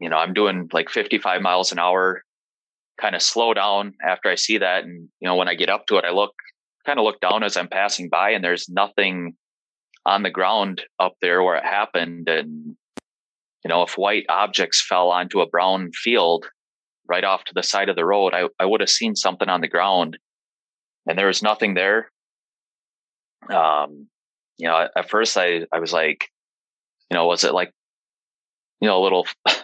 you 0.00 0.08
know, 0.08 0.16
I'm 0.16 0.34
doing 0.34 0.68
like 0.72 0.90
55 0.90 1.42
miles 1.42 1.72
an 1.72 1.78
hour, 1.78 2.22
kind 3.00 3.14
of 3.14 3.22
slow 3.22 3.54
down 3.54 3.94
after 4.06 4.30
I 4.30 4.34
see 4.34 4.58
that. 4.58 4.84
And, 4.84 5.08
you 5.20 5.28
know, 5.28 5.36
when 5.36 5.48
I 5.48 5.54
get 5.54 5.70
up 5.70 5.86
to 5.86 5.96
it, 5.96 6.04
I 6.04 6.10
look 6.10 6.32
kind 6.86 6.98
of 6.98 7.04
look 7.04 7.20
down 7.20 7.42
as 7.42 7.56
I'm 7.56 7.68
passing 7.68 8.08
by 8.08 8.30
and 8.30 8.42
there's 8.42 8.68
nothing 8.68 9.34
on 10.06 10.22
the 10.22 10.30
ground 10.30 10.82
up 11.00 11.14
there 11.20 11.42
where 11.42 11.56
it 11.56 11.64
happened. 11.64 12.28
And, 12.28 12.76
you 13.64 13.68
know, 13.68 13.82
if 13.82 13.98
white 13.98 14.24
objects 14.28 14.84
fell 14.88 15.10
onto 15.10 15.40
a 15.40 15.48
brown 15.48 15.90
field 15.92 16.46
right 17.08 17.24
off 17.24 17.44
to 17.44 17.52
the 17.54 17.64
side 17.64 17.88
of 17.88 17.96
the 17.96 18.04
road, 18.04 18.32
I, 18.32 18.48
I 18.60 18.66
would 18.66 18.80
have 18.80 18.88
seen 18.88 19.16
something 19.16 19.48
on 19.48 19.60
the 19.60 19.68
ground 19.68 20.16
and 21.06 21.18
there 21.18 21.26
was 21.26 21.42
nothing 21.42 21.74
there. 21.74 22.10
Um, 23.50 24.06
you 24.56 24.68
know, 24.68 24.88
at 24.96 25.10
first 25.10 25.36
I, 25.36 25.66
I 25.72 25.80
was 25.80 25.92
like, 25.92 26.28
you 27.10 27.16
know, 27.16 27.26
was 27.26 27.44
it 27.44 27.52
like, 27.52 27.72
you 28.80 28.88
know, 28.88 29.02
little, 29.02 29.26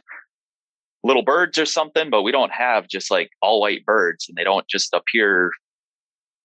little 1.04 1.22
birds 1.22 1.58
or 1.58 1.66
something, 1.66 2.10
but 2.10 2.22
we 2.22 2.32
don't 2.32 2.52
have 2.52 2.88
just 2.88 3.10
like 3.10 3.30
all 3.40 3.60
white 3.60 3.84
birds 3.84 4.26
and 4.28 4.36
they 4.36 4.44
don't 4.44 4.66
just 4.68 4.92
appear 4.92 5.52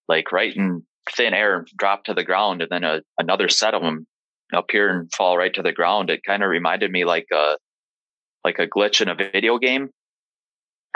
like 0.08 0.32
right 0.32 0.54
in 0.54 0.82
thin 1.14 1.34
air 1.34 1.56
and 1.56 1.68
drop 1.76 2.04
to 2.04 2.14
the 2.14 2.24
ground. 2.24 2.62
And 2.62 2.70
then 2.70 2.84
a, 2.84 3.02
another 3.18 3.48
set 3.48 3.74
of 3.74 3.82
them 3.82 4.06
appear 4.52 4.90
and 4.90 5.12
fall 5.12 5.36
right 5.36 5.52
to 5.54 5.62
the 5.62 5.72
ground. 5.72 6.10
It 6.10 6.20
kind 6.26 6.42
of 6.42 6.48
reminded 6.48 6.90
me 6.90 7.04
like 7.04 7.26
a 7.32 7.56
like 8.44 8.58
a 8.58 8.66
glitch 8.66 9.00
in 9.00 9.08
a 9.08 9.14
video 9.14 9.58
game. 9.58 9.90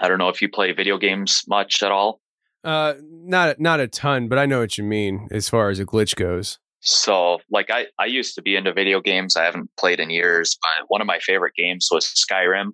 I 0.01 0.09
don't 0.09 0.19
know 0.19 0.29
if 0.29 0.41
you 0.41 0.49
play 0.49 0.73
video 0.73 0.99
games 0.99 1.43
much 1.47 1.83
at 1.83 1.93
all. 1.93 2.21
Uh, 2.65 2.95
not 3.03 3.61
not 3.61 3.81
a 3.81 3.89
ton, 3.89 4.29
but 4.29 4.39
I 4.39 4.47
know 4.47 4.61
what 4.61 4.79
you 4.79 4.85
mean 4.85 5.29
as 5.31 5.49
far 5.49 5.71
as 5.71 5.79
a 5.79 5.85
glitch 5.85 6.15
goes. 6.15 6.59
So, 6.81 7.39
like, 7.51 7.71
I 7.71 7.87
I 7.99 8.07
used 8.07 8.35
to 8.37 8.43
be 8.43 8.57
into 8.57 8.73
video 8.73 9.01
games. 9.01 9.37
I 9.37 9.45
haven't 9.45 9.71
played 9.79 10.01
in 10.01 10.11
years, 10.11 10.57
but 10.63 10.87
one 10.89 11.01
of 11.01 11.07
my 11.07 11.19
favorite 11.21 11.55
games 11.57 11.89
was 11.93 12.07
Skyrim, 12.07 12.71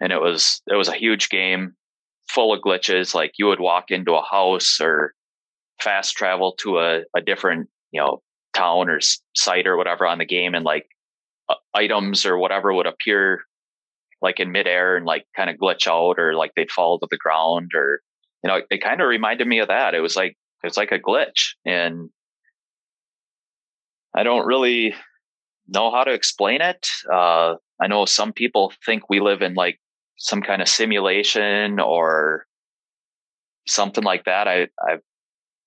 and 0.00 0.12
it 0.12 0.20
was 0.20 0.62
it 0.70 0.76
was 0.76 0.88
a 0.88 0.94
huge 0.94 1.28
game 1.28 1.72
full 2.28 2.54
of 2.54 2.60
glitches. 2.62 3.14
Like, 3.14 3.32
you 3.38 3.46
would 3.46 3.60
walk 3.60 3.90
into 3.90 4.14
a 4.14 4.22
house 4.22 4.78
or 4.80 5.14
fast 5.80 6.16
travel 6.16 6.54
to 6.60 6.78
a, 6.78 7.00
a 7.16 7.20
different 7.24 7.68
you 7.92 8.00
know 8.00 8.22
town 8.54 8.88
or 8.88 9.00
site 9.34 9.66
or 9.66 9.76
whatever 9.76 10.06
on 10.06 10.18
the 10.18 10.24
game, 10.24 10.54
and 10.54 10.64
like 10.64 10.86
uh, 11.48 11.54
items 11.74 12.24
or 12.26 12.38
whatever 12.38 12.72
would 12.72 12.86
appear 12.86 13.42
like 14.22 14.40
in 14.40 14.52
midair 14.52 14.96
and 14.96 15.04
like 15.04 15.26
kind 15.36 15.50
of 15.50 15.56
glitch 15.56 15.86
out 15.86 16.18
or 16.18 16.34
like 16.34 16.52
they'd 16.56 16.70
fall 16.70 16.98
to 16.98 17.06
the 17.10 17.18
ground 17.18 17.72
or 17.74 18.00
you 18.42 18.48
know 18.48 18.60
it 18.70 18.82
kind 18.82 19.00
of 19.00 19.08
reminded 19.08 19.46
me 19.46 19.58
of 19.58 19.68
that. 19.68 19.94
It 19.94 20.00
was 20.00 20.16
like 20.16 20.36
it 20.62 20.66
was 20.66 20.76
like 20.76 20.92
a 20.92 20.98
glitch 20.98 21.52
and 21.66 22.08
i 24.16 24.22
don't 24.22 24.46
really 24.46 24.94
know 25.68 25.90
how 25.90 26.04
to 26.04 26.12
explain 26.12 26.60
it. 26.60 26.86
Uh, 27.12 27.54
i 27.80 27.86
know 27.86 28.04
some 28.04 28.32
people 28.32 28.72
think 28.86 29.10
we 29.10 29.20
live 29.20 29.42
in 29.42 29.54
like 29.54 29.78
some 30.16 30.40
kind 30.40 30.62
of 30.62 30.68
simulation 30.68 31.80
or 31.80 32.46
something 33.66 34.04
like 34.04 34.24
that. 34.24 34.48
I 34.48 34.68
i 34.80 34.96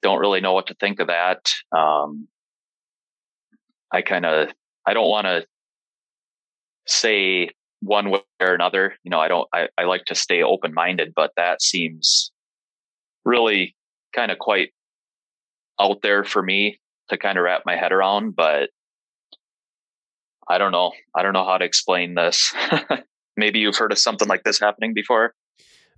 don't 0.01 0.19
really 0.19 0.41
know 0.41 0.53
what 0.53 0.67
to 0.67 0.75
think 0.75 0.99
of 0.99 1.07
that 1.07 1.39
um, 1.75 2.27
i 3.91 4.01
kind 4.01 4.25
of 4.25 4.49
i 4.85 4.93
don't 4.93 5.09
want 5.09 5.25
to 5.25 5.45
say 6.87 7.49
one 7.81 8.09
way 8.09 8.19
or 8.39 8.53
another. 8.53 8.95
You 9.03 9.11
know, 9.11 9.19
I 9.19 9.27
don't, 9.27 9.47
I, 9.53 9.67
I 9.77 9.83
like 9.83 10.05
to 10.05 10.15
stay 10.15 10.41
open 10.43 10.73
minded, 10.73 11.13
but 11.15 11.31
that 11.37 11.61
seems 11.61 12.31
really 13.25 13.75
kind 14.15 14.31
of 14.31 14.39
quite 14.39 14.69
out 15.79 16.01
there 16.01 16.23
for 16.23 16.41
me 16.41 16.79
to 17.09 17.17
kind 17.17 17.37
of 17.37 17.43
wrap 17.43 17.63
my 17.65 17.75
head 17.75 17.91
around. 17.91 18.35
But 18.35 18.69
I 20.49 20.57
don't 20.57 20.71
know. 20.71 20.93
I 21.15 21.23
don't 21.23 21.33
know 21.33 21.45
how 21.45 21.57
to 21.57 21.65
explain 21.65 22.15
this. 22.15 22.53
Maybe 23.37 23.59
you've 23.59 23.77
heard 23.77 23.91
of 23.91 23.99
something 23.99 24.27
like 24.27 24.43
this 24.43 24.59
happening 24.59 24.93
before. 24.93 25.33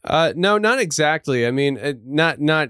Uh, 0.04 0.34
no, 0.36 0.58
not 0.58 0.80
exactly. 0.80 1.46
I 1.46 1.52
mean, 1.52 1.78
uh, 1.78 1.94
not 2.06 2.40
not 2.40 2.70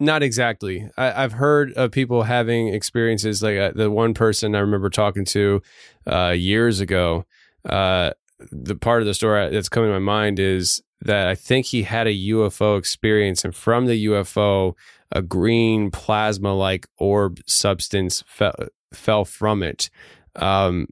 not 0.00 0.22
exactly. 0.22 0.88
I, 0.96 1.22
have 1.22 1.32
heard 1.32 1.72
of 1.74 1.90
people 1.90 2.22
having 2.22 2.68
experiences 2.68 3.42
like 3.42 3.58
uh, 3.58 3.72
the 3.74 3.90
one 3.90 4.14
person 4.14 4.54
I 4.54 4.60
remember 4.60 4.90
talking 4.90 5.24
to 5.26 5.62
uh, 6.06 6.30
years 6.30 6.80
ago. 6.80 7.24
Uh, 7.64 8.12
the 8.50 8.76
part 8.76 9.02
of 9.02 9.06
the 9.06 9.14
story 9.14 9.50
that's 9.50 9.68
coming 9.68 9.90
to 9.90 9.94
my 9.94 9.98
mind 9.98 10.38
is 10.38 10.82
that 11.00 11.28
I 11.28 11.34
think 11.34 11.66
he 11.66 11.82
had 11.82 12.06
a 12.06 12.14
UFO 12.28 12.78
experience, 12.78 13.44
and 13.44 13.54
from 13.54 13.86
the 13.86 14.06
UFO, 14.06 14.74
a 15.12 15.22
green 15.22 15.90
plasma 15.90 16.54
like 16.54 16.86
orb 16.98 17.40
substance 17.46 18.24
fell, 18.26 18.54
fell 18.92 19.24
from 19.24 19.62
it 19.62 19.90
um, 20.34 20.88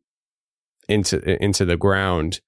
into 0.89 1.43
into 1.43 1.65
the 1.65 1.77
ground. 1.77 2.41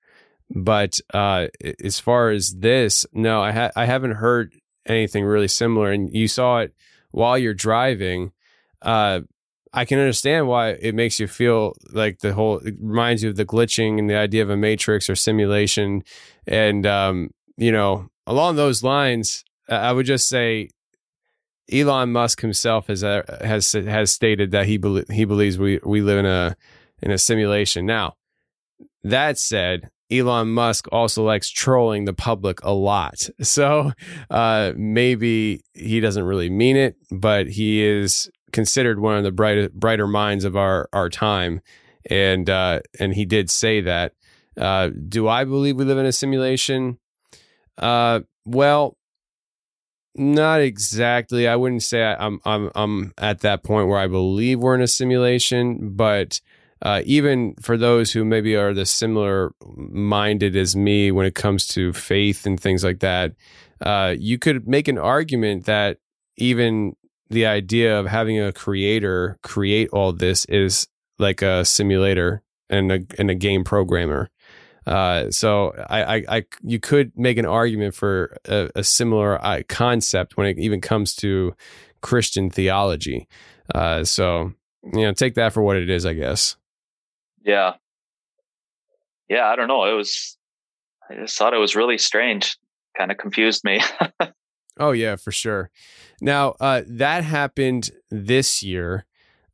But 0.49 1.01
uh, 1.13 1.49
as 1.83 1.99
far 1.99 2.31
as 2.31 2.55
this, 2.59 3.05
no, 3.13 3.43
I 3.43 3.53
ha- 3.53 3.73
I 3.75 3.85
haven't 3.87 4.13
heard 4.13 4.55
anything 4.87 5.25
really 5.25 5.49
similar. 5.49 5.91
And 5.91 6.13
you 6.13 6.29
saw 6.29 6.59
it 6.59 6.75
while 7.11 7.39
you're 7.39 7.55
driving. 7.55 8.33
Uh, 8.83 9.21
I 9.73 9.85
can 9.85 9.99
understand 9.99 10.49
why 10.49 10.71
it 10.71 10.95
makes 10.95 11.21
you 11.21 11.27
feel 11.27 11.75
like 11.93 12.21
the 12.21 12.33
whole 12.33 12.59
it 12.59 12.75
reminds 12.81 13.23
you 13.23 13.31
of 13.31 13.37
the 13.37 13.45
glitching 13.45 13.99
and 13.99 14.09
the 14.09 14.17
idea 14.17 14.43
of 14.43 14.51
a 14.51 14.57
matrix 14.57 15.11
or 15.11 15.17
simulation. 15.17 16.03
And 16.47 16.87
um, 16.87 17.31
you 17.57 17.73
know, 17.73 18.09
along 18.27 18.57
those 18.57 18.83
lines, 18.83 19.45
I 19.69 19.93
would 19.93 20.07
just 20.07 20.29
say 20.29 20.71
Elon 21.71 22.13
Musk 22.13 22.41
himself 22.41 22.87
has 22.87 23.03
uh, 23.03 23.23
has 23.43 23.73
has 23.73 24.13
stated 24.13 24.53
that 24.53 24.67
he 24.67 24.79
be- 24.79 25.05
he 25.11 25.25
believes 25.25 25.59
we 25.59 25.81
we 25.85 26.01
live 26.01 26.19
in 26.19 26.27
a 26.27 26.57
in 27.03 27.11
a 27.11 27.19
simulation. 27.19 27.85
Now, 27.87 28.15
that 29.03 29.39
said, 29.39 29.91
Elon 30.11 30.49
Musk 30.49 30.87
also 30.93 31.25
likes 31.25 31.49
trolling 31.49 32.05
the 32.05 32.13
public 32.15 32.63
a 32.63 32.73
lot. 32.73 33.29
So 33.43 33.93
uh, 34.29 34.73
maybe 34.77 35.63
he 35.73 36.01
doesn't 36.01 36.25
really 36.25 36.51
mean 36.51 36.77
it, 36.77 36.97
but 37.11 37.47
he 37.47 37.83
is 37.83 38.29
considered 38.53 38.99
one 38.99 39.17
of 39.17 39.25
the 39.25 39.33
brighter 39.33 39.69
brighter 39.71 40.07
minds 40.07 40.45
of 40.45 40.57
our 40.57 40.89
our 40.93 41.09
time, 41.09 41.61
and 42.11 42.51
uh, 42.51 42.81
and 42.99 43.15
he 43.15 43.25
did 43.25 43.51
say 43.51 43.81
that. 43.83 44.13
Uh, 44.57 44.91
do 45.09 45.29
I 45.29 45.45
believe 45.45 45.77
we 45.77 45.85
live 45.85 45.99
in 45.99 46.07
a 46.07 46.13
simulation? 46.13 46.99
Uh, 47.79 48.21
well, 48.45 48.97
not 50.15 50.61
exactly. 50.61 51.47
I 51.47 51.57
wouldn't 51.57 51.83
say 51.83 52.03
I, 52.03 52.27
am 52.27 52.41
I'm 52.45 52.71
I'm 52.75 53.13
at 53.19 53.41
that 53.41 53.63
point 53.63 53.89
where 53.89 53.99
I 53.99 54.07
believe 54.07 54.59
we're 54.59 54.75
in 54.75 54.81
a 54.81 54.89
simulation, 54.89 55.95
but 55.95 56.41
uh, 56.83 57.03
even 57.05 57.55
for 57.61 57.77
those 57.77 58.13
who 58.13 58.25
maybe 58.25 58.55
are 58.55 58.75
the 58.75 58.87
similar 58.87 59.53
minded 59.67 60.57
as 60.57 60.77
me 60.77 61.11
when 61.11 61.27
it 61.27 61.35
comes 61.35 61.67
to 61.69 61.93
faith 61.93 62.47
and 62.47 62.61
things 62.61 62.85
like 62.85 63.01
that, 63.01 63.33
uh, 63.81 64.15
you 64.19 64.39
could 64.39 64.69
make 64.69 64.89
an 64.89 64.99
argument 64.99 65.65
that 65.65 65.99
even 66.37 66.95
the 67.31 67.47
idea 67.47 67.99
of 67.99 68.07
having 68.07 68.41
a 68.41 68.53
creator 68.53 69.39
create 69.43 69.89
all 69.91 70.13
this 70.13 70.45
is 70.47 70.87
like 71.19 71.43
a 71.43 71.65
simulator 71.65 72.43
and 72.69 72.93
a 72.93 73.01
and 73.19 73.31
a 73.31 73.35
game 73.35 73.65
programmer. 73.65 74.31
Uh, 74.87 75.31
so 75.31 75.75
I, 75.91 76.17
I, 76.17 76.25
I, 76.29 76.45
you 76.63 76.79
could 76.79 77.11
make 77.17 77.39
an 77.39 77.47
argument 77.47 77.95
for 77.95 78.37
a, 78.45 78.71
a 78.77 78.85
similar 78.85 79.45
uh, 79.45 79.63
concept 79.69 80.37
when 80.37 80.47
it 80.47 80.59
even 80.59 80.81
comes 80.81 81.17
to 81.17 81.57
Christian 82.03 82.51
theology. 82.51 83.27
Uh, 83.75 84.05
so 84.05 84.53
you 84.95 85.03
know, 85.03 85.13
take 85.13 85.35
that 85.35 85.53
for 85.53 85.63
what 85.63 85.77
it 85.77 85.91
is, 85.91 86.07
I 86.07 86.15
guess. 86.15 86.57
Yeah, 87.47 87.75
yeah. 89.29 89.47
I 89.47 89.57
don't 89.57 89.69
know. 89.69 89.85
It 89.85 89.95
was. 89.95 90.37
I 91.09 91.15
just 91.15 91.39
thought 91.39 91.55
it 91.55 91.59
was 91.59 91.77
really 91.77 91.97
strange. 91.97 92.59
Kind 92.99 93.11
of 93.13 93.17
confused 93.17 93.63
me. 93.65 93.81
oh 94.79 94.91
yeah, 94.91 95.17
for 95.17 95.33
sure. 95.33 95.71
Now, 96.21 96.57
uh, 96.61 96.83
that 96.87 97.25
happened 97.25 97.91
this 98.11 98.63
year. 98.63 99.07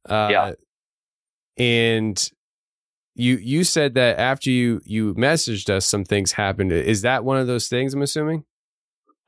Uh, 0.09 0.29
yeah. 0.31 0.53
And 1.59 2.31
you 3.15 3.37
you 3.37 3.65
said 3.65 3.95
that 3.95 4.19
after 4.19 4.51
you 4.51 4.81
you 4.85 5.15
messaged 5.15 5.69
us, 5.69 5.85
some 5.85 6.05
things 6.05 6.33
happened. 6.33 6.73
Is 6.73 7.03
that 7.03 7.25
one 7.25 7.37
of 7.37 7.47
those 7.47 7.69
things? 7.69 7.93
I'm 7.95 8.03
assuming. 8.03 8.45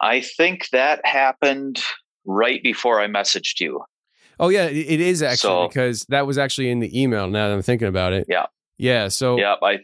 I 0.01 0.21
think 0.21 0.69
that 0.71 1.05
happened 1.05 1.83
right 2.25 2.63
before 2.63 3.01
I 3.01 3.07
messaged 3.07 3.61
you. 3.61 3.85
Oh 4.41 4.49
yeah, 4.49 4.65
it 4.65 5.01
is 5.01 5.23
actually 5.23 5.49
so, 5.49 5.69
because 5.69 6.05
that 6.09 6.27
was 6.27 6.39
actually 6.39 6.71
in 6.71 6.81
the 6.81 7.01
email. 7.01 7.29
Now 7.29 7.49
that 7.49 7.55
I'm 7.55 7.63
thinking 7.63 7.89
about 7.89 8.13
it. 8.13 8.27
Yeah. 8.29 8.47
Yeah. 8.79 9.09
So. 9.09 9.39
Yeah, 9.39 9.55
I 9.63 9.81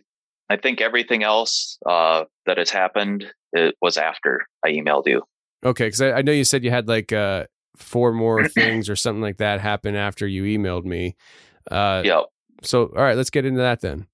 I 0.49 0.57
think 0.57 0.81
everything 0.81 1.23
else 1.23 1.79
uh, 1.87 2.25
that 2.47 2.59
has 2.59 2.71
happened 2.71 3.27
it 3.53 3.77
was 3.81 3.97
after 3.97 4.47
I 4.65 4.71
emailed 4.71 5.07
you. 5.07 5.23
Okay, 5.65 5.87
because 5.87 6.01
I, 6.01 6.13
I, 6.13 6.23
know 6.23 6.33
you 6.33 6.45
said 6.45 6.65
you 6.65 6.71
had 6.71 6.89
like 6.89 7.13
uh, 7.13 7.45
four 7.77 8.13
more 8.13 8.49
things 8.49 8.89
or 8.89 8.97
something 8.97 9.23
like 9.23 9.39
that 9.39 9.61
happen 9.61 9.95
after 9.95 10.27
you 10.27 10.45
emailed 10.45 10.85
me. 10.85 11.17
Uh, 11.71 12.03
yep. 12.05 12.25
So, 12.63 12.87
all 12.87 13.03
right, 13.03 13.17
let's 13.17 13.31
get 13.31 13.45
into 13.45 13.61
that 13.61 13.81
then. 13.81 14.07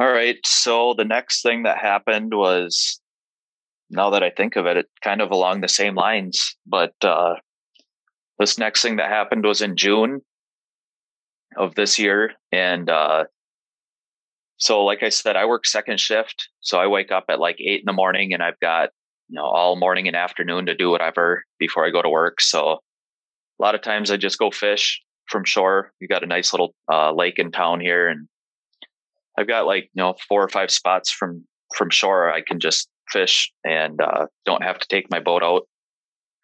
All 0.00 0.10
right. 0.10 0.38
So 0.46 0.94
the 0.96 1.04
next 1.04 1.42
thing 1.42 1.64
that 1.64 1.78
happened 1.78 2.34
was, 2.34 3.00
now 3.90 4.10
that 4.10 4.22
I 4.22 4.30
think 4.30 4.56
of 4.56 4.66
it, 4.66 4.76
it 4.76 4.86
kind 5.02 5.20
of 5.20 5.30
along 5.30 5.60
the 5.60 5.68
same 5.68 5.94
lines. 5.94 6.56
But 6.66 6.94
uh, 7.02 7.34
this 8.38 8.58
next 8.58 8.82
thing 8.82 8.96
that 8.96 9.08
happened 9.08 9.44
was 9.44 9.62
in 9.62 9.76
June 9.76 10.20
of 11.56 11.74
this 11.74 11.98
year, 11.98 12.32
and 12.50 12.88
uh, 12.88 13.24
so 14.56 14.84
like 14.84 15.02
I 15.02 15.08
said, 15.08 15.36
I 15.36 15.46
work 15.46 15.66
second 15.66 16.00
shift, 16.00 16.48
so 16.60 16.78
I 16.78 16.86
wake 16.86 17.12
up 17.12 17.24
at 17.28 17.40
like 17.40 17.56
eight 17.60 17.80
in 17.80 17.86
the 17.86 17.92
morning, 17.92 18.32
and 18.32 18.42
I've 18.42 18.58
got 18.60 18.90
you 19.32 19.36
know, 19.36 19.44
all 19.44 19.76
morning 19.76 20.08
and 20.08 20.16
afternoon 20.16 20.66
to 20.66 20.74
do 20.74 20.90
whatever 20.90 21.44
before 21.58 21.86
I 21.86 21.90
go 21.90 22.02
to 22.02 22.08
work. 22.10 22.40
So 22.40 22.72
a 22.72 23.62
lot 23.62 23.74
of 23.74 23.80
times 23.80 24.10
I 24.10 24.18
just 24.18 24.38
go 24.38 24.50
fish 24.50 25.00
from 25.26 25.44
shore. 25.44 25.90
We 26.00 26.06
got 26.06 26.22
a 26.22 26.26
nice 26.26 26.52
little 26.52 26.74
uh, 26.92 27.12
lake 27.12 27.38
in 27.38 27.50
town 27.50 27.80
here, 27.80 28.08
and 28.08 28.28
I've 29.38 29.48
got 29.48 29.66
like 29.66 29.84
you 29.94 30.02
know 30.02 30.14
four 30.28 30.42
or 30.42 30.48
five 30.48 30.70
spots 30.70 31.10
from 31.10 31.46
from 31.74 31.88
shore 31.88 32.30
I 32.30 32.42
can 32.46 32.60
just 32.60 32.88
fish 33.10 33.50
and 33.64 34.00
uh, 34.00 34.26
don't 34.44 34.62
have 34.62 34.78
to 34.78 34.88
take 34.88 35.10
my 35.10 35.20
boat 35.20 35.42
out 35.42 35.62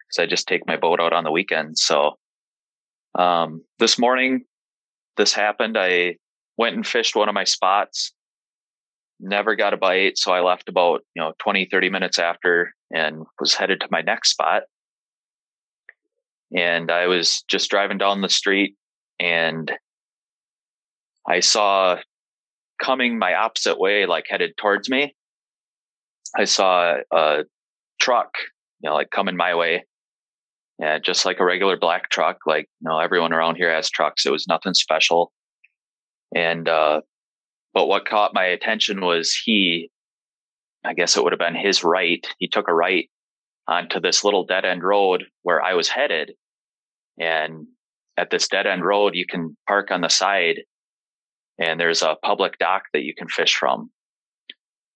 because 0.09 0.23
I 0.23 0.25
just 0.25 0.47
take 0.47 0.67
my 0.67 0.77
boat 0.77 0.99
out 0.99 1.13
on 1.13 1.23
the 1.23 1.31
weekend. 1.31 1.77
So 1.77 2.17
um, 3.17 3.63
this 3.79 3.99
morning, 3.99 4.45
this 5.17 5.33
happened. 5.33 5.77
I 5.77 6.15
went 6.57 6.75
and 6.75 6.85
fished 6.85 7.15
one 7.15 7.29
of 7.29 7.35
my 7.35 7.43
spots 7.43 8.13
never 9.19 9.55
got 9.55 9.73
a 9.73 9.77
bite. 9.77 10.17
So 10.17 10.31
I 10.31 10.41
left 10.41 10.69
about, 10.69 11.01
you 11.15 11.21
know, 11.21 11.33
20, 11.39 11.67
30 11.71 11.89
minutes 11.89 12.19
after 12.19 12.73
and 12.91 13.23
was 13.39 13.53
headed 13.53 13.81
to 13.81 13.87
my 13.91 14.01
next 14.01 14.31
spot. 14.31 14.63
And 16.55 16.89
I 16.89 17.07
was 17.07 17.43
just 17.49 17.69
driving 17.69 17.97
down 17.97 18.21
the 18.21 18.29
street 18.29 18.75
and 19.19 19.71
I 21.27 21.41
saw 21.41 21.97
coming 22.81 23.19
my 23.19 23.35
opposite 23.35 23.79
way, 23.79 24.05
like 24.05 24.25
headed 24.29 24.57
towards 24.57 24.89
me. 24.89 25.15
I 26.35 26.45
saw 26.45 26.95
a 27.11 27.43
truck, 27.99 28.33
you 28.81 28.89
know, 28.89 28.95
like 28.95 29.11
coming 29.11 29.35
my 29.35 29.53
way. 29.53 29.85
Yeah, 30.79 30.97
just 30.97 31.25
like 31.25 31.41
a 31.41 31.45
regular 31.45 31.77
black 31.77 32.09
truck. 32.09 32.37
Like, 32.45 32.67
you 32.79 32.89
know, 32.89 32.99
everyone 32.99 33.33
around 33.33 33.55
here 33.57 33.73
has 33.73 33.89
trucks. 33.89 34.25
It 34.25 34.31
was 34.31 34.47
nothing 34.47 34.73
special. 34.73 35.33
And, 36.33 36.69
uh, 36.69 37.01
but 37.73 37.87
what 37.87 38.07
caught 38.07 38.33
my 38.33 38.45
attention 38.45 39.01
was 39.01 39.37
he, 39.43 39.91
I 40.85 40.93
guess 40.93 41.17
it 41.17 41.23
would 41.23 41.33
have 41.33 41.39
been 41.39 41.55
his 41.55 41.83
right. 41.83 42.25
He 42.37 42.47
took 42.47 42.69
a 42.69 42.73
right 42.73 43.09
onto 43.67 43.99
this 43.99 44.23
little 44.23 44.45
dead 44.45 44.63
end 44.63 44.81
road 44.81 45.25
where 45.43 45.61
I 45.61 45.73
was 45.73 45.89
headed. 45.89 46.31
And 47.19 47.67
at 48.15 48.29
this 48.29 48.47
dead 48.47 48.65
end 48.65 48.85
road, 48.85 49.15
you 49.15 49.25
can 49.29 49.57
park 49.67 49.91
on 49.91 50.01
the 50.01 50.09
side 50.09 50.61
and 51.59 51.77
there's 51.77 52.01
a 52.01 52.15
public 52.23 52.57
dock 52.57 52.83
that 52.93 53.03
you 53.03 53.13
can 53.13 53.27
fish 53.27 53.53
from. 53.53 53.91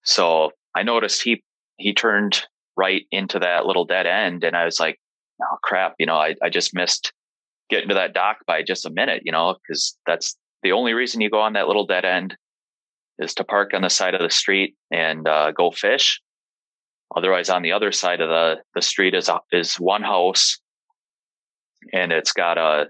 So 0.03 0.51
I 0.73 0.83
noticed 0.83 1.21
he, 1.21 1.43
he 1.77 1.93
turned 1.93 2.41
right 2.77 3.03
into 3.11 3.39
that 3.39 3.65
little 3.65 3.85
dead 3.85 4.07
end 4.07 4.45
and 4.45 4.55
I 4.55 4.63
was 4.63 4.79
like, 4.79 4.97
oh 5.41 5.57
crap, 5.63 5.95
you 5.99 6.05
know, 6.05 6.15
I, 6.15 6.35
I 6.41 6.49
just 6.49 6.73
missed 6.73 7.11
getting 7.69 7.89
to 7.89 7.95
that 7.95 8.13
dock 8.13 8.37
by 8.45 8.61
just 8.61 8.85
a 8.85 8.89
minute, 8.89 9.23
you 9.25 9.31
know, 9.31 9.55
because 9.55 9.97
that's 10.05 10.37
the 10.61 10.71
only 10.71 10.93
reason 10.93 11.21
you 11.21 11.29
go 11.29 11.39
on 11.39 11.53
that 11.53 11.67
little 11.67 11.85
dead 11.85 12.05
end 12.05 12.35
is 13.19 13.33
to 13.35 13.43
park 13.43 13.73
on 13.73 13.81
the 13.81 13.89
side 13.89 14.13
of 14.13 14.21
the 14.21 14.29
street 14.29 14.75
and 14.91 15.27
uh, 15.27 15.51
go 15.51 15.71
fish. 15.71 16.21
Otherwise, 17.15 17.49
on 17.49 17.61
the 17.61 17.71
other 17.71 17.91
side 17.91 18.21
of 18.21 18.29
the, 18.29 18.57
the 18.73 18.81
street 18.81 19.13
is, 19.13 19.29
is 19.51 19.75
one 19.75 20.01
house 20.01 20.59
and 21.91 22.11
it's 22.11 22.31
got 22.31 22.57
a, 22.57 22.87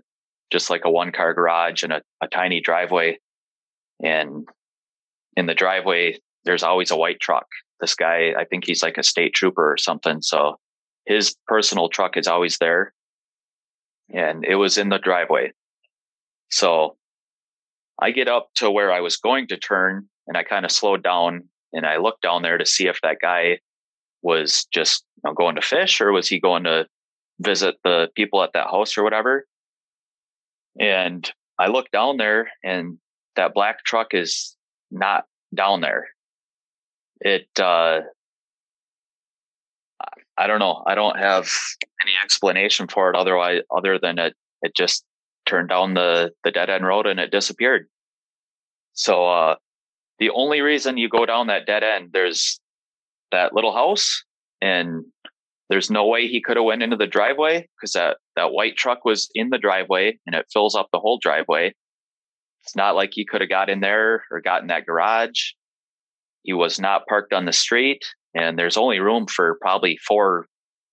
just 0.51 0.69
like 0.69 0.85
a 0.85 0.91
one 0.91 1.11
car 1.11 1.33
garage 1.33 1.83
and 1.83 1.93
a, 1.93 2.01
a 2.21 2.27
tiny 2.27 2.61
driveway. 2.61 3.17
And 4.03 4.47
in 5.35 5.45
the 5.45 5.55
driveway, 5.55 6.19
there's 6.45 6.63
always 6.63 6.91
a 6.91 6.95
white 6.95 7.19
truck. 7.19 7.47
This 7.81 7.95
guy, 7.95 8.33
I 8.37 8.45
think 8.45 8.65
he's 8.65 8.83
like 8.83 8.97
a 8.97 9.03
state 9.03 9.33
trooper 9.33 9.71
or 9.71 9.77
something. 9.77 10.21
So 10.21 10.57
his 11.05 11.35
personal 11.47 11.89
truck 11.89 12.17
is 12.17 12.27
always 12.27 12.57
there 12.57 12.93
and 14.13 14.45
it 14.45 14.55
was 14.55 14.77
in 14.77 14.89
the 14.89 14.99
driveway. 14.99 15.51
So 16.51 16.97
I 18.01 18.11
get 18.11 18.27
up 18.27 18.49
to 18.55 18.69
where 18.69 18.91
I 18.91 19.01
was 19.01 19.17
going 19.17 19.47
to 19.47 19.57
turn 19.57 20.07
and 20.27 20.37
I 20.37 20.43
kind 20.43 20.65
of 20.65 20.71
slowed 20.71 21.03
down 21.03 21.49
and 21.73 21.85
I 21.85 21.97
looked 21.97 22.21
down 22.21 22.41
there 22.41 22.57
to 22.57 22.65
see 22.65 22.87
if 22.87 22.99
that 23.01 23.17
guy 23.21 23.59
was 24.21 24.65
just 24.73 25.03
you 25.17 25.29
know, 25.29 25.33
going 25.33 25.55
to 25.55 25.61
fish 25.61 25.99
or 25.99 26.11
was 26.11 26.27
he 26.27 26.39
going 26.39 26.63
to 26.63 26.87
visit 27.39 27.75
the 27.83 28.09
people 28.15 28.43
at 28.43 28.53
that 28.53 28.67
house 28.67 28.97
or 28.97 29.03
whatever. 29.03 29.45
And 30.79 31.29
I 31.59 31.67
looked 31.67 31.91
down 31.91 32.17
there 32.17 32.49
and 32.63 32.97
that 33.35 33.53
black 33.53 33.83
truck 33.83 34.13
is 34.13 34.55
not 34.91 35.25
down 35.55 35.81
there. 35.81 36.07
It, 37.19 37.47
uh, 37.59 38.01
I 40.37 40.47
don't 40.47 40.59
know. 40.59 40.83
I 40.85 40.95
don't 40.95 41.17
have 41.17 41.49
any 42.03 42.13
explanation 42.23 42.87
for 42.87 43.09
it 43.09 43.15
otherwise, 43.15 43.61
other 43.75 43.99
than 43.99 44.17
it, 44.17 44.33
it 44.61 44.75
just 44.75 45.03
turned 45.45 45.69
down 45.69 45.93
the, 45.93 46.31
the 46.43 46.51
dead 46.51 46.69
end 46.69 46.85
road 46.85 47.05
and 47.05 47.19
it 47.19 47.31
disappeared. 47.31 47.87
So, 48.93 49.27
uh, 49.27 49.55
the 50.19 50.29
only 50.29 50.61
reason 50.61 50.97
you 50.97 51.09
go 51.09 51.25
down 51.25 51.47
that 51.47 51.65
dead 51.65 51.83
end, 51.83 52.09
there's 52.13 52.59
that 53.31 53.53
little 53.53 53.73
house 53.73 54.23
and 54.61 55.03
there's 55.69 55.89
no 55.89 56.07
way 56.07 56.27
he 56.27 56.41
could 56.41 56.55
have 56.55 56.65
went 56.65 56.83
into 56.83 56.95
the 56.95 57.07
driveway 57.07 57.67
because 57.75 57.93
that, 57.93 58.17
that 58.35 58.51
white 58.51 58.77
truck 58.77 59.05
was 59.05 59.29
in 59.33 59.49
the 59.49 59.57
driveway 59.57 60.17
and 60.25 60.35
it 60.35 60.45
fills 60.51 60.75
up 60.75 60.87
the 60.91 60.99
whole 60.99 61.17
driveway. 61.19 61.73
It's 62.63 62.75
not 62.75 62.95
like 62.95 63.09
he 63.13 63.25
could 63.25 63.41
have 63.41 63.49
got 63.49 63.69
in 63.69 63.81
there 63.81 64.23
or 64.31 64.39
got 64.39 64.61
in 64.61 64.67
that 64.67 64.85
garage. 64.85 65.51
He 66.43 66.53
was 66.53 66.79
not 66.79 67.07
parked 67.07 67.33
on 67.33 67.45
the 67.45 67.53
street 67.53 68.03
and 68.33 68.57
there's 68.57 68.77
only 68.77 68.99
room 68.99 69.27
for 69.27 69.57
probably 69.61 69.97
four 70.07 70.47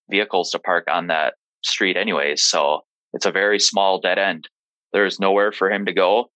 vehicles 0.09 0.51
to 0.51 0.59
park 0.59 0.85
on 0.91 1.07
that 1.07 1.33
street 1.63 1.97
anyways. 1.97 2.43
So 2.43 2.81
it's 3.13 3.25
a 3.25 3.31
very 3.31 3.59
small 3.59 3.99
dead 3.99 4.19
end. 4.19 4.47
There's 4.93 5.19
nowhere 5.19 5.51
for 5.51 5.71
him 5.71 5.85
to 5.85 5.93
go. 5.93 6.29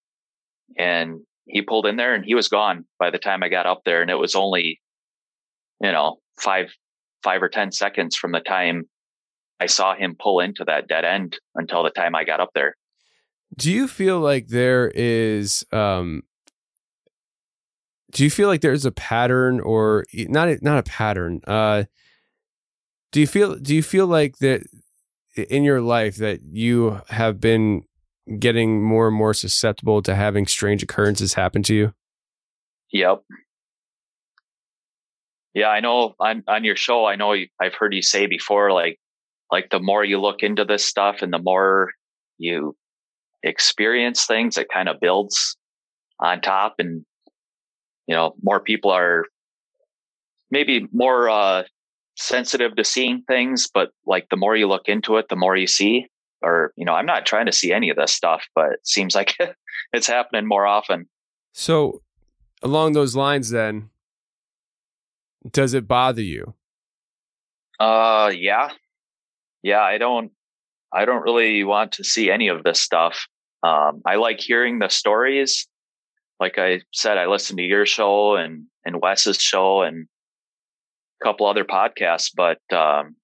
And 0.78 1.22
he 1.46 1.62
pulled 1.62 1.86
in 1.86 1.98
there 1.98 2.16
and 2.16 2.26
he 2.26 2.36
was 2.36 2.48
gone 2.48 2.86
by 3.00 3.12
the 3.12 3.20
time 3.20 3.44
I 3.44 3.50
got 3.50 3.66
up 3.66 3.82
there. 3.86 4.02
And 4.02 4.10
it 4.10 4.16
was 4.16 4.36
only, 4.36 4.82
you 5.82 5.92
know, 5.92 6.18
five, 6.40 6.74
five 7.24 7.44
or 7.44 7.50
10 7.50 7.72
seconds 7.72 8.16
from 8.16 8.32
the 8.32 8.40
time 8.40 8.86
I 9.60 9.68
saw 9.68 9.96
him 9.96 10.16
pull 10.20 10.40
into 10.40 10.64
that 10.66 10.88
dead 10.88 11.06
end 11.06 11.38
until 11.54 11.84
the 11.84 11.92
time 11.92 12.16
I 12.16 12.24
got 12.24 12.40
up 12.40 12.50
there. 12.56 12.76
Do 13.58 13.72
you 13.72 13.88
feel 13.88 14.20
like 14.20 14.48
there 14.48 14.92
is, 14.94 15.66
um, 15.72 16.24
do 18.16 18.24
you 18.24 18.30
feel 18.30 18.48
like 18.48 18.62
there's 18.62 18.86
a 18.86 18.92
pattern 18.92 19.60
or 19.60 20.06
not, 20.14 20.62
not 20.62 20.78
a 20.78 20.84
pattern, 20.84 21.42
uh, 21.46 21.84
do 23.12 23.20
you 23.20 23.28
feel, 23.28 23.58
do 23.58 23.76
you 23.76 23.84
feel 23.84 24.08
like 24.08 24.38
that 24.38 24.66
in 25.36 25.66
your 25.66 25.82
life 25.82 26.16
that 26.16 26.40
you 26.42 27.02
have 27.10 27.42
been 27.42 27.84
getting 28.40 28.82
more 28.82 29.10
and 29.10 29.18
more 29.18 29.34
susceptible 29.34 30.02
to 30.02 30.16
having 30.16 30.48
strange 30.48 30.82
occurrences 30.82 31.34
happen 31.34 31.62
to 31.64 31.76
you? 31.76 31.94
Yep. 32.94 33.24
Yeah, 35.54 35.68
I 35.68 35.82
know 35.82 36.16
on 36.18 36.44
on 36.48 36.64
your 36.64 36.78
show, 36.78 37.06
I 37.06 37.18
know 37.18 37.34
I've 37.62 37.76
heard 37.76 37.94
you 37.94 38.02
say 38.02 38.28
before 38.28 38.72
like 38.72 38.98
like 39.52 39.70
the 39.72 39.80
more 39.80 40.06
you 40.06 40.22
look 40.22 40.42
into 40.42 40.64
this 40.64 40.86
stuff 40.86 41.22
and 41.22 41.34
the 41.34 41.40
more 41.40 41.92
you 42.38 42.78
experience 43.44 44.26
things, 44.26 44.58
it 44.58 44.68
kind 44.74 44.88
of 44.88 45.02
builds 45.02 45.58
on 46.20 46.40
top 46.40 46.76
and 46.80 47.06
you 48.08 48.16
know, 48.16 48.36
more 48.42 48.60
people 48.60 48.92
are 48.92 49.26
maybe 50.52 50.88
more 50.92 51.30
uh 51.30 51.64
sensitive 52.18 52.76
to 52.78 52.84
seeing 52.84 53.24
things, 53.24 53.70
but 53.74 53.92
like 54.06 54.30
the 54.30 54.38
more 54.38 54.56
you 54.56 54.68
look 54.68 54.88
into 54.88 55.18
it, 55.18 55.28
the 55.30 55.36
more 55.36 55.56
you 55.56 55.68
see 55.68 56.08
or 56.46 56.74
you 56.76 56.86
know 56.86 56.94
i'm 56.94 57.06
not 57.06 57.26
trying 57.26 57.46
to 57.46 57.52
see 57.52 57.74
any 57.74 57.90
of 57.90 57.98
this 57.98 58.14
stuff 58.14 58.48
but 58.54 58.74
it 58.74 58.88
seems 58.88 59.16
like 59.16 59.36
it's 59.94 60.08
happening 60.08 60.48
more 60.48 60.66
often. 60.66 61.08
So 61.54 62.02
along 62.62 62.94
those 62.94 63.16
lines 63.16 63.50
then 63.50 63.90
does 65.52 65.74
it 65.74 65.88
bother 65.88 66.22
you? 66.22 66.54
Uh 67.80 68.32
yeah. 68.36 68.70
Yeah 69.64 69.82
i 69.82 69.98
don't 69.98 70.32
i 70.94 71.06
don't 71.06 71.24
really 71.24 71.64
want 71.64 71.94
to 71.94 72.04
see 72.04 72.32
any 72.32 72.48
of 72.48 72.64
this 72.64 72.80
stuff. 72.80 73.28
Um 73.64 74.02
i 74.06 74.16
like 74.16 74.40
hearing 74.40 74.80
the 74.80 74.90
stories 74.90 75.68
like 76.40 76.58
i 76.58 76.82
said 76.94 77.18
i 77.18 77.26
listen 77.26 77.58
to 77.58 77.64
your 77.64 77.86
show 77.86 78.36
and 78.36 78.66
and 78.86 79.02
wes's 79.02 79.42
show 79.42 79.82
and 79.82 80.08
a 81.22 81.26
couple 81.26 81.46
other 81.46 81.66
podcasts 81.66 82.32
but 82.36 82.60
um 82.76 83.16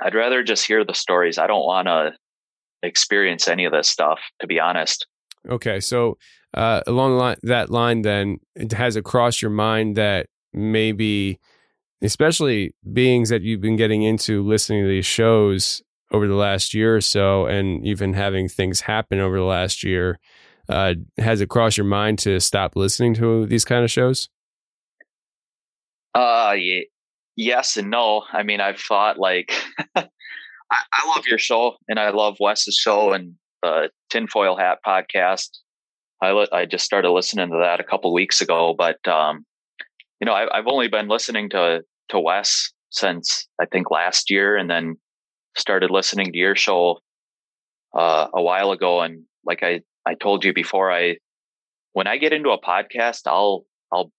I'd 0.00 0.14
rather 0.14 0.42
just 0.42 0.66
hear 0.66 0.84
the 0.84 0.94
stories. 0.94 1.38
I 1.38 1.46
don't 1.46 1.64
want 1.64 1.88
to 1.88 2.12
experience 2.82 3.48
any 3.48 3.64
of 3.64 3.72
this 3.72 3.88
stuff, 3.88 4.20
to 4.40 4.46
be 4.46 4.60
honest. 4.60 5.06
Okay, 5.48 5.80
so 5.80 6.18
uh, 6.54 6.82
along 6.86 7.36
that 7.42 7.70
line, 7.70 8.02
then 8.02 8.38
it 8.54 8.72
has 8.72 8.96
it 8.96 9.04
crossed 9.04 9.40
your 9.40 9.50
mind 9.50 9.96
that 9.96 10.26
maybe, 10.52 11.38
especially 12.02 12.74
beings 12.92 13.28
that 13.30 13.42
you've 13.42 13.60
been 13.60 13.76
getting 13.76 14.02
into 14.02 14.42
listening 14.42 14.84
to 14.84 14.88
these 14.88 15.06
shows 15.06 15.82
over 16.12 16.26
the 16.26 16.34
last 16.34 16.74
year 16.74 16.96
or 16.96 17.00
so, 17.00 17.46
and 17.46 17.84
even 17.86 18.12
having 18.12 18.48
things 18.48 18.82
happen 18.82 19.18
over 19.18 19.38
the 19.38 19.44
last 19.44 19.82
year, 19.82 20.18
uh, 20.68 20.94
has 21.18 21.40
it 21.40 21.48
crossed 21.48 21.76
your 21.76 21.86
mind 21.86 22.18
to 22.20 22.40
stop 22.40 22.76
listening 22.76 23.14
to 23.14 23.46
these 23.46 23.64
kind 23.64 23.84
of 23.84 23.90
shows? 23.90 24.28
Uh, 26.14 26.54
yeah, 26.58 26.80
yes 27.36 27.76
and 27.76 27.90
no. 27.90 28.22
I 28.32 28.42
mean, 28.42 28.60
I've 28.60 28.80
thought 28.80 29.18
like 29.18 29.52
I, 29.96 30.06
I, 30.70 31.08
love 31.14 31.26
your 31.26 31.38
show 31.38 31.76
and 31.88 31.98
I 31.98 32.10
love 32.10 32.36
Wes's 32.40 32.74
show 32.74 33.12
and 33.12 33.34
the 33.62 33.90
Tinfoil 34.10 34.56
Hat 34.56 34.78
podcast. 34.86 35.50
I 36.22 36.46
I 36.52 36.64
just 36.64 36.84
started 36.84 37.10
listening 37.10 37.50
to 37.50 37.58
that 37.58 37.80
a 37.80 37.84
couple 37.84 38.12
weeks 38.12 38.40
ago, 38.40 38.74
but 38.76 39.06
um, 39.06 39.44
you 40.20 40.24
know, 40.24 40.32
I, 40.32 40.56
I've 40.56 40.66
only 40.66 40.88
been 40.88 41.08
listening 41.08 41.50
to 41.50 41.82
to 42.08 42.20
Wes 42.20 42.72
since 42.90 43.46
I 43.60 43.66
think 43.66 43.90
last 43.90 44.30
year, 44.30 44.56
and 44.56 44.70
then 44.70 44.96
started 45.56 45.90
listening 45.90 46.32
to 46.32 46.38
your 46.38 46.56
show 46.56 47.00
uh, 47.96 48.28
a 48.32 48.42
while 48.42 48.70
ago. 48.72 49.02
And 49.02 49.24
like 49.44 49.62
I 49.62 49.80
I 50.06 50.14
told 50.14 50.44
you 50.44 50.52
before, 50.52 50.92
I 50.92 51.16
when 51.92 52.06
I 52.06 52.16
get 52.16 52.32
into 52.32 52.50
a 52.50 52.60
podcast, 52.60 53.22
I'll 53.26 53.64
I'll 53.92 54.12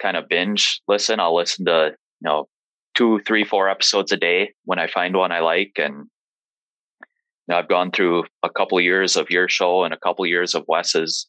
kind 0.00 0.16
of 0.16 0.28
binge 0.28 0.80
listen. 0.88 1.20
I'll 1.20 1.36
listen 1.36 1.66
to 1.66 1.92
you 2.20 2.28
know 2.28 2.48
two, 2.94 3.20
three, 3.26 3.44
four 3.44 3.68
episodes 3.68 4.12
a 4.12 4.16
day 4.16 4.54
when 4.64 4.78
I 4.78 4.86
find 4.86 5.16
one 5.16 5.32
I 5.32 5.40
like. 5.40 5.72
And 5.76 5.94
you 5.94 7.48
know, 7.48 7.56
I've 7.56 7.68
gone 7.68 7.90
through 7.90 8.24
a 8.42 8.50
couple 8.50 8.80
years 8.80 9.16
of 9.16 9.30
your 9.30 9.48
show 9.48 9.84
and 9.84 9.92
a 9.92 9.98
couple 9.98 10.24
years 10.26 10.54
of 10.54 10.64
Wes's. 10.66 11.28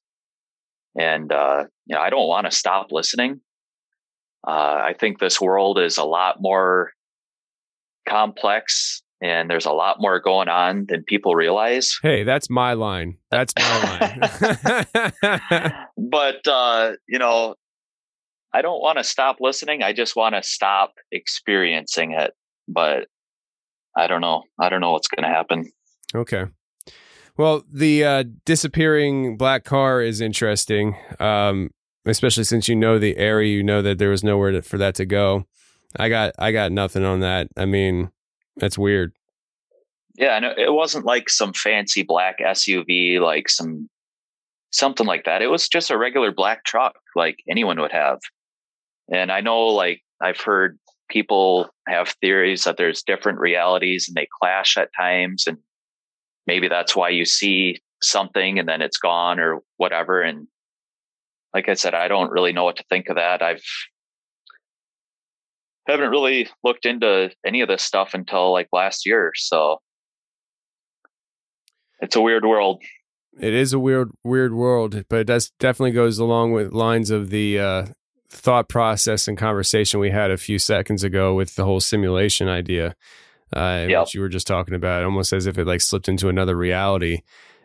And, 0.98 1.32
uh, 1.32 1.66
you 1.88 1.96
know, 1.96 2.02
I 2.02 2.10
don't 2.10 2.28
want 2.28 2.46
to 2.46 2.56
stop 2.56 2.88
listening. 2.92 3.42
Uh, 4.48 4.80
I 4.86 4.96
think 4.98 5.20
this 5.20 5.42
world 5.42 5.78
is 5.80 5.98
a 5.98 6.06
lot 6.06 6.38
more 6.40 6.92
complex 8.08 9.02
and 9.22 9.50
there's 9.50 9.66
a 9.66 9.72
lot 9.72 9.98
more 10.00 10.20
going 10.20 10.50
on 10.50 10.86
than 10.88 11.04
people 11.04 11.36
realize. 11.36 11.98
Hey, 12.02 12.24
that's 12.24 12.50
my 12.50 12.74
line. 12.74 13.18
That's 13.32 13.54
my 13.58 14.20
line. 15.22 15.86
but 15.98 16.48
uh, 16.48 16.94
you 17.08 17.20
know, 17.20 17.56
I 18.54 18.62
don't 18.62 18.82
want 18.82 18.98
to 18.98 19.04
stop 19.04 19.38
listening. 19.40 19.84
I 19.84 19.94
just 19.94 20.16
want 20.16 20.36
to 20.36 20.44
stop 20.44 20.94
experiencing 21.12 22.12
it. 22.12 22.34
But 22.68 23.08
I 23.98 24.08
don't 24.08 24.22
know. 24.22 24.44
I 24.60 24.70
don't 24.70 24.82
know 24.82 24.92
what's 24.92 25.08
going 25.08 25.24
to 25.24 25.36
happen. 25.36 25.72
okay. 26.14 26.46
Well, 27.38 27.64
the 27.70 28.04
uh, 28.04 28.24
disappearing 28.46 29.36
black 29.36 29.66
car 29.66 30.02
is 30.02 30.22
interesting, 30.22 30.96
um, 31.20 31.72
especially 32.06 32.46
since 32.46 32.70
you 32.70 32.78
know 32.78 32.98
the 32.98 33.18
area. 33.18 33.54
You 33.54 33.62
know 33.62 33.82
that 33.82 33.98
there 33.98 34.10
was 34.10 34.24
nowhere 34.24 34.52
to, 34.52 34.62
for 34.62 34.78
that 34.78 34.96
to 34.96 35.06
go. 35.06 35.46
I 35.98 36.08
got 36.08 36.34
I 36.40 36.54
got 36.54 36.72
nothing 36.72 37.04
on 37.04 37.20
that. 37.20 37.48
I 37.58 37.66
mean, 37.66 38.10
that's 38.58 38.78
weird. 38.78 39.14
Yeah, 40.16 40.38
and 40.38 40.46
it 40.46 40.74
wasn't 40.74 41.06
like 41.06 41.30
some 41.30 41.54
fancy 41.54 42.04
black 42.04 42.40
SUV, 42.40 43.20
like 43.20 43.50
some 43.50 43.90
something 44.72 45.08
like 45.08 45.26
that. 45.26 45.42
It 45.42 45.48
was 45.48 45.68
just 45.68 45.92
a 45.92 45.98
regular 45.98 46.32
black 46.32 46.64
truck, 46.64 46.96
like 47.16 47.40
anyone 47.50 47.80
would 47.80 47.92
have. 47.92 48.20
And 49.12 49.32
I 49.32 49.42
know, 49.42 49.68
like 49.68 50.02
I've 50.22 50.40
heard 50.40 50.80
people 51.10 51.70
have 51.88 52.16
theories 52.22 52.64
that 52.64 52.78
there's 52.78 53.04
different 53.04 53.40
realities 53.40 54.08
and 54.08 54.16
they 54.16 54.28
clash 54.42 54.78
at 54.78 54.90
times, 54.98 55.46
and 55.48 55.58
maybe 56.48 56.68
that's 56.68 56.96
why 56.96 57.10
you 57.10 57.26
see 57.26 57.80
something 58.02 58.60
and 58.60 58.68
then 58.68 58.82
it's 58.82 58.98
gone 58.98 59.40
or 59.40 59.60
whatever. 59.78 60.22
And 60.22 60.48
like 61.54 61.70
I 61.70 61.74
said, 61.74 61.94
I 61.94 62.08
don't 62.08 62.32
really 62.32 62.54
know 62.54 62.64
what 62.64 62.78
to 62.78 62.86
think 62.90 63.10
of 63.10 63.16
that. 63.16 63.42
I've 63.42 63.64
haven't 65.88 66.10
really 66.10 66.48
looked 66.64 66.86
into 66.86 67.32
any 67.46 67.62
of 67.62 67.68
this 67.68 67.84
stuff 67.84 68.14
until 68.14 68.52
like 68.52 68.68
last 68.74 69.06
year. 69.06 69.32
So 69.36 69.80
it's 72.00 72.16
a 72.16 72.22
weird 72.22 72.46
world. 72.46 72.82
It 73.40 73.54
is 73.54 73.74
a 73.74 73.80
weird 73.80 74.12
weird 74.24 74.54
world, 74.54 75.04
but 75.10 75.20
it 75.20 75.28
does 75.28 75.52
definitely 75.60 75.92
goes 75.92 76.20
along 76.20 76.54
with 76.54 76.72
lines 76.74 77.12
of 77.12 77.30
the 77.30 77.60
uh, 77.60 77.86
thought 78.30 78.70
process 78.70 79.28
and 79.28 79.38
conversation 79.38 80.00
we 80.00 80.10
had 80.12 80.32
a 80.32 80.38
few 80.38 80.58
seconds 80.58 81.04
ago 81.04 81.36
with 81.36 81.56
the 81.56 81.66
whole 81.66 81.82
simulation 81.82 82.48
idea, 82.48 82.96
uh, 83.56 83.86
Yep. 83.90 84.02
which 84.04 84.16
you 84.16 84.22
were 84.22 84.30
just 84.30 84.48
talking 84.48 84.74
about, 84.74 85.04
almost 85.04 85.34
as 85.34 85.46
if 85.48 85.58
it 85.58 85.68
like 85.68 85.82
slipped 85.82 86.08
into 86.08 86.30
another 86.30 86.56
reality. 86.56 87.22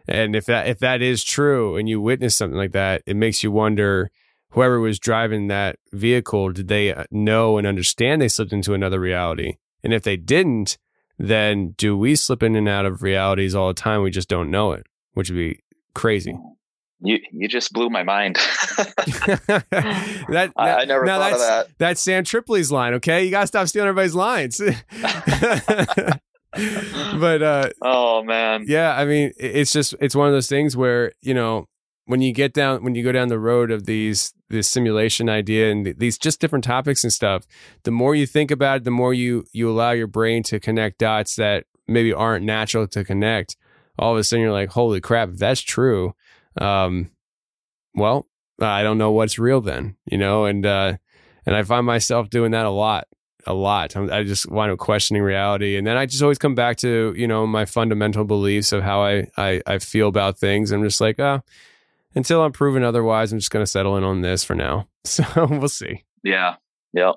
And 0.08 0.34
if 0.34 0.46
that 0.46 0.66
if 0.66 0.80
that 0.80 1.02
is 1.02 1.22
true, 1.22 1.76
and 1.76 1.88
you 1.88 2.00
witness 2.00 2.36
something 2.36 2.58
like 2.58 2.72
that, 2.72 3.02
it 3.06 3.16
makes 3.16 3.42
you 3.44 3.52
wonder. 3.52 4.10
Whoever 4.50 4.80
was 4.80 4.98
driving 4.98 5.46
that 5.46 5.76
vehicle, 5.92 6.50
did 6.52 6.68
they 6.68 6.92
uh, 6.92 7.04
know 7.10 7.56
and 7.58 7.66
understand 7.66 8.20
they 8.20 8.28
slipped 8.28 8.52
into 8.52 8.74
another 8.74 8.98
reality? 8.98 9.56
And 9.82 9.92
if 9.92 10.02
they 10.02 10.16
didn't, 10.16 10.76
then 11.18 11.74
do 11.76 11.96
we 11.96 12.16
slip 12.16 12.42
in 12.42 12.56
and 12.56 12.68
out 12.68 12.86
of 12.86 13.02
realities 13.02 13.54
all 13.54 13.68
the 13.68 13.74
time? 13.74 14.02
We 14.02 14.10
just 14.10 14.28
don't 14.28 14.50
know 14.50 14.72
it, 14.72 14.86
which 15.14 15.30
would 15.30 15.36
be 15.36 15.60
crazy. 15.94 16.34
You 17.02 17.18
you 17.32 17.48
just 17.48 17.72
blew 17.72 17.88
my 17.88 18.02
mind. 18.02 18.36
that, 18.76 20.52
I, 20.54 20.74
I 20.74 20.84
never 20.84 21.06
thought 21.06 21.32
of 21.32 21.38
that's, 21.38 21.46
that. 21.46 21.68
That's 21.78 22.00
Sam 22.00 22.24
Tripoli's 22.24 22.70
line. 22.70 22.94
Okay, 22.94 23.24
you 23.24 23.30
gotta 23.30 23.46
stop 23.46 23.68
stealing 23.68 23.88
everybody's 23.88 24.14
lines. 24.14 24.60
but 26.52 27.42
uh, 27.42 27.70
Oh 27.82 28.22
man. 28.22 28.64
yeah, 28.66 28.94
I 28.94 29.06
mean, 29.06 29.32
it's 29.38 29.72
just 29.72 29.94
it's 30.00 30.14
one 30.14 30.28
of 30.28 30.34
those 30.34 30.48
things 30.48 30.76
where 30.76 31.12
you 31.22 31.32
know 31.32 31.68
when 32.10 32.20
you 32.20 32.32
get 32.32 32.52
down 32.52 32.82
when 32.82 32.96
you 32.96 33.04
go 33.04 33.12
down 33.12 33.28
the 33.28 33.38
road 33.38 33.70
of 33.70 33.86
these 33.86 34.34
this 34.48 34.66
simulation 34.66 35.28
idea 35.28 35.70
and 35.70 35.94
these 35.96 36.18
just 36.18 36.40
different 36.40 36.64
topics 36.64 37.04
and 37.04 37.12
stuff, 37.12 37.46
the 37.84 37.92
more 37.92 38.16
you 38.16 38.26
think 38.26 38.50
about 38.50 38.78
it, 38.78 38.84
the 38.84 38.90
more 38.90 39.14
you 39.14 39.44
you 39.52 39.70
allow 39.70 39.92
your 39.92 40.08
brain 40.08 40.42
to 40.42 40.58
connect 40.58 40.98
dots 40.98 41.36
that 41.36 41.66
maybe 41.86 42.12
aren't 42.12 42.44
natural 42.44 42.88
to 42.88 43.04
connect. 43.04 43.56
All 43.96 44.12
of 44.12 44.18
a 44.18 44.24
sudden, 44.24 44.42
you're 44.42 44.50
like, 44.52 44.70
"Holy 44.70 45.00
crap! 45.00 45.28
That's 45.34 45.60
true, 45.60 46.14
um, 46.60 47.12
well, 47.94 48.26
I 48.60 48.82
don't 48.82 48.98
know 48.98 49.12
what's 49.12 49.38
real 49.38 49.60
then." 49.60 49.94
You 50.04 50.18
know, 50.18 50.46
and 50.46 50.66
uh, 50.66 50.96
and 51.46 51.54
I 51.54 51.62
find 51.62 51.86
myself 51.86 52.28
doing 52.28 52.50
that 52.50 52.66
a 52.66 52.70
lot 52.70 53.06
a 53.46 53.54
lot. 53.54 53.96
I 53.96 54.24
just 54.24 54.50
wind 54.50 54.72
up 54.72 54.78
questioning 54.78 55.22
reality, 55.22 55.76
and 55.76 55.86
then 55.86 55.96
I 55.96 56.06
just 56.06 56.22
always 56.22 56.38
come 56.38 56.56
back 56.56 56.76
to 56.78 57.14
you 57.16 57.28
know 57.28 57.46
my 57.46 57.66
fundamental 57.66 58.24
beliefs 58.24 58.72
of 58.72 58.82
how 58.82 59.00
I 59.04 59.28
I, 59.36 59.62
I 59.64 59.78
feel 59.78 60.08
about 60.08 60.40
things. 60.40 60.72
I'm 60.72 60.82
just 60.82 61.00
like, 61.00 61.20
ah, 61.20 61.42
until 62.14 62.42
I'm 62.42 62.52
proven 62.52 62.82
otherwise, 62.82 63.32
I'm 63.32 63.38
just 63.38 63.50
going 63.50 63.62
to 63.64 63.70
settle 63.70 63.96
in 63.96 64.04
on 64.04 64.20
this 64.22 64.44
for 64.44 64.54
now. 64.54 64.86
So 65.06 65.24
we'll 65.50 65.68
see. 65.68 66.04
Yeah. 66.22 66.56
Yep. 66.92 67.14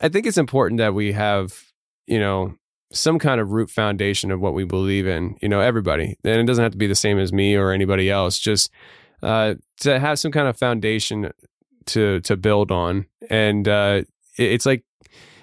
I- 0.00 0.08
think 0.08 0.26
it's 0.26 0.36
important 0.38 0.78
that 0.78 0.94
we 0.94 1.12
have 1.12 1.62
you 2.06 2.18
know 2.18 2.54
some 2.92 3.20
kind 3.20 3.40
of 3.40 3.52
root 3.52 3.70
foundation 3.70 4.32
of 4.32 4.40
what 4.40 4.52
we 4.52 4.64
believe 4.64 5.06
in. 5.06 5.36
You 5.40 5.48
know, 5.48 5.60
everybody, 5.60 6.16
and 6.24 6.40
it 6.40 6.44
doesn't 6.46 6.62
have 6.62 6.72
to 6.72 6.78
be 6.78 6.88
the 6.88 6.94
same 6.96 7.18
as 7.20 7.32
me 7.32 7.54
or 7.54 7.70
anybody 7.70 8.10
else. 8.10 8.36
Just 8.38 8.70
uh, 9.22 9.54
to 9.80 10.00
have 10.00 10.18
some 10.18 10.32
kind 10.32 10.48
of 10.48 10.58
foundation 10.58 11.30
to 11.86 12.20
to 12.22 12.36
build 12.36 12.72
on, 12.72 13.06
and 13.30 13.68
uh, 13.68 14.02
it- 14.36 14.52
it's 14.52 14.66
like 14.66 14.84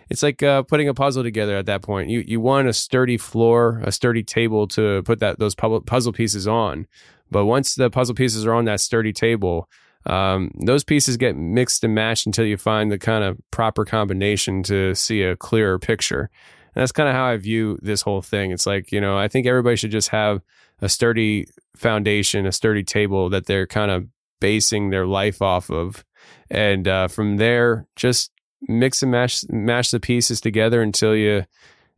it's 0.09 0.23
like 0.23 0.43
uh, 0.43 0.63
putting 0.63 0.89
a 0.89 0.93
puzzle 0.93 1.23
together 1.23 1.55
at 1.55 1.67
that 1.67 1.81
point. 1.83 2.09
You 2.09 2.19
you 2.27 2.41
want 2.41 2.67
a 2.67 2.73
sturdy 2.73 3.17
floor, 3.17 3.81
a 3.85 3.91
sturdy 3.93 4.23
table 4.23 4.67
to 4.69 5.03
put 5.03 5.19
that 5.19 5.39
those 5.39 5.55
pu- 5.55 5.81
puzzle 5.81 6.11
pieces 6.11 6.47
on. 6.49 6.85
But 7.31 7.45
once 7.45 7.75
the 7.75 7.89
puzzle 7.89 8.15
pieces 8.15 8.45
are 8.45 8.53
on 8.53 8.65
that 8.65 8.79
sturdy 8.79 9.13
table, 9.13 9.69
um, 10.05 10.51
those 10.65 10.83
pieces 10.83 11.17
get 11.17 11.35
mixed 11.35 11.83
and 11.83 11.93
matched 11.93 12.25
until 12.25 12.45
you 12.45 12.57
find 12.57 12.91
the 12.91 12.97
kind 12.97 13.23
of 13.23 13.37
proper 13.51 13.83
combination 13.83 14.63
to 14.63 14.95
see 14.95 15.21
a 15.21 15.35
clearer 15.35 15.77
picture. 15.79 16.29
And 16.73 16.81
that's 16.81 16.91
kind 16.91 17.09
of 17.09 17.15
how 17.15 17.25
I 17.25 17.37
view 17.37 17.77
this 17.81 18.01
whole 18.01 18.21
thing. 18.21 18.51
It's 18.51 18.65
like 18.65 18.91
you 18.91 19.01
know 19.01 19.17
I 19.17 19.27
think 19.27 19.47
everybody 19.47 19.75
should 19.75 19.91
just 19.91 20.09
have 20.09 20.41
a 20.81 20.87
sturdy 20.87 21.47
foundation, 21.75 22.45
a 22.45 22.51
sturdy 22.51 22.83
table 22.83 23.29
that 23.29 23.47
they're 23.47 23.67
kind 23.67 23.91
of 23.91 24.07
basing 24.39 24.91
their 24.91 25.07
life 25.07 25.41
off 25.41 25.69
of, 25.69 26.05
and 26.49 26.87
uh, 26.87 27.07
from 27.07 27.37
there 27.37 27.87
just 27.95 28.31
mix 28.61 29.01
and 29.01 29.11
mash 29.11 29.43
mash 29.49 29.91
the 29.91 29.99
pieces 29.99 30.41
together 30.41 30.81
until 30.81 31.15
you 31.15 31.45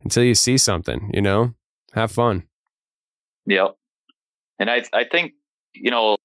until 0.02 0.22
you 0.22 0.34
see 0.34 0.58
something 0.58 1.10
you 1.14 1.22
know 1.22 1.54
have 1.94 2.12
fun 2.12 2.44
Yep. 3.46 3.76
And 4.60 4.70
I 4.70 4.84
I 4.92 5.04
think, 5.10 5.32
you 5.74 5.90
know, 5.90 6.16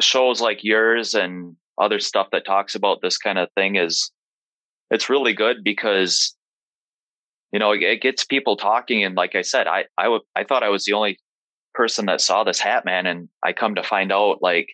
shows 0.00 0.40
like 0.40 0.64
yours 0.64 1.14
and 1.14 1.56
other 1.78 2.00
stuff 2.00 2.28
that 2.32 2.46
talks 2.46 2.74
about 2.74 3.02
this 3.02 3.18
kind 3.18 3.38
of 3.38 3.48
thing 3.54 3.76
is 3.76 4.10
it's 4.90 5.10
really 5.10 5.34
good 5.34 5.58
because 5.62 6.34
you 7.52 7.60
know, 7.60 7.70
it, 7.70 8.00
gets 8.00 8.24
people 8.24 8.56
talking. 8.56 9.04
And 9.04 9.14
like 9.14 9.36
I 9.36 9.42
said, 9.42 9.66
I 9.66 9.84
I 9.98 10.08
would 10.08 10.22
I 10.34 10.44
thought 10.44 10.62
I 10.62 10.70
was 10.70 10.84
the 10.84 10.94
only 10.94 11.18
person 11.74 12.06
that 12.06 12.20
saw 12.20 12.44
this 12.44 12.60
hat 12.60 12.84
man. 12.84 13.06
And 13.06 13.28
I 13.42 13.52
come 13.52 13.74
to 13.74 13.82
find 13.82 14.10
out 14.12 14.38
like 14.40 14.68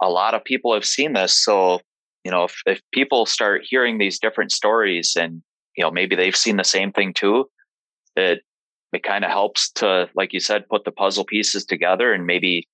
a 0.00 0.08
lot 0.08 0.34
of 0.34 0.44
people 0.44 0.72
have 0.72 0.84
seen 0.84 1.14
this. 1.14 1.34
So 1.34 1.80
you 2.24 2.30
know 2.30 2.44
if, 2.44 2.62
if 2.66 2.80
people 2.92 3.26
start 3.26 3.62
hearing 3.64 3.98
these 3.98 4.18
different 4.18 4.52
stories 4.52 5.16
and 5.18 5.42
you 5.76 5.84
know 5.84 5.90
maybe 5.90 6.16
they've 6.16 6.36
seen 6.36 6.56
the 6.56 6.64
same 6.64 6.92
thing 6.92 7.14
too 7.14 7.48
it 8.16 8.40
it 8.92 9.02
kind 9.02 9.24
of 9.24 9.30
helps 9.30 9.70
to 9.70 10.08
like 10.14 10.32
you 10.32 10.40
said 10.40 10.68
put 10.68 10.84
the 10.84 10.90
puzzle 10.90 11.24
pieces 11.24 11.64
together 11.64 12.12
and 12.12 12.26
maybe 12.26 12.66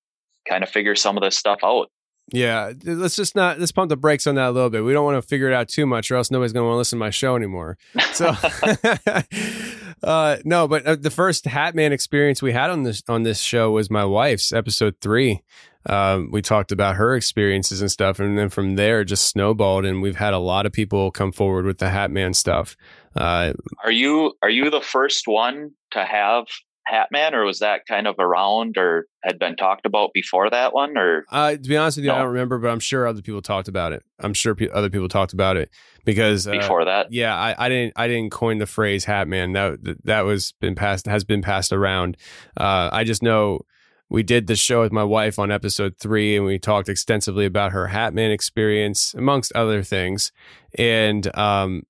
kind 0.47 0.63
of 0.63 0.69
figure 0.69 0.95
some 0.95 1.17
of 1.17 1.23
this 1.23 1.37
stuff 1.37 1.59
out. 1.63 1.89
Yeah 2.33 2.73
let's 2.83 3.15
just 3.15 3.35
not 3.35 3.59
let's 3.59 3.71
pump 3.71 3.89
the 3.89 3.95
brakes 3.95 4.27
on 4.27 4.35
that 4.35 4.49
a 4.49 4.51
little 4.51 4.69
bit. 4.69 4.83
We 4.83 4.93
don't 4.93 5.05
want 5.05 5.21
to 5.21 5.27
figure 5.27 5.49
it 5.49 5.53
out 5.53 5.69
too 5.69 5.85
much 5.85 6.11
or 6.11 6.15
else 6.15 6.31
nobody's 6.31 6.53
going 6.53 6.63
to 6.63 6.67
want 6.67 6.75
to 6.75 6.79
listen 6.79 6.99
to 6.99 7.05
my 7.05 7.09
show 7.09 7.35
anymore. 7.35 7.77
So 8.13 8.27
uh 10.03 10.37
no 10.43 10.67
but 10.67 10.85
uh, 10.85 10.95
the 10.95 11.09
first 11.09 11.45
hatman 11.45 11.91
experience 11.91 12.41
we 12.41 12.51
had 12.51 12.69
on 12.69 12.83
this 12.83 13.01
on 13.07 13.23
this 13.23 13.39
show 13.39 13.71
was 13.71 13.89
my 13.89 14.05
wife's 14.05 14.51
episode 14.51 14.95
three. 15.01 15.41
Um, 15.85 16.31
we 16.33 16.41
talked 16.41 16.73
about 16.73 16.97
her 16.97 17.15
experiences 17.15 17.79
and 17.79 17.89
stuff 17.89 18.19
and 18.19 18.37
then 18.37 18.49
from 18.49 18.75
there 18.75 19.05
just 19.05 19.27
snowballed 19.27 19.85
and 19.85 20.01
we've 20.01 20.17
had 20.17 20.33
a 20.33 20.37
lot 20.37 20.65
of 20.65 20.73
people 20.73 21.11
come 21.11 21.31
forward 21.31 21.63
with 21.63 21.77
the 21.77 21.85
hatman 21.85 22.35
stuff 22.35 22.75
uh, 23.17 23.53
are 23.83 23.91
you 23.91 24.33
are 24.41 24.49
you 24.49 24.69
the 24.69 24.81
first 24.81 25.27
one 25.27 25.71
to 25.91 26.03
have 26.05 26.45
hatman 26.91 27.33
or 27.33 27.43
was 27.43 27.59
that 27.59 27.81
kind 27.85 28.07
of 28.07 28.15
around 28.17 28.77
or 28.77 29.07
had 29.21 29.37
been 29.37 29.57
talked 29.57 29.85
about 29.85 30.11
before 30.13 30.49
that 30.49 30.73
one 30.73 30.97
or 30.97 31.25
Uh, 31.29 31.51
to 31.51 31.57
be 31.57 31.75
honest 31.75 31.97
with 31.97 32.05
you, 32.05 32.11
I 32.13 32.19
don't 32.19 32.27
remember, 32.29 32.57
but 32.59 32.69
I'm 32.69 32.79
sure 32.79 33.05
other 33.05 33.21
people 33.21 33.41
talked 33.41 33.67
about 33.67 33.91
it. 33.91 34.03
I'm 34.19 34.33
sure 34.33 34.55
pe- 34.55 34.69
other 34.69 34.89
people 34.89 35.09
talked 35.09 35.33
about 35.33 35.57
it 35.57 35.69
because 36.05 36.47
uh, 36.47 36.51
before 36.51 36.85
that 36.85 37.11
Yeah, 37.11 37.35
I, 37.35 37.65
I 37.65 37.67
didn't 37.67 37.93
I 37.97 38.07
didn't 38.07 38.31
coin 38.31 38.59
the 38.59 38.65
phrase 38.65 39.05
Hatman. 39.05 39.53
That 39.53 39.83
that- 39.83 40.05
that 40.05 40.21
was 40.21 40.53
been 40.61 40.75
passed 40.75 41.07
has 41.07 41.25
been 41.25 41.41
passed 41.41 41.73
around. 41.73 42.15
Uh, 42.55 42.89
I 42.93 43.03
just 43.03 43.21
know 43.21 43.65
we 44.09 44.23
did 44.23 44.47
the 44.47 44.55
show 44.55 44.79
with 44.79 44.93
my 44.93 45.03
wife 45.03 45.37
on 45.37 45.51
episode 45.51 45.97
three, 45.99 46.37
and 46.37 46.45
we 46.45 46.57
talked 46.57 46.87
extensively 46.87 47.45
about 47.45 47.73
her 47.73 47.89
Hatman 47.89 48.31
experience, 48.33 49.13
amongst 49.13 49.51
other 49.51 49.83
things. 49.83 50.31
And 50.77 51.35
um, 51.37 51.83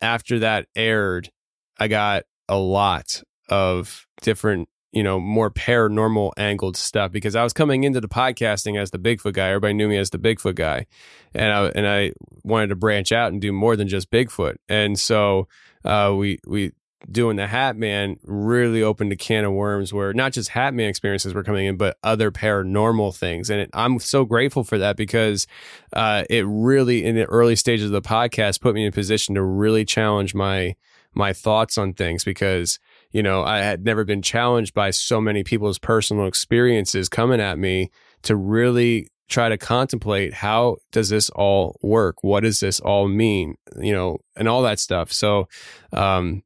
after 0.00 0.40
that 0.40 0.66
aired, 0.74 1.30
I 1.78 1.88
got 1.88 2.24
a 2.48 2.56
lot 2.56 3.22
of 3.48 4.06
different, 4.22 4.68
you 4.92 5.02
know, 5.02 5.20
more 5.20 5.50
paranormal 5.50 6.32
angled 6.36 6.76
stuff 6.76 7.12
because 7.12 7.36
I 7.36 7.42
was 7.42 7.52
coming 7.52 7.84
into 7.84 8.00
the 8.00 8.08
podcasting 8.08 8.80
as 8.80 8.90
the 8.90 8.98
Bigfoot 8.98 9.34
guy. 9.34 9.48
Everybody 9.48 9.74
knew 9.74 9.88
me 9.88 9.98
as 9.98 10.10
the 10.10 10.18
Bigfoot 10.18 10.54
guy, 10.54 10.86
and 11.34 11.52
I 11.52 11.66
and 11.68 11.86
I 11.86 12.12
wanted 12.44 12.68
to 12.68 12.76
branch 12.76 13.12
out 13.12 13.32
and 13.32 13.40
do 13.40 13.52
more 13.52 13.76
than 13.76 13.88
just 13.88 14.10
Bigfoot. 14.10 14.56
And 14.68 14.98
so 14.98 15.48
uh, 15.84 16.14
we 16.16 16.38
we 16.46 16.72
doing 17.10 17.36
the 17.36 17.46
Hat 17.46 17.76
Man 17.76 18.16
really 18.24 18.82
opened 18.82 19.12
a 19.12 19.16
can 19.16 19.44
of 19.44 19.52
worms 19.52 19.92
where 19.92 20.12
not 20.12 20.32
just 20.32 20.50
Hat 20.50 20.74
Man 20.74 20.88
experiences 20.88 21.34
were 21.34 21.42
coming 21.42 21.66
in, 21.66 21.76
but 21.76 21.98
other 22.02 22.30
paranormal 22.30 23.16
things. 23.16 23.50
And 23.50 23.60
it, 23.60 23.70
I'm 23.72 23.98
so 23.98 24.24
grateful 24.24 24.64
for 24.64 24.78
that 24.78 24.96
because 24.96 25.46
uh, 25.92 26.24
it 26.30 26.44
really, 26.46 27.04
in 27.04 27.14
the 27.14 27.26
early 27.26 27.56
stages 27.56 27.86
of 27.86 27.92
the 27.92 28.02
podcast, 28.02 28.60
put 28.60 28.74
me 28.74 28.82
in 28.82 28.88
a 28.88 28.92
position 28.92 29.34
to 29.34 29.42
really 29.42 29.84
challenge 29.84 30.34
my 30.34 30.74
my 31.14 31.32
thoughts 31.32 31.78
on 31.78 31.94
things 31.94 32.24
because 32.24 32.78
you 33.10 33.22
know 33.22 33.42
I 33.42 33.58
had 33.58 33.84
never 33.84 34.04
been 34.04 34.22
challenged 34.22 34.74
by 34.74 34.90
so 34.90 35.20
many 35.20 35.42
people's 35.42 35.78
personal 35.78 36.26
experiences 36.26 37.08
coming 37.08 37.40
at 37.40 37.58
me 37.58 37.90
to 38.22 38.36
really 38.36 39.08
try 39.28 39.48
to 39.48 39.58
contemplate 39.58 40.34
how 40.34 40.76
does 40.92 41.08
this 41.08 41.30
all 41.30 41.78
work? 41.82 42.22
What 42.22 42.44
does 42.44 42.60
this 42.60 42.80
all 42.80 43.08
mean? 43.08 43.56
You 43.80 43.92
know 43.92 44.18
and 44.36 44.46
all 44.48 44.62
that 44.62 44.78
stuff. 44.78 45.10
So 45.12 45.48
um 45.92 46.42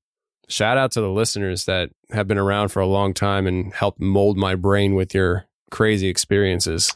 shout 0.51 0.77
out 0.77 0.93
to 0.93 1.01
the 1.01 1.09
listeners 1.11 1.65
that 1.65 1.91
have 2.13 2.27
been 2.29 2.39
around 2.39 2.69
for 2.69 2.81
a 2.81 2.87
long 2.87 3.15
time 3.15 3.47
and 3.47 3.73
helped 3.73 4.01
mold 4.01 4.37
my 4.37 4.55
brain 4.55 4.95
with 4.95 5.15
your 5.15 5.47
crazy 5.71 6.09
experiences 6.09 6.93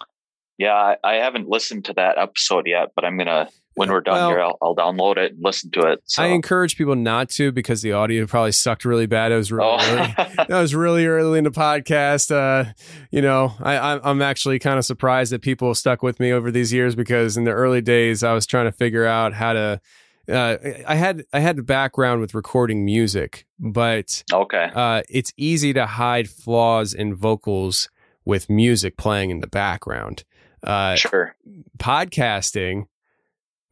Yeah, 0.59 0.95
I, 1.03 1.15
haven't 1.15 1.49
listened 1.49 1.85
to 1.87 1.95
that 1.95 2.19
episode 2.19 2.67
yet, 2.67 2.91
but 2.95 3.05
I'm 3.05 3.17
gonna 3.17 3.49
when 3.77 3.91
we're 3.91 4.01
done 4.03 4.15
Well- 4.15 4.29
here, 4.31 4.41
I'll, 4.41 4.59
I'll 4.63 4.77
download 4.77 5.17
it 5.17 5.33
and 5.33 5.41
listen 5.43 5.69
to 5.73 5.81
it. 5.91 6.01
So. 6.05 6.23
i 6.23 6.27
encourage 6.27 6.77
people 6.77 6.95
not 6.95 7.29
to 7.31 7.51
because 7.51 7.83
the 7.83 7.91
audio 7.93 8.25
probably 8.27 8.53
sucked 8.53 8.85
really 8.85 9.07
bad 9.07 9.33
it 9.33 9.37
was 9.37 9.51
really, 9.51 9.67
Oh. 9.69 9.95
really 9.95 10.15
that 10.37 10.49
was 10.49 10.75
really 10.77 11.07
early 11.07 11.39
in 11.39 11.45
the 11.45 11.51
podcast. 11.51 12.31
Uh, 12.31 12.73
you 13.11 13.21
know, 13.21 13.53
I, 13.61 13.99
I'm 14.03 14.23
actually 14.23 14.61
kind 14.61 14.79
of 14.79 14.85
surprised 14.85 15.33
that 15.33 15.43
people 15.43 15.75
stuck 15.75 16.05
with 16.05 16.21
me 16.21 16.31
over 16.33 16.53
these 16.53 16.73
years 16.73 16.95
because 16.95 17.37
in 17.37 17.43
the 17.45 17.51
early 17.51 17.81
days, 17.81 18.23
I 18.23 18.33
was 18.33 18.47
trying 18.47 18.67
to 18.67 18.73
figure 18.73 19.07
out 19.07 19.33
how 19.35 19.53
to. 19.55 19.81
Uh, 20.29 20.57
I 20.87 20.95
had 20.95 21.25
I 21.33 21.41
had 21.41 21.57
the 21.57 21.63
background 21.63 22.21
with 22.21 22.35
recording 22.35 22.85
music, 22.85 23.47
but 23.59 24.25
okay. 24.33 24.71
uh, 24.75 25.03
it's 25.09 25.33
easy 25.37 25.73
to 25.75 25.87
hide 25.87 26.29
flaws 26.31 26.95
in 26.95 27.15
vocals 27.15 27.89
with 28.25 28.49
music 28.49 28.97
playing 28.97 29.31
in 29.31 29.41
the 29.41 29.47
background. 29.47 30.25
Uh, 30.63 30.97
Sure. 30.97 31.37
podcasting 31.79 32.87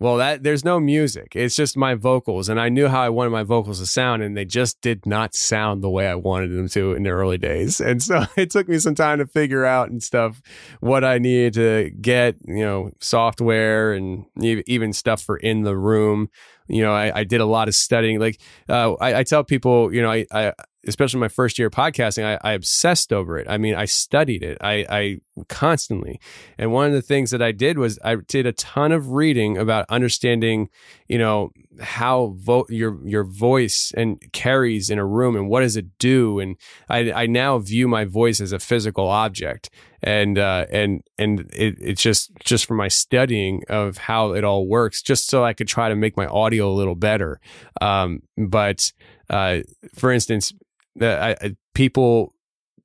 well 0.02 0.16
that 0.16 0.42
there's 0.42 0.64
no 0.64 0.80
music. 0.80 1.34
It's 1.34 1.54
just 1.54 1.76
my 1.76 1.94
vocals 1.94 2.48
and 2.48 2.60
i 2.60 2.68
knew 2.68 2.88
how 2.88 3.00
i 3.00 3.08
wanted 3.08 3.30
my 3.30 3.42
vocals 3.42 3.78
to 3.78 3.86
sound 3.86 4.22
and 4.22 4.36
they 4.36 4.44
just 4.44 4.80
did 4.80 5.06
not 5.06 5.34
sound 5.34 5.82
the 5.82 5.90
way 5.90 6.08
i 6.08 6.14
wanted 6.14 6.50
them 6.50 6.68
to 6.70 6.92
in 6.92 7.04
the 7.04 7.10
early 7.10 7.38
days. 7.38 7.80
And 7.80 8.02
so 8.02 8.24
it 8.36 8.50
took 8.50 8.68
me 8.68 8.78
some 8.78 8.94
time 8.94 9.18
to 9.18 9.26
figure 9.26 9.64
out 9.64 9.90
and 9.90 10.02
stuff 10.02 10.42
what 10.80 11.04
i 11.04 11.18
needed 11.18 11.54
to 11.54 11.90
get 12.00 12.36
you 12.46 12.64
know 12.64 12.90
software 13.00 13.92
and 13.92 14.26
even 14.42 14.92
stuff 14.92 15.22
for 15.22 15.36
in 15.36 15.62
the 15.62 15.76
room 15.76 16.28
you 16.68 16.82
know 16.82 16.92
i, 16.92 17.20
I 17.20 17.24
did 17.24 17.40
a 17.40 17.46
lot 17.46 17.68
of 17.68 17.74
studying 17.74 18.18
like 18.18 18.40
uh, 18.68 18.94
I, 18.94 19.20
I 19.20 19.22
tell 19.24 19.44
people 19.44 19.92
you 19.92 20.02
know 20.02 20.10
I, 20.10 20.26
I 20.32 20.52
especially 20.86 21.20
my 21.20 21.28
first 21.28 21.58
year 21.58 21.68
of 21.68 21.74
podcasting 21.74 22.24
I, 22.24 22.38
I 22.42 22.52
obsessed 22.52 23.12
over 23.12 23.38
it 23.38 23.46
i 23.48 23.58
mean 23.58 23.74
i 23.74 23.84
studied 23.84 24.42
it 24.42 24.58
I, 24.60 24.86
I 24.88 25.18
constantly 25.48 26.20
and 26.58 26.72
one 26.72 26.86
of 26.86 26.92
the 26.92 27.02
things 27.02 27.30
that 27.30 27.42
I 27.42 27.52
did 27.52 27.78
was 27.78 27.98
I 28.04 28.16
did 28.16 28.46
a 28.46 28.52
ton 28.52 28.92
of 28.92 29.12
reading 29.12 29.56
about 29.56 29.86
understanding, 29.88 30.68
you 31.08 31.18
know, 31.18 31.50
how 31.80 32.34
vo- 32.36 32.66
your 32.68 32.98
your 33.06 33.24
voice 33.24 33.92
and 33.96 34.20
carries 34.32 34.90
in 34.90 34.98
a 34.98 35.06
room 35.06 35.36
and 35.36 35.48
what 35.48 35.60
does 35.60 35.76
it 35.76 35.86
do. 35.98 36.38
And 36.38 36.56
I, 36.88 37.12
I 37.12 37.26
now 37.26 37.58
view 37.58 37.88
my 37.88 38.04
voice 38.04 38.40
as 38.40 38.52
a 38.52 38.58
physical 38.58 39.08
object. 39.08 39.70
And 40.02 40.36
uh, 40.36 40.66
and 40.70 41.02
and 41.16 41.40
it, 41.52 41.76
it's 41.80 42.02
just 42.02 42.32
just 42.44 42.66
from 42.66 42.76
my 42.76 42.88
studying 42.88 43.62
of 43.68 43.98
how 43.98 44.32
it 44.32 44.42
all 44.42 44.66
works, 44.66 45.00
just 45.00 45.28
so 45.28 45.44
I 45.44 45.52
could 45.52 45.68
try 45.68 45.88
to 45.88 45.94
make 45.94 46.16
my 46.16 46.26
audio 46.26 46.68
a 46.70 46.74
little 46.74 46.96
better. 46.96 47.40
Um, 47.80 48.22
but 48.36 48.92
uh, 49.30 49.60
for 49.94 50.10
instance, 50.10 50.52
the, 50.96 51.36
I, 51.40 51.56
people 51.74 52.34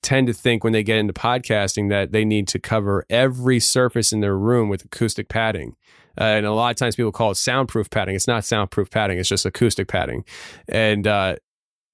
tend 0.01 0.27
to 0.27 0.33
think 0.33 0.63
when 0.63 0.73
they 0.73 0.83
get 0.83 0.97
into 0.97 1.13
podcasting 1.13 1.89
that 1.89 2.11
they 2.11 2.23
need 2.23 2.47
to 2.47 2.59
cover 2.59 3.05
every 3.09 3.59
surface 3.59 4.13
in 4.13 4.21
their 4.21 4.37
room 4.37 4.69
with 4.69 4.85
acoustic 4.85 5.27
padding. 5.27 5.75
Uh, 6.19 6.23
and 6.23 6.45
a 6.45 6.51
lot 6.51 6.71
of 6.71 6.77
times 6.77 6.95
people 6.95 7.11
call 7.11 7.31
it 7.31 7.35
soundproof 7.35 7.89
padding. 7.89 8.15
It's 8.15 8.27
not 8.27 8.45
soundproof 8.45 8.89
padding, 8.89 9.17
it's 9.19 9.29
just 9.29 9.45
acoustic 9.45 9.87
padding. 9.87 10.23
And 10.67 11.05
uh, 11.05 11.35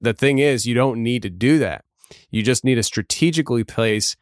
the 0.02 0.14
thing 0.14 0.40
is, 0.40 0.66
you 0.68 0.76
don't 0.76 1.02
need 1.02 1.24
to 1.24 1.30
do 1.30 1.60
that. 1.60 1.86
You 2.30 2.44
just 2.44 2.64
need 2.64 2.76
to 2.76 2.84
strategically 2.84 3.64
place 3.64 4.16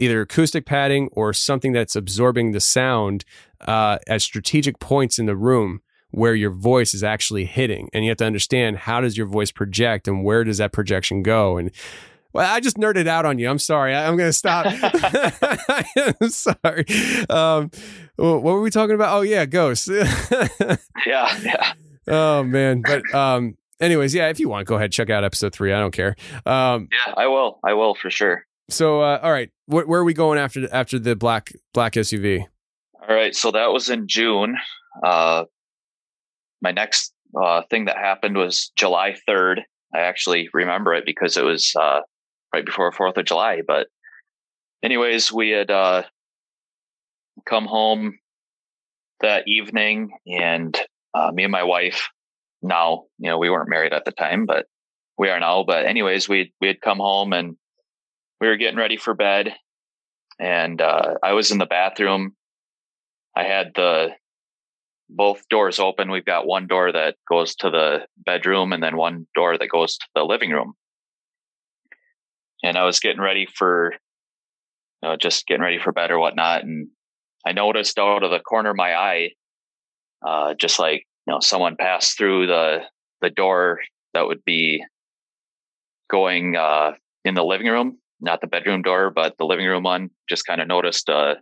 either 0.00 0.22
acoustic 0.22 0.66
padding 0.66 1.08
or 1.12 1.32
something 1.32 1.72
that's 1.72 1.94
absorbing 1.94 2.52
the 2.52 2.60
sound 2.60 3.24
uh, 3.60 3.98
at 4.08 4.22
strategic 4.22 4.80
points 4.80 5.18
in 5.18 5.26
the 5.26 5.36
room 5.36 5.82
where 6.10 6.34
your 6.34 6.50
voice 6.50 6.92
is 6.94 7.04
actually 7.04 7.44
hitting 7.44 7.88
and 7.92 8.04
you 8.04 8.10
have 8.10 8.18
to 8.18 8.24
understand 8.24 8.78
how 8.78 9.00
does 9.00 9.16
your 9.16 9.26
voice 9.26 9.52
project 9.52 10.08
and 10.08 10.24
where 10.24 10.42
does 10.42 10.58
that 10.58 10.72
projection 10.72 11.22
go 11.22 11.56
and 11.56 11.70
well, 12.32 12.48
I 12.48 12.60
just 12.60 12.76
nerded 12.76 13.08
out 13.08 13.26
on 13.26 13.40
you. 13.40 13.50
I'm 13.50 13.58
sorry. 13.58 13.92
I, 13.92 14.04
am 14.06 14.16
going 14.16 14.28
to 14.28 14.32
stop. 14.32 14.66
I'm 16.20 16.30
sorry. 16.30 16.84
Um, 17.28 17.72
what 18.14 18.42
were 18.42 18.60
we 18.60 18.70
talking 18.70 18.94
about? 18.94 19.16
Oh 19.16 19.22
yeah, 19.22 19.46
ghosts. 19.46 19.88
Yeah. 21.06 21.38
Yeah. 21.42 21.72
oh 22.06 22.44
man. 22.44 22.82
But 22.82 23.12
um, 23.12 23.56
anyways, 23.80 24.14
yeah. 24.14 24.28
If 24.28 24.38
you 24.38 24.48
want, 24.48 24.68
go 24.68 24.76
ahead 24.76 24.92
check 24.92 25.10
out 25.10 25.24
episode 25.24 25.52
three. 25.52 25.72
I 25.72 25.80
don't 25.80 25.90
care. 25.90 26.14
Um, 26.46 26.88
Yeah. 26.92 27.14
I 27.16 27.26
will. 27.26 27.58
I 27.64 27.72
will 27.74 27.96
for 27.96 28.10
sure. 28.10 28.46
So 28.70 29.00
uh, 29.00 29.20
all 29.22 29.32
right, 29.32 29.50
wh- 29.66 29.88
where 29.88 30.00
are 30.00 30.04
we 30.04 30.14
going 30.14 30.38
after 30.38 30.72
after 30.72 30.98
the 30.98 31.16
black 31.16 31.52
black 31.74 31.94
SUV? 31.94 32.46
All 33.08 33.14
right. 33.14 33.34
So 33.34 33.50
that 33.50 33.72
was 33.72 33.90
in 33.90 34.06
June. 34.06 34.56
Uh, 35.02 35.44
my 36.62 36.72
next 36.72 37.12
uh, 37.40 37.62
thing 37.70 37.86
that 37.86 37.96
happened 37.96 38.36
was 38.36 38.70
July 38.76 39.16
3rd. 39.28 39.60
I 39.94 40.00
actually 40.00 40.48
remember 40.52 40.94
it 40.94 41.04
because 41.04 41.36
it 41.36 41.44
was 41.44 41.74
uh, 41.78 42.00
right 42.54 42.64
before 42.64 42.92
4th 42.92 43.16
of 43.16 43.24
July. 43.24 43.62
But, 43.66 43.88
anyways, 44.82 45.32
we 45.32 45.50
had 45.50 45.70
uh, 45.70 46.02
come 47.46 47.66
home 47.66 48.18
that 49.20 49.48
evening, 49.48 50.10
and 50.26 50.78
uh, 51.14 51.30
me 51.32 51.44
and 51.44 51.52
my 51.52 51.64
wife 51.64 52.08
now, 52.62 53.04
you 53.18 53.28
know, 53.30 53.38
we 53.38 53.50
weren't 53.50 53.70
married 53.70 53.92
at 53.92 54.04
the 54.04 54.12
time, 54.12 54.46
but 54.46 54.66
we 55.18 55.28
are 55.28 55.40
now. 55.40 55.64
But, 55.64 55.86
anyways, 55.86 56.28
we, 56.28 56.52
we 56.60 56.68
had 56.68 56.80
come 56.80 56.98
home 56.98 57.32
and 57.32 57.56
we 58.40 58.48
were 58.48 58.56
getting 58.56 58.78
ready 58.78 58.96
for 58.96 59.14
bed. 59.14 59.54
And 60.38 60.80
uh, 60.80 61.14
I 61.22 61.34
was 61.34 61.50
in 61.50 61.58
the 61.58 61.66
bathroom. 61.66 62.34
I 63.36 63.44
had 63.44 63.72
the 63.74 64.08
both 65.08 65.48
doors 65.48 65.78
open. 65.78 66.10
We've 66.10 66.24
got 66.24 66.46
one 66.46 66.66
door 66.66 66.90
that 66.92 67.16
goes 67.28 67.54
to 67.56 67.70
the 67.70 68.06
bedroom 68.16 68.72
and 68.72 68.82
then 68.82 68.96
one 68.96 69.26
door 69.34 69.58
that 69.58 69.68
goes 69.68 69.98
to 69.98 70.06
the 70.14 70.22
living 70.22 70.50
room. 70.50 70.74
And 72.62 72.78
I 72.78 72.84
was 72.84 73.00
getting 73.00 73.20
ready 73.20 73.46
for, 73.46 73.92
you 75.02 75.08
know, 75.08 75.16
just 75.16 75.46
getting 75.46 75.62
ready 75.62 75.78
for 75.78 75.92
bed 75.92 76.10
or 76.10 76.18
whatnot. 76.18 76.62
And 76.62 76.88
I 77.46 77.52
noticed 77.52 77.98
out 77.98 78.22
of 78.22 78.30
the 78.30 78.38
corner 78.38 78.70
of 78.70 78.76
my 78.76 78.94
eye, 78.94 79.30
uh, 80.26 80.54
just 80.54 80.78
like, 80.78 81.06
you 81.26 81.32
know, 81.32 81.40
someone 81.40 81.76
passed 81.76 82.16
through 82.16 82.46
the, 82.46 82.80
the 83.20 83.30
door 83.30 83.80
that 84.14 84.26
would 84.26 84.44
be 84.44 84.84
going, 86.10 86.56
uh, 86.56 86.92
in 87.24 87.34
the 87.34 87.44
living 87.44 87.66
room, 87.66 87.98
not 88.20 88.40
the 88.40 88.46
bedroom 88.46 88.82
door, 88.82 89.10
but 89.10 89.36
the 89.38 89.44
living 89.44 89.66
room 89.66 89.82
one, 89.82 90.10
just 90.28 90.46
kind 90.46 90.60
of 90.60 90.68
noticed 90.68 91.08
a 91.08 91.36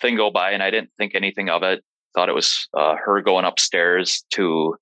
thing 0.00 0.16
go 0.16 0.30
by 0.30 0.52
and 0.52 0.62
I 0.62 0.70
didn't 0.70 0.90
think 0.98 1.14
anything 1.14 1.50
of 1.50 1.62
it 1.62 1.84
thought 2.14 2.28
it 2.28 2.34
was 2.34 2.68
uh, 2.76 2.94
her 3.04 3.22
going 3.22 3.44
upstairs 3.44 4.24
to 4.32 4.74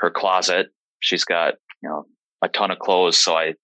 her 0.00 0.10
closet. 0.10 0.68
She's 1.00 1.24
got 1.24 1.54
you 1.82 1.88
know 1.88 2.04
a 2.42 2.48
ton 2.48 2.70
of 2.70 2.78
clothes, 2.78 3.18
so 3.18 3.34
I 3.34 3.54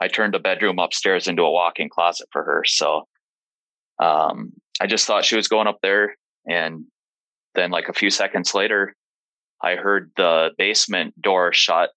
I 0.00 0.08
turned 0.08 0.34
the 0.34 0.38
bedroom 0.38 0.78
upstairs 0.78 1.28
into 1.28 1.42
a 1.42 1.50
walk-in 1.50 1.88
closet 1.88 2.28
for 2.32 2.42
her. 2.42 2.64
So 2.66 3.06
um, 4.02 4.52
I 4.80 4.86
just 4.86 5.06
thought 5.06 5.24
she 5.24 5.36
was 5.36 5.48
going 5.48 5.66
up 5.66 5.78
there, 5.82 6.16
and 6.48 6.84
then 7.54 7.70
like 7.70 7.88
a 7.88 7.94
few 7.94 8.10
seconds 8.10 8.54
later, 8.54 8.94
I 9.62 9.76
heard 9.76 10.10
the 10.16 10.50
basement 10.58 11.20
door 11.20 11.52
shut, 11.52 11.90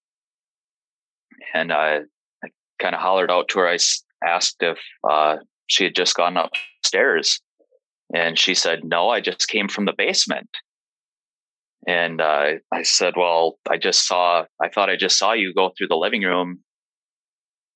and 1.53 1.71
I, 1.73 2.01
I 2.43 2.49
kind 2.79 2.93
of 2.93 3.01
hollered 3.01 3.31
out 3.31 3.49
to 3.49 3.59
her. 3.59 3.67
I 3.67 3.77
asked 4.25 4.57
if 4.61 4.79
uh, 5.09 5.37
she 5.67 5.83
had 5.83 5.95
just 5.95 6.15
gone 6.15 6.37
upstairs. 6.37 7.39
And 8.13 8.37
she 8.39 8.53
said, 8.53 8.83
No, 8.83 9.09
I 9.09 9.19
just 9.19 9.47
came 9.47 9.67
from 9.67 9.85
the 9.85 9.93
basement. 9.97 10.49
And 11.87 12.21
uh, 12.21 12.53
I 12.71 12.83
said, 12.83 13.13
Well, 13.17 13.59
I 13.69 13.77
just 13.77 14.07
saw, 14.07 14.45
I 14.61 14.69
thought 14.69 14.89
I 14.89 14.95
just 14.95 15.17
saw 15.17 15.33
you 15.33 15.53
go 15.53 15.71
through 15.77 15.87
the 15.87 15.97
living 15.97 16.23
room 16.23 16.59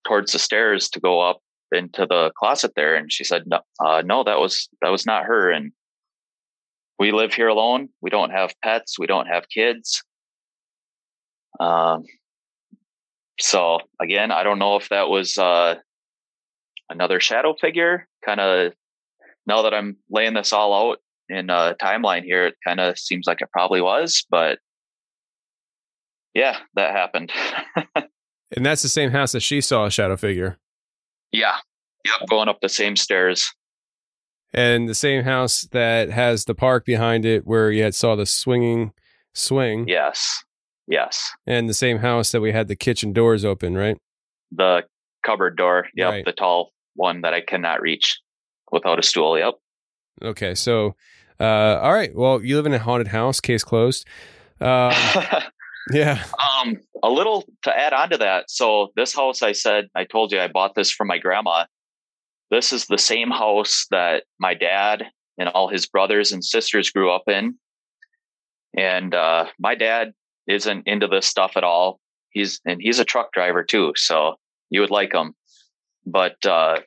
towards 0.08 0.32
the 0.32 0.40
stairs 0.40 0.90
to 0.90 1.00
go 1.00 1.20
up 1.22 1.40
into 1.72 2.06
the 2.06 2.32
closet 2.38 2.74
there. 2.76 2.96
And 2.96 3.12
she 3.12 3.24
said, 3.24 3.44
No, 3.46 3.60
uh, 3.84 4.02
no 4.06 4.24
that 4.24 4.40
was, 4.40 4.70
that 4.82 4.90
was 4.90 5.06
not 5.06 5.26
her. 5.26 5.52
And 5.52 5.72
we 6.98 7.12
live 7.12 7.34
here 7.34 7.48
alone. 7.48 7.90
We 8.02 8.10
don't 8.10 8.32
have 8.32 8.54
pets. 8.64 9.00
We 9.00 9.08
don't 9.08 9.28
have 9.28 9.50
kids. 9.50 10.04
Um, 11.60 12.04
so 13.40 13.80
again, 14.00 14.32
I 14.32 14.44
don't 14.44 14.60
know 14.60 14.76
if 14.76 14.90
that 14.90 15.10
was 15.10 15.38
uh, 15.38 15.76
another 16.92 17.20
shadow 17.20 17.56
figure 17.60 18.08
kind 18.24 18.40
of 18.40 18.74
now 19.48 19.64
that 19.64 19.74
I'm 19.74 19.98
laying 20.10 20.34
this 20.34 20.54
all 20.54 20.92
out 20.92 21.00
in 21.30 21.50
a 21.50 21.76
timeline 21.82 22.24
here, 22.24 22.46
it 22.48 22.56
kind 22.66 22.80
of 22.80 22.98
seems 23.00 23.26
like 23.26 23.42
it 23.42 23.50
probably 23.52 23.82
was, 23.82 24.26
but 24.30 24.60
yeah, 26.34 26.58
that 26.76 26.92
happened. 26.92 27.32
And 28.56 28.66
that's 28.66 28.82
the 28.82 28.90
same 28.90 29.12
house 29.12 29.32
that 29.32 29.42
she 29.42 29.62
saw 29.62 29.86
a 29.86 29.92
shadow 29.92 30.18
figure. 30.18 30.58
Yeah. 31.32 31.56
Yep. 32.06 32.30
Going 32.30 32.50
up 32.50 32.60
the 32.62 32.70
same 32.70 32.96
stairs. 32.96 33.52
And 34.54 34.90
the 34.90 34.96
same 34.96 35.24
house 35.24 35.62
that 35.72 36.10
has 36.10 36.46
the 36.46 36.56
park 36.56 36.86
behind 36.86 37.24
it 37.24 37.48
where 37.48 37.72
you 37.72 37.84
had 37.84 37.96
saw 37.96 38.16
the 38.16 38.26
swinging 38.26 38.92
swing. 39.34 39.88
Yes. 39.88 40.44
Yes. 40.88 41.32
And 41.48 41.70
the 41.70 41.74
same 41.74 42.00
house 42.00 42.32
that 42.32 42.42
we 42.42 42.52
had 42.52 42.68
the 42.68 42.76
kitchen 42.76 43.14
doors 43.14 43.46
open, 43.46 43.78
right? 43.78 43.98
The 44.52 44.84
cupboard 45.26 45.56
door. 45.56 45.88
Yep. 45.96 46.10
Right. 46.10 46.26
The 46.26 46.34
tall 46.34 46.72
one 47.02 47.22
that 47.22 47.34
I 47.34 47.42
cannot 47.42 47.82
reach 47.82 48.20
without 48.72 49.00
a 49.00 49.04
stool. 49.04 49.38
Yep. 49.38 49.56
Okay. 50.24 50.56
So, 50.56 50.96
uh, 51.40 51.80
all 51.82 51.94
right. 51.94 52.16
Well, 52.16 52.44
you 52.44 52.56
live 52.56 52.68
in 52.68 52.74
a 52.74 52.80
haunted 52.80 53.08
house, 53.08 53.42
case 53.42 53.64
closed. 53.64 54.06
Um, 54.62 54.94
yeah. 55.92 56.24
Um, 56.62 56.78
a 57.04 57.10
little 57.10 57.46
to 57.64 57.76
add 57.76 57.94
on 57.94 58.12
to 58.12 58.18
that. 58.18 58.50
So 58.50 58.92
this 58.96 59.16
house, 59.16 59.42
I 59.42 59.52
said, 59.52 59.88
I 59.96 60.06
told 60.06 60.32
you 60.32 60.40
I 60.40 60.48
bought 60.48 60.76
this 60.76 60.92
from 60.92 61.08
my 61.08 61.18
grandma. 61.18 61.66
This 62.52 62.72
is 62.72 62.86
the 62.86 62.98
same 62.98 63.32
house 63.32 63.88
that 63.90 64.24
my 64.40 64.54
dad 64.54 65.06
and 65.38 65.50
all 65.50 65.68
his 65.68 65.88
brothers 65.88 66.32
and 66.32 66.46
sisters 66.46 66.92
grew 66.92 67.12
up 67.12 67.24
in. 67.28 67.56
And 68.78 69.16
uh, 69.16 69.48
my 69.60 69.76
dad 69.76 70.14
isn't 70.48 70.88
into 70.88 71.08
this 71.08 71.26
stuff 71.26 71.54
at 71.56 71.64
all. 71.64 72.00
He's 72.30 72.62
and 72.66 72.82
he's 72.82 73.00
a 73.00 73.06
truck 73.06 73.34
driver 73.34 73.64
too, 73.64 73.92
so 73.96 74.36
you 74.70 74.80
would 74.82 74.92
like 74.92 75.14
him. 75.14 75.34
But 76.06 76.46
uh, 76.46 76.80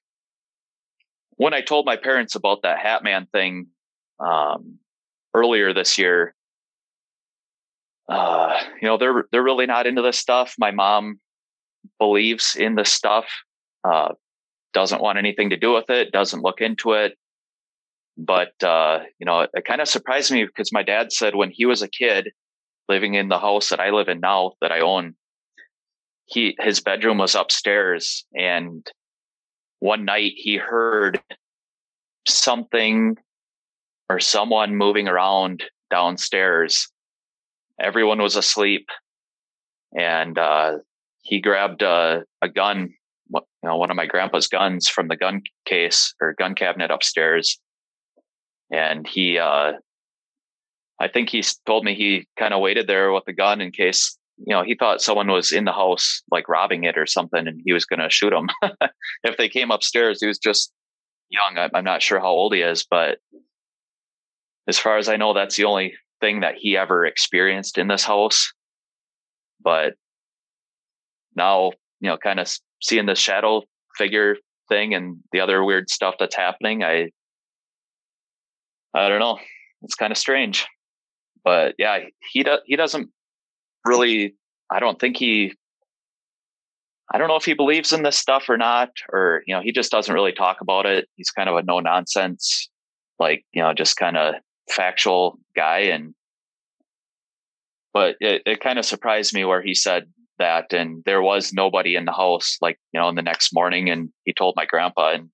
when 1.37 1.55
I 1.55 1.61
told 1.61 1.87
my 1.87 1.97
parents 1.97 2.35
about 2.35 2.63
that 2.63 2.79
Hat 2.79 3.03
Man 3.03 3.27
thing 3.33 3.69
um, 4.21 4.79
earlier 5.35 5.73
this 5.73 5.99
year, 5.99 6.35
uh, 8.09 8.59
you 8.81 8.89
know, 8.89 8.99
they're 8.99 9.25
they're 9.33 9.43
really 9.43 9.67
not 9.67 9.87
into 9.87 10.03
this 10.03 10.19
stuff. 10.19 10.55
My 10.59 10.71
mom 10.71 11.21
believes 11.99 12.57
in 12.57 12.75
this 12.75 12.93
stuff, 12.93 13.27
uh, 13.85 14.13
doesn't 14.73 15.03
want 15.03 15.19
anything 15.19 15.51
to 15.51 15.57
do 15.57 15.73
with 15.73 15.91
it, 15.91 16.13
doesn't 16.13 16.43
look 16.43 16.61
into 16.61 16.93
it. 16.93 17.17
But 18.17 18.63
uh, 18.63 19.01
you 19.19 19.27
know, 19.27 19.41
it, 19.41 19.51
it 19.55 19.65
kind 19.65 19.81
of 19.81 19.89
surprised 19.89 20.31
me 20.31 20.45
because 20.45 20.73
my 20.73 20.83
dad 20.83 21.13
said 21.13 21.35
when 21.35 21.51
he 21.51 21.67
was 21.67 21.83
a 21.83 21.89
kid, 21.89 22.31
living 22.89 23.15
in 23.15 23.29
the 23.29 23.39
house 23.39 23.71
that 23.71 23.81
I 23.81 23.91
live 23.91 24.09
in 24.09 24.21
now 24.21 24.53
that 24.61 24.71
I 24.71 24.81
own, 24.81 25.15
he 26.27 26.57
his 26.61 26.81
bedroom 26.81 27.19
was 27.19 27.35
upstairs, 27.35 28.25
and 28.35 28.87
one 29.85 30.07
night 30.07 30.33
he 30.37 30.57
heard 30.57 31.21
something 32.27 33.19
or 34.09 34.19
someone 34.19 34.77
moving 34.77 35.09
around 35.09 35.63
downstairs. 35.91 36.89
Everyone 37.79 38.23
was 38.23 38.35
asleep 38.35 38.89
and 39.95 40.39
uh, 40.39 40.79
he 41.21 41.39
grabbed 41.39 41.83
a, 41.83 42.25
a 42.41 42.49
gun 42.49 42.95
you 43.31 43.41
know 43.63 43.77
one 43.77 43.91
of 43.91 43.97
my 43.97 44.07
grandpa's 44.07 44.49
guns 44.49 44.89
from 44.89 45.09
the 45.09 45.17
gun 45.17 45.43
case 45.67 46.15
or 46.19 46.33
gun 46.33 46.55
cabinet 46.55 46.91
upstairs. 46.91 47.61
And 48.73 49.07
he 49.07 49.39
uh, 49.39 49.73
i 50.99 51.09
think 51.09 51.29
he 51.29 51.45
told 51.67 51.85
me 51.85 51.95
he 51.95 52.27
kind 52.39 52.55
of 52.55 52.63
waited 52.63 52.87
there 52.87 53.13
with 53.13 53.25
the 53.27 53.35
gun 53.35 53.61
in 53.61 53.71
case 53.71 54.17
you 54.39 54.55
know 54.55 54.63
he 54.63 54.75
thought 54.75 55.01
someone 55.01 55.31
was 55.31 55.53
in 55.53 55.65
the 55.65 55.73
house 55.73 56.23
like 56.31 56.49
robbing 56.49 56.85
it 56.85 56.99
or 56.99 57.07
something 57.07 57.47
and 57.47 57.61
he 57.65 57.73
was 57.73 57.85
going 57.85 58.01
to 58.01 58.11
shoot 58.11 58.31
them 58.31 58.49
if 59.25 59.37
they 59.37 59.49
came 59.49 59.71
upstairs 59.71 60.21
he 60.21 60.27
was 60.27 60.39
just 60.39 60.73
young 61.31 61.57
I'm, 61.57 61.85
not 61.85 62.03
sure 62.03 62.21
how 62.21 62.29
old 62.29 62.55
he 62.55 62.61
is 62.61 62.85
but 62.89 63.19
as 64.69 64.79
far 64.79 64.99
as 64.99 65.09
i 65.09 65.17
know 65.17 65.35
that's 65.35 65.57
the 65.57 65.65
only 65.65 65.95
thing 66.25 66.41
that 66.41 66.55
he 66.57 66.77
ever 66.77 67.05
experienced 67.05 67.77
in 67.77 67.89
this 67.89 68.05
house. 68.05 68.53
But 69.63 69.95
now, 71.37 71.73
you 72.01 72.09
know, 72.09 72.17
kind 72.17 72.41
of 72.41 72.51
seeing 72.81 73.07
the 73.07 73.15
shadow 73.15 73.63
figure 73.97 74.37
thing 74.69 74.95
and 74.95 75.19
the 75.33 75.41
other 75.41 75.63
weird 75.63 75.91
stuff 75.91 76.15
that's 76.19 76.37
happening, 76.37 76.83
I, 76.83 77.11
I 78.95 79.09
don't 79.09 79.21
know. 79.21 79.39
It's 79.83 79.97
kind 79.97 80.13
of 80.13 80.19
strange, 80.19 80.67
but 81.45 81.75
yeah, 81.79 81.99
he 82.33 82.43
does. 82.43 82.61
He 82.65 82.77
doesn't 82.77 83.11
really. 83.85 84.35
I 84.71 84.81
don't 84.81 84.99
think 84.99 85.17
he. 85.17 85.53
I 87.13 87.19
don't 87.19 87.29
know 87.29 87.37
if 87.37 87.45
he 87.45 87.55
believes 87.55 87.93
in 87.93 88.03
this 88.03 88.17
stuff 88.17 88.49
or 88.49 88.57
not, 88.57 88.91
or 89.13 89.43
you 89.47 89.55
know, 89.55 89.61
he 89.63 89.73
just 89.73 89.93
doesn't 89.93 90.13
really 90.13 90.33
talk 90.33 90.61
about 90.61 90.87
it. 90.87 91.07
He's 91.17 91.31
kind 91.31 91.49
of 91.49 91.57
a 91.57 91.63
no 91.63 91.81
nonsense, 91.81 92.69
like 93.19 93.45
you 93.53 93.63
know, 93.63 93.73
just 93.75 93.97
kind 93.97 94.17
of 94.17 94.35
factual 94.69 95.39
guy 95.55 95.81
and 95.81 96.15
but 97.93 98.17
it, 98.21 98.43
it 98.45 98.61
kind 98.61 98.79
of 98.79 98.85
surprised 98.85 99.35
me 99.35 99.45
where 99.45 99.63
he 99.63 99.75
said 99.75 100.05
that 100.39 100.73
and 100.73 101.03
there 101.05 101.23
was 101.23 101.53
nobody 101.53 101.95
in 101.95 102.05
the 102.05 102.13
house 102.13 102.57
like 102.61 102.79
you 102.93 103.01
know 103.01 103.09
in 103.09 103.15
the 103.15 103.23
next 103.23 103.55
morning 103.55 103.89
and 103.89 104.11
he 104.25 104.33
told 104.33 104.55
my 104.57 104.67
grandpa 104.67 105.13
and 105.13 105.29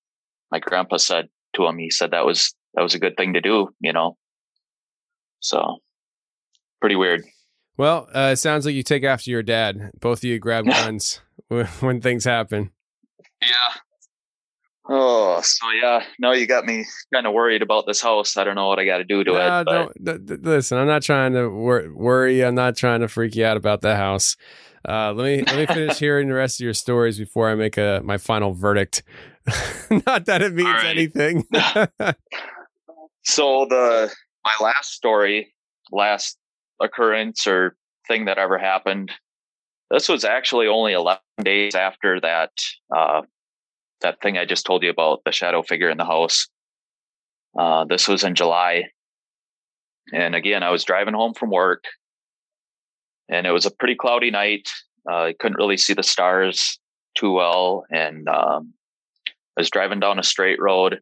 my 0.50 0.58
grandpa 0.58 0.96
said 0.98 1.28
to 1.54 1.64
him 1.64 1.78
he 1.78 1.90
said 1.90 2.10
that 2.10 2.26
was 2.26 2.54
that 2.74 2.82
was 2.82 2.94
a 2.94 2.98
good 2.98 3.16
thing 3.16 3.32
to 3.32 3.40
do 3.40 3.68
you 3.80 3.92
know 3.92 4.16
so 5.40 5.78
pretty 6.80 6.96
weird 6.96 7.24
Well, 7.80 8.08
uh, 8.14 8.32
it 8.32 8.36
sounds 8.36 8.66
like 8.66 8.74
you 8.74 8.82
take 8.82 9.04
after 9.04 9.30
your 9.30 9.42
dad. 9.42 9.92
Both 10.00 10.18
of 10.18 10.24
you 10.24 10.38
grab 10.38 10.66
guns 10.66 11.22
when, 11.48 12.02
things 12.02 12.24
happen. 12.24 12.72
yeah 13.40 13.48
oh 14.90 15.40
so 15.40 15.66
yeah 15.80 16.04
no 16.18 16.32
you 16.32 16.46
got 16.46 16.66
me 16.66 16.84
kind 17.14 17.26
of 17.26 17.32
worried 17.32 17.62
about 17.62 17.86
this 17.86 18.02
house 18.02 18.36
i 18.36 18.44
don't 18.44 18.56
know 18.56 18.66
what 18.66 18.78
i 18.78 18.84
got 18.84 18.98
to 18.98 19.04
do 19.04 19.22
to 19.22 19.32
it 19.32 19.64
but 19.64 19.92
don't, 19.98 20.26
th- 20.28 20.40
listen, 20.42 20.76
I'm 20.78 20.88
not 20.88 21.02
trying 21.02 21.32
to 21.32 21.48
wor- 21.48 21.90
worry. 21.94 22.44
I'm 22.44 22.54
not 22.54 22.76
trying 22.76 23.00
to 23.00 23.08
freak 23.08 23.34
you 23.34 23.46
out 23.46 23.56
about 23.56 23.80
the 23.80 23.96
house. 23.96 24.36
Uh, 24.86 25.12
let 25.14 25.24
me 25.24 25.44
let 25.44 25.56
me 25.56 25.66
finish 25.66 25.98
hearing 26.00 26.28
the 26.28 26.34
rest 26.34 26.60
of 26.60 26.64
your 26.64 26.74
stories 26.74 27.18
before 27.18 27.48
I 27.48 27.54
make 27.54 27.78
a 27.78 28.02
my 28.04 28.18
final 28.18 28.52
verdict. 28.52 29.04
not 30.06 30.26
that 30.26 30.42
it 30.42 30.52
means 30.52 30.68
right. 30.68 30.86
anything. 30.86 31.46
So 33.22 33.66
the 33.68 34.12
my 34.44 34.54
last 34.60 34.92
story, 34.92 35.54
last 35.92 36.39
occurrence 36.80 37.46
or 37.46 37.76
thing 38.08 38.24
that 38.26 38.38
ever 38.38 38.58
happened, 38.58 39.12
this 39.90 40.08
was 40.08 40.24
actually 40.24 40.66
only 40.66 40.92
11 40.92 41.20
days 41.42 41.74
after 41.74 42.20
that 42.20 42.50
uh, 42.94 43.22
that 44.00 44.20
thing 44.22 44.38
I 44.38 44.46
just 44.46 44.64
told 44.64 44.82
you 44.82 44.90
about 44.90 45.20
the 45.24 45.32
shadow 45.32 45.62
figure 45.62 45.90
in 45.90 45.98
the 45.98 46.06
house. 46.06 46.48
Uh, 47.58 47.84
this 47.84 48.08
was 48.08 48.24
in 48.24 48.34
July, 48.34 48.84
and 50.12 50.34
again, 50.34 50.62
I 50.62 50.70
was 50.70 50.84
driving 50.84 51.14
home 51.14 51.34
from 51.34 51.50
work, 51.50 51.84
and 53.28 53.46
it 53.46 53.50
was 53.50 53.66
a 53.66 53.70
pretty 53.70 53.96
cloudy 53.96 54.30
night. 54.30 54.68
Uh, 55.10 55.24
I 55.24 55.34
couldn't 55.38 55.58
really 55.58 55.76
see 55.76 55.94
the 55.94 56.02
stars 56.02 56.78
too 57.16 57.32
well, 57.32 57.84
and 57.90 58.28
um, 58.28 58.72
I 59.56 59.60
was 59.60 59.70
driving 59.70 60.00
down 60.00 60.18
a 60.18 60.22
straight 60.22 60.60
road. 60.60 61.00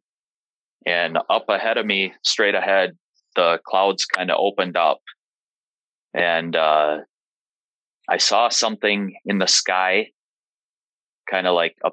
And 0.87 1.18
up 1.29 1.49
ahead 1.49 1.76
of 1.76 1.87
me, 1.87 2.14
straight 2.24 2.55
ahead, 2.55 2.97
the 3.37 3.61
clouds 3.66 4.05
kind 4.07 4.31
of 4.31 4.39
opened 4.40 4.77
up, 4.77 5.01
and 6.19 6.57
uh, 6.57 6.99
I 8.09 8.16
saw 8.19 8.49
something 8.49 9.15
in 9.24 9.39
the 9.39 9.47
sky, 9.47 10.09
kind 11.31 11.47
of 11.47 11.55
like 11.55 11.77
a, 11.85 11.90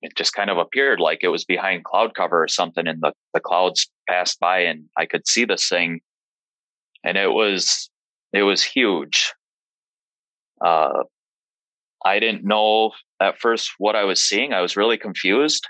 it 0.00 0.16
just 0.16 0.32
kind 0.32 0.50
of 0.50 0.56
appeared 0.56 0.98
like 0.98 1.20
it 1.22 1.28
was 1.28 1.44
behind 1.44 1.84
cloud 1.84 2.14
cover 2.14 2.42
or 2.42 2.48
something, 2.48 2.86
and 2.86 3.02
the 3.02 3.12
the 3.34 3.40
clouds 3.40 3.90
passed 4.08 4.40
by, 4.40 4.60
and 4.60 4.84
I 4.96 5.04
could 5.06 5.28
see 5.28 5.44
this 5.44 5.68
thing, 5.68 6.00
and 7.04 7.18
it 7.18 7.30
was 7.30 7.90
it 8.32 8.42
was 8.42 8.62
huge. 8.62 9.32
Uh, 10.64 11.02
I 12.04 12.18
didn't 12.18 12.44
know 12.44 12.92
at 13.20 13.38
first 13.38 13.72
what 13.78 13.94
I 13.96 14.04
was 14.04 14.22
seeing. 14.22 14.54
I 14.54 14.62
was 14.62 14.76
really 14.76 14.96
confused. 14.96 15.68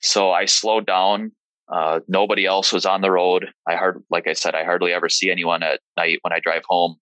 So 0.00 0.30
I 0.30 0.44
slowed 0.46 0.86
down 0.86 1.32
uh, 1.70 2.00
nobody 2.08 2.46
else 2.46 2.72
was 2.72 2.86
on 2.86 3.02
the 3.02 3.10
road. 3.10 3.48
I 3.66 3.76
hard, 3.76 4.02
like 4.10 4.26
I 4.26 4.32
said, 4.32 4.54
I 4.54 4.64
hardly 4.64 4.92
ever 4.92 5.08
see 5.08 5.30
anyone 5.30 5.62
at 5.62 5.80
night 5.96 6.18
when 6.22 6.32
I 6.32 6.40
drive 6.40 6.62
home. 6.66 6.96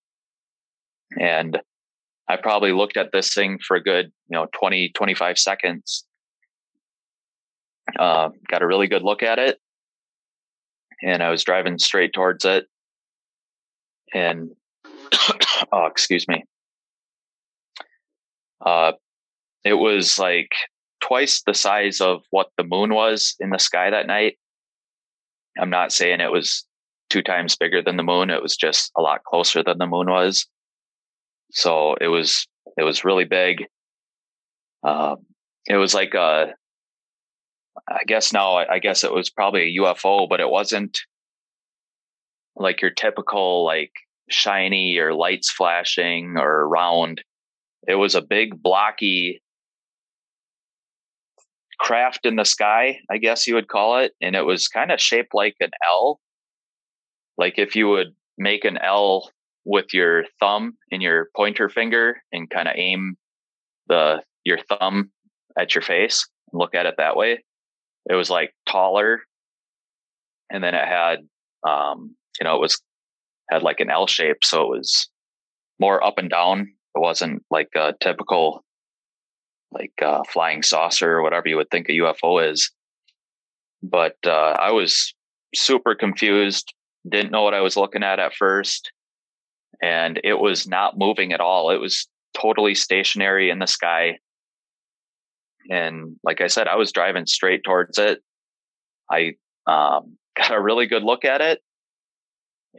And 1.19 1.59
I 2.29 2.37
probably 2.37 2.73
looked 2.73 2.97
at 2.97 3.13
this 3.13 3.33
thing 3.33 3.59
for 3.67 3.77
a 3.77 3.83
good, 3.83 4.07
you 4.29 4.37
know, 4.37 4.47
20, 4.59 4.91
25 4.95 5.39
seconds. 5.39 6.05
Uh, 7.99 8.31
got 8.49 8.63
a 8.63 8.67
really 8.67 8.89
good 8.89 9.03
look 9.03 9.23
at 9.23 9.39
it. 9.39 9.59
And 11.03 11.23
I 11.23 11.31
was 11.31 11.45
driving 11.45 11.79
straight 11.79 12.13
towards 12.13 12.45
it. 12.45 12.67
And, 14.13 14.51
oh, 15.73 15.87
excuse 15.87 16.27
me. 16.27 16.45
Uh, 18.65 18.93
it 19.65 19.75
was 19.75 20.19
like 20.19 20.51
twice 21.01 21.43
the 21.43 21.55
size 21.55 22.01
of 22.01 22.23
what 22.31 22.49
the 22.57 22.65
moon 22.65 22.93
was 22.95 23.37
in 23.39 23.51
the 23.51 23.59
sky 23.59 23.91
that 23.91 24.07
night. 24.07 24.39
I'm 25.59 25.71
not 25.71 25.93
saying 25.93 26.21
it 26.21 26.33
was 26.33 26.65
two 27.11 27.23
times 27.23 27.57
bigger 27.57 27.83
than 27.83 27.97
the 27.97 28.03
moon. 28.03 28.31
It 28.31 28.43
was 28.43 28.57
just 28.57 28.91
a 28.97 29.03
lot 29.03 29.23
closer 29.25 29.63
than 29.63 29.79
the 29.79 29.87
moon 29.87 30.11
was. 30.11 30.47
So 31.51 31.95
it 32.01 32.09
was, 32.09 32.47
it 32.77 32.83
was 32.83 33.05
really 33.05 33.25
big. 33.25 33.65
Um, 34.83 35.17
it 35.67 35.77
was 35.77 35.95
like 35.95 36.15
a, 36.15 36.55
I 37.89 38.05
guess 38.07 38.33
now, 38.33 38.57
I 38.57 38.79
guess 38.79 39.05
it 39.05 39.13
was 39.13 39.31
probably 39.31 39.63
a 39.63 39.81
UFO, 39.81 40.29
but 40.29 40.41
it 40.41 40.49
wasn't 40.49 40.99
like 42.57 42.81
your 42.81 42.91
typical, 42.91 43.65
like 43.65 43.93
shiny 44.29 44.97
or 44.99 45.15
lights 45.15 45.51
flashing 45.51 46.37
or 46.37 46.69
round. 46.69 47.23
it 47.87 47.95
was 47.95 48.15
a 48.15 48.23
big 48.23 48.61
blocky 48.63 49.41
craft 51.79 52.25
in 52.25 52.37
the 52.37 52.45
sky, 52.45 52.99
I 53.11 53.19
guess 53.19 53.47
you 53.47 53.55
would 53.55 53.69
call 53.69 53.99
it. 53.99 54.13
And 54.21 54.35
it 54.35 54.45
was 54.45 54.69
kind 54.69 54.91
of 54.91 55.01
shaped 55.01 55.35
like 55.35 55.57
an 55.61 55.71
L. 55.87 56.21
Like 57.39 57.59
if 57.59 57.77
you 57.77 57.89
would 57.89 58.15
make 58.39 58.65
an 58.65 58.79
L 58.79 59.31
with 59.67 59.93
your 59.93 60.25
thumb 60.39 60.75
and 60.93 61.03
your 61.03 61.29
pointer 61.37 61.69
finger 61.69 62.23
and 62.33 62.49
kind 62.49 62.69
of 62.69 62.75
aim 62.77 63.17
the 63.89 64.23
your 64.45 64.59
thumb 64.69 65.11
at 65.59 65.75
your 65.75 65.83
face 65.83 66.27
and 66.53 66.59
look 66.59 66.75
at 66.75 66.87
it 66.87 66.95
that 66.99 67.17
way. 67.17 67.43
It 68.09 68.15
was 68.15 68.31
like 68.31 68.55
taller. 68.67 69.23
And 70.51 70.63
then 70.63 70.75
it 70.75 70.87
had 70.87 71.19
um, 71.69 72.15
you 72.41 72.45
know, 72.45 72.55
it 72.55 72.61
was 72.61 72.81
had 73.51 73.63
like 73.63 73.81
an 73.81 73.91
L 73.91 74.07
shape, 74.07 74.45
so 74.45 74.63
it 74.63 74.79
was 74.79 75.09
more 75.81 76.03
up 76.05 76.19
and 76.19 76.31
down. 76.31 76.61
It 76.95 77.01
wasn't 77.01 77.43
like 77.51 77.71
a 77.75 77.95
typical 78.01 78.65
like 79.73 79.93
uh, 80.01 80.23
flying 80.33 80.63
saucer 80.63 81.11
or 81.11 81.23
whatever 81.23 81.49
you 81.49 81.57
would 81.57 81.71
think 81.71 81.89
a 81.89 81.93
UFO 81.93 82.51
is. 82.51 82.71
But 83.83 84.17
uh, 84.25 84.57
I 84.59 84.71
was 84.71 85.13
super 85.55 85.95
confused, 85.95 86.73
didn't 87.09 87.33
know 87.33 87.43
what 87.43 87.55
I 87.55 87.61
was 87.61 87.77
looking 87.77 88.03
at 88.05 88.21
at 88.21 88.35
first, 88.35 88.93
and 89.83 90.21
it 90.25 90.35
was 90.35 90.67
not 90.67 90.99
moving 90.99 91.33
at 91.33 91.41
all. 91.41 91.71
It 91.71 91.81
was 91.81 92.09
totally 92.35 92.75
stationary 92.75 93.51
in 93.51 93.59
the 93.59 93.67
sky. 93.67 94.19
And 95.71 96.17
like 96.23 96.41
I 96.41 96.47
said, 96.47 96.69
I 96.69 96.77
was 96.77 96.93
driving 96.93 97.27
straight 97.27 97.65
towards 97.65 97.99
it. 97.99 98.21
I 99.11 99.35
um, 99.67 100.17
got 100.37 100.53
a 100.53 100.61
really 100.61 100.87
good 100.87 101.03
look 101.03 101.25
at 101.25 101.41
it. 101.41 101.61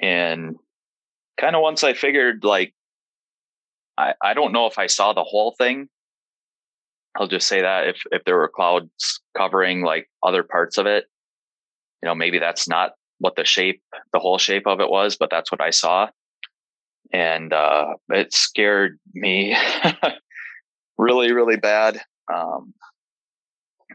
And 0.01 0.55
kind 1.39 1.55
of 1.55 1.61
once 1.61 1.83
I 1.83 1.93
figured, 1.93 2.43
like, 2.43 2.73
I, 3.97 4.13
I 4.21 4.33
don't 4.35 4.53
know 4.53 4.67
if 4.67 4.77
I 4.77 4.85
saw 4.87 5.13
the 5.13 5.23
whole 5.23 5.55
thing, 5.57 5.89
I'll 7.17 7.27
just 7.27 7.47
say 7.47 7.61
that 7.61 7.87
if 7.87 8.01
if 8.11 8.23
there 8.25 8.37
were 8.37 8.47
clouds 8.47 9.21
covering 9.35 9.81
like 9.81 10.07
other 10.21 10.43
parts 10.43 10.77
of 10.77 10.85
it, 10.85 11.05
you 12.01 12.07
know, 12.07 12.13
maybe 12.13 12.37
that's 12.37 12.67
not 12.67 12.91
what 13.19 13.35
the 13.35 13.43
shape, 13.43 13.81
the 14.13 14.19
whole 14.19 14.37
shape 14.37 14.67
of 14.67 14.79
it 14.79 14.89
was, 14.89 15.17
but 15.17 15.29
that's 15.31 15.51
what 15.51 15.61
I 15.61 15.71
saw. 15.71 16.09
And 17.13 17.53
uh, 17.53 17.95
it 18.09 18.33
scared 18.33 18.99
me 19.13 19.55
really, 20.97 21.31
really 21.31 21.57
bad. 21.57 22.01
Um, 22.33 22.73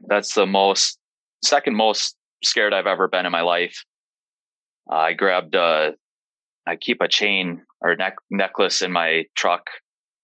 that's 0.06 0.34
the 0.34 0.46
most, 0.46 0.98
second 1.44 1.76
most 1.76 2.16
scared 2.42 2.72
I've 2.72 2.86
ever 2.86 3.08
been 3.08 3.26
in 3.26 3.32
my 3.32 3.42
life. 3.42 3.84
Uh, 4.90 4.96
I 4.96 5.12
grabbed, 5.12 5.54
uh, 5.54 5.92
I 6.66 6.76
keep 6.76 7.00
a 7.00 7.08
chain 7.08 7.62
or 7.80 7.94
neck 7.96 8.16
necklace 8.30 8.82
in 8.82 8.92
my 8.92 9.24
truck 9.36 9.66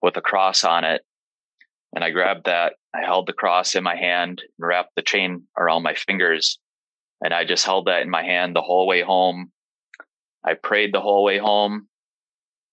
with 0.03 0.17
a 0.17 0.21
cross 0.21 0.65
on 0.65 0.85
it. 0.85 1.03
And 1.95 2.05
I 2.05 2.11
grabbed 2.11 2.47
that 2.47 2.75
I 2.95 3.05
held 3.05 3.27
the 3.27 3.33
cross 3.33 3.75
in 3.75 3.85
my 3.85 3.97
hand, 3.97 4.41
and 4.41 4.69
wrapped 4.69 4.95
the 4.95 5.03
chain 5.03 5.45
around 5.57 5.83
my 5.83 5.95
fingers, 5.95 6.59
and 7.23 7.35
I 7.35 7.45
just 7.45 7.65
held 7.65 7.87
that 7.87 8.03
in 8.03 8.11
my 8.11 8.23
hand 8.23 8.55
the 8.55 8.63
whole 8.63 8.87
way 8.87 9.03
home. 9.03 9.53
I 10.45 10.55
prayed 10.55 10.93
the 10.93 11.01
whole 11.01 11.25
way 11.25 11.39
home, 11.39 11.89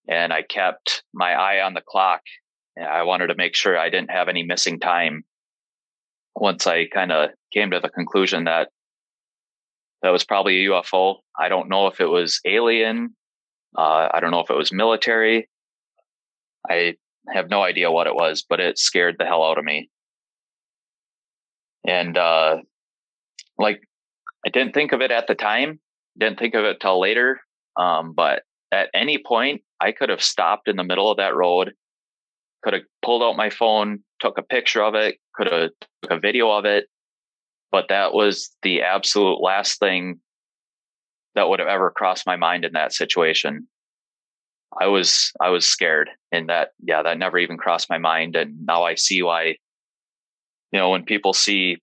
and 0.08 0.32
I 0.32 0.42
kept 0.42 1.04
my 1.14 1.34
eye 1.34 1.62
on 1.62 1.74
the 1.74 1.82
clock. 1.82 2.22
I 2.80 3.04
wanted 3.04 3.28
to 3.28 3.36
make 3.36 3.56
sure 3.56 3.78
I 3.78 3.90
didn't 3.90 4.12
have 4.12 4.28
any 4.28 4.44
missing 4.44 4.80
time. 4.80 5.24
Once 6.36 6.68
I 6.68 6.88
kind 6.88 7.12
of 7.12 7.30
came 7.54 7.72
to 7.72 7.80
the 7.80 7.90
conclusion 7.90 8.44
that 8.46 8.70
that 10.02 10.10
was 10.12 10.26
probably 10.26 10.66
a 10.66 10.70
UFO. 10.70 11.16
I 11.40 11.50
don't 11.50 11.70
know 11.70 11.88
if 11.88 12.00
it 12.00 12.06
was 12.06 12.40
alien. 12.46 13.16
Uh, 13.76 14.10
I 14.14 14.20
don't 14.20 14.32
know 14.32 14.42
if 14.42 14.50
it 14.50 14.58
was 14.58 14.72
military. 14.72 15.50
I 16.70 16.96
have 17.34 17.50
no 17.50 17.64
idea 17.64 17.92
what 17.92 18.08
it 18.08 18.14
was, 18.14 18.46
but 18.48 18.60
it 18.60 18.78
scared 18.78 19.16
the 19.18 19.26
hell 19.26 19.44
out 19.44 19.58
of 19.58 19.66
me. 19.66 19.90
And, 21.88 22.18
uh, 22.18 22.58
like, 23.58 23.82
I 24.46 24.50
didn't 24.50 24.74
think 24.74 24.92
of 24.92 25.02
it 25.02 25.12
at 25.12 25.28
the 25.28 25.36
time, 25.36 25.80
didn't 26.20 26.40
think 26.40 26.54
of 26.54 26.66
it 26.66 26.80
till 26.80 27.00
later. 27.00 27.40
Um, 27.76 28.14
but 28.14 28.44
at 28.72 28.90
any 28.94 29.18
point, 29.18 29.62
I 29.80 29.92
could 29.92 30.10
have 30.10 30.24
stopped 30.24 30.68
in 30.68 30.76
the 30.76 30.84
middle 30.84 31.10
of 31.10 31.18
that 31.18 31.36
road, 31.36 31.74
could 32.64 32.74
have 32.74 32.84
pulled 33.04 33.24
out 33.24 33.38
my 33.38 33.50
phone, 33.50 34.00
took 34.20 34.38
a 34.38 34.44
picture 34.44 34.84
of 34.84 34.96
it, 34.96 35.18
could 35.34 35.52
have 35.52 35.70
took 36.02 36.12
a 36.12 36.20
video 36.20 36.50
of 36.52 36.66
it. 36.66 36.86
But 37.72 37.90
that 37.90 38.14
was 38.14 38.56
the 38.62 38.82
absolute 38.82 39.42
last 39.42 39.80
thing 39.80 40.20
that 41.36 41.50
would 41.50 41.60
have 41.60 41.68
ever 41.68 41.92
crossed 41.92 42.26
my 42.26 42.38
mind 42.38 42.64
in 42.64 42.74
that 42.74 42.94
situation. 42.94 43.68
I 44.80 44.88
was 44.88 45.32
I 45.42 45.50
was 45.50 45.66
scared 45.66 46.10
and 46.32 46.50
that 46.50 46.70
yeah 46.84 47.02
that 47.02 47.18
never 47.18 47.38
even 47.38 47.58
crossed 47.58 47.90
my 47.90 47.98
mind 47.98 48.36
and 48.36 48.66
now 48.66 48.84
I 48.84 48.96
see 48.96 49.22
why 49.22 49.56
you 50.76 50.82
know, 50.82 50.90
when 50.90 51.06
people 51.06 51.32
see 51.32 51.78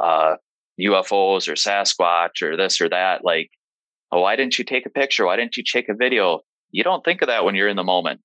uh, 0.00 0.36
UFOs 0.80 1.48
or 1.48 1.54
Sasquatch 1.54 2.40
or 2.40 2.56
this 2.56 2.80
or 2.80 2.88
that, 2.88 3.24
like, 3.24 3.50
oh, 4.12 4.20
why 4.20 4.36
didn't 4.36 4.60
you 4.60 4.64
take 4.64 4.86
a 4.86 4.90
picture? 4.90 5.26
Why 5.26 5.34
didn't 5.34 5.56
you 5.56 5.64
take 5.64 5.88
a 5.88 5.94
video? 5.94 6.42
You 6.70 6.84
don't 6.84 7.04
think 7.04 7.22
of 7.22 7.28
that 7.28 7.44
when 7.44 7.54
you're 7.54 7.68
in 7.68 7.76
the 7.76 7.84
moment. 7.84 8.20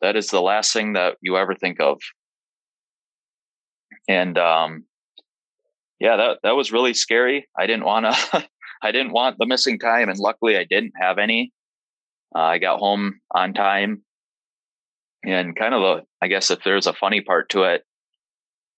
That 0.00 0.16
is 0.16 0.28
the 0.28 0.42
last 0.42 0.72
thing 0.72 0.94
that 0.94 1.16
you 1.20 1.36
ever 1.36 1.54
think 1.54 1.80
of. 1.80 1.98
And 4.08 4.36
um, 4.36 4.84
yeah, 5.98 6.16
that 6.16 6.38
that 6.42 6.56
was 6.56 6.72
really 6.72 6.94
scary. 6.94 7.48
I 7.58 7.66
didn't 7.66 7.84
want 7.84 8.06
to. 8.06 8.46
I 8.82 8.92
didn't 8.92 9.12
want 9.12 9.36
the 9.38 9.46
missing 9.46 9.78
time, 9.78 10.10
and 10.10 10.18
luckily, 10.18 10.58
I 10.58 10.64
didn't 10.64 10.92
have 11.00 11.18
any. 11.18 11.52
Uh, 12.36 12.40
I 12.40 12.58
got 12.58 12.80
home 12.80 13.20
on 13.34 13.54
time, 13.54 14.02
and 15.24 15.56
kind 15.56 15.74
of 15.74 15.80
the. 15.80 16.02
I 16.20 16.28
guess 16.28 16.50
if 16.50 16.62
there's 16.64 16.86
a 16.86 16.92
funny 16.92 17.22
part 17.22 17.48
to 17.50 17.62
it, 17.62 17.82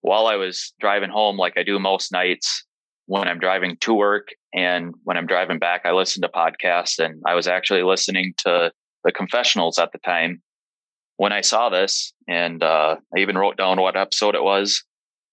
while 0.03 0.29
I 0.29 0.37
was 0.37 0.73
driving 0.79 1.11
home, 1.11 1.37
like 1.37 1.55
I 1.57 1.65
do 1.65 1.81
most 1.81 2.13
nights 2.13 2.65
when 3.07 3.27
I'm 3.27 3.41
driving 3.41 3.77
to 3.81 3.95
work 3.95 4.29
and 4.57 4.95
when 5.05 5.19
I'm 5.19 5.27
driving 5.27 5.59
back, 5.59 5.83
I 5.85 5.93
listen 5.93 6.23
to 6.23 6.29
podcasts 6.29 6.99
and 6.99 7.23
I 7.27 7.35
was 7.35 7.47
actually 7.47 7.83
listening 7.83 8.33
to 8.39 8.73
the 9.05 9.13
confessionals 9.13 9.79
at 9.79 9.93
the 9.93 9.99
time 9.99 10.43
when 11.19 11.31
I 11.31 11.43
saw 11.43 11.69
this. 11.69 12.15
And 12.27 12.63
uh, 12.63 12.97
I 13.15 13.21
even 13.21 13.37
wrote 13.37 13.59
down 13.59 13.79
what 13.79 13.97
episode 13.97 14.35
it 14.35 14.43
was. 14.43 14.83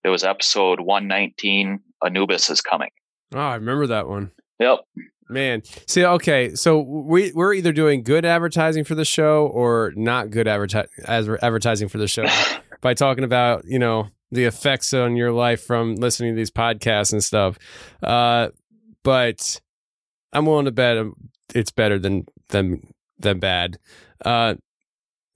It 0.04 0.10
was 0.10 0.26
episode 0.26 0.82
119 0.82 1.80
Anubis 2.06 2.50
is 2.50 2.60
coming. 2.60 2.90
Oh, 3.34 3.40
I 3.40 3.56
remember 3.56 3.88
that 3.88 4.10
one. 4.10 4.32
Yep. 4.60 4.80
Man, 5.30 5.64
see, 5.88 6.06
okay, 6.06 6.54
so 6.54 6.82
we 6.82 7.32
we're 7.32 7.54
either 7.54 7.72
doing 7.72 8.04
good 8.04 8.26
advertising 8.26 8.84
for 8.84 8.94
the 8.94 9.06
show 9.06 9.48
or 9.48 9.94
not 9.96 10.30
good 10.30 10.48
adverti- 10.48 10.88
advertising 11.08 11.88
for 11.88 11.98
the 11.98 12.10
show 12.10 12.26
by 12.82 12.94
talking 12.94 13.24
about 13.24 13.64
you 13.66 13.80
know 13.80 14.10
the 14.32 14.44
effects 14.44 14.94
on 14.94 15.16
your 15.16 15.32
life 15.32 15.64
from 15.64 15.96
listening 15.96 16.34
to 16.34 16.36
these 16.36 16.52
podcasts 16.52 17.14
and 17.14 17.24
stuff. 17.24 17.58
Uh, 18.04 18.50
but 19.04 19.62
I'm 20.32 20.46
willing 20.46 20.66
to 20.66 20.72
bet 20.72 21.06
it's 21.54 21.72
better 21.72 22.00
than 22.00 22.26
than 22.50 22.94
than 23.20 23.40
bad. 23.40 23.78
Uh, 24.24 24.56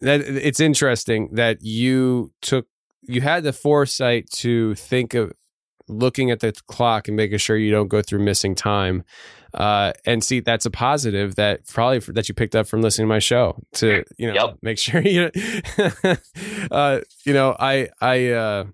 that 0.02 0.22
it's 0.22 0.60
interesting 0.60 1.30
that 1.34 1.62
you 1.62 2.32
took 2.42 2.68
you 3.02 3.22
had 3.22 3.44
the 3.44 3.54
foresight 3.54 4.30
to 4.32 4.76
think 4.76 5.14
of 5.14 5.34
looking 5.88 6.32
at 6.32 6.42
the 6.42 6.54
clock 6.68 7.08
and 7.08 7.16
making 7.16 7.38
sure 7.38 7.58
you 7.58 7.72
don't 7.72 7.88
go 7.88 8.02
through 8.02 8.20
missing 8.20 8.56
time. 8.56 9.04
Uh, 9.54 9.94
and 10.06 10.24
see, 10.24 10.40
that's 10.40 10.66
a 10.66 10.72
positive 10.72 11.36
that 11.36 11.66
probably 11.68 12.00
for, 12.00 12.12
that 12.12 12.28
you 12.28 12.36
picked 12.36 12.56
up 12.56 12.68
from 12.68 12.82
listening 12.82 13.06
to 13.06 13.10
my 13.10 13.20
show 13.20 13.58
to, 13.74 14.04
you 14.18 14.28
know, 14.28 14.34
yep. 14.34 14.58
make 14.62 14.78
sure 14.78 15.02
you, 15.02 15.32
uh, 16.72 17.00
you 17.24 17.34
know, 17.34 17.56
I, 17.60 17.90
I, 18.02 18.28
uh, 18.32 18.66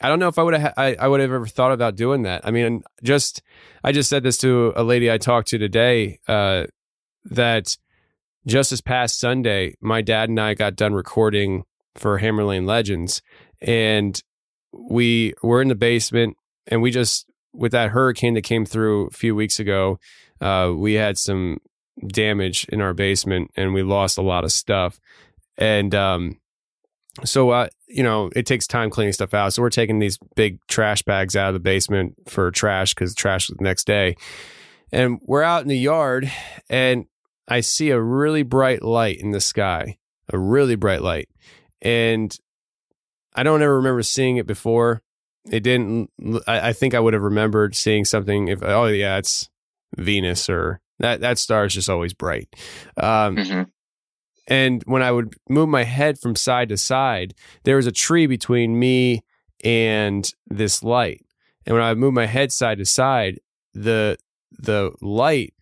I 0.00 0.08
don't 0.08 0.18
know 0.18 0.28
if 0.28 0.38
I 0.38 0.42
would 0.42 0.54
have 0.54 0.74
I, 0.76 0.94
I 0.94 1.08
would 1.08 1.20
have 1.20 1.32
ever 1.32 1.46
thought 1.46 1.72
about 1.72 1.96
doing 1.96 2.22
that. 2.22 2.46
I 2.46 2.50
mean, 2.50 2.82
just 3.02 3.42
I 3.82 3.92
just 3.92 4.08
said 4.08 4.22
this 4.22 4.36
to 4.38 4.72
a 4.76 4.84
lady 4.84 5.10
I 5.10 5.18
talked 5.18 5.48
to 5.48 5.58
today 5.58 6.20
uh, 6.28 6.64
that 7.24 7.76
just 8.46 8.70
this 8.70 8.80
past 8.80 9.18
Sunday, 9.18 9.74
my 9.80 10.00
dad 10.00 10.28
and 10.28 10.40
I 10.40 10.54
got 10.54 10.76
done 10.76 10.94
recording 10.94 11.64
for 11.96 12.18
Hammerlane 12.18 12.66
Legends, 12.66 13.22
and 13.60 14.20
we 14.72 15.34
were 15.42 15.60
in 15.60 15.68
the 15.68 15.74
basement, 15.74 16.36
and 16.66 16.80
we 16.80 16.90
just 16.90 17.26
with 17.52 17.72
that 17.72 17.90
hurricane 17.90 18.34
that 18.34 18.42
came 18.42 18.64
through 18.64 19.08
a 19.08 19.10
few 19.10 19.34
weeks 19.34 19.58
ago, 19.58 19.98
uh, 20.40 20.72
we 20.74 20.94
had 20.94 21.18
some 21.18 21.58
damage 22.06 22.66
in 22.68 22.80
our 22.80 22.94
basement, 22.94 23.50
and 23.56 23.74
we 23.74 23.82
lost 23.82 24.16
a 24.16 24.22
lot 24.22 24.44
of 24.44 24.52
stuff, 24.52 25.00
and 25.56 25.94
um, 25.94 26.38
so 27.24 27.50
uh, 27.50 27.68
you 27.86 28.02
know 28.02 28.30
it 28.34 28.46
takes 28.46 28.66
time 28.66 28.90
cleaning 28.90 29.12
stuff 29.12 29.34
out. 29.34 29.52
So 29.52 29.62
we're 29.62 29.70
taking 29.70 29.98
these 29.98 30.18
big 30.36 30.58
trash 30.68 31.02
bags 31.02 31.36
out 31.36 31.48
of 31.48 31.54
the 31.54 31.60
basement 31.60 32.14
for 32.26 32.50
trash 32.50 32.94
because 32.94 33.14
trash 33.14 33.48
was 33.48 33.56
the 33.58 33.64
next 33.64 33.86
day. 33.86 34.16
And 34.92 35.20
we're 35.22 35.42
out 35.42 35.62
in 35.62 35.68
the 35.68 35.78
yard 35.78 36.30
and 36.70 37.06
i 37.46 37.60
see 37.60 37.90
a 37.90 38.00
really 38.00 38.42
bright 38.42 38.82
light 38.82 39.18
in 39.20 39.32
the 39.32 39.40
sky 39.40 39.96
a 40.30 40.38
really 40.38 40.76
bright 40.76 41.02
light. 41.02 41.28
And 41.82 42.34
i 43.34 43.42
don't 43.42 43.62
ever 43.62 43.76
remember 43.76 44.02
seeing 44.02 44.36
it 44.36 44.46
before. 44.46 45.02
It 45.50 45.60
didn't 45.60 46.10
i, 46.46 46.68
I 46.68 46.72
think 46.72 46.94
i 46.94 47.00
would 47.00 47.14
have 47.14 47.22
remembered 47.22 47.74
seeing 47.74 48.04
something 48.04 48.48
if 48.48 48.62
oh 48.62 48.86
yeah 48.86 49.18
it's 49.18 49.48
venus 49.96 50.50
or 50.50 50.80
that 50.98 51.20
that 51.20 51.38
star 51.38 51.64
is 51.64 51.74
just 51.74 51.88
always 51.88 52.12
bright. 52.12 52.48
Um, 52.96 53.36
mm-hmm 53.36 53.62
And 54.48 54.82
when 54.86 55.02
I 55.02 55.12
would 55.12 55.36
move 55.48 55.68
my 55.68 55.84
head 55.84 56.18
from 56.18 56.34
side 56.34 56.70
to 56.70 56.78
side, 56.78 57.34
there 57.64 57.76
was 57.76 57.86
a 57.86 57.92
tree 57.92 58.26
between 58.26 58.78
me 58.78 59.22
and 59.62 60.32
this 60.46 60.82
light. 60.82 61.24
And 61.66 61.76
when 61.76 61.84
I 61.84 61.90
would 61.90 61.98
move 61.98 62.14
my 62.14 62.26
head 62.26 62.50
side 62.50 62.78
to 62.78 62.86
side, 62.86 63.40
the 63.74 64.16
the 64.50 64.92
light 65.02 65.52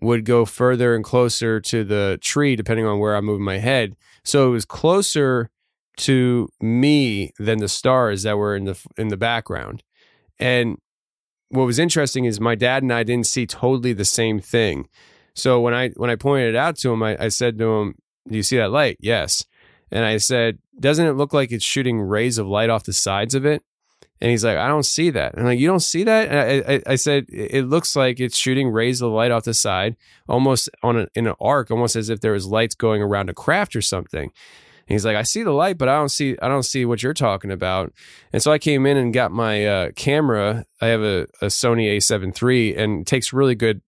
would 0.00 0.24
go 0.24 0.46
further 0.46 0.94
and 0.94 1.04
closer 1.04 1.60
to 1.60 1.84
the 1.84 2.18
tree 2.22 2.56
depending 2.56 2.86
on 2.86 2.98
where 2.98 3.14
I'm 3.14 3.26
moving 3.26 3.44
my 3.44 3.58
head. 3.58 3.94
So 4.24 4.48
it 4.48 4.50
was 4.50 4.64
closer 4.64 5.50
to 5.98 6.48
me 6.60 7.32
than 7.38 7.58
the 7.58 7.68
stars 7.68 8.22
that 8.22 8.38
were 8.38 8.56
in 8.56 8.64
the 8.64 8.78
in 8.96 9.08
the 9.08 9.18
background. 9.18 9.82
And 10.38 10.78
what 11.50 11.66
was 11.66 11.78
interesting 11.78 12.24
is 12.24 12.40
my 12.40 12.54
dad 12.54 12.82
and 12.82 12.92
I 12.92 13.02
didn't 13.02 13.26
see 13.26 13.46
totally 13.46 13.92
the 13.92 14.06
same 14.06 14.40
thing. 14.40 14.88
So 15.34 15.60
when 15.60 15.74
I 15.74 15.90
when 15.90 16.08
I 16.08 16.16
pointed 16.16 16.54
it 16.54 16.56
out 16.56 16.76
to 16.78 16.92
him, 16.92 17.02
I, 17.02 17.24
I 17.24 17.28
said 17.28 17.58
to 17.58 17.72
him, 17.74 17.94
"Do 18.28 18.36
you 18.36 18.42
see 18.42 18.56
that 18.56 18.70
light?" 18.70 18.96
Yes. 19.00 19.44
And 19.90 20.04
I 20.04 20.16
said, 20.16 20.58
"Doesn't 20.78 21.06
it 21.06 21.12
look 21.12 21.32
like 21.32 21.52
it's 21.52 21.64
shooting 21.64 22.00
rays 22.00 22.38
of 22.38 22.46
light 22.46 22.70
off 22.70 22.84
the 22.84 22.92
sides 22.92 23.34
of 23.34 23.44
it?" 23.44 23.62
And 24.20 24.30
he's 24.30 24.44
like, 24.44 24.56
"I 24.56 24.68
don't 24.68 24.86
see 24.86 25.10
that." 25.10 25.32
And 25.32 25.40
I'm 25.40 25.46
like, 25.46 25.58
"You 25.58 25.66
don't 25.66 25.80
see 25.80 26.04
that?" 26.04 26.28
And 26.28 26.38
I, 26.38 26.74
I, 26.74 26.82
I 26.92 26.94
said, 26.94 27.26
"It 27.28 27.66
looks 27.68 27.96
like 27.96 28.20
it's 28.20 28.36
shooting 28.36 28.70
rays 28.70 29.00
of 29.00 29.10
light 29.10 29.30
off 29.30 29.44
the 29.44 29.54
side, 29.54 29.96
almost 30.28 30.70
on 30.82 30.96
a, 30.98 31.06
in 31.14 31.26
an 31.26 31.34
arc, 31.40 31.70
almost 31.70 31.96
as 31.96 32.08
if 32.08 32.20
there 32.20 32.32
was 32.32 32.46
lights 32.46 32.74
going 32.74 33.02
around 33.02 33.30
a 33.30 33.34
craft 33.34 33.74
or 33.76 33.82
something." 33.82 34.30
And 34.88 34.94
he's 34.94 35.04
like, 35.04 35.16
I 35.16 35.22
see 35.22 35.42
the 35.42 35.52
light, 35.52 35.78
but 35.78 35.88
I 35.88 35.96
don't 35.96 36.08
see 36.08 36.36
I 36.42 36.48
don't 36.48 36.64
see 36.64 36.84
what 36.84 37.02
you're 37.02 37.14
talking 37.14 37.50
about. 37.50 37.92
And 38.32 38.42
so 38.42 38.52
I 38.52 38.58
came 38.58 38.84
in 38.86 38.96
and 38.96 39.12
got 39.12 39.30
my 39.30 39.64
uh, 39.64 39.90
camera. 39.92 40.66
I 40.80 40.88
have 40.88 41.02
a, 41.02 41.22
a 41.40 41.46
Sony 41.46 41.96
A7 41.96 42.42
III 42.42 42.76
and 42.76 43.06
takes 43.06 43.32
really 43.32 43.54
good, 43.54 43.80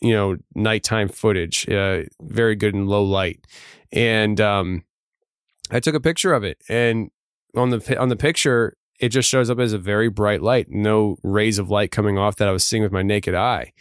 you 0.00 0.12
know, 0.12 0.36
nighttime 0.54 1.08
footage. 1.08 1.68
Uh, 1.68 2.02
very 2.20 2.56
good 2.56 2.74
in 2.74 2.86
low 2.86 3.02
light. 3.04 3.46
And 3.92 4.40
um, 4.40 4.84
I 5.70 5.80
took 5.80 5.94
a 5.94 6.00
picture 6.00 6.32
of 6.32 6.44
it, 6.44 6.58
and 6.68 7.10
on 7.56 7.70
the 7.70 7.98
on 7.98 8.08
the 8.08 8.16
picture, 8.16 8.76
it 9.00 9.08
just 9.10 9.28
shows 9.28 9.50
up 9.50 9.58
as 9.58 9.72
a 9.72 9.78
very 9.78 10.08
bright 10.08 10.42
light, 10.42 10.66
no 10.70 11.16
rays 11.22 11.58
of 11.58 11.70
light 11.70 11.90
coming 11.90 12.18
off 12.18 12.36
that 12.36 12.48
I 12.48 12.52
was 12.52 12.64
seeing 12.64 12.82
with 12.82 12.92
my 12.92 13.02
naked 13.02 13.34
eye. 13.34 13.72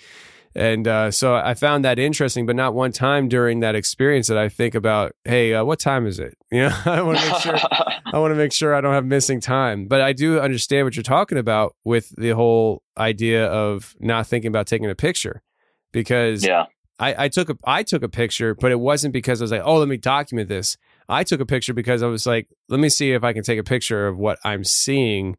And 0.56 0.88
uh, 0.88 1.10
so 1.10 1.36
I 1.36 1.56
found 1.56 1.84
that 1.84 1.98
interesting, 1.98 2.45
but 2.45 2.56
not 2.56 2.76
one 2.76 2.91
time 2.91 3.28
during 3.28 3.61
that 3.61 3.74
experience 3.74 4.28
that 4.28 4.38
I 4.38 4.49
think 4.49 4.76
about, 4.76 5.14
hey, 5.26 5.53
uh, 5.53 5.64
what 5.64 5.80
time 5.80 6.06
is 6.06 6.20
it? 6.20 6.38
You 6.53 6.70
know, 6.70 6.80
I 6.86 7.02
want 7.02 7.18
to 7.18 7.32
make 7.32 7.41
sure 7.41 7.56
I 8.14 8.20
want 8.20 8.32
to 8.32 8.36
make 8.36 8.53
sure 8.53 8.76
I 8.76 8.82
don't 8.82 8.94
have 8.94 9.06
missing 9.06 9.40
time. 9.41 9.88
But 9.88 10.02
I 10.02 10.14
do 10.14 10.40
understand 10.40 10.86
what 10.86 10.95
you're 10.95 11.02
talking 11.02 11.40
about 11.40 11.76
with 11.84 12.14
the 12.15 12.30
whole 12.32 12.84
idea 12.95 13.48
of 13.48 13.95
not 13.99 14.28
thinking 14.28 14.49
about 14.49 14.68
taking 14.68 14.88
a 14.88 14.94
picture, 14.94 15.41
because 15.94 16.44
Yeah. 16.45 16.65
I, 16.99 17.26
I 17.26 17.28
took 17.30 17.49
a 17.49 17.56
I 17.64 17.84
took 17.84 18.03
a 18.03 18.10
picture, 18.10 18.53
but 18.53 18.72
it 18.72 18.80
wasn't 18.80 19.14
because 19.14 19.41
I 19.41 19.45
was 19.45 19.52
like, 19.52 19.64
oh, 19.64 19.78
let 19.78 19.88
me 19.88 19.98
document 19.98 20.48
this. 20.49 20.78
I 21.10 21.24
took 21.24 21.40
a 21.40 21.45
picture 21.45 21.74
because 21.74 22.03
I 22.03 22.07
was 22.07 22.26
like, 22.28 22.48
let 22.70 22.80
me 22.80 22.90
see 22.90 23.11
if 23.14 23.24
I 23.24 23.34
can 23.34 23.44
take 23.44 23.60
a 23.60 23.64
picture 23.64 24.07
of 24.07 24.18
what 24.18 24.38
I'm 24.44 24.64
seeing 24.64 25.38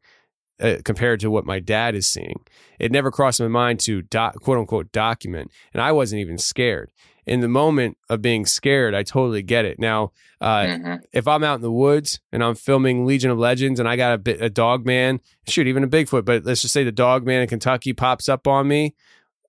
uh, 0.61 0.77
compared 0.85 1.21
to 1.21 1.31
what 1.31 1.45
my 1.47 1.61
dad 1.61 1.95
is 1.95 2.07
seeing. 2.09 2.41
It 2.79 2.91
never 2.93 3.11
crossed 3.11 3.41
my 3.41 3.49
mind 3.49 3.81
to 3.81 4.03
doc, 4.03 4.41
quote 4.41 4.59
unquote 4.59 4.91
document, 4.93 5.51
and 5.73 5.81
I 5.83 5.93
wasn't 5.93 6.21
even 6.21 6.39
scared. 6.39 6.91
In 7.27 7.41
the 7.41 7.49
moment 7.49 7.97
of 8.11 8.21
being 8.21 8.45
scared, 8.45 8.95
I 8.95 9.03
totally 9.03 9.43
get 9.43 9.65
it. 9.65 9.79
Now, 9.79 10.13
uh, 10.43 10.65
Mhm. 10.67 11.01
if 11.13 11.27
I'm 11.27 11.43
out 11.43 11.55
in 11.55 11.63
the 11.63 11.73
woods 11.73 12.21
and 12.31 12.45
I'm 12.45 12.55
filming 12.55 13.07
Legion 13.07 13.31
of 13.31 13.39
Legends 13.39 13.81
and 13.81 13.89
I 13.89 13.97
got 13.97 14.13
a, 14.13 14.19
bit, 14.19 14.43
a 14.43 14.51
dog 14.51 14.85
man, 14.85 15.21
shoot, 15.49 15.67
even 15.67 15.83
a 15.83 15.89
Bigfoot, 15.89 16.27
but 16.27 16.45
let's 16.45 16.61
just 16.61 16.75
say 16.75 16.85
the 16.85 16.93
dog 16.93 17.25
man 17.25 17.41
in 17.41 17.49
Kentucky 17.49 17.95
pops 17.95 18.29
up 18.29 18.47
on 18.47 18.69
me. 18.69 18.95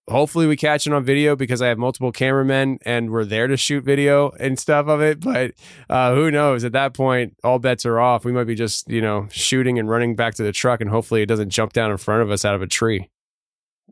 Hopefully, 0.07 0.45
we 0.45 0.55
catch 0.55 0.85
it 0.85 0.93
on 0.93 1.03
video 1.03 1.35
because 1.35 1.63
I 1.63 1.67
have 1.67 1.79
multiple 1.79 2.11
cameramen 2.11 2.77
and 2.85 3.09
we're 3.09 3.25
there 3.25 3.47
to 3.47 3.57
shoot 3.57 3.83
video 3.83 4.29
and 4.39 4.59
stuff 4.59 4.87
of 4.87 5.01
it. 5.01 5.19
But 5.19 5.53
uh, 5.89 6.13
who 6.13 6.29
knows? 6.29 6.63
At 6.63 6.73
that 6.73 6.93
point, 6.93 7.35
all 7.43 7.57
bets 7.57 7.87
are 7.87 7.99
off. 7.99 8.23
We 8.23 8.31
might 8.31 8.43
be 8.43 8.53
just, 8.53 8.87
you 8.89 9.01
know, 9.01 9.27
shooting 9.31 9.79
and 9.79 9.89
running 9.89 10.15
back 10.15 10.35
to 10.35 10.43
the 10.43 10.51
truck, 10.51 10.79
and 10.79 10.89
hopefully, 10.89 11.23
it 11.23 11.25
doesn't 11.25 11.49
jump 11.49 11.73
down 11.73 11.89
in 11.89 11.97
front 11.97 12.21
of 12.21 12.29
us 12.29 12.45
out 12.45 12.53
of 12.53 12.61
a 12.61 12.67
tree. 12.67 13.09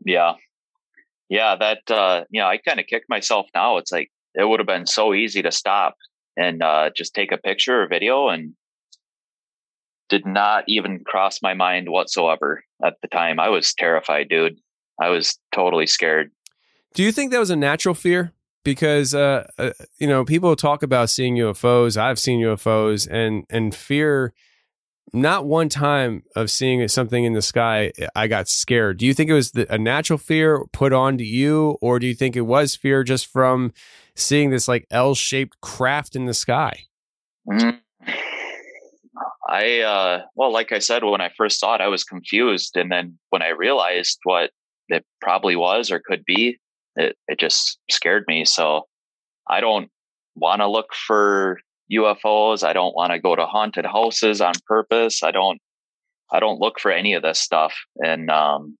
Yeah. 0.04 0.34
Yeah, 1.28 1.56
that 1.56 1.90
uh 1.90 2.24
you 2.30 2.40
know, 2.40 2.46
I 2.46 2.58
kind 2.58 2.78
of 2.78 2.86
kick 2.86 3.04
myself 3.08 3.48
now. 3.54 3.78
It's 3.78 3.90
like 3.90 4.10
it 4.34 4.44
would 4.44 4.60
have 4.60 4.66
been 4.66 4.86
so 4.86 5.14
easy 5.14 5.42
to 5.42 5.50
stop 5.50 5.96
and 6.36 6.62
uh 6.62 6.90
just 6.94 7.14
take 7.14 7.32
a 7.32 7.38
picture 7.38 7.82
or 7.82 7.88
video 7.88 8.28
and 8.28 8.54
did 10.08 10.26
not 10.26 10.64
even 10.68 11.02
cross 11.02 11.40
my 11.42 11.54
mind 11.54 11.88
whatsoever 11.88 12.62
at 12.84 12.94
the 13.02 13.08
time. 13.08 13.40
I 13.40 13.48
was 13.48 13.72
terrified, 13.74 14.28
dude. 14.28 14.58
I 15.00 15.08
was 15.08 15.38
totally 15.52 15.86
scared. 15.86 16.30
Do 16.94 17.02
you 17.02 17.12
think 17.12 17.32
that 17.32 17.40
was 17.40 17.50
a 17.50 17.56
natural 17.56 17.94
fear? 17.94 18.32
Because 18.64 19.14
uh, 19.14 19.46
uh, 19.58 19.70
you 19.98 20.06
know, 20.06 20.24
people 20.24 20.56
talk 20.56 20.82
about 20.82 21.10
seeing 21.10 21.36
UFOs. 21.36 21.96
I've 21.96 22.18
seen 22.18 22.40
UFOs, 22.40 23.08
and 23.10 23.44
and 23.50 23.74
fear. 23.74 24.32
Not 25.12 25.46
one 25.46 25.68
time 25.68 26.24
of 26.34 26.50
seeing 26.50 26.88
something 26.88 27.22
in 27.22 27.34
the 27.34 27.42
sky, 27.42 27.92
I 28.16 28.26
got 28.26 28.48
scared. 28.48 28.96
Do 28.96 29.06
you 29.06 29.14
think 29.14 29.30
it 29.30 29.34
was 29.34 29.52
the, 29.52 29.72
a 29.72 29.78
natural 29.78 30.18
fear 30.18 30.64
put 30.72 30.92
onto 30.92 31.22
you, 31.22 31.76
or 31.80 32.00
do 32.00 32.06
you 32.08 32.14
think 32.14 32.34
it 32.34 32.40
was 32.40 32.74
fear 32.74 33.04
just 33.04 33.26
from 33.26 33.72
seeing 34.16 34.50
this 34.50 34.66
like 34.66 34.88
L-shaped 34.90 35.60
craft 35.60 36.16
in 36.16 36.24
the 36.24 36.34
sky? 36.34 36.86
Mm. 37.48 37.78
I 39.48 39.80
uh 39.80 40.22
well, 40.34 40.52
like 40.52 40.72
I 40.72 40.78
said, 40.78 41.04
when 41.04 41.20
I 41.20 41.30
first 41.36 41.60
saw 41.60 41.74
it, 41.74 41.80
I 41.80 41.88
was 41.88 42.02
confused, 42.02 42.76
and 42.76 42.90
then 42.90 43.18
when 43.30 43.42
I 43.42 43.50
realized 43.50 44.18
what 44.24 44.50
it 44.94 45.04
probably 45.20 45.56
was 45.56 45.90
or 45.90 46.00
could 46.04 46.24
be, 46.26 46.58
it 46.96 47.16
it 47.28 47.38
just 47.40 47.78
scared 47.90 48.24
me. 48.28 48.44
So 48.44 48.82
I 49.48 49.60
don't 49.60 49.90
want 50.36 50.60
to 50.60 50.68
look 50.68 50.94
for 50.94 51.60
UFOs. 51.92 52.64
I 52.64 52.72
don't 52.72 52.94
want 52.96 53.12
to 53.12 53.18
go 53.20 53.36
to 53.36 53.46
haunted 53.46 53.86
houses 53.86 54.40
on 54.40 54.54
purpose. 54.66 55.22
I 55.22 55.30
don't 55.32 55.60
I 56.32 56.40
don't 56.40 56.60
look 56.60 56.80
for 56.80 56.90
any 56.92 57.14
of 57.14 57.22
this 57.22 57.40
stuff. 57.40 57.74
And 57.98 58.30
um 58.30 58.76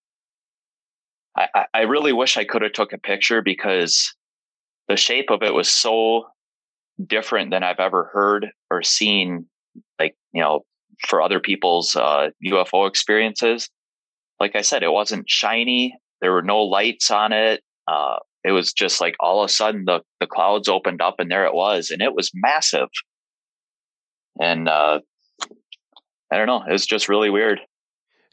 I, 1.36 1.66
I- 1.74 1.80
really 1.82 2.12
wish 2.12 2.36
I 2.36 2.44
could 2.44 2.62
have 2.62 2.72
took 2.72 2.92
a 2.92 2.98
picture 2.98 3.42
because 3.42 4.14
the 4.88 4.96
shape 4.96 5.30
of 5.30 5.42
it 5.42 5.54
was 5.54 5.68
so 5.68 6.26
different 7.06 7.50
than 7.50 7.62
I've 7.64 7.80
ever 7.80 8.10
heard 8.12 8.48
or 8.70 8.82
seen, 8.82 9.46
like, 9.98 10.16
you 10.32 10.42
know, 10.42 10.64
for 11.08 11.22
other 11.22 11.40
people's 11.40 11.96
uh, 11.96 12.30
UFO 12.44 12.86
experiences. 12.88 13.68
Like 14.40 14.56
I 14.56 14.62
said, 14.62 14.82
it 14.82 14.92
wasn't 14.92 15.28
shiny. 15.28 15.96
There 16.24 16.32
were 16.32 16.40
no 16.40 16.62
lights 16.62 17.10
on 17.10 17.32
it. 17.32 17.62
Uh, 17.86 18.16
it 18.44 18.52
was 18.52 18.72
just 18.72 18.98
like 18.98 19.14
all 19.20 19.42
of 19.42 19.50
a 19.50 19.52
sudden 19.52 19.84
the, 19.84 20.00
the 20.20 20.26
clouds 20.26 20.70
opened 20.70 21.02
up 21.02 21.16
and 21.18 21.30
there 21.30 21.44
it 21.44 21.52
was. 21.52 21.90
And 21.90 22.00
it 22.00 22.14
was 22.14 22.30
massive. 22.34 22.88
And 24.40 24.66
uh, 24.66 25.00
I 26.32 26.38
don't 26.38 26.46
know. 26.46 26.62
It 26.66 26.72
was 26.72 26.86
just 26.86 27.10
really 27.10 27.28
weird. 27.28 27.60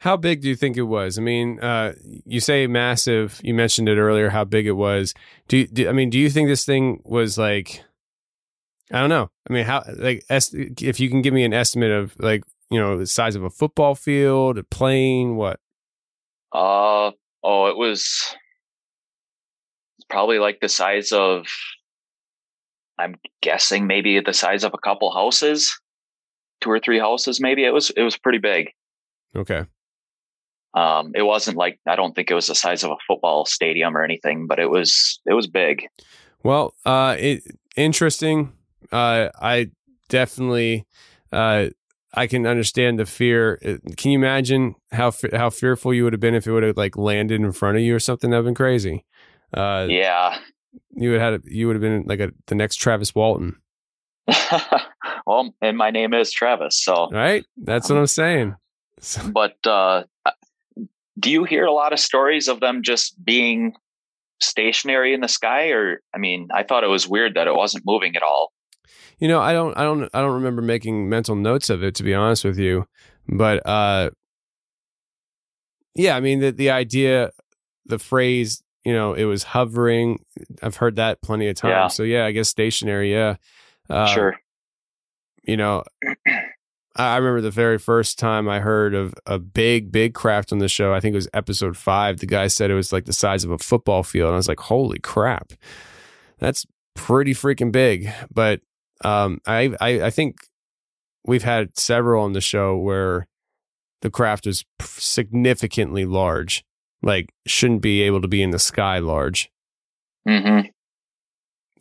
How 0.00 0.16
big 0.16 0.40
do 0.40 0.48
you 0.48 0.56
think 0.56 0.78
it 0.78 0.84
was? 0.84 1.18
I 1.18 1.20
mean, 1.20 1.60
uh, 1.60 1.92
you 2.24 2.40
say 2.40 2.66
massive. 2.66 3.42
You 3.44 3.52
mentioned 3.52 3.90
it 3.90 3.98
earlier. 3.98 4.30
How 4.30 4.44
big 4.44 4.66
it 4.66 4.72
was? 4.72 5.12
Do, 5.48 5.58
you, 5.58 5.66
do 5.66 5.86
I 5.86 5.92
mean? 5.92 6.08
Do 6.08 6.18
you 6.18 6.30
think 6.30 6.48
this 6.48 6.64
thing 6.64 7.02
was 7.04 7.36
like? 7.36 7.84
I 8.90 9.00
don't 9.00 9.10
know. 9.10 9.30
I 9.50 9.52
mean, 9.52 9.66
how 9.66 9.84
like 9.98 10.24
est- 10.30 10.54
if 10.54 10.98
you 10.98 11.10
can 11.10 11.20
give 11.20 11.34
me 11.34 11.44
an 11.44 11.52
estimate 11.52 11.90
of 11.90 12.18
like 12.18 12.42
you 12.70 12.80
know 12.80 12.96
the 12.96 13.06
size 13.06 13.36
of 13.36 13.44
a 13.44 13.50
football 13.50 13.94
field, 13.94 14.56
a 14.56 14.64
plane, 14.64 15.36
what? 15.36 15.60
Uh, 16.52 17.12
oh, 17.42 17.66
it 17.66 17.76
was 17.76 18.34
probably 20.08 20.38
like 20.38 20.60
the 20.60 20.68
size 20.68 21.12
of, 21.12 21.46
I'm 22.98 23.16
guessing 23.40 23.86
maybe 23.86 24.20
the 24.20 24.32
size 24.32 24.64
of 24.64 24.74
a 24.74 24.78
couple 24.78 25.12
houses, 25.12 25.78
two 26.60 26.70
or 26.70 26.78
three 26.78 26.98
houses, 26.98 27.40
maybe. 27.40 27.64
It 27.64 27.72
was, 27.72 27.90
it 27.90 28.02
was 28.02 28.16
pretty 28.18 28.38
big. 28.38 28.70
Okay. 29.34 29.64
Um, 30.74 31.12
it 31.14 31.22
wasn't 31.22 31.56
like, 31.56 31.80
I 31.86 31.96
don't 31.96 32.14
think 32.14 32.30
it 32.30 32.34
was 32.34 32.46
the 32.46 32.54
size 32.54 32.84
of 32.84 32.90
a 32.90 32.96
football 33.06 33.44
stadium 33.44 33.96
or 33.96 34.04
anything, 34.04 34.46
but 34.46 34.58
it 34.58 34.70
was, 34.70 35.20
it 35.26 35.34
was 35.34 35.46
big. 35.46 35.86
Well, 36.42 36.74
uh, 36.84 37.16
it 37.18 37.42
interesting. 37.76 38.52
Uh, 38.90 39.28
I 39.40 39.70
definitely, 40.08 40.86
uh, 41.30 41.68
I 42.14 42.26
can 42.26 42.46
understand 42.46 42.98
the 42.98 43.06
fear. 43.06 43.58
Uh, 43.64 43.76
Can 43.96 44.10
you 44.12 44.18
imagine 44.18 44.74
how 44.92 45.12
how 45.32 45.50
fearful 45.50 45.94
you 45.94 46.04
would 46.04 46.12
have 46.12 46.20
been 46.20 46.34
if 46.34 46.46
it 46.46 46.52
would 46.52 46.62
have 46.62 46.76
like 46.76 46.96
landed 46.96 47.40
in 47.40 47.52
front 47.52 47.76
of 47.78 47.82
you 47.82 47.94
or 47.94 48.00
something? 48.00 48.30
That'd 48.30 48.44
been 48.44 48.54
crazy. 48.54 49.04
Uh, 49.54 49.86
Yeah. 49.88 50.38
you 50.94 51.10
would 51.12 51.20
have 51.20 51.32
had 51.32 51.42
you 51.46 51.66
would 51.66 51.76
have 51.76 51.80
been 51.82 52.04
like 52.06 52.20
a 52.20 52.30
the 52.46 52.54
next 52.54 52.76
Travis 52.76 53.14
Walton, 53.14 53.56
well, 55.26 55.54
and 55.60 55.76
my 55.76 55.90
name 55.90 56.14
is 56.14 56.32
Travis. 56.32 56.82
So, 56.82 57.08
right? 57.10 57.44
That's 57.56 57.88
what 57.88 57.98
I'm 57.98 58.06
saying. 58.06 58.56
So- 59.00 59.28
but, 59.34 59.56
uh, 59.66 60.04
do 61.18 61.30
you 61.30 61.44
hear 61.44 61.64
a 61.66 61.72
lot 61.72 61.92
of 61.92 61.98
stories 62.00 62.48
of 62.48 62.60
them 62.60 62.82
just 62.82 63.22
being 63.24 63.74
stationary 64.40 65.14
in 65.14 65.20
the 65.20 65.28
sky 65.28 65.68
or 65.68 66.00
i 66.12 66.18
mean 66.18 66.48
i 66.52 66.64
thought 66.64 66.82
it 66.82 66.88
was 66.88 67.06
weird 67.06 67.34
that 67.34 67.46
it 67.46 67.54
wasn't 67.54 67.84
moving 67.86 68.16
at 68.16 68.22
all 68.24 68.50
You 69.22 69.28
know, 69.28 69.40
I 69.40 69.52
don't, 69.52 69.78
I 69.78 69.84
don't, 69.84 70.10
I 70.12 70.20
don't 70.20 70.34
remember 70.34 70.62
making 70.62 71.08
mental 71.08 71.36
notes 71.36 71.70
of 71.70 71.84
it 71.84 71.94
to 71.94 72.02
be 72.02 72.12
honest 72.12 72.44
with 72.44 72.58
you, 72.58 72.86
but 73.28 73.64
uh, 73.64 74.10
yeah, 75.94 76.16
I 76.16 76.20
mean 76.20 76.40
the 76.40 76.50
the 76.50 76.70
idea, 76.70 77.30
the 77.86 78.00
phrase, 78.00 78.64
you 78.84 78.92
know, 78.92 79.14
it 79.14 79.24
was 79.24 79.44
hovering. 79.44 80.24
I've 80.60 80.74
heard 80.74 80.96
that 80.96 81.22
plenty 81.22 81.46
of 81.46 81.54
times. 81.54 81.70
Yeah. 81.70 81.86
So 81.86 82.02
yeah, 82.02 82.24
I 82.26 82.32
guess 82.32 82.48
stationary. 82.48 83.12
Yeah, 83.12 83.36
Uh, 83.88 84.06
sure. 84.06 84.40
You 85.44 85.56
know, 85.56 85.84
I 86.04 86.14
I 86.96 87.16
remember 87.16 87.42
the 87.42 87.50
very 87.52 87.78
first 87.78 88.18
time 88.18 88.48
I 88.48 88.58
heard 88.58 88.92
of 88.92 89.14
a 89.24 89.38
big, 89.38 89.92
big 89.92 90.14
craft 90.14 90.52
on 90.52 90.58
the 90.58 90.68
show. 90.68 90.92
I 90.92 90.98
think 90.98 91.12
it 91.12 91.18
was 91.18 91.28
episode 91.32 91.76
five. 91.76 92.18
The 92.18 92.26
guy 92.26 92.48
said 92.48 92.72
it 92.72 92.74
was 92.74 92.92
like 92.92 93.04
the 93.04 93.12
size 93.12 93.44
of 93.44 93.52
a 93.52 93.58
football 93.58 94.02
field. 94.02 94.26
And 94.28 94.34
I 94.34 94.36
was 94.36 94.48
like, 94.48 94.58
holy 94.60 94.98
crap. 94.98 95.52
That's 96.38 96.66
pretty 96.94 97.34
freaking 97.34 97.70
big. 97.70 98.12
But 98.34 98.60
um, 99.04 99.40
I, 99.46 99.74
I, 99.80 100.02
I 100.04 100.10
think 100.10 100.36
we've 101.24 101.42
had 101.42 101.78
several 101.78 102.24
on 102.24 102.32
the 102.32 102.40
show 102.40 102.76
where 102.76 103.26
the 104.00 104.10
craft 104.10 104.46
is 104.46 104.64
significantly 104.80 106.04
large, 106.04 106.64
like 107.02 107.32
shouldn't 107.46 107.82
be 107.82 108.02
able 108.02 108.20
to 108.20 108.28
be 108.28 108.42
in 108.42 108.50
the 108.50 108.58
sky 108.58 108.98
large. 108.98 109.50
hmm 110.26 110.60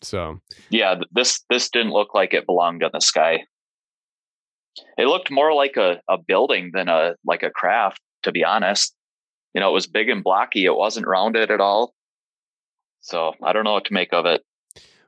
So, 0.04 0.40
Yeah, 0.70 0.96
this 1.12 1.44
this 1.50 1.70
didn't 1.70 1.92
look 1.94 2.14
like 2.14 2.34
it 2.34 2.46
belonged 2.46 2.84
in 2.84 2.90
the 2.94 3.00
sky. 3.02 3.44
It 4.98 5.08
looked 5.08 5.32
more 5.32 5.54
like 5.54 5.76
a, 5.78 6.02
a 6.08 6.18
building 6.18 6.72
than 6.74 6.88
a 6.88 7.16
like 7.26 7.44
a 7.44 7.50
craft, 7.50 8.00
to 8.24 8.32
be 8.32 8.44
honest. 8.44 8.96
You 9.54 9.60
know, 9.62 9.70
it 9.70 9.74
was 9.74 9.88
big 9.88 10.10
and 10.10 10.24
blocky. 10.24 10.66
It 10.66 10.76
wasn't 10.76 11.08
rounded 11.08 11.52
at 11.52 11.60
all. 11.60 11.94
So 13.02 13.34
I 13.44 13.52
don't 13.52 13.64
know 13.64 13.74
what 13.74 13.86
to 13.86 13.94
make 13.94 14.14
of 14.14 14.26
it. 14.26 14.44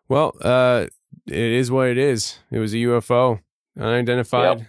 well, 0.09 0.33
uh, 0.41 0.87
it 1.27 1.35
is 1.35 1.71
what 1.71 1.87
it 1.87 1.97
is. 1.97 2.39
It 2.51 2.59
was 2.59 2.73
a 2.73 2.77
UFO, 2.77 3.39
unidentified 3.79 4.67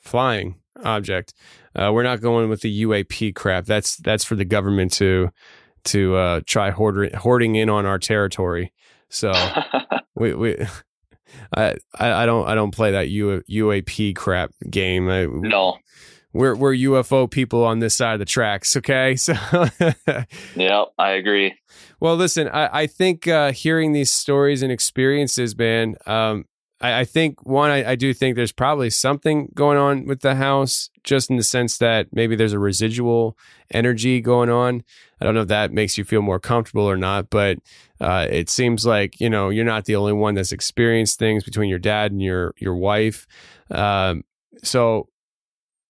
flying 0.00 0.56
object. 0.84 1.34
Uh, 1.74 1.90
we're 1.92 2.02
not 2.02 2.20
going 2.20 2.48
with 2.48 2.60
the 2.60 2.82
UAP 2.82 3.34
crap. 3.34 3.64
That's 3.64 3.96
that's 3.96 4.24
for 4.24 4.34
the 4.34 4.44
government 4.44 4.92
to 4.94 5.30
to 5.84 6.16
uh, 6.16 6.40
try 6.46 6.70
hoarding 6.70 7.12
hoarding 7.14 7.56
in 7.56 7.68
on 7.70 7.86
our 7.86 7.98
territory. 7.98 8.72
So 9.08 9.32
we 10.14 10.34
we. 10.34 10.66
I, 11.56 11.76
I 11.98 12.12
I 12.12 12.26
don't 12.26 12.46
I 12.46 12.54
don't 12.54 12.72
play 12.72 12.92
that 12.92 13.08
U, 13.08 13.42
UAP 13.50 14.14
crap 14.16 14.52
game. 14.68 15.08
I, 15.08 15.26
no. 15.26 15.78
We're 16.32 16.54
we're 16.54 16.74
UFO 16.74 17.30
people 17.30 17.64
on 17.64 17.80
this 17.80 17.94
side 17.94 18.14
of 18.14 18.18
the 18.18 18.24
tracks. 18.24 18.76
Okay, 18.76 19.16
so 19.16 19.34
Yep, 20.56 20.92
I 20.98 21.10
agree. 21.10 21.54
well, 22.00 22.16
listen, 22.16 22.48
I, 22.48 22.80
I 22.82 22.86
think 22.86 23.28
uh, 23.28 23.52
hearing 23.52 23.92
these 23.92 24.10
stories 24.10 24.62
and 24.62 24.72
experiences, 24.72 25.56
man, 25.56 25.96
um, 26.06 26.46
I, 26.80 27.00
I 27.00 27.04
think 27.04 27.46
one, 27.46 27.70
I, 27.70 27.92
I 27.92 27.94
do 27.94 28.12
think 28.12 28.36
there's 28.36 28.52
probably 28.52 28.90
something 28.90 29.50
going 29.54 29.78
on 29.78 30.06
with 30.06 30.20
the 30.20 30.34
house, 30.34 30.90
just 31.04 31.30
in 31.30 31.36
the 31.36 31.42
sense 31.42 31.78
that 31.78 32.08
maybe 32.12 32.34
there's 32.36 32.52
a 32.52 32.58
residual 32.58 33.36
energy 33.70 34.20
going 34.20 34.50
on. 34.50 34.82
I 35.20 35.24
don't 35.24 35.34
know 35.34 35.42
if 35.42 35.48
that 35.48 35.72
makes 35.72 35.96
you 35.96 36.04
feel 36.04 36.22
more 36.22 36.40
comfortable 36.40 36.88
or 36.88 36.96
not, 36.96 37.30
but 37.30 37.58
uh, 38.00 38.26
it 38.28 38.50
seems 38.50 38.84
like 38.84 39.20
you 39.20 39.30
know 39.30 39.50
you're 39.50 39.64
not 39.64 39.84
the 39.84 39.96
only 39.96 40.12
one 40.12 40.34
that's 40.34 40.52
experienced 40.52 41.18
things 41.18 41.44
between 41.44 41.68
your 41.70 41.78
dad 41.78 42.10
and 42.10 42.20
your 42.20 42.54
your 42.58 42.74
wife. 42.74 43.26
Um, 43.70 44.24
so 44.64 45.08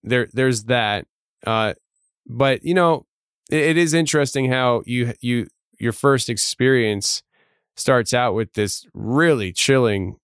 there 0.03 0.29
there's 0.33 0.65
that. 0.65 1.07
Uh, 1.47 1.75
but 2.27 2.65
you 2.65 2.75
know, 2.75 3.07
it, 3.51 3.61
it 3.63 3.77
is 3.77 3.95
interesting 3.95 4.51
how 4.51 4.83
you 4.87 5.13
you 5.21 5.49
your 5.79 5.93
first 5.93 6.29
experience 6.29 7.23
starts 7.77 8.13
out 8.13 8.35
with 8.35 8.53
this 8.55 8.87
really 8.95 9.53
chilling, 9.53 10.17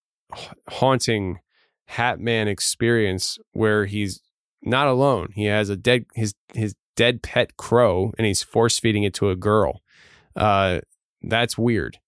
haunting 0.68 1.38
Hat 1.86 2.20
Man 2.20 2.48
experience 2.48 3.38
where 3.52 3.86
he's 3.86 4.20
not 4.62 4.86
alone. 4.88 5.30
He 5.34 5.44
has 5.44 5.68
a 5.70 5.76
dead 5.76 6.04
his 6.14 6.34
his 6.54 6.74
dead 6.96 7.22
pet 7.22 7.56
crow, 7.56 8.12
and 8.18 8.26
he's 8.26 8.42
force 8.42 8.78
feeding 8.78 9.04
it 9.04 9.14
to 9.14 9.30
a 9.30 9.36
girl. 9.36 9.80
Uh, 10.36 10.80
that's 11.22 11.56
weird. 11.58 11.98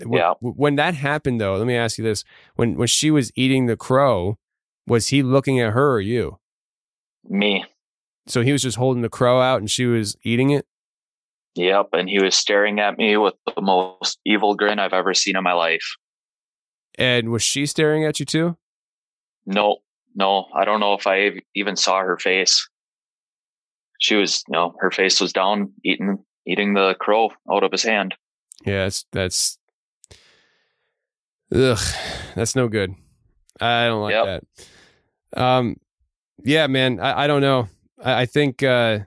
W- 0.00 0.18
Yeah. 0.18 0.34
w- 0.40 0.54
when 0.56 0.76
that 0.76 0.94
happened, 0.94 1.40
though, 1.40 1.56
let 1.56 1.66
me 1.66 1.76
ask 1.76 1.98
you 1.98 2.04
this: 2.04 2.24
when 2.56 2.76
when 2.76 2.88
she 2.88 3.10
was 3.10 3.30
eating 3.34 3.66
the 3.66 3.76
crow, 3.76 4.38
was 4.86 5.08
he 5.08 5.22
looking 5.22 5.60
at 5.60 5.72
her 5.72 5.92
or 5.92 6.00
you? 6.00 6.38
Me. 7.28 7.64
So 8.26 8.42
he 8.42 8.52
was 8.52 8.62
just 8.62 8.76
holding 8.76 9.02
the 9.02 9.08
crow 9.08 9.40
out, 9.40 9.60
and 9.60 9.70
she 9.70 9.86
was 9.86 10.16
eating 10.22 10.50
it. 10.50 10.66
Yep, 11.54 11.88
and 11.94 12.08
he 12.08 12.22
was 12.22 12.34
staring 12.36 12.78
at 12.78 12.98
me 12.98 13.16
with 13.16 13.34
the 13.54 13.62
most 13.62 14.18
evil 14.24 14.54
grin 14.54 14.78
I've 14.78 14.92
ever 14.92 15.14
seen 15.14 15.36
in 15.36 15.42
my 15.42 15.54
life. 15.54 15.96
And 16.96 17.30
was 17.30 17.42
she 17.42 17.66
staring 17.66 18.04
at 18.04 18.20
you 18.20 18.26
too? 18.26 18.56
No, 19.46 19.78
no, 20.14 20.46
I 20.54 20.64
don't 20.64 20.80
know 20.80 20.94
if 20.94 21.06
I 21.06 21.40
even 21.54 21.74
saw 21.76 22.00
her 22.00 22.18
face. 22.18 22.68
She 23.98 24.14
was, 24.14 24.44
you 24.46 24.52
know, 24.52 24.74
her 24.80 24.90
face 24.90 25.20
was 25.20 25.32
down, 25.32 25.72
eating 25.84 26.18
eating 26.46 26.74
the 26.74 26.94
crow 27.00 27.30
out 27.50 27.64
of 27.64 27.72
his 27.72 27.82
hand. 27.82 28.14
Yeah, 28.64 28.84
that's 28.84 29.06
that's 29.12 29.58
ugh, 31.52 31.78
that's 32.34 32.54
no 32.56 32.68
good. 32.68 32.94
I 33.60 33.86
don't 33.86 34.02
like 34.02 34.12
Yep. 34.12 34.44
that. 35.34 35.42
Um, 35.42 35.76
yeah, 36.44 36.66
man, 36.66 37.00
I, 37.00 37.24
I 37.24 37.26
don't 37.26 37.42
know. 37.42 37.68
I, 38.02 38.22
I 38.22 38.26
think 38.26 38.62
uh, 38.62 39.00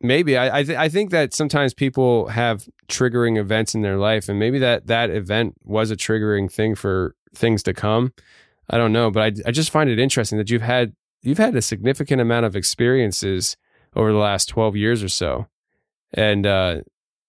maybe 0.00 0.36
I 0.36 0.58
I, 0.58 0.62
th- 0.62 0.78
I 0.78 0.88
think 0.88 1.10
that 1.10 1.34
sometimes 1.34 1.74
people 1.74 2.28
have 2.28 2.68
triggering 2.88 3.38
events 3.38 3.74
in 3.74 3.82
their 3.82 3.96
life, 3.96 4.28
and 4.28 4.38
maybe 4.38 4.58
that 4.58 4.86
that 4.86 5.10
event 5.10 5.54
was 5.64 5.90
a 5.90 5.96
triggering 5.96 6.50
thing 6.50 6.74
for 6.74 7.14
things 7.34 7.62
to 7.64 7.74
come. 7.74 8.12
I 8.68 8.78
don't 8.78 8.92
know, 8.92 9.10
but 9.10 9.22
I 9.22 9.48
I 9.48 9.50
just 9.50 9.70
find 9.70 9.90
it 9.90 9.98
interesting 9.98 10.38
that 10.38 10.50
you've 10.50 10.62
had 10.62 10.94
you've 11.22 11.38
had 11.38 11.54
a 11.56 11.62
significant 11.62 12.20
amount 12.20 12.46
of 12.46 12.56
experiences 12.56 13.56
over 13.94 14.12
the 14.12 14.18
last 14.18 14.46
twelve 14.46 14.76
years 14.76 15.02
or 15.02 15.08
so, 15.08 15.46
and 16.14 16.46
uh, 16.46 16.80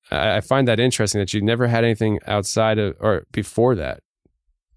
I, 0.10 0.38
I 0.38 0.41
find 0.41 0.68
that 0.68 0.80
interesting 0.80 1.19
that 1.19 1.34
you 1.34 1.41
never 1.41 1.68
had 1.68 1.84
anything 1.84 2.19
outside 2.28 2.80
of 2.80 2.95
or 2.99 3.26
before 3.32 3.76
that. 3.76 4.02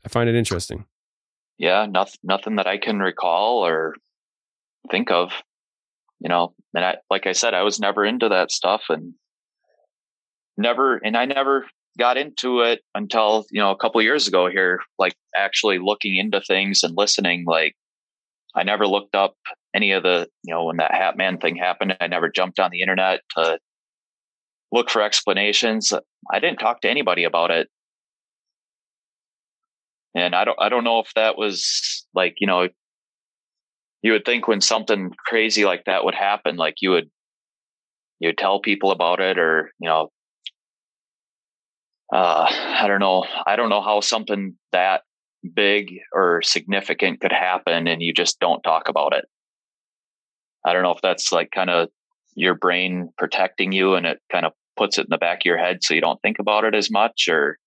I 0.04 0.08
find 0.08 0.28
it 0.28 0.34
interesting. 0.34 0.84
Yeah, 1.58 1.86
nothing 1.86 2.20
nothing 2.22 2.56
that 2.56 2.66
I 2.66 2.78
can 2.78 2.98
recall 2.98 3.64
or 3.64 3.94
think 4.90 5.10
of. 5.10 5.32
You 6.20 6.28
know, 6.28 6.54
and 6.74 6.84
I 6.84 6.96
like 7.10 7.26
I 7.26 7.32
said, 7.32 7.54
I 7.54 7.62
was 7.62 7.78
never 7.80 8.04
into 8.04 8.28
that 8.28 8.50
stuff 8.50 8.84
and 8.88 9.14
never 10.56 10.96
and 10.96 11.16
I 11.16 11.26
never 11.26 11.66
got 11.98 12.16
into 12.16 12.60
it 12.60 12.80
until, 12.94 13.46
you 13.50 13.60
know, 13.60 13.70
a 13.70 13.76
couple 13.76 14.02
years 14.02 14.26
ago 14.26 14.48
here, 14.48 14.80
like 14.98 15.14
actually 15.36 15.78
looking 15.78 16.16
into 16.16 16.40
things 16.40 16.82
and 16.82 16.94
listening. 16.96 17.44
Like 17.46 17.74
I 18.54 18.62
never 18.62 18.86
looked 18.86 19.14
up 19.14 19.34
any 19.74 19.92
of 19.92 20.02
the, 20.02 20.28
you 20.42 20.54
know, 20.54 20.64
when 20.64 20.78
that 20.78 20.92
Hat 20.92 21.16
Man 21.16 21.38
thing 21.38 21.56
happened, 21.56 21.96
I 22.00 22.06
never 22.06 22.28
jumped 22.28 22.58
on 22.60 22.70
the 22.70 22.80
internet 22.80 23.20
to 23.36 23.58
look 24.72 24.90
for 24.90 25.02
explanations. 25.02 25.92
I 26.32 26.40
didn't 26.40 26.58
talk 26.58 26.80
to 26.82 26.90
anybody 26.90 27.24
about 27.24 27.50
it. 27.50 27.68
And 30.14 30.34
I 30.34 30.44
don't 30.44 30.58
I 30.60 30.68
don't 30.68 30.84
know 30.84 31.00
if 31.00 31.12
that 31.14 31.36
was 31.36 32.06
like, 32.14 32.36
you 32.38 32.46
know, 32.46 32.68
you 34.02 34.12
would 34.12 34.24
think 34.24 34.46
when 34.46 34.60
something 34.60 35.10
crazy 35.26 35.64
like 35.64 35.84
that 35.86 36.04
would 36.04 36.14
happen, 36.14 36.56
like 36.56 36.76
you 36.80 36.90
would 36.90 37.10
you 38.20 38.28
would 38.28 38.38
tell 38.38 38.60
people 38.60 38.90
about 38.92 39.20
it 39.20 39.38
or, 39.38 39.72
you 39.80 39.88
know, 39.88 40.10
uh 42.14 42.46
I 42.50 42.86
don't 42.86 43.00
know. 43.00 43.24
I 43.46 43.56
don't 43.56 43.70
know 43.70 43.82
how 43.82 44.00
something 44.00 44.56
that 44.72 45.02
big 45.54 45.90
or 46.12 46.42
significant 46.42 47.20
could 47.20 47.32
happen 47.32 47.88
and 47.88 48.02
you 48.02 48.12
just 48.12 48.38
don't 48.40 48.62
talk 48.62 48.88
about 48.88 49.14
it. 49.14 49.24
I 50.64 50.72
don't 50.72 50.82
know 50.82 50.92
if 50.92 51.02
that's 51.02 51.32
like 51.32 51.50
kind 51.50 51.70
of 51.70 51.88
your 52.36 52.54
brain 52.54 53.10
protecting 53.18 53.72
you 53.72 53.94
and 53.94 54.06
it 54.06 54.20
kind 54.30 54.46
of 54.46 54.52
puts 54.76 54.98
it 54.98 55.02
in 55.02 55.10
the 55.10 55.18
back 55.18 55.38
of 55.38 55.44
your 55.44 55.58
head 55.58 55.82
so 55.82 55.94
you 55.94 56.00
don't 56.00 56.20
think 56.22 56.38
about 56.38 56.64
it 56.64 56.74
as 56.74 56.90
much 56.90 57.28
or 57.28 57.58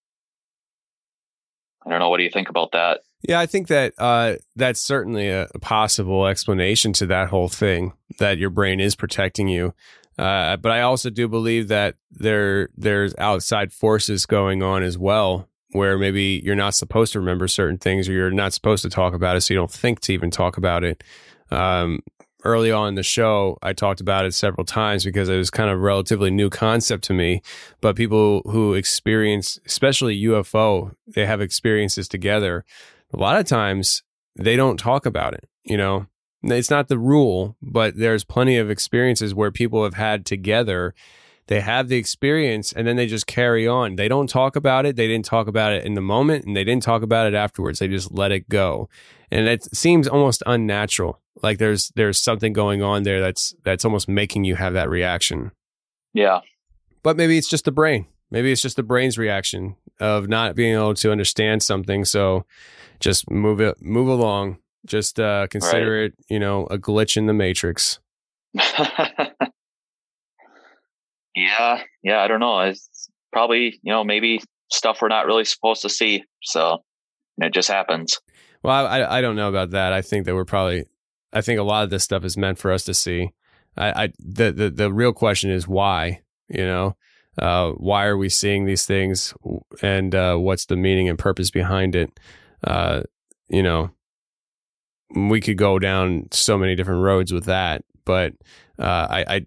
I 1.88 1.92
don't 1.92 2.00
know. 2.00 2.10
What 2.10 2.18
do 2.18 2.24
you 2.24 2.30
think 2.30 2.50
about 2.50 2.74
that? 2.74 3.02
Yeah, 3.28 3.40
I 3.40 3.46
think 3.46 3.68
that 3.68 3.94
uh, 3.98 4.36
that's 4.56 4.82
certainly 4.82 5.30
a, 5.30 5.48
possible 5.62 6.28
explanation 6.28 6.94
to 6.94 7.06
that 7.08 7.30
whole 7.30 7.48
thing 7.48 7.94
that 8.20 8.38
your 8.38 8.50
brain 8.50 8.80
is 8.80 8.96
protecting 8.96 9.48
you. 9.48 9.74
Uh, 10.18 10.58
but 10.58 10.72
I 10.72 10.82
also 10.82 11.10
do 11.10 11.28
believe 11.28 11.68
that 11.70 11.96
there 12.12 12.70
there's 12.76 13.16
outside 13.18 13.72
forces 13.72 14.26
going 14.26 14.62
on 14.62 14.84
as 14.84 14.98
well, 14.98 15.48
where 15.72 15.98
maybe 15.98 16.42
you're 16.44 16.56
not 16.56 16.74
supposed 16.76 17.14
to 17.14 17.20
remember 17.20 17.48
certain 17.48 17.78
things, 17.78 18.10
or 18.10 18.14
you're 18.14 18.32
not 18.32 18.54
supposed 18.54 18.84
to 18.84 18.90
talk 18.90 19.14
about 19.14 19.38
it, 19.38 19.42
so 19.42 19.54
you 19.54 19.60
don't 19.60 19.72
think 19.72 20.02
to 20.02 20.14
even 20.14 20.30
talk 20.30 20.58
about 20.58 20.84
it. 20.84 21.04
Um, 21.52 22.02
early 22.48 22.72
on 22.72 22.90
in 22.90 22.96
the 22.96 23.04
show, 23.04 23.58
I 23.62 23.74
talked 23.74 24.02
about 24.02 24.26
it 24.26 24.34
several 24.34 24.66
times 24.66 25.04
because 25.04 25.30
it 25.30 25.38
was 25.38 25.50
kind 25.50 25.70
of 25.70 25.78
a 25.78 25.82
relatively 25.82 26.32
new 26.32 26.50
concept 26.50 27.04
to 27.06 27.14
me. 27.14 27.42
But 27.82 27.96
people 27.96 28.42
who 28.46 28.74
experience, 28.74 29.60
especially 29.66 30.24
UFO, 30.24 30.96
they 31.06 31.26
have 31.26 31.42
experiences 31.42 32.08
together. 32.08 32.66
A 33.14 33.18
lot 33.18 33.40
of 33.40 33.46
times 33.46 34.04
they 34.36 34.56
don't 34.56 34.78
talk 34.80 35.06
about 35.06 35.34
it. 35.34 35.48
You 35.64 35.78
know, 35.78 36.08
it's 36.44 36.72
not 36.72 36.88
the 36.88 36.98
rule, 36.98 37.58
but 37.62 37.98
there's 37.98 38.24
plenty 38.24 38.58
of 38.58 38.70
experiences 38.70 39.36
where 39.36 39.52
people 39.52 39.84
have 39.84 39.96
had 39.96 40.26
together. 40.26 40.96
They 41.48 41.62
have 41.62 41.88
the 41.88 41.98
experience 41.98 42.72
and 42.74 42.88
then 42.88 42.96
they 42.96 43.08
just 43.08 43.28
carry 43.28 43.68
on. 43.68 43.96
They 43.96 44.08
don't 44.08 44.30
talk 44.30 44.56
about 44.56 44.86
it. 44.86 44.96
They 44.96 45.08
didn't 45.08 45.26
talk 45.26 45.48
about 45.48 45.74
it 45.74 45.86
in 45.86 45.94
the 45.94 46.02
moment 46.02 46.46
and 46.46 46.56
they 46.56 46.64
didn't 46.64 46.84
talk 46.84 47.02
about 47.04 47.28
it 47.28 47.34
afterwards. 47.34 47.80
They 47.80 47.88
just 47.88 48.12
let 48.12 48.32
it 48.32 48.50
go. 48.50 48.90
And 49.32 49.48
it 49.48 49.64
seems 49.76 50.08
almost 50.08 50.44
unnatural. 50.46 51.20
Like 51.44 51.58
there's 51.58 51.92
there's 51.96 52.18
something 52.18 52.54
going 52.54 52.82
on 52.82 53.04
there 53.04 53.20
that's 53.20 53.54
that's 53.64 53.86
almost 53.86 54.08
making 54.08 54.44
you 54.44 54.56
have 54.56 54.74
that 54.74 54.90
reaction. 54.90 55.52
Yeah. 56.14 56.42
But 57.04 57.18
maybe 57.18 57.38
it's 57.38 57.50
just 57.50 57.66
the 57.66 57.72
brain. 57.72 58.08
Maybe 58.32 58.52
it's 58.52 58.62
just 58.62 58.76
the 58.76 58.84
brain's 58.84 59.18
reaction 59.18 59.76
of 60.00 60.28
not 60.28 60.56
being 60.56 60.74
able 60.74 60.94
to 60.96 61.12
understand 61.12 61.64
something. 61.64 62.06
So 62.06 62.46
just 63.00 63.30
move 63.30 63.62
it, 63.62 63.82
move 63.82 64.08
along. 64.08 64.58
Just 64.86 65.20
uh, 65.20 65.48
consider 65.48 66.04
it, 66.04 66.14
you 66.30 66.40
know, 66.40 66.66
a 66.68 66.78
glitch 66.78 67.18
in 67.18 67.26
the 67.26 67.34
matrix. 67.34 68.00
yeah, 68.54 69.42
yeah, 71.36 72.20
I 72.20 72.28
don't 72.28 72.40
know. 72.40 72.62
It's 72.62 73.10
probably, 73.34 73.80
you 73.84 73.92
know, 73.92 74.04
maybe 74.04 74.42
stuff 74.72 75.02
we're 75.02 75.10
not 75.10 75.26
really 75.26 75.46
supposed 75.46 75.82
to 75.82 75.90
see. 75.90 76.24
So 76.44 76.84
it 77.38 77.54
just 77.54 77.70
happens. 77.70 78.20
Well, 78.68 78.86
I 78.86 79.20
I 79.20 79.22
don't 79.22 79.38
know 79.38 79.48
about 79.48 79.70
that. 79.70 79.94
I 79.94 80.02
think 80.02 80.26
that 80.26 80.36
we're 80.36 80.44
probably 80.44 80.84
I 81.32 81.40
think 81.40 81.58
a 81.58 81.64
lot 81.64 81.86
of 81.86 81.90
this 81.90 82.04
stuff 82.04 82.26
is 82.26 82.36
meant 82.36 82.60
for 82.60 82.70
us 82.70 82.84
to 82.84 82.94
see. 82.94 83.32
I, 83.78 84.04
I 84.04 84.14
the, 84.20 84.52
the 84.52 84.70
the 84.70 84.92
real 84.92 85.14
question 85.14 85.50
is 85.52 85.70
why, 85.70 86.20
you 86.50 86.66
know? 86.66 86.98
Uh, 87.42 87.72
why 87.74 88.06
are 88.08 88.18
we 88.18 88.28
seeing 88.28 88.66
these 88.66 88.86
things 88.86 89.34
and 89.82 90.14
uh, 90.14 90.36
what's 90.36 90.66
the 90.66 90.76
meaning 90.76 91.08
and 91.08 91.18
purpose 91.18 91.50
behind 91.50 91.96
it? 91.96 92.20
Uh, 92.62 93.04
you 93.48 93.64
know, 93.64 93.92
we 95.16 95.40
could 95.40 95.58
go 95.58 95.80
down 95.80 96.28
so 96.32 96.58
many 96.58 96.76
different 96.76 97.04
roads 97.04 97.32
with 97.32 97.46
that, 97.46 97.86
but 98.06 98.34
uh, 98.80 99.08
I, 99.10 99.26
I, 99.36 99.46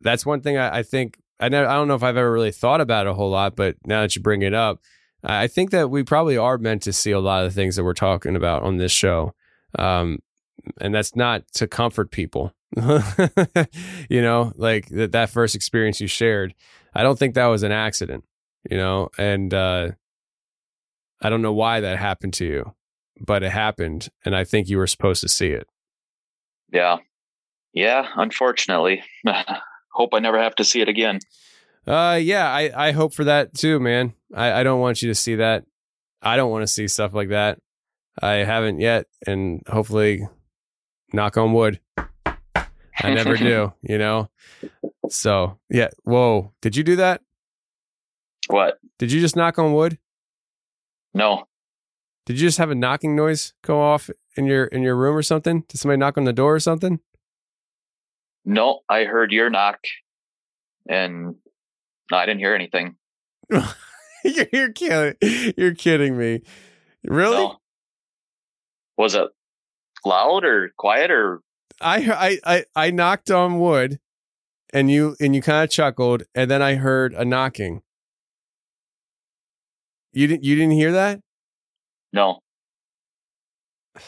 that's 0.00 0.24
one 0.24 0.40
thing 0.40 0.56
I, 0.56 0.78
I 0.78 0.82
think 0.82 1.18
I, 1.38 1.50
never, 1.50 1.68
I 1.68 1.74
don't 1.74 1.88
know 1.88 1.94
if 1.94 2.02
I've 2.02 2.16
ever 2.16 2.32
really 2.32 2.52
thought 2.52 2.80
about 2.80 3.06
it 3.06 3.10
a 3.10 3.14
whole 3.14 3.30
lot, 3.30 3.54
but 3.54 3.76
now 3.84 4.00
that 4.00 4.16
you 4.16 4.22
bring 4.22 4.40
it 4.40 4.54
up, 4.54 4.80
I 5.26 5.48
think 5.48 5.72
that 5.72 5.90
we 5.90 6.04
probably 6.04 6.36
are 6.36 6.56
meant 6.56 6.82
to 6.82 6.92
see 6.92 7.10
a 7.10 7.18
lot 7.18 7.44
of 7.44 7.52
the 7.52 7.54
things 7.54 7.76
that 7.76 7.84
we're 7.84 7.94
talking 7.94 8.36
about 8.36 8.62
on 8.62 8.76
this 8.76 8.92
show. 8.92 9.34
Um, 9.76 10.20
and 10.80 10.94
that's 10.94 11.16
not 11.16 11.42
to 11.54 11.66
comfort 11.66 12.10
people. 12.10 12.52
you 12.76 14.22
know, 14.22 14.52
like 14.56 14.88
that, 14.88 15.12
that 15.12 15.30
first 15.30 15.54
experience 15.54 16.00
you 16.00 16.06
shared. 16.06 16.54
I 16.94 17.02
don't 17.02 17.18
think 17.18 17.34
that 17.34 17.46
was 17.46 17.62
an 17.62 17.72
accident, 17.72 18.24
you 18.70 18.76
know, 18.76 19.08
and 19.18 19.52
uh, 19.52 19.90
I 21.20 21.28
don't 21.30 21.42
know 21.42 21.52
why 21.52 21.80
that 21.80 21.98
happened 21.98 22.34
to 22.34 22.44
you, 22.44 22.74
but 23.20 23.42
it 23.42 23.50
happened. 23.50 24.08
And 24.24 24.36
I 24.36 24.44
think 24.44 24.68
you 24.68 24.78
were 24.78 24.86
supposed 24.86 25.20
to 25.22 25.28
see 25.28 25.48
it. 25.48 25.66
Yeah. 26.72 26.98
Yeah. 27.72 28.08
Unfortunately. 28.16 29.02
hope 29.96 30.14
I 30.14 30.18
never 30.18 30.40
have 30.40 30.54
to 30.56 30.64
see 30.64 30.80
it 30.80 30.88
again. 30.88 31.20
Uh, 31.86 32.18
yeah, 32.20 32.50
I, 32.50 32.88
I 32.88 32.92
hope 32.92 33.14
for 33.14 33.24
that 33.24 33.54
too, 33.54 33.80
man. 33.80 34.12
I, 34.34 34.60
I 34.60 34.62
don't 34.62 34.80
want 34.80 35.02
you 35.02 35.08
to 35.08 35.14
see 35.14 35.36
that. 35.36 35.64
I 36.22 36.36
don't 36.36 36.50
want 36.50 36.62
to 36.62 36.66
see 36.66 36.88
stuff 36.88 37.14
like 37.14 37.28
that. 37.28 37.58
I 38.20 38.36
haven't 38.36 38.80
yet, 38.80 39.06
and 39.26 39.62
hopefully, 39.68 40.26
knock 41.12 41.36
on 41.36 41.52
wood, 41.52 41.80
I 41.96 43.12
never 43.14 43.36
do. 43.36 43.72
You 43.82 43.98
know. 43.98 44.30
So 45.08 45.58
yeah. 45.68 45.88
Whoa! 46.04 46.52
Did 46.62 46.76
you 46.76 46.82
do 46.82 46.96
that? 46.96 47.20
What? 48.48 48.78
Did 48.98 49.12
you 49.12 49.20
just 49.20 49.36
knock 49.36 49.58
on 49.58 49.72
wood? 49.74 49.98
No. 51.14 51.46
Did 52.24 52.40
you 52.40 52.46
just 52.48 52.58
have 52.58 52.70
a 52.70 52.74
knocking 52.74 53.14
noise 53.14 53.52
go 53.62 53.80
off 53.80 54.10
in 54.36 54.46
your 54.46 54.64
in 54.64 54.82
your 54.82 54.96
room 54.96 55.14
or 55.16 55.22
something? 55.22 55.64
Did 55.68 55.78
somebody 55.78 55.98
knock 55.98 56.18
on 56.18 56.24
the 56.24 56.32
door 56.32 56.54
or 56.54 56.60
something? 56.60 57.00
No, 58.44 58.80
I 58.88 59.04
heard 59.04 59.32
your 59.32 59.50
knock, 59.50 59.78
and 60.88 61.36
no, 62.10 62.16
I 62.16 62.26
didn't 62.26 62.40
hear 62.40 62.54
anything. 62.54 62.96
you're, 64.34 64.46
you're 64.52 64.72
kidding. 64.72 65.54
You're 65.56 65.74
kidding 65.74 66.16
me. 66.18 66.42
Really? 67.04 67.36
No. 67.36 67.58
Was 68.98 69.14
it 69.14 69.28
loud 70.04 70.44
or 70.44 70.72
quiet 70.76 71.10
or? 71.10 71.40
I 71.80 72.38
I 72.44 72.56
I, 72.56 72.64
I 72.74 72.90
knocked 72.90 73.30
on 73.30 73.60
wood, 73.60 74.00
and 74.72 74.90
you 74.90 75.16
and 75.20 75.34
you 75.34 75.42
kind 75.42 75.64
of 75.64 75.70
chuckled, 75.70 76.24
and 76.34 76.50
then 76.50 76.62
I 76.62 76.74
heard 76.76 77.12
a 77.14 77.24
knocking. 77.24 77.82
You 80.12 80.26
didn't 80.26 80.44
you 80.44 80.56
didn't 80.56 80.72
hear 80.72 80.92
that? 80.92 81.20
No. 82.12 82.40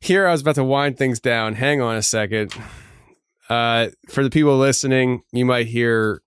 Here 0.00 0.26
I 0.26 0.32
was 0.32 0.40
about 0.40 0.54
to 0.54 0.64
wind 0.64 0.96
things 0.96 1.20
down. 1.20 1.54
Hang 1.54 1.80
on 1.80 1.96
a 1.96 2.02
second. 2.02 2.54
Uh, 3.48 3.88
for 4.08 4.22
the 4.22 4.30
people 4.30 4.56
listening, 4.56 5.22
you 5.32 5.44
might 5.44 5.66
hear 5.66 6.22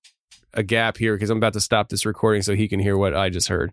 a 0.55 0.63
gap 0.63 0.97
here 0.97 1.15
because 1.15 1.29
I'm 1.29 1.37
about 1.37 1.53
to 1.53 1.61
stop 1.61 1.89
this 1.89 2.05
recording 2.05 2.41
so 2.41 2.55
he 2.55 2.67
can 2.67 2.79
hear 2.79 2.97
what 2.97 3.15
I 3.15 3.29
just 3.29 3.47
heard. 3.47 3.71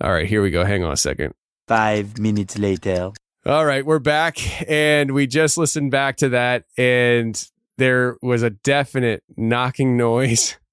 All 0.00 0.12
right, 0.12 0.26
here 0.26 0.42
we 0.42 0.50
go. 0.50 0.64
Hang 0.64 0.82
on 0.82 0.92
a 0.92 0.96
second. 0.96 1.34
Five 1.68 2.18
minutes 2.18 2.58
later. 2.58 3.12
All 3.44 3.64
right, 3.64 3.84
we're 3.84 3.98
back 3.98 4.38
and 4.70 5.12
we 5.12 5.26
just 5.26 5.58
listened 5.58 5.90
back 5.90 6.16
to 6.18 6.28
that 6.30 6.64
and 6.78 7.48
there 7.78 8.16
was 8.22 8.42
a 8.42 8.50
definite 8.50 9.22
knocking 9.36 9.96
noise. 9.96 10.56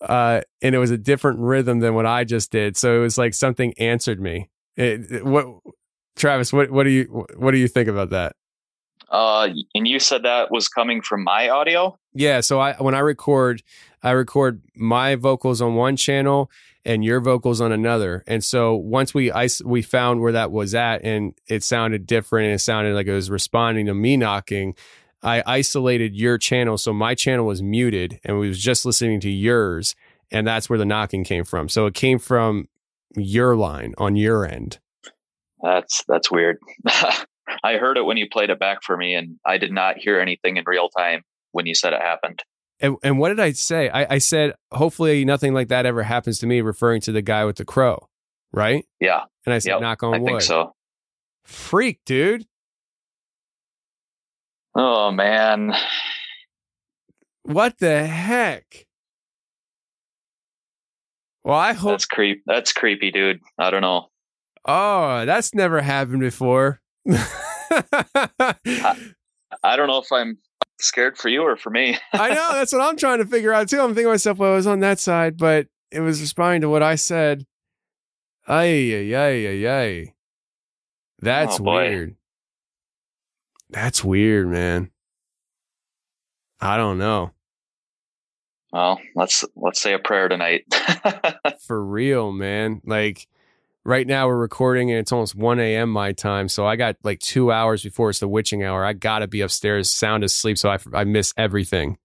Uh, 0.00 0.42
and 0.60 0.74
it 0.74 0.78
was 0.78 0.90
a 0.90 0.98
different 0.98 1.38
rhythm 1.38 1.80
than 1.80 1.94
what 1.94 2.04
I 2.04 2.24
just 2.24 2.50
did. 2.50 2.76
So 2.76 2.98
it 2.98 3.00
was 3.00 3.16
like 3.16 3.32
something 3.32 3.72
answered 3.78 4.20
me. 4.20 4.50
It, 4.76 5.10
it, 5.10 5.24
what 5.24 5.46
Travis, 6.16 6.52
what 6.52 6.70
what 6.70 6.84
do 6.84 6.90
you 6.90 7.26
what 7.36 7.52
do 7.52 7.58
you 7.58 7.68
think 7.68 7.88
about 7.88 8.10
that? 8.10 8.36
Uh, 9.10 9.50
and 9.74 9.86
you 9.86 10.00
said 10.00 10.24
that 10.24 10.50
was 10.50 10.68
coming 10.68 11.00
from 11.00 11.22
my 11.22 11.48
audio. 11.48 11.98
Yeah. 12.14 12.40
So 12.40 12.60
I 12.60 12.74
when 12.74 12.94
I 12.94 13.00
record, 13.00 13.62
I 14.02 14.12
record 14.12 14.62
my 14.74 15.14
vocals 15.14 15.60
on 15.60 15.74
one 15.74 15.96
channel 15.96 16.50
and 16.86 17.04
your 17.04 17.20
vocals 17.20 17.60
on 17.60 17.72
another. 17.72 18.22
And 18.26 18.42
so 18.42 18.76
once 18.76 19.12
we 19.12 19.32
ice, 19.32 19.60
we 19.62 19.82
found 19.82 20.20
where 20.20 20.32
that 20.32 20.52
was 20.52 20.74
at, 20.74 21.02
and 21.02 21.34
it 21.48 21.64
sounded 21.64 22.06
different, 22.06 22.46
and 22.46 22.54
it 22.54 22.60
sounded 22.60 22.94
like 22.94 23.08
it 23.08 23.12
was 23.12 23.28
responding 23.28 23.86
to 23.86 23.94
me 23.94 24.16
knocking. 24.16 24.74
I 25.22 25.42
isolated 25.44 26.14
your 26.14 26.38
channel, 26.38 26.78
so 26.78 26.92
my 26.92 27.16
channel 27.16 27.44
was 27.44 27.60
muted, 27.60 28.20
and 28.22 28.38
we 28.38 28.46
was 28.46 28.60
just 28.60 28.86
listening 28.86 29.18
to 29.20 29.30
yours, 29.30 29.96
and 30.30 30.46
that's 30.46 30.70
where 30.70 30.78
the 30.78 30.84
knocking 30.84 31.24
came 31.24 31.44
from. 31.44 31.68
So 31.68 31.86
it 31.86 31.94
came 31.94 32.20
from 32.20 32.68
your 33.16 33.56
line 33.56 33.94
on 33.98 34.14
your 34.14 34.46
end. 34.46 34.78
That's 35.60 36.04
that's 36.06 36.30
weird. 36.30 36.58
I 37.62 37.74
heard 37.74 37.96
it 37.96 38.04
when 38.04 38.16
you 38.16 38.28
played 38.28 38.50
it 38.50 38.58
back 38.58 38.82
for 38.82 38.96
me, 38.96 39.14
and 39.14 39.36
I 39.44 39.58
did 39.58 39.72
not 39.72 39.98
hear 39.98 40.20
anything 40.20 40.56
in 40.56 40.64
real 40.66 40.88
time 40.88 41.22
when 41.52 41.66
you 41.66 41.74
said 41.74 41.92
it 41.92 42.02
happened. 42.02 42.42
And, 42.80 42.96
and 43.02 43.18
what 43.18 43.30
did 43.30 43.40
I 43.40 43.52
say? 43.52 43.88
I, 43.88 44.14
I 44.14 44.18
said, 44.18 44.54
hopefully 44.72 45.24
nothing 45.24 45.54
like 45.54 45.68
that 45.68 45.86
ever 45.86 46.02
happens 46.02 46.38
to 46.40 46.46
me, 46.46 46.60
referring 46.60 47.00
to 47.02 47.12
the 47.12 47.22
guy 47.22 47.44
with 47.44 47.56
the 47.56 47.64
crow, 47.64 48.08
right? 48.52 48.84
Yeah. 49.00 49.22
And 49.46 49.54
I 49.54 49.58
said, 49.58 49.70
yep, 49.70 49.80
knock 49.80 50.02
on 50.02 50.14
I 50.14 50.18
wood. 50.18 50.28
think 50.28 50.42
so. 50.42 50.74
Freak, 51.44 52.00
dude. 52.04 52.46
Oh, 54.74 55.10
man. 55.10 55.72
What 57.44 57.78
the 57.78 58.06
heck? 58.06 58.86
Well, 61.44 61.56
I 61.56 61.74
hope 61.74 61.92
that's 61.92 62.06
creep. 62.06 62.42
That's 62.44 62.72
creepy, 62.72 63.12
dude. 63.12 63.40
I 63.56 63.70
don't 63.70 63.82
know. 63.82 64.08
Oh, 64.66 65.24
that's 65.24 65.54
never 65.54 65.80
happened 65.80 66.20
before. 66.20 66.80
I, 67.08 68.96
I, 69.62 69.76
don't 69.76 69.88
know 69.88 69.98
if 69.98 70.10
I'm 70.12 70.38
scared 70.80 71.16
for 71.16 71.28
you 71.28 71.42
or 71.42 71.56
for 71.56 71.70
me. 71.70 71.98
I 72.12 72.30
know 72.30 72.52
that's 72.52 72.72
what 72.72 72.82
I'm 72.82 72.96
trying 72.96 73.18
to 73.18 73.26
figure 73.26 73.52
out 73.52 73.68
too. 73.68 73.80
I'm 73.80 73.90
thinking 73.90 74.04
to 74.04 74.10
myself, 74.10 74.38
well, 74.38 74.52
I 74.52 74.56
was 74.56 74.66
on 74.66 74.80
that 74.80 74.98
side, 74.98 75.36
but 75.36 75.66
it 75.90 76.00
was 76.00 76.20
responding 76.20 76.62
to 76.62 76.68
what 76.68 76.82
I 76.82 76.96
said. 76.96 77.46
Ay, 78.48 78.94
ay, 78.94 79.14
ay, 79.14 79.46
ay, 79.46 79.68
ay. 79.68 80.14
That's 81.20 81.60
oh, 81.60 81.64
weird. 81.64 82.16
That's 83.70 84.04
weird, 84.04 84.48
man. 84.48 84.90
I 86.60 86.76
don't 86.76 86.98
know. 86.98 87.32
Well, 88.72 89.00
let's 89.14 89.44
let's 89.54 89.80
say 89.80 89.94
a 89.94 89.98
prayer 89.98 90.28
tonight. 90.28 90.64
For 91.66 91.82
real, 91.82 92.32
man. 92.32 92.82
Like 92.84 93.26
right 93.86 94.06
now 94.06 94.26
we're 94.26 94.36
recording 94.36 94.90
and 94.90 94.98
it's 94.98 95.12
almost 95.12 95.36
1 95.36 95.60
a.m. 95.60 95.90
my 95.90 96.10
time. 96.12 96.48
So 96.48 96.66
I 96.66 96.74
got 96.74 96.96
like 97.04 97.20
two 97.20 97.52
hours 97.52 97.84
before 97.84 98.10
it's 98.10 98.18
the 98.18 98.26
witching 98.26 98.64
hour. 98.64 98.84
I 98.84 98.92
got 98.92 99.20
to 99.20 99.28
be 99.28 99.42
upstairs, 99.42 99.90
sound 99.90 100.24
asleep. 100.24 100.58
So 100.58 100.70
I, 100.70 100.78
I 100.92 101.04
miss 101.04 101.32
everything. 101.36 101.96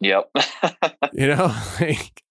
Yep. 0.00 0.30
you 1.12 1.28
know, 1.28 1.54
like, 1.80 2.22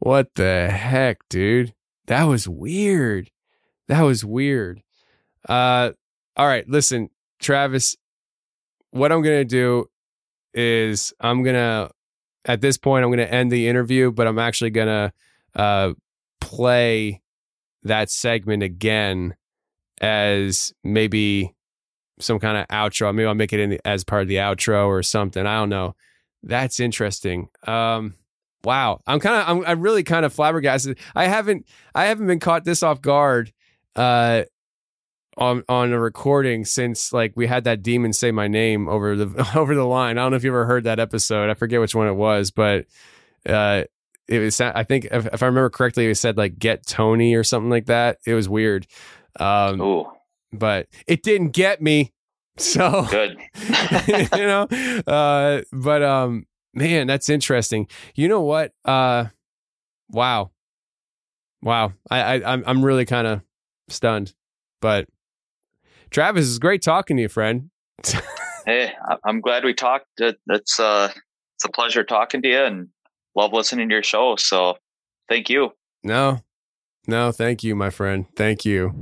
what 0.00 0.34
the 0.34 0.70
heck, 0.70 1.20
dude? 1.28 1.72
That 2.08 2.24
was 2.24 2.48
weird. 2.48 3.30
That 3.86 4.02
was 4.02 4.24
weird. 4.24 4.82
Uh, 5.48 5.92
all 6.36 6.46
right, 6.48 6.68
listen, 6.68 7.10
Travis, 7.38 7.96
what 8.90 9.12
I'm 9.12 9.22
going 9.22 9.38
to 9.38 9.44
do 9.44 9.88
is 10.52 11.14
I'm 11.20 11.44
going 11.44 11.54
to, 11.54 11.90
at 12.44 12.60
this 12.60 12.76
point, 12.76 13.04
I'm 13.04 13.10
going 13.10 13.18
to 13.18 13.32
end 13.32 13.52
the 13.52 13.68
interview, 13.68 14.10
but 14.10 14.26
I'm 14.26 14.40
actually 14.40 14.70
going 14.70 14.88
to 14.88 15.12
uh, 15.54 15.92
play 16.40 17.21
that 17.84 18.10
segment 18.10 18.62
again 18.62 19.34
as 20.00 20.72
maybe 20.84 21.54
some 22.18 22.38
kind 22.38 22.56
of 22.56 22.66
outro. 22.68 23.14
Maybe 23.14 23.26
I'll 23.26 23.34
make 23.34 23.52
it 23.52 23.60
in 23.60 23.70
the, 23.70 23.80
as 23.86 24.04
part 24.04 24.22
of 24.22 24.28
the 24.28 24.36
outro 24.36 24.86
or 24.86 25.02
something. 25.02 25.46
I 25.46 25.58
don't 25.58 25.68
know. 25.68 25.94
That's 26.42 26.80
interesting. 26.80 27.48
Um, 27.66 28.14
wow, 28.64 29.00
I'm 29.06 29.20
kind 29.20 29.36
of, 29.36 29.48
I'm, 29.48 29.66
I'm 29.66 29.80
really 29.80 30.02
kind 30.02 30.24
of 30.24 30.32
flabbergasted. 30.32 30.98
I 31.14 31.26
haven't, 31.26 31.66
I 31.94 32.06
haven't 32.06 32.26
been 32.26 32.40
caught 32.40 32.64
this 32.64 32.82
off 32.82 33.00
guard, 33.00 33.52
uh, 33.96 34.42
on 35.38 35.64
on 35.68 35.92
a 35.92 35.98
recording 35.98 36.64
since 36.64 37.12
like 37.12 37.32
we 37.36 37.46
had 37.46 37.64
that 37.64 37.82
demon 37.82 38.12
say 38.12 38.30
my 38.30 38.48
name 38.48 38.88
over 38.88 39.16
the 39.16 39.50
over 39.56 39.74
the 39.74 39.86
line. 39.86 40.18
I 40.18 40.22
don't 40.22 40.32
know 40.32 40.36
if 40.36 40.44
you 40.44 40.50
ever 40.50 40.66
heard 40.66 40.84
that 40.84 41.00
episode. 41.00 41.50
I 41.50 41.54
forget 41.54 41.80
which 41.80 41.94
one 41.94 42.08
it 42.08 42.14
was, 42.14 42.50
but 42.50 42.86
uh, 43.46 43.84
it 44.32 44.38
was. 44.38 44.60
I 44.60 44.82
think 44.84 45.06
if, 45.10 45.26
if 45.26 45.42
I 45.42 45.46
remember 45.46 45.70
correctly, 45.70 46.06
it 46.06 46.14
said 46.14 46.36
like 46.36 46.58
"Get 46.58 46.86
Tony" 46.86 47.34
or 47.34 47.44
something 47.44 47.70
like 47.70 47.86
that. 47.86 48.18
It 48.26 48.34
was 48.34 48.48
weird. 48.48 48.86
Um, 49.38 49.80
Ooh, 49.80 50.10
but 50.52 50.88
it 51.06 51.22
didn't 51.22 51.50
get 51.50 51.82
me. 51.82 52.12
So 52.56 53.06
good. 53.10 53.38
you 54.08 54.46
know, 54.46 54.62
uh, 55.06 55.62
but 55.72 56.02
um, 56.02 56.46
man, 56.74 57.06
that's 57.06 57.28
interesting. 57.28 57.88
You 58.14 58.28
know 58.28 58.42
what? 58.42 58.72
Uh, 58.84 59.26
wow, 60.10 60.50
wow. 61.62 61.92
I, 62.10 62.20
I 62.20 62.52
I'm 62.52 62.64
I'm 62.66 62.84
really 62.84 63.04
kind 63.04 63.26
of 63.26 63.42
stunned. 63.88 64.34
But 64.80 65.08
Travis, 66.10 66.48
it's 66.48 66.58
great 66.58 66.82
talking 66.82 67.16
to 67.18 67.22
you, 67.22 67.28
friend. 67.28 67.70
Hey, 68.64 68.92
I'm 69.24 69.40
glad 69.40 69.64
we 69.64 69.74
talked. 69.74 70.06
It's 70.18 70.78
uh, 70.78 71.10
it's 71.56 71.64
a 71.64 71.68
pleasure 71.68 72.04
talking 72.04 72.42
to 72.42 72.48
you, 72.48 72.62
and 72.62 72.88
love 73.34 73.52
listening 73.52 73.88
to 73.88 73.94
your 73.94 74.02
show. 74.02 74.36
So, 74.36 74.76
thank 75.28 75.48
you. 75.48 75.72
No, 76.02 76.40
no, 77.06 77.32
thank 77.32 77.64
you, 77.64 77.74
my 77.74 77.90
friend. 77.90 78.26
Thank 78.36 78.64
you. 78.64 78.94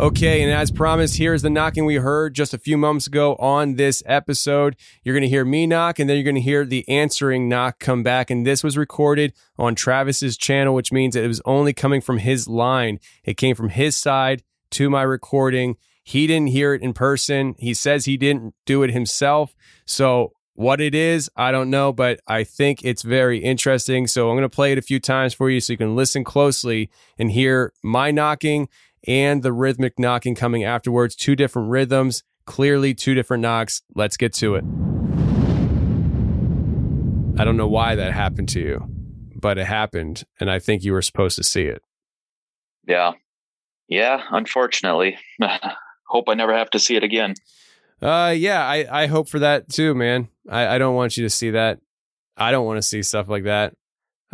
Okay, 0.00 0.42
and 0.42 0.52
as 0.52 0.70
promised, 0.70 1.18
here's 1.18 1.42
the 1.42 1.50
knocking 1.50 1.84
we 1.84 1.96
heard 1.96 2.32
just 2.32 2.54
a 2.54 2.58
few 2.58 2.78
moments 2.78 3.08
ago 3.08 3.34
on 3.34 3.74
this 3.74 4.00
episode. 4.06 4.76
You're 5.02 5.14
going 5.14 5.22
to 5.22 5.28
hear 5.28 5.44
me 5.44 5.66
knock, 5.66 5.98
and 5.98 6.08
then 6.08 6.16
you're 6.16 6.24
going 6.24 6.36
to 6.36 6.40
hear 6.40 6.64
the 6.64 6.88
answering 6.88 7.48
knock 7.48 7.80
come 7.80 8.04
back. 8.04 8.30
And 8.30 8.46
this 8.46 8.62
was 8.62 8.78
recorded 8.78 9.32
on 9.58 9.74
Travis's 9.74 10.36
channel, 10.36 10.72
which 10.72 10.92
means 10.92 11.16
it 11.16 11.26
was 11.26 11.42
only 11.44 11.72
coming 11.72 12.00
from 12.00 12.18
his 12.18 12.46
line. 12.46 13.00
It 13.24 13.36
came 13.36 13.56
from 13.56 13.70
his 13.70 13.96
side 13.96 14.44
to 14.70 14.88
my 14.88 15.02
recording. 15.02 15.76
He 16.04 16.28
didn't 16.28 16.50
hear 16.50 16.74
it 16.74 16.82
in 16.82 16.92
person. 16.92 17.56
He 17.58 17.74
says 17.74 18.04
he 18.04 18.16
didn't 18.16 18.54
do 18.66 18.84
it 18.84 18.92
himself. 18.92 19.56
So 19.84 20.32
what 20.58 20.80
it 20.80 20.92
is, 20.92 21.30
I 21.36 21.52
don't 21.52 21.70
know, 21.70 21.92
but 21.92 22.18
I 22.26 22.42
think 22.42 22.84
it's 22.84 23.02
very 23.02 23.38
interesting. 23.38 24.08
So 24.08 24.28
I'm 24.28 24.34
going 24.34 24.42
to 24.42 24.48
play 24.48 24.72
it 24.72 24.78
a 24.78 24.82
few 24.82 24.98
times 24.98 25.32
for 25.32 25.48
you 25.48 25.60
so 25.60 25.72
you 25.72 25.76
can 25.76 25.94
listen 25.94 26.24
closely 26.24 26.90
and 27.16 27.30
hear 27.30 27.72
my 27.80 28.10
knocking 28.10 28.68
and 29.06 29.44
the 29.44 29.52
rhythmic 29.52 30.00
knocking 30.00 30.34
coming 30.34 30.64
afterwards. 30.64 31.14
Two 31.14 31.36
different 31.36 31.70
rhythms, 31.70 32.24
clearly 32.44 32.92
two 32.92 33.14
different 33.14 33.40
knocks. 33.40 33.82
Let's 33.94 34.16
get 34.16 34.32
to 34.34 34.56
it. 34.56 34.64
I 37.40 37.44
don't 37.44 37.56
know 37.56 37.68
why 37.68 37.94
that 37.94 38.12
happened 38.12 38.48
to 38.48 38.60
you, 38.60 38.84
but 39.36 39.58
it 39.58 39.66
happened, 39.66 40.24
and 40.40 40.50
I 40.50 40.58
think 40.58 40.82
you 40.82 40.92
were 40.92 41.02
supposed 41.02 41.36
to 41.36 41.44
see 41.44 41.66
it. 41.66 41.82
Yeah, 42.84 43.12
yeah. 43.86 44.24
Unfortunately, 44.32 45.18
hope 46.08 46.28
I 46.28 46.34
never 46.34 46.56
have 46.56 46.70
to 46.70 46.80
see 46.80 46.96
it 46.96 47.04
again. 47.04 47.34
Uh, 48.00 48.34
yeah, 48.36 48.64
I, 48.64 49.02
I 49.02 49.06
hope 49.06 49.28
for 49.28 49.40
that 49.40 49.68
too, 49.68 49.94
man. 49.94 50.28
I, 50.48 50.76
I 50.76 50.78
don't 50.78 50.94
want 50.94 51.16
you 51.16 51.24
to 51.24 51.30
see 51.30 51.50
that. 51.50 51.80
I 52.36 52.50
don't 52.52 52.66
want 52.66 52.78
to 52.78 52.82
see 52.82 53.02
stuff 53.02 53.28
like 53.28 53.44
that. 53.44 53.74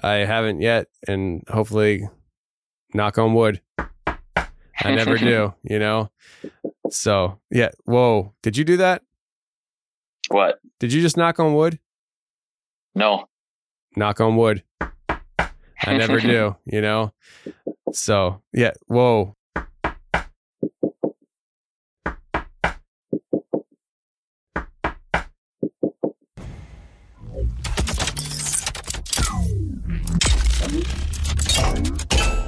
I 0.03 0.17
haven't 0.17 0.61
yet, 0.61 0.89
and 1.09 1.43
hopefully, 1.49 2.09
knock 2.93 3.17
on 3.17 3.33
wood, 3.35 3.61
I 3.79 4.95
never 4.95 5.17
do, 5.17 5.55
you 5.63 5.79
know? 5.79 6.11
So, 6.91 7.41
yeah. 7.51 7.71
Whoa. 7.85 8.35
Did 8.43 8.57
you 8.57 8.65
do 8.65 8.77
that? 8.79 9.03
What? 10.29 10.61
Did 10.81 10.93
you 10.93 11.01
just 11.01 11.17
knock 11.17 11.39
on 11.41 11.55
wood? 11.55 11.79
No. 12.95 13.29
Knock 13.97 14.21
on 14.21 14.37
wood. 14.37 14.63
I 14.81 15.97
never 15.97 16.21
do, 16.21 16.57
you 16.65 16.81
know? 16.81 17.13
So, 17.93 18.43
yeah. 18.53 18.73
Whoa. 18.87 19.37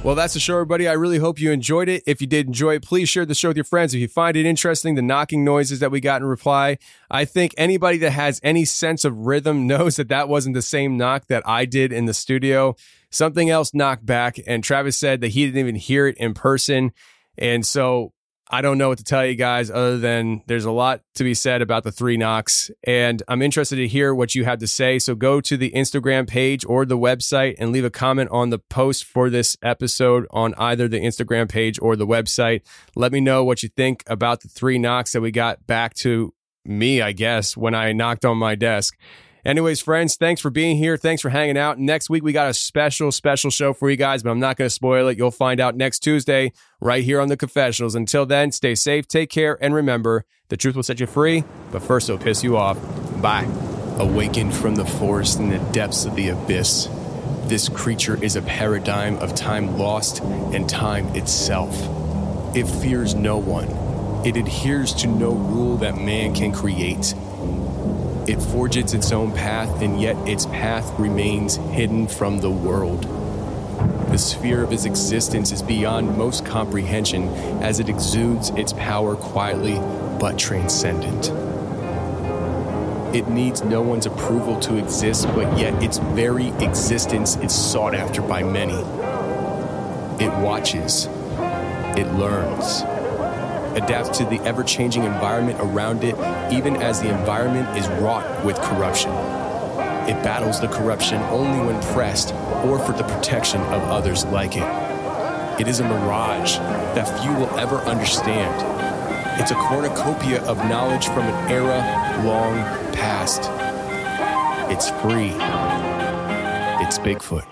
Well, 0.07 0.15
that's 0.15 0.35
the 0.35 0.39
show, 0.39 0.53
everybody. 0.53 0.87
I 0.87 0.93
really 0.93 1.17
hope 1.17 1.37
you 1.37 1.51
enjoyed 1.51 1.89
it. 1.89 2.01
If 2.07 2.21
you 2.21 2.27
did 2.27 2.47
enjoy 2.47 2.75
it, 2.75 2.81
please 2.81 3.09
share 3.09 3.25
the 3.25 3.35
show 3.35 3.49
with 3.49 3.57
your 3.57 3.65
friends. 3.65 3.93
If 3.93 3.99
you 3.99 4.07
find 4.07 4.37
it 4.37 4.45
interesting, 4.45 4.95
the 4.95 5.01
knocking 5.01 5.43
noises 5.43 5.81
that 5.81 5.91
we 5.91 5.99
got 5.99 6.21
in 6.21 6.27
reply, 6.29 6.77
I 7.11 7.25
think 7.25 7.53
anybody 7.57 7.97
that 7.97 8.11
has 8.11 8.39
any 8.41 8.63
sense 8.63 9.03
of 9.03 9.25
rhythm 9.25 9.67
knows 9.67 9.97
that 9.97 10.07
that 10.07 10.29
wasn't 10.29 10.55
the 10.55 10.61
same 10.61 10.95
knock 10.95 11.27
that 11.27 11.45
I 11.45 11.65
did 11.65 11.91
in 11.91 12.05
the 12.05 12.13
studio. 12.13 12.77
Something 13.09 13.49
else 13.49 13.73
knocked 13.73 14.05
back, 14.05 14.39
and 14.47 14.63
Travis 14.63 14.97
said 14.97 15.19
that 15.19 15.31
he 15.31 15.45
didn't 15.45 15.59
even 15.59 15.75
hear 15.75 16.07
it 16.07 16.15
in 16.15 16.33
person. 16.33 16.93
And 17.37 17.65
so 17.65 18.13
I 18.49 18.61
don't 18.61 18.77
know 18.77 18.89
what 18.89 18.97
to 18.99 19.03
tell 19.03 19.25
you 19.25 19.35
guys 19.35 19.69
other 19.69 19.97
than 19.97 20.41
there's 20.47 20.63
a 20.63 20.71
lot 20.71 21.01
to 21.15 21.23
be 21.23 21.33
said 21.33 21.61
about 21.61 21.83
the 21.83 21.91
three 21.91 22.15
knocks. 22.15 22.71
And 22.85 23.21
I'm 23.27 23.41
interested 23.41 23.75
to 23.75 23.87
hear 23.87 24.15
what 24.15 24.35
you 24.35 24.45
have 24.45 24.59
to 24.59 24.67
say. 24.67 24.99
So 24.99 25.15
go 25.15 25.41
to 25.41 25.57
the 25.57 25.71
Instagram 25.71 26.27
page 26.27 26.63
or 26.65 26.85
the 26.85 26.97
website 26.97 27.55
and 27.59 27.71
leave 27.71 27.83
a 27.83 27.89
comment 27.89 28.29
on 28.31 28.49
the 28.49 28.59
post 28.59 29.03
for 29.03 29.29
this 29.29 29.57
episode 29.61 30.25
on 30.31 30.53
either 30.57 30.87
the 30.87 30.99
Instagram 30.99 31.49
page 31.49 31.77
or 31.81 31.97
the 31.97 32.07
website. 32.07 32.61
Let 32.95 33.11
me 33.11 33.19
know 33.19 33.43
what 33.43 33.63
you 33.63 33.69
think 33.69 34.03
about 34.07 34.41
the 34.41 34.47
three 34.47 34.77
knocks 34.77 35.11
that 35.11 35.21
we 35.21 35.31
got 35.31 35.67
back 35.67 35.93
to 35.95 36.33
me, 36.63 37.01
I 37.01 37.11
guess, 37.11 37.57
when 37.57 37.75
I 37.75 37.91
knocked 37.91 38.23
on 38.23 38.37
my 38.37 38.55
desk. 38.55 38.97
Anyways, 39.47 39.79
friends, 39.79 40.17
thanks 40.17 40.41
for 40.41 40.49
being 40.49 40.75
here. 40.75 40.97
Thanks 40.97 41.21
for 41.21 41.29
hanging 41.29 41.57
out. 41.57 41.79
Next 41.79 42.09
week, 42.09 42.21
we 42.21 42.33
got 42.33 42.49
a 42.49 42.53
special, 42.53 43.13
special 43.13 43.49
show 43.49 43.71
for 43.71 43.89
you 43.89 43.95
guys, 43.95 44.21
but 44.21 44.29
I'm 44.29 44.41
not 44.41 44.57
going 44.57 44.65
to 44.65 44.69
spoil 44.69 45.07
it. 45.07 45.17
You'll 45.17 45.31
find 45.31 45.61
out 45.61 45.73
next 45.73 45.99
Tuesday 45.99 46.51
right 46.81 47.01
here 47.01 47.21
on 47.21 47.29
The 47.29 47.37
Confessionals. 47.37 47.95
Until 47.95 48.25
then, 48.25 48.51
stay 48.51 48.75
safe, 48.75 49.07
take 49.07 49.29
care, 49.29 49.57
and 49.61 49.73
remember 49.73 50.25
the 50.49 50.57
truth 50.57 50.75
will 50.75 50.83
set 50.83 50.99
you 50.99 51.07
free, 51.07 51.45
but 51.71 51.81
first 51.81 52.09
it'll 52.09 52.21
piss 52.21 52.43
you 52.43 52.57
off. 52.57 52.77
Bye. 53.21 53.47
Awakened 53.99 54.53
from 54.53 54.75
the 54.75 54.85
forest 54.85 55.39
in 55.39 55.47
the 55.47 55.59
depths 55.71 56.03
of 56.03 56.17
the 56.17 56.27
abyss, 56.27 56.89
this 57.45 57.69
creature 57.69 58.21
is 58.21 58.35
a 58.35 58.41
paradigm 58.41 59.15
of 59.19 59.33
time 59.33 59.77
lost 59.77 60.19
and 60.19 60.69
time 60.69 61.07
itself. 61.15 61.73
It 62.53 62.67
fears 62.67 63.15
no 63.15 63.37
one, 63.37 63.69
it 64.27 64.35
adheres 64.35 64.93
to 64.95 65.07
no 65.07 65.31
rule 65.31 65.77
that 65.77 65.95
man 65.95 66.35
can 66.35 66.51
create. 66.51 67.13
It 68.27 68.41
forges 68.41 68.93
its 68.93 69.13
own 69.13 69.31
path, 69.31 69.81
and 69.81 70.01
yet 70.01 70.17
its 70.27 70.45
path 70.47 70.99
remains 70.99 71.55
hidden 71.55 72.09
from 72.09 72.39
the 72.39 72.51
world. 72.51 73.03
The 74.11 74.17
sphere 74.17 74.63
of 74.63 74.73
its 74.73 74.83
existence 74.83 75.53
is 75.53 75.61
beyond 75.61 76.17
most 76.17 76.45
comprehension 76.45 77.29
as 77.63 77.79
it 77.79 77.87
exudes 77.87 78.49
its 78.49 78.73
power 78.73 79.15
quietly 79.15 79.75
but 80.19 80.37
transcendent. 80.37 81.29
It 83.15 83.29
needs 83.29 83.63
no 83.63 83.81
one's 83.81 84.05
approval 84.05 84.59
to 84.59 84.75
exist, 84.75 85.25
but 85.27 85.57
yet 85.57 85.81
its 85.81 85.99
very 85.99 86.49
existence 86.59 87.37
is 87.37 87.55
sought 87.55 87.95
after 87.95 88.21
by 88.21 88.43
many. 88.43 88.73
It 90.21 90.33
watches, 90.43 91.07
it 91.95 92.11
learns, 92.15 92.83
adapts 93.77 94.17
to 94.17 94.25
the 94.25 94.39
ever 94.41 94.63
changing 94.63 95.03
environment 95.03 95.59
around 95.61 96.03
it, 96.03 96.15
even 96.51 96.75
as 96.77 97.01
the 97.01 97.09
environment 97.09 97.77
is 97.77 97.87
wrought 98.01 98.43
with 98.43 98.57
corruption. 98.61 99.11
It 100.09 100.21
battles 100.23 100.59
the 100.59 100.67
corruption 100.67 101.21
only 101.23 101.59
when 101.65 101.81
pressed 101.93 102.33
or 102.65 102.79
for 102.79 102.93
the 102.93 103.03
protection 103.03 103.61
of 103.61 103.83
others 103.83 104.25
like 104.25 104.55
it. 104.55 104.63
It 105.59 105.67
is 105.67 105.79
a 105.79 105.83
mirage 105.83 106.57
that 106.57 107.05
few 107.21 107.33
will 107.33 107.59
ever 107.59 107.77
understand. 107.77 108.55
It's 109.39 109.51
a 109.51 109.55
cornucopia 109.55 110.41
of 110.43 110.57
knowledge 110.69 111.05
from 111.07 111.23
an 111.23 111.51
era 111.51 111.77
long 112.25 112.55
past. 112.93 113.43
It's 114.71 114.89
free. 115.01 115.31
It's 116.83 116.97
Bigfoot. 116.99 117.45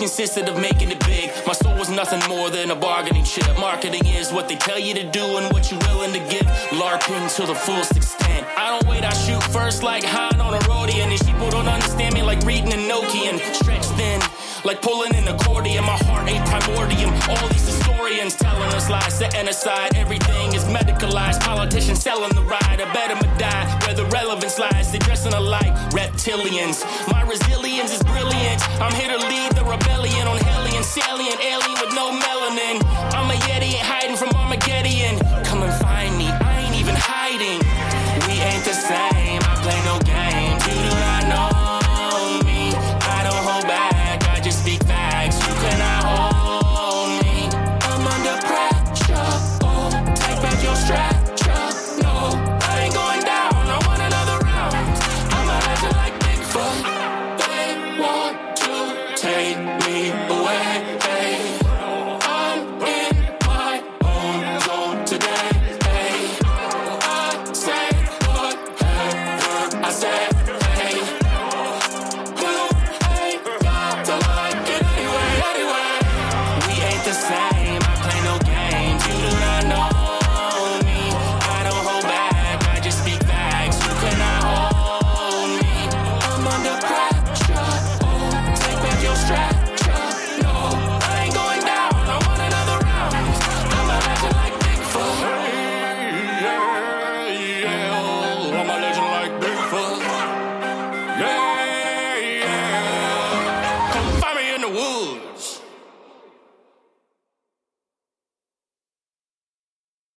Consisted 0.00 0.48
of 0.48 0.58
making 0.58 0.90
it 0.90 0.98
big. 1.00 1.30
My 1.46 1.52
soul 1.52 1.76
was 1.76 1.90
nothing 1.90 2.26
more 2.26 2.48
than 2.48 2.70
a 2.70 2.74
bargaining 2.74 3.22
chip. 3.22 3.46
Marketing 3.58 4.00
is 4.06 4.32
what 4.32 4.48
they 4.48 4.56
tell 4.56 4.78
you 4.78 4.94
to 4.94 5.04
do 5.04 5.36
and 5.36 5.52
what 5.52 5.70
you're 5.70 5.80
willing 5.80 6.14
to 6.14 6.20
give. 6.20 6.46
LARPing 6.72 7.28
to 7.36 7.46
the 7.46 7.54
fullest 7.54 7.94
extent. 7.94 8.46
I 8.56 8.70
don't 8.70 8.88
wait, 8.90 9.04
I 9.04 9.12
shoot 9.12 9.42
first 9.52 9.82
like 9.82 10.02
Han 10.04 10.40
on 10.40 10.54
a 10.54 10.58
Rodian. 10.60 11.02
And 11.02 11.12
these 11.12 11.22
people 11.22 11.50
don't 11.50 11.68
understand 11.68 12.14
me 12.14 12.22
like 12.22 12.40
reading 12.44 12.72
a 12.72 12.76
Nokian. 12.76 13.38
Stretched 13.54 13.92
thin, 14.00 14.20
like 14.64 14.82
pulling 14.82 15.14
an 15.14 15.26
accordion. 15.28 15.84
My 15.84 15.96
heart 16.06 16.28
ain't 16.28 16.44
primordium. 16.46 17.10
All 17.28 17.48
these 17.48 17.66
historians 17.66 18.36
telling 18.36 18.70
us 18.74 18.88
lies, 18.90 19.14
setting 19.18 19.48
aside. 19.48 19.96
Everything 19.96 20.54
is 20.54 20.64
medicalized. 20.64 21.40
Politicians 21.40 22.02
selling 22.02 22.32
the 22.34 22.42
ride. 22.42 22.80
I 22.80 22.86
bet 22.92 23.10
'em 23.10 23.18
a 23.18 23.38
die 23.38 23.64
where 23.84 23.94
the 23.94 24.06
relevance 24.06 24.58
lies. 24.58 24.90
they're 24.90 25.00
dressing 25.00 25.32
alike 25.34 25.74
reptilians. 25.92 26.84
My 27.12 27.22
resilience 27.22 27.92
is 27.92 28.02
brilliant. 28.02 28.60
I'm 28.80 28.94
here 28.94 29.10
to 29.16 29.20
lead 29.32 29.52
the 29.52 29.64
rebellion 29.64 30.26
on 30.26 30.38
Hellion, 30.38 30.82
salient, 30.82 31.38
alien 31.40 31.76
with 31.80 31.92
no 31.94 32.10
melanin. 32.10 32.76
I'm 33.14 33.30
a 33.30 33.34
Yeti, 33.48 33.74
hiding 33.78 34.16
from 34.16 34.30
Armageddon. 34.34 35.18
Come 35.44 35.62
and 35.62 35.74
find 35.82 36.16
me, 36.18 36.28
I 36.28 36.60
ain't 36.64 36.74
even 36.76 36.96
hiding. 36.96 37.79